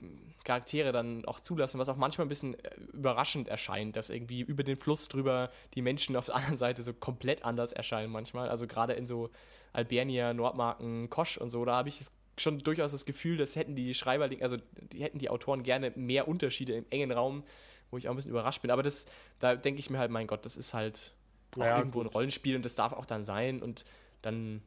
Charaktere 0.47 0.93
dann 0.93 1.25
auch 1.27 1.41
zulassen, 1.41 1.79
was 1.79 1.89
auch 1.89 1.97
manchmal 1.97 2.27
ein 2.27 2.29
bisschen 2.31 2.55
äh, 2.55 2.71
überraschend 2.93 3.49
erscheint, 3.49 3.97
dass 3.97 4.09
irgendwie 4.09 4.41
über 4.41 4.63
den 4.63 4.79
Fluss 4.79 5.09
drüber 5.09 5.51
die 5.75 5.83
Menschen 5.83 6.17
auf 6.17 6.27
der 6.27 6.35
anderen 6.37 6.57
Seite 6.57 6.83
so 6.83 6.95
komplett 6.95 7.45
anders 7.45 7.73
erscheinen 7.73 8.11
manchmal. 8.11 8.49
Also 8.49 8.67
gerade 8.67 8.95
in 8.95 9.07
so 9.07 9.31
Albernia, 9.73 10.33
Nordmarken, 10.33 11.11
Kosch 11.11 11.37
und 11.37 11.51
so, 11.51 11.65
da 11.65 11.77
habe 11.77 11.89
ich 11.89 12.01
schon 12.39 12.61
durchaus 12.61 12.93
das 12.93 13.05
Gefühl, 13.05 13.37
dass 13.37 13.57
hätten 13.57 13.75
die 13.75 13.93
Schreiber, 13.95 14.31
also 14.41 14.57
die 14.93 15.03
hätten 15.03 15.19
die 15.19 15.29
Autoren 15.29 15.63
gerne 15.63 15.93
mehr 15.97 16.29
Unterschiede 16.29 16.75
im 16.75 16.87
engen 16.91 17.11
Raum, 17.11 17.45
wo 17.91 17.99
ich 17.99 18.09
auch 18.09 18.13
ein 18.13 18.17
bisschen 18.17 18.31
überrascht 18.31 18.63
bin. 18.63 18.71
Aber 18.71 18.83
das, 18.83 19.07
da 19.39 19.57
denke 19.57 19.81
ich 19.81 19.91
mir 19.91 19.99
halt, 19.99 20.11
mein 20.11 20.27
Gott, 20.27 20.47
das 20.47 20.57
ist 20.57 20.75
halt 20.75 21.13
auch 21.57 21.65
ja, 21.65 21.79
irgendwo 21.79 22.01
gut. 22.01 22.09
ein 22.09 22.13
Rollenspiel 22.13 22.57
und 22.57 22.65
das 22.65 22.77
darf 22.77 22.93
auch 22.93 23.07
dann 23.07 23.25
sein 23.25 23.63
und 23.63 23.85
dann 24.23 24.63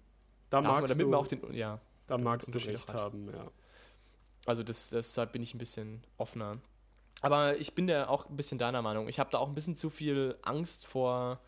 da 0.50 0.62
darf 0.62 0.82
man, 0.82 0.86
damit 0.86 1.02
du, 1.02 1.10
man 1.10 1.20
auch 1.20 1.28
den, 1.28 1.54
ja, 1.54 1.80
da 2.08 2.18
magst 2.18 2.54
du 2.54 2.58
recht 2.58 2.94
haben, 2.94 3.30
ja. 3.32 3.52
Also 4.50 4.64
das, 4.64 4.90
deshalb 4.90 5.32
bin 5.32 5.44
ich 5.44 5.54
ein 5.54 5.60
bisschen 5.60 6.04
offener. 6.18 6.58
Aber 7.22 7.58
ich 7.60 7.76
bin 7.76 7.88
da 7.88 8.08
auch 8.08 8.30
ein 8.30 8.36
bisschen 8.36 8.58
deiner 8.58 8.82
Meinung. 8.82 9.08
Ich 9.08 9.20
habe 9.20 9.30
da 9.30 9.38
auch 9.38 9.48
ein 9.48 9.56
bisschen 9.56 9.76
zu 9.76 9.90
viel 9.90 10.38
Angst 10.42 10.88
vor 10.88 11.40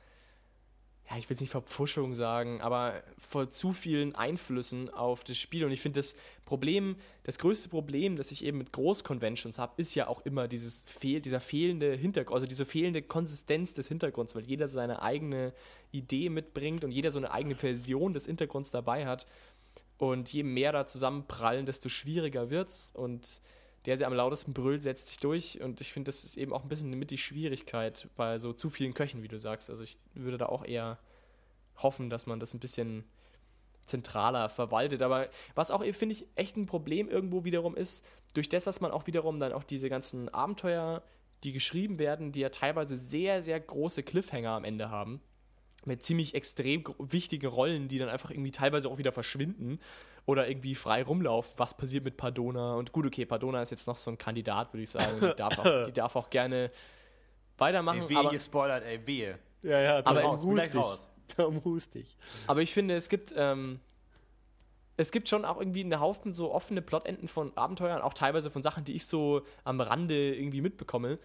ja, 1.12 1.18
ich 1.18 1.30
will 1.30 1.36
es 1.36 1.42
nicht 1.42 1.50
Verpfuschung 1.50 2.14
sagen, 2.14 2.62
aber 2.62 3.04
vor 3.18 3.50
zu 3.50 3.74
vielen 3.74 4.16
Einflüssen 4.16 4.90
auf 4.90 5.26
das 5.26 5.38
Spiel. 5.38 5.66
Und 5.66 5.72
ich 5.72 5.82
finde, 5.82 6.00
das 6.00 6.16
Problem, 6.46 6.96
das 7.24 7.38
größte 7.38 7.68
Problem, 7.68 8.16
das 8.16 8.32
ich 8.32 8.46
eben 8.46 8.58
mit 8.58 8.72
Großconventions 8.72 9.60
habe, 9.60 9.74
ist 9.76 9.94
ja 9.94 10.08
auch 10.08 10.22
immer 10.26 10.48
dieses 10.48 10.84
fehl, 10.84 11.20
dieser 11.20 11.42
fehlende 11.42 11.96
Hintergrund, 11.96 12.36
also 12.36 12.48
diese 12.48 12.66
fehlende 12.66 13.02
Konsistenz 13.02 13.74
des 13.74 13.90
Hintergrunds, 13.90 14.36
weil 14.36 14.46
jeder 14.46 14.70
seine 14.70 15.02
eigene 15.02 15.54
Idee 15.92 16.30
mitbringt 16.30 16.86
und 16.86 16.92
jeder 16.92 17.12
so 17.12 17.20
eine 17.20 17.32
eigene 17.32 17.56
Version 17.56 18.14
des 18.14 18.26
Hintergrunds 18.26 18.72
dabei 18.72 19.06
hat. 19.06 19.26
Und 20.02 20.34
je 20.34 20.42
mehr 20.42 20.72
da 20.72 20.88
zusammenprallen, 20.88 21.68
desto 21.68 21.88
schwieriger 21.88 22.50
wird's. 22.50 22.92
Und 22.92 23.40
der, 23.86 23.98
der 23.98 24.08
am 24.08 24.16
lautesten 24.16 24.52
brüllt, 24.52 24.82
setzt 24.82 25.06
sich 25.06 25.18
durch. 25.20 25.62
Und 25.62 25.80
ich 25.80 25.94
finde, 25.94 26.10
das 26.10 26.24
ist 26.24 26.38
eben 26.38 26.54
auch 26.54 26.64
ein 26.64 26.70
bisschen 26.70 26.90
mit 26.90 27.12
die 27.12 27.20
Schwierigkeit 27.20 28.10
bei 28.16 28.40
so 28.40 28.52
zu 28.52 28.72
vielen 28.72 28.96
Köchen, 28.96 29.22
wie 29.22 29.28
du 29.28 29.38
sagst. 29.38 29.70
Also 29.70 29.84
ich 29.84 30.00
würde 30.16 30.40
da 30.40 30.48
auch 30.48 30.66
eher 30.66 30.98
hoffen, 31.78 32.10
dass 32.10 32.26
man 32.26 32.40
das 32.40 32.56
ein 32.56 32.60
bisschen 32.60 33.04
zentraler 33.86 34.50
verwaltet. 34.50 35.04
Aber 35.04 35.30
was 35.54 35.70
auch, 35.70 35.84
finde 35.94 36.14
ich, 36.14 36.26
echt 36.34 36.58
ein 36.58 36.66
Problem 36.66 37.08
irgendwo 37.08 37.44
wiederum 37.44 37.76
ist, 37.76 38.04
durch 38.34 38.50
das, 38.50 38.64
dass 38.64 38.82
man 38.82 38.90
auch 38.90 39.06
wiederum 39.06 39.38
dann 39.38 39.54
auch 39.54 39.64
diese 39.64 39.88
ganzen 39.88 40.30
Abenteuer, 40.30 41.04
die 41.44 41.52
geschrieben 41.52 42.00
werden, 42.00 42.32
die 42.32 42.40
ja 42.40 42.50
teilweise 42.50 42.98
sehr, 42.98 43.44
sehr 43.44 43.60
große 43.60 44.02
Cliffhanger 44.02 44.50
am 44.50 44.64
Ende 44.64 44.90
haben, 44.90 45.22
mit 45.86 46.04
ziemlich 46.04 46.36
extrem 46.36 46.84
wichtigen 47.00 47.48
Rollen, 47.48 47.88
die 47.88 47.98
dann 47.98 48.10
einfach 48.10 48.30
irgendwie 48.30 48.52
teilweise 48.52 48.90
auch 48.90 48.98
wieder 48.98 49.12
verschwinden 49.12 49.80
oder 50.26 50.48
irgendwie 50.48 50.76
frei 50.76 51.04
rumlaufen. 51.04 51.54
Was 51.58 51.76
passiert 51.76 52.04
mit 52.04 52.18
Pardona? 52.18 52.76
Und 52.76 52.92
gut, 52.92 53.06
okay, 53.06 53.26
Pardona 53.26 53.62
ist 53.62 53.72
jetzt 53.72 53.88
noch 53.88 53.98
so 53.98 54.12
ein 54.12 54.18
Kandidat, 54.18 54.74
würde 54.74 54.84
ich 54.84 54.90
sagen. 54.90 55.20
Die 55.20 55.36
darf 55.36 55.58
auch, 55.58 55.84
die 55.86 55.94
darf 55.94 56.16
auch 56.16 56.30
gerne 56.30 56.72
weitermachen. 57.58 58.04
Ey, 58.04 58.10
wehe, 58.10 58.20
aber, 58.20 58.30
gespoilert, 58.30 58.84
ey, 58.84 59.06
wehe. 59.06 59.40
Ja, 59.64 59.80
ja, 59.80 59.98
aber 60.06 60.22
raus, 60.22 60.44
hustig. 60.44 60.76
raus. 60.76 61.10
Darum 61.38 61.64
hustig. 61.64 62.18
Aber 62.48 62.62
ich 62.62 62.74
finde, 62.74 62.96
es 62.96 63.10
gibt, 63.10 63.34
ähm, 63.36 63.80
es 64.98 65.12
gibt 65.12 65.30
schon 65.30 65.46
auch 65.46 65.60
irgendwie 65.60 65.84
einen 65.84 66.00
Haufen 66.00 66.34
so 66.34 66.54
offene 66.54 66.82
Plotenden 66.82 67.28
von 67.28 67.56
Abenteuern, 67.58 68.02
auch 68.02 68.14
teilweise 68.14 68.52
von 68.52 68.62
Sachen, 68.62 68.84
die 68.84 68.94
ich 68.94 69.06
so 69.06 69.44
am 69.64 69.80
Rande 69.80 70.36
irgendwie 70.36 70.62
mitbekomme, 70.62 71.20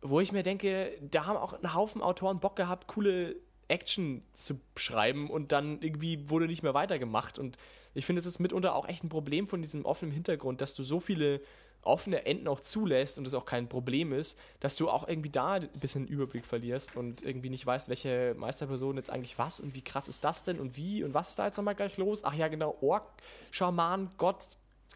wo 0.00 0.20
ich 0.20 0.32
mir 0.32 0.42
denke, 0.42 0.92
da 1.00 1.26
haben 1.26 1.36
auch 1.36 1.52
ein 1.52 1.74
Haufen 1.74 2.02
Autoren 2.02 2.40
Bock 2.40 2.56
gehabt, 2.56 2.88
coole 2.88 3.36
Action 3.68 4.22
zu 4.32 4.60
schreiben 4.76 5.30
und 5.30 5.52
dann 5.52 5.80
irgendwie 5.80 6.28
wurde 6.28 6.46
nicht 6.46 6.62
mehr 6.62 6.74
weitergemacht. 6.74 7.38
Und 7.38 7.56
ich 7.94 8.06
finde, 8.06 8.20
es 8.20 8.26
ist 8.26 8.38
mitunter 8.38 8.74
auch 8.74 8.88
echt 8.88 9.04
ein 9.04 9.08
Problem 9.08 9.46
von 9.46 9.62
diesem 9.62 9.84
offenen 9.84 10.12
Hintergrund, 10.12 10.60
dass 10.60 10.74
du 10.74 10.82
so 10.82 11.00
viele 11.00 11.40
offene 11.84 12.24
Enden 12.26 12.48
auch 12.48 12.60
zulässt 12.60 13.18
und 13.18 13.26
es 13.26 13.34
auch 13.34 13.44
kein 13.44 13.68
Problem 13.68 14.12
ist, 14.12 14.38
dass 14.60 14.76
du 14.76 14.88
auch 14.88 15.06
irgendwie 15.06 15.30
da 15.30 15.54
ein 15.54 15.68
bisschen 15.80 16.06
Überblick 16.06 16.46
verlierst 16.46 16.96
und 16.96 17.22
irgendwie 17.22 17.50
nicht 17.50 17.66
weißt, 17.66 17.88
welche 17.88 18.34
Meisterperson 18.38 18.96
jetzt 18.96 19.10
eigentlich 19.10 19.38
was 19.38 19.60
und 19.60 19.74
wie 19.74 19.82
krass 19.82 20.08
ist 20.08 20.24
das 20.24 20.42
denn 20.42 20.58
und 20.60 20.76
wie 20.76 21.04
und 21.04 21.14
was 21.14 21.30
ist 21.30 21.38
da 21.38 21.46
jetzt 21.46 21.56
nochmal 21.56 21.74
gleich 21.74 21.96
los? 21.96 22.24
Ach 22.24 22.34
ja, 22.34 22.48
genau, 22.48 22.76
Ork, 22.80 23.04
Schaman, 23.50 24.10
Gott, 24.16 24.46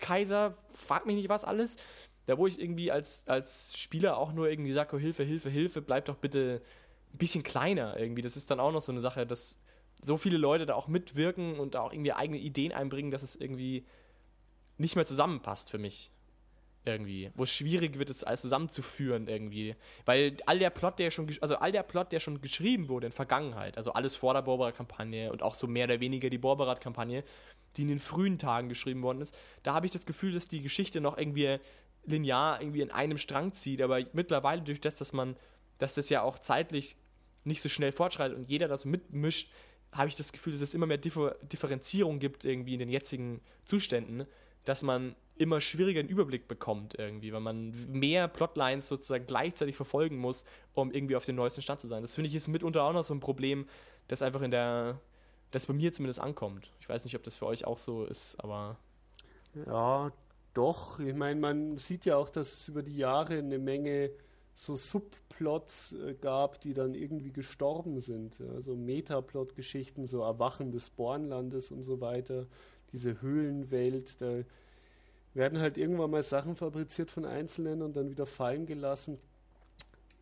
Kaiser, 0.01 0.55
frag 0.73 1.07
mich 1.07 1.17
nicht 1.17 1.29
was 1.29 1.45
alles. 1.45 1.77
Da 2.27 2.37
wo 2.37 2.47
ich 2.47 2.61
irgendwie 2.61 2.93
als, 2.93 3.27
als 3.27 3.79
Spieler 3.79 4.19
auch 4.19 4.33
nur 4.33 4.51
irgendwie 4.51 4.73
sage, 4.73 4.95
oh, 4.95 4.99
Hilfe, 4.99 5.25
Hilfe, 5.25 5.49
Hilfe, 5.49 5.81
bleib 5.81 6.05
doch 6.07 6.17
bitte 6.17 6.61
ein 7.13 7.19
bisschen 7.19 7.43
kleiner 7.43 7.99
irgendwie. 7.99 8.23
Das 8.23 8.37
ist 8.37 8.51
dann 8.51 8.61
auch 8.61 8.73
noch 8.73 8.83
so 8.83 8.93
eine 8.93 9.01
Sache, 9.01 9.27
dass 9.27 9.59
so 10.03 10.17
viele 10.17 10.39
Leute 10.39 10.67
da 10.67 10.75
auch 10.75 10.89
mitwirken 10.89 11.59
und 11.59 11.75
da 11.75 11.81
auch 11.81 11.93
irgendwie 11.93 12.13
eigene 12.13 12.39
Ideen 12.39 12.73
einbringen, 12.73 13.11
dass 13.11 13.23
es 13.23 13.37
irgendwie 13.37 13.85
nicht 14.77 14.97
mehr 14.97 15.05
zusammenpasst 15.05 15.71
für 15.71 15.79
mich. 15.79 16.11
Irgendwie. 16.85 17.31
Wo 17.35 17.43
es 17.43 17.51
schwierig 17.51 17.99
wird, 17.99 18.09
es 18.09 18.25
alles 18.25 18.41
zusammenzuführen 18.41 19.29
irgendwie. 19.29 19.75
Weil 20.07 20.37
all 20.47 20.59
der 20.59 20.71
Plot, 20.71 20.99
der 20.99 21.11
schon, 21.11 21.29
also 21.41 21.57
all 21.57 21.73
der 21.73 21.83
Plot, 21.83 22.13
der 22.13 22.21
schon 22.21 22.41
geschrieben 22.41 22.89
wurde 22.89 23.09
in 23.09 23.13
Vergangenheit, 23.13 23.77
also 23.77 23.93
alles 23.93 24.17
vor 24.17 24.33
der 24.33 24.43
Borberat-Kampagne 24.43 25.31
und 25.31 25.43
auch 25.43 25.55
so 25.55 25.67
mehr 25.67 25.85
oder 25.85 26.01
weniger 26.01 26.31
die 26.31 26.39
Borberat-Kampagne, 26.39 27.25
die 27.77 27.83
in 27.83 27.89
den 27.89 27.99
frühen 27.99 28.39
Tagen 28.39 28.71
geschrieben 28.71 29.03
worden 29.03 29.21
ist, 29.21 29.37
da 29.65 29.75
habe 29.75 29.85
ich 29.85 29.93
das 29.93 30.07
Gefühl, 30.07 30.33
dass 30.33 30.49
die 30.49 30.63
Geschichte 30.63 31.01
noch 31.03 31.19
irgendwie 31.19 31.59
linear 32.07 32.61
irgendwie 32.61 32.81
in 32.81 32.91
einem 32.91 33.19
Strang 33.19 33.53
zieht, 33.53 33.83
aber 33.83 34.01
mittlerweile 34.15 34.63
durch 34.63 34.81
das, 34.81 34.97
dass 34.97 35.13
man 35.13 35.37
dass 35.79 35.95
das 35.95 36.09
ja 36.09 36.23
auch 36.23 36.39
zeitlich 36.39 36.97
nicht 37.45 37.63
so 37.63 37.69
schnell 37.69 37.93
fortschreitet 37.93 38.37
und 38.37 38.49
jeder 38.49 38.69
das 38.69 38.85
mitmischt, 38.85 39.51
habe 39.93 40.09
ich 40.09 40.17
das 40.17 40.33
Gefühl, 40.33 40.53
dass 40.53 40.63
es 40.63 40.75
immer 40.75 40.87
mehr 40.87 40.99
Differ 40.99 41.37
Differenzierung 41.43 42.19
gibt 42.19 42.45
irgendwie 42.45 42.75
in 42.75 42.79
den 42.79 42.91
jetzigen 42.91 43.41
Zuständen, 43.65 44.27
dass 44.65 44.83
man 44.83 45.17
immer 45.37 45.61
schwieriger 45.61 46.01
einen 46.01 46.09
Überblick 46.09 46.49
bekommt 46.49 46.99
irgendwie, 46.99 47.33
weil 47.33 47.41
man 47.41 47.73
mehr 47.91 48.29
Plotlines 48.29 48.89
sozusagen 48.89 49.27
gleichzeitig 49.27 49.77
verfolgen 49.77 50.19
muss, 50.19 50.45
um 50.75 50.91
irgendwie 50.93 51.17
auf 51.17 51.25
den 51.25 51.37
neuesten 51.37 51.63
Stand 51.63 51.81
zu 51.81 51.87
sein. 51.87 52.03
Das 52.03 52.17
finde 52.17 52.29
ich 52.29 52.35
ist 52.35 52.49
mitunter 52.49 52.83
auch 52.83 52.93
noch 52.93 53.05
so 53.05 53.15
ein 53.15 53.21
Problem, 53.21 53.67
das 54.09 54.21
einfach 54.21 54.43
in 54.43 54.51
der, 54.51 55.01
das 55.53 55.67
bei 55.67 55.75
mir 55.75 55.93
zumindest 55.93 56.21
ankommt. 56.21 56.73
Ich 56.81 56.89
weiß 56.89 57.05
nicht, 57.05 57.15
ob 57.15 57.23
das 57.23 57.37
für 57.37 57.47
euch 57.47 57.65
auch 57.65 57.79
so 57.79 58.05
ist, 58.05 58.37
aber. 58.41 58.77
Ja, 59.67 60.13
doch. 60.55 60.99
Ich 60.99 61.15
meine, 61.15 61.41
man 61.41 61.79
sieht 61.79 62.05
ja 62.05 62.17
auch, 62.17 62.29
dass 62.29 62.53
es 62.53 62.69
über 62.69 62.83
die 62.83 62.97
Jahre 62.97 63.39
eine 63.39 63.59
Menge 63.59 64.11
so 64.55 64.75
Subplots 65.39 65.93
äh, 65.93 66.15
gab, 66.15 66.61
die 66.61 66.75
dann 66.75 66.95
irgendwie 66.95 67.33
gestorben 67.33 68.01
sind. 68.01 68.39
Ja, 68.39 68.75
Metaplot-Geschichten, 68.75 70.07
so 70.07 70.23
Erwachen 70.23 70.73
des 70.73 70.91
Bornlandes 70.91 71.71
und 71.71 71.83
so 71.83 72.01
weiter, 72.01 72.47
diese 72.93 73.21
Höhlenwelt, 73.23 74.21
da 74.21 74.43
werden 75.35 75.61
halt 75.61 75.77
irgendwann 75.77 76.11
mal 76.11 76.23
Sachen 76.23 76.57
fabriziert 76.57 77.11
von 77.11 77.25
Einzelnen 77.25 77.83
und 77.83 77.97
dann 77.97 78.11
wieder 78.11 78.27
fallen 78.27 78.67
gelassen. 78.67 79.19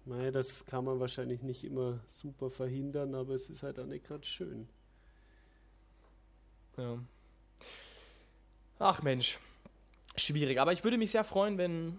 Naja, 0.04 0.30
das 0.30 0.66
kann 0.66 0.84
man 0.84 1.00
wahrscheinlich 1.00 1.42
nicht 1.42 1.64
immer 1.64 2.00
super 2.06 2.50
verhindern, 2.50 3.14
aber 3.14 3.34
es 3.34 3.48
ist 3.48 3.62
halt 3.62 3.78
auch 3.80 3.86
nicht 3.86 4.06
gerade 4.06 4.24
schön. 4.24 4.68
Ja. 6.76 6.98
Ach 8.78 9.02
Mensch, 9.02 9.38
schwierig. 10.16 10.60
Aber 10.60 10.72
ich 10.72 10.84
würde 10.84 10.98
mich 10.98 11.10
sehr 11.10 11.24
freuen, 11.24 11.56
wenn 11.56 11.98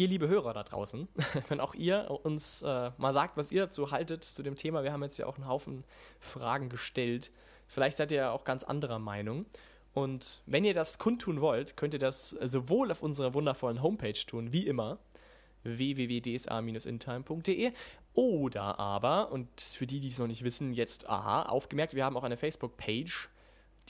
ihr 0.00 0.08
liebe 0.08 0.26
Hörer 0.28 0.54
da 0.54 0.62
draußen, 0.62 1.08
wenn 1.48 1.60
auch 1.60 1.74
ihr 1.74 2.10
uns 2.22 2.62
äh, 2.62 2.90
mal 2.96 3.12
sagt, 3.12 3.36
was 3.36 3.52
ihr 3.52 3.64
dazu 3.64 3.90
haltet 3.90 4.24
zu 4.24 4.42
dem 4.42 4.56
Thema. 4.56 4.82
Wir 4.82 4.94
haben 4.94 5.02
jetzt 5.02 5.18
ja 5.18 5.26
auch 5.26 5.36
einen 5.36 5.46
Haufen 5.46 5.84
Fragen 6.20 6.70
gestellt. 6.70 7.30
Vielleicht 7.66 7.98
seid 7.98 8.10
ihr 8.10 8.16
ja 8.16 8.30
auch 8.30 8.44
ganz 8.44 8.64
anderer 8.64 8.98
Meinung. 8.98 9.44
Und 9.92 10.40
wenn 10.46 10.64
ihr 10.64 10.72
das 10.72 10.98
kundtun 10.98 11.42
wollt, 11.42 11.76
könnt 11.76 11.92
ihr 11.92 12.00
das 12.00 12.30
sowohl 12.30 12.90
auf 12.90 13.02
unserer 13.02 13.34
wundervollen 13.34 13.82
Homepage 13.82 14.14
tun, 14.26 14.54
wie 14.54 14.66
immer, 14.66 15.00
www.dsa-intime.de 15.64 17.72
oder 18.14 18.78
aber, 18.78 19.30
und 19.30 19.60
für 19.60 19.86
die, 19.86 20.00
die 20.00 20.08
es 20.08 20.18
noch 20.18 20.28
nicht 20.28 20.44
wissen, 20.44 20.72
jetzt, 20.72 21.10
aha, 21.10 21.42
aufgemerkt, 21.42 21.94
wir 21.94 22.06
haben 22.06 22.16
auch 22.16 22.24
eine 22.24 22.36
Facebook-Page, 22.36 23.29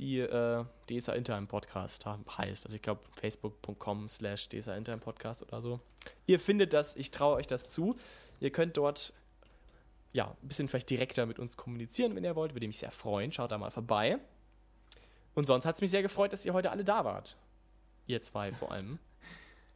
die 0.01 0.18
äh, 0.18 0.64
DSA 0.88 1.12
Intime 1.12 1.46
Podcast 1.46 2.07
heißt. 2.07 2.66
Also 2.66 2.74
ich 2.74 2.82
glaube 2.82 3.03
facebook.com 3.20 4.09
slash 4.09 4.48
DSA 4.48 4.74
Intime 4.74 4.98
Podcast 4.98 5.42
oder 5.42 5.61
so. 5.61 5.80
Ihr 6.26 6.40
findet 6.40 6.72
das, 6.72 6.96
ich 6.96 7.11
traue 7.11 7.36
euch 7.36 7.46
das 7.46 7.68
zu. 7.68 7.96
Ihr 8.40 8.51
könnt 8.51 8.76
dort 8.76 9.12
ja, 10.12 10.36
ein 10.42 10.48
bisschen 10.48 10.68
vielleicht 10.68 10.90
direkter 10.90 11.26
mit 11.26 11.38
uns 11.38 11.57
kommunizieren, 11.57 12.16
wenn 12.16 12.24
ihr 12.24 12.34
wollt. 12.34 12.55
Würde 12.55 12.66
mich 12.66 12.78
sehr 12.78 12.90
freuen. 12.90 13.30
Schaut 13.30 13.53
da 13.53 13.59
mal 13.59 13.70
vorbei. 13.70 14.18
Und 15.34 15.46
sonst 15.46 15.66
hat 15.66 15.76
es 15.76 15.80
mich 15.80 15.90
sehr 15.90 16.03
gefreut, 16.03 16.32
dass 16.32 16.44
ihr 16.44 16.53
heute 16.53 16.70
alle 16.70 16.82
da 16.82 17.05
wart. 17.05 17.36
Ihr 18.07 18.20
zwei 18.22 18.53
vor 18.53 18.72
allem. 18.72 18.98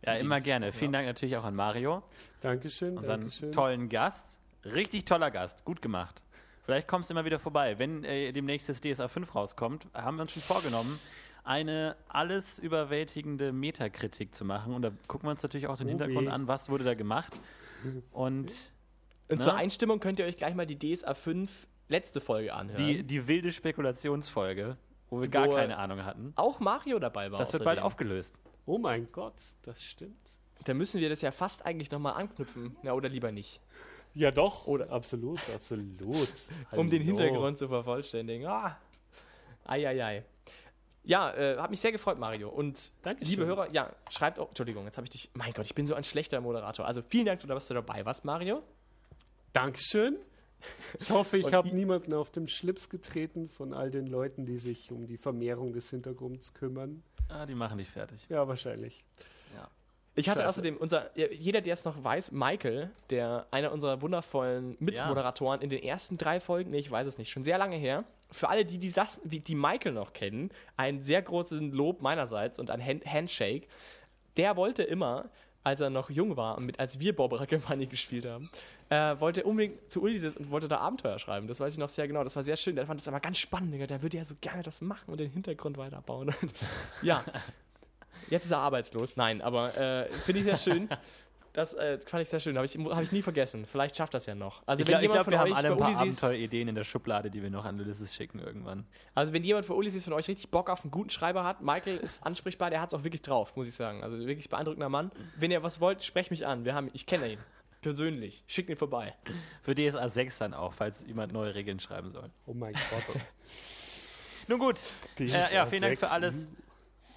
Ja, 0.05 0.15
immer 0.15 0.41
gerne. 0.41 0.73
Vielen 0.73 0.93
Dank 0.93 1.07
natürlich 1.07 1.37
auch 1.37 1.45
an 1.45 1.55
Mario. 1.55 2.03
Dankeschön. 2.41 2.99
Unseren 2.99 3.21
Dankeschön. 3.21 3.53
tollen 3.53 3.89
Gast. 3.89 4.39
Richtig 4.65 5.05
toller 5.05 5.31
Gast. 5.31 5.65
Gut 5.65 5.81
gemacht. 5.81 6.24
Vielleicht 6.65 6.89
kommst 6.89 7.11
du 7.11 7.15
immer 7.15 7.25
wieder 7.25 7.39
vorbei. 7.39 7.79
Wenn 7.79 8.05
äh, 8.05 8.33
demnächst 8.33 8.69
das 8.69 8.81
DSA 8.81 9.09
5 9.09 9.35
rauskommt, 9.35 9.87
haben 9.95 10.17
wir 10.17 10.23
uns 10.23 10.33
schon 10.33 10.43
vorgenommen, 10.43 10.99
eine 11.45 11.95
alles 12.09 12.59
überwältigende 12.59 13.53
Metakritik 13.53 14.35
zu 14.35 14.45
machen. 14.45 14.75
Und 14.75 14.83
da 14.83 14.91
gucken 15.07 15.27
wir 15.29 15.31
uns 15.33 15.43
natürlich 15.43 15.67
auch 15.67 15.77
den 15.77 15.87
Oh 15.87 15.91
Hintergrund 15.91 16.27
weh. 16.27 16.31
an, 16.31 16.49
was 16.49 16.71
wurde 16.71 16.85
da 16.85 16.95
gemacht. 16.95 17.33
Und 18.13 18.53
Und 19.29 19.39
Ne? 19.39 19.45
zur 19.45 19.55
Einstimmung 19.55 20.01
könnt 20.01 20.19
ihr 20.19 20.27
euch 20.27 20.37
gleich 20.37 20.55
mal 20.55 20.67
die 20.67 20.79
DSA 20.79 21.15
5 21.15 21.67
letzte 21.89 22.21
Folge 22.21 22.53
anhören. 22.53 22.77
die, 22.77 23.03
die 23.03 23.27
wilde 23.27 23.53
Spekulationsfolge, 23.53 24.77
wo 25.09 25.21
wir 25.23 25.29
gar 25.29 25.49
Wo- 25.49 25.55
keine 25.55 25.79
Ahnung 25.79 26.05
hatten, 26.05 26.33
auch 26.37 26.61
Mario 26.61 26.99
dabei 26.99 27.33
war. 27.33 27.39
das 27.39 27.53
wird 27.55 27.65
bald 27.65 27.79
außerdem. 27.79 27.87
aufgelöst. 27.87 28.35
Oh 28.67 28.77
mein 28.79 29.07
Gott, 29.13 29.35
das 29.63 29.83
stimmt. 29.83 30.17
Da 30.65 30.75
müssen 30.75 31.01
wir 31.01 31.09
das 31.09 31.23
ja 31.23 31.33
fast 31.33 31.65
eigentlich 31.65 31.91
nochmal 31.91 32.15
anknüpfen. 32.15 32.77
Na, 32.83 32.93
oder 32.93 33.09
lieber 33.09 33.33
nicht. 33.33 33.61
Ja, 34.15 34.31
doch. 34.31 34.67
Oder- 34.67 34.91
absolut, 34.91 35.41
absolut. 35.55 36.29
Um 36.73 36.89
den. 36.89 37.03
Hintergrund 37.03 37.59
zu 37.59 37.69
vervollständigen. 37.69 38.47
Ah. 38.47 38.79
Eieiei. 39.65 40.25
Ja, 41.07 41.35
äh, 41.35 41.59
hat 41.59 41.71
mich 41.71 41.81
sehr 41.81 41.93
gefreut, 41.93 42.19
Mario. 42.19 42.49
Und 42.49 42.91
Dankeschön. 43.03 43.31
liebe 43.31 43.47
Hörer, 43.47 43.71
ja, 43.73 43.95
schreibt 44.09 44.39
auch. 44.39 44.49
Entschuldigung, 44.49 44.85
jetzt 44.85 44.97
habe 44.97 45.05
ich 45.05 45.11
dich. 45.11 45.31
Mein 45.35 45.53
Gott, 45.53 45.67
ich 45.67 45.75
bin 45.75 45.87
so 45.87 45.95
ein 45.95 46.05
schlechter 46.05 46.41
Moderator. 46.41 46.87
Also 46.87 47.03
vielen 47.07 47.27
Dank, 47.27 47.47
dass 47.47 47.69
du 47.69 47.75
dabei 47.75 48.07
warst, 48.07 48.25
Mario. 48.25 48.63
Dankeschön. 49.53 50.17
Ich 50.99 51.11
hoffe, 51.11 51.37
ich 51.37 51.53
habe 51.53 51.69
niemanden 51.75 52.15
auf 52.15 52.31
den 52.31 52.49
Schlips 52.49 52.89
getreten 52.89 53.49
von 53.51 53.75
all 53.75 53.91
den 53.91 54.07
Leuten, 54.07 54.47
die 54.47 54.57
sich 54.57 54.91
um 54.93 55.07
die 55.07 55.19
Vermehrung 55.19 55.75
des 55.75 55.91
Hintergrunds 55.91 56.55
kümmern. 56.55 57.03
Ah, 57.29 57.45
die 57.45 57.55
machen 57.55 57.77
dich 57.79 57.91
fertig. 57.91 58.27
Ja, 58.31 58.49
wahrscheinlich. 58.49 59.05
Ich 60.17 60.29
hatte 60.29 60.41
Scheiße. 60.41 60.49
außerdem, 60.51 60.77
unser, 60.77 61.11
ja, 61.19 61.27
jeder, 61.31 61.61
der 61.61 61.75
es 61.75 61.85
noch 61.85 62.03
weiß, 62.03 62.31
Michael, 62.31 62.91
der 63.11 63.47
einer 63.51 63.73
unserer 63.73 64.01
wundervollen 64.01 64.77
Mitmoderatoren 64.79 65.61
in 65.61 65.71
den 65.71 65.83
ersten 65.83 66.19
drei 66.19 66.39
Folgen, 66.39 66.71
nee, 66.71 66.79
ich 66.79 66.91
weiß 66.91 67.07
es 67.07 67.19
nicht, 67.19 67.31
schon 67.31 67.43
sehr 67.43 67.59
lange 67.59 67.77
her. 67.77 68.05
Für 68.31 68.49
alle, 68.49 68.65
die 68.65 68.79
die, 68.79 68.93
das, 68.93 69.21
die 69.25 69.55
Michael 69.55 69.93
noch 69.93 70.13
kennen, 70.13 70.51
ein 70.77 71.03
sehr 71.03 71.23
großes 71.23 71.61
Lob 71.73 72.01
meinerseits 72.01 72.59
und 72.59 72.71
ein 72.71 72.85
Hand 72.85 73.05
Handshake. 73.07 73.67
Der 74.37 74.57
wollte 74.57 74.83
immer, 74.83 75.31
als 75.65 75.81
er 75.81 75.91
noch 75.91 76.11
jung 76.11 76.37
war 76.37 76.59
und 76.59 76.67
mit, 76.67 76.79
als 76.79 77.01
wir 77.01 77.15
Bob 77.15 77.33
Money 77.69 77.87
gespielt 77.91 78.27
haben, 78.27 78.51
äh, 78.91 79.19
wollte 79.21 79.45
unbedingt 79.45 79.91
zu 79.91 80.03
Ulysses 80.03 80.37
und 80.37 80.51
wollte 80.51 80.69
da 80.69 80.79
Abenteuer 80.79 81.19
schreiben. 81.19 81.49
Das 81.49 81.59
weiß 81.61 81.73
ich 81.73 81.79
noch 81.79 81.89
sehr 81.89 82.07
genau. 82.07 82.23
Das 82.23 82.37
war 82.37 82.43
sehr 82.43 82.57
schön. 82.57 82.77
Der 82.77 82.87
fand 82.87 83.01
das 83.01 83.09
aber 83.09 83.21
ganz 83.21 83.39
spannend. 83.39 83.73
Digga. 83.73 83.87
Der 83.87 84.03
würde 84.03 84.17
ja 84.17 84.25
so 84.25 84.35
gerne 84.41 84.63
das 84.63 84.81
machen 84.81 85.11
und 85.11 85.19
den 85.19 85.31
Hintergrund 85.31 85.79
weiterbauen. 85.79 86.35
ja. 87.03 87.25
Jetzt 88.31 88.45
ist 88.45 88.51
er 88.51 88.59
arbeitslos. 88.59 89.17
Nein, 89.17 89.43
aber 89.43 89.77
äh, 89.79 90.09
finde 90.25 90.41
ich 90.41 90.47
sehr 90.47 90.57
schön. 90.57 90.89
Das 91.55 91.73
äh, 91.73 92.01
fand 92.05 92.21
ich 92.21 92.29
sehr 92.29 92.41
schön. 92.41 92.57
Habe 92.57 92.67
ich, 92.67 92.77
hab 92.77 93.01
ich 93.01 93.13
nie 93.13 93.23
vergessen. 93.23 93.65
Vielleicht 93.65 93.95
schafft 93.95 94.13
das 94.13 94.27
ja 94.27 94.35
noch. 94.35 94.65
Also 94.67 94.83
Ich 94.83 94.89
glaube, 94.89 95.03
jemand 95.03 95.19
glaub, 95.19 95.25
von 95.27 95.33
wir 95.33 95.39
haben 95.39 95.53
euch 95.53 95.57
alle 95.57 95.69
ein 95.69 95.75
für 95.75 95.81
paar 95.81 96.01
Abenteuerideen 96.01 96.67
in 96.67 96.75
der 96.75 96.83
Schublade, 96.83 97.31
die 97.31 97.43
wir 97.45 97.51
noch 97.51 97.65
an 97.65 97.81
Ulysses 97.81 98.13
schicken 98.13 98.41
irgendwann. 98.41 98.89
Also 99.15 99.33
wenn 99.33 99.45
jemand 99.45 99.65
für 99.65 99.75
Ulysses 99.75 100.03
von 100.03 100.15
euch 100.15 100.27
richtig 100.27 100.51
Bock 100.51 100.69
auf 100.69 100.83
einen 100.83 100.91
guten 100.91 101.11
Schreiber 101.11 101.45
hat, 101.45 101.63
Michael 101.63 101.99
ist 101.99 102.27
ansprechbar, 102.27 102.71
der 102.71 102.81
hat 102.81 102.93
es 102.93 102.99
auch 102.99 103.05
wirklich 103.05 103.23
drauf, 103.23 103.55
muss 103.55 103.69
ich 103.69 103.75
sagen. 103.75 104.03
Also 104.03 104.19
wirklich 104.19 104.49
beeindruckender 104.49 104.89
Mann. 104.89 105.13
Wenn 105.37 105.53
ihr 105.53 105.63
was 105.63 105.81
wollt, 105.81 106.03
sprecht 106.03 106.33
mich 106.33 106.45
an. 106.45 106.65
Wir 106.65 106.75
haben, 106.75 106.91
ich 106.93 107.07
kenne 107.07 107.35
ihn. 107.35 107.39
Persönlich. 107.83 108.43
Schickt 108.49 108.69
ihn 108.69 108.77
vorbei. 108.77 109.15
Für 109.63 109.77
DSA 109.77 110.09
6 110.09 110.39
dann 110.39 110.55
auch, 110.55 110.75
falls 110.75 111.05
jemand 111.07 111.33
neue 111.33 111.55
Regeln 111.55 111.79
schreiben 111.79 112.11
soll. 112.11 112.31
Oh 112.47 112.55
mein 112.55 112.75
Gott. 112.91 113.21
Nun 114.49 114.59
gut, 114.59 114.81
Die 115.19 115.27
äh, 115.31 115.55
ja, 115.55 115.67
vielen 115.67 115.83
Dank 115.83 115.99
für 115.99 116.11
alles. 116.11 116.49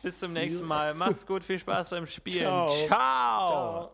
Bis 0.07 0.19
zum 0.19 0.31
nächsten 0.31 0.65
Mal. 0.65 0.93
Macht's 0.93 1.27
gut, 1.27 1.43
viel 1.43 1.59
Spaß 1.59 1.89
beim 1.89 2.07
Spielen. 2.07 2.37
Ciao. 2.37 2.69
Ciao. 2.69 2.87
Ciao. 2.87 3.91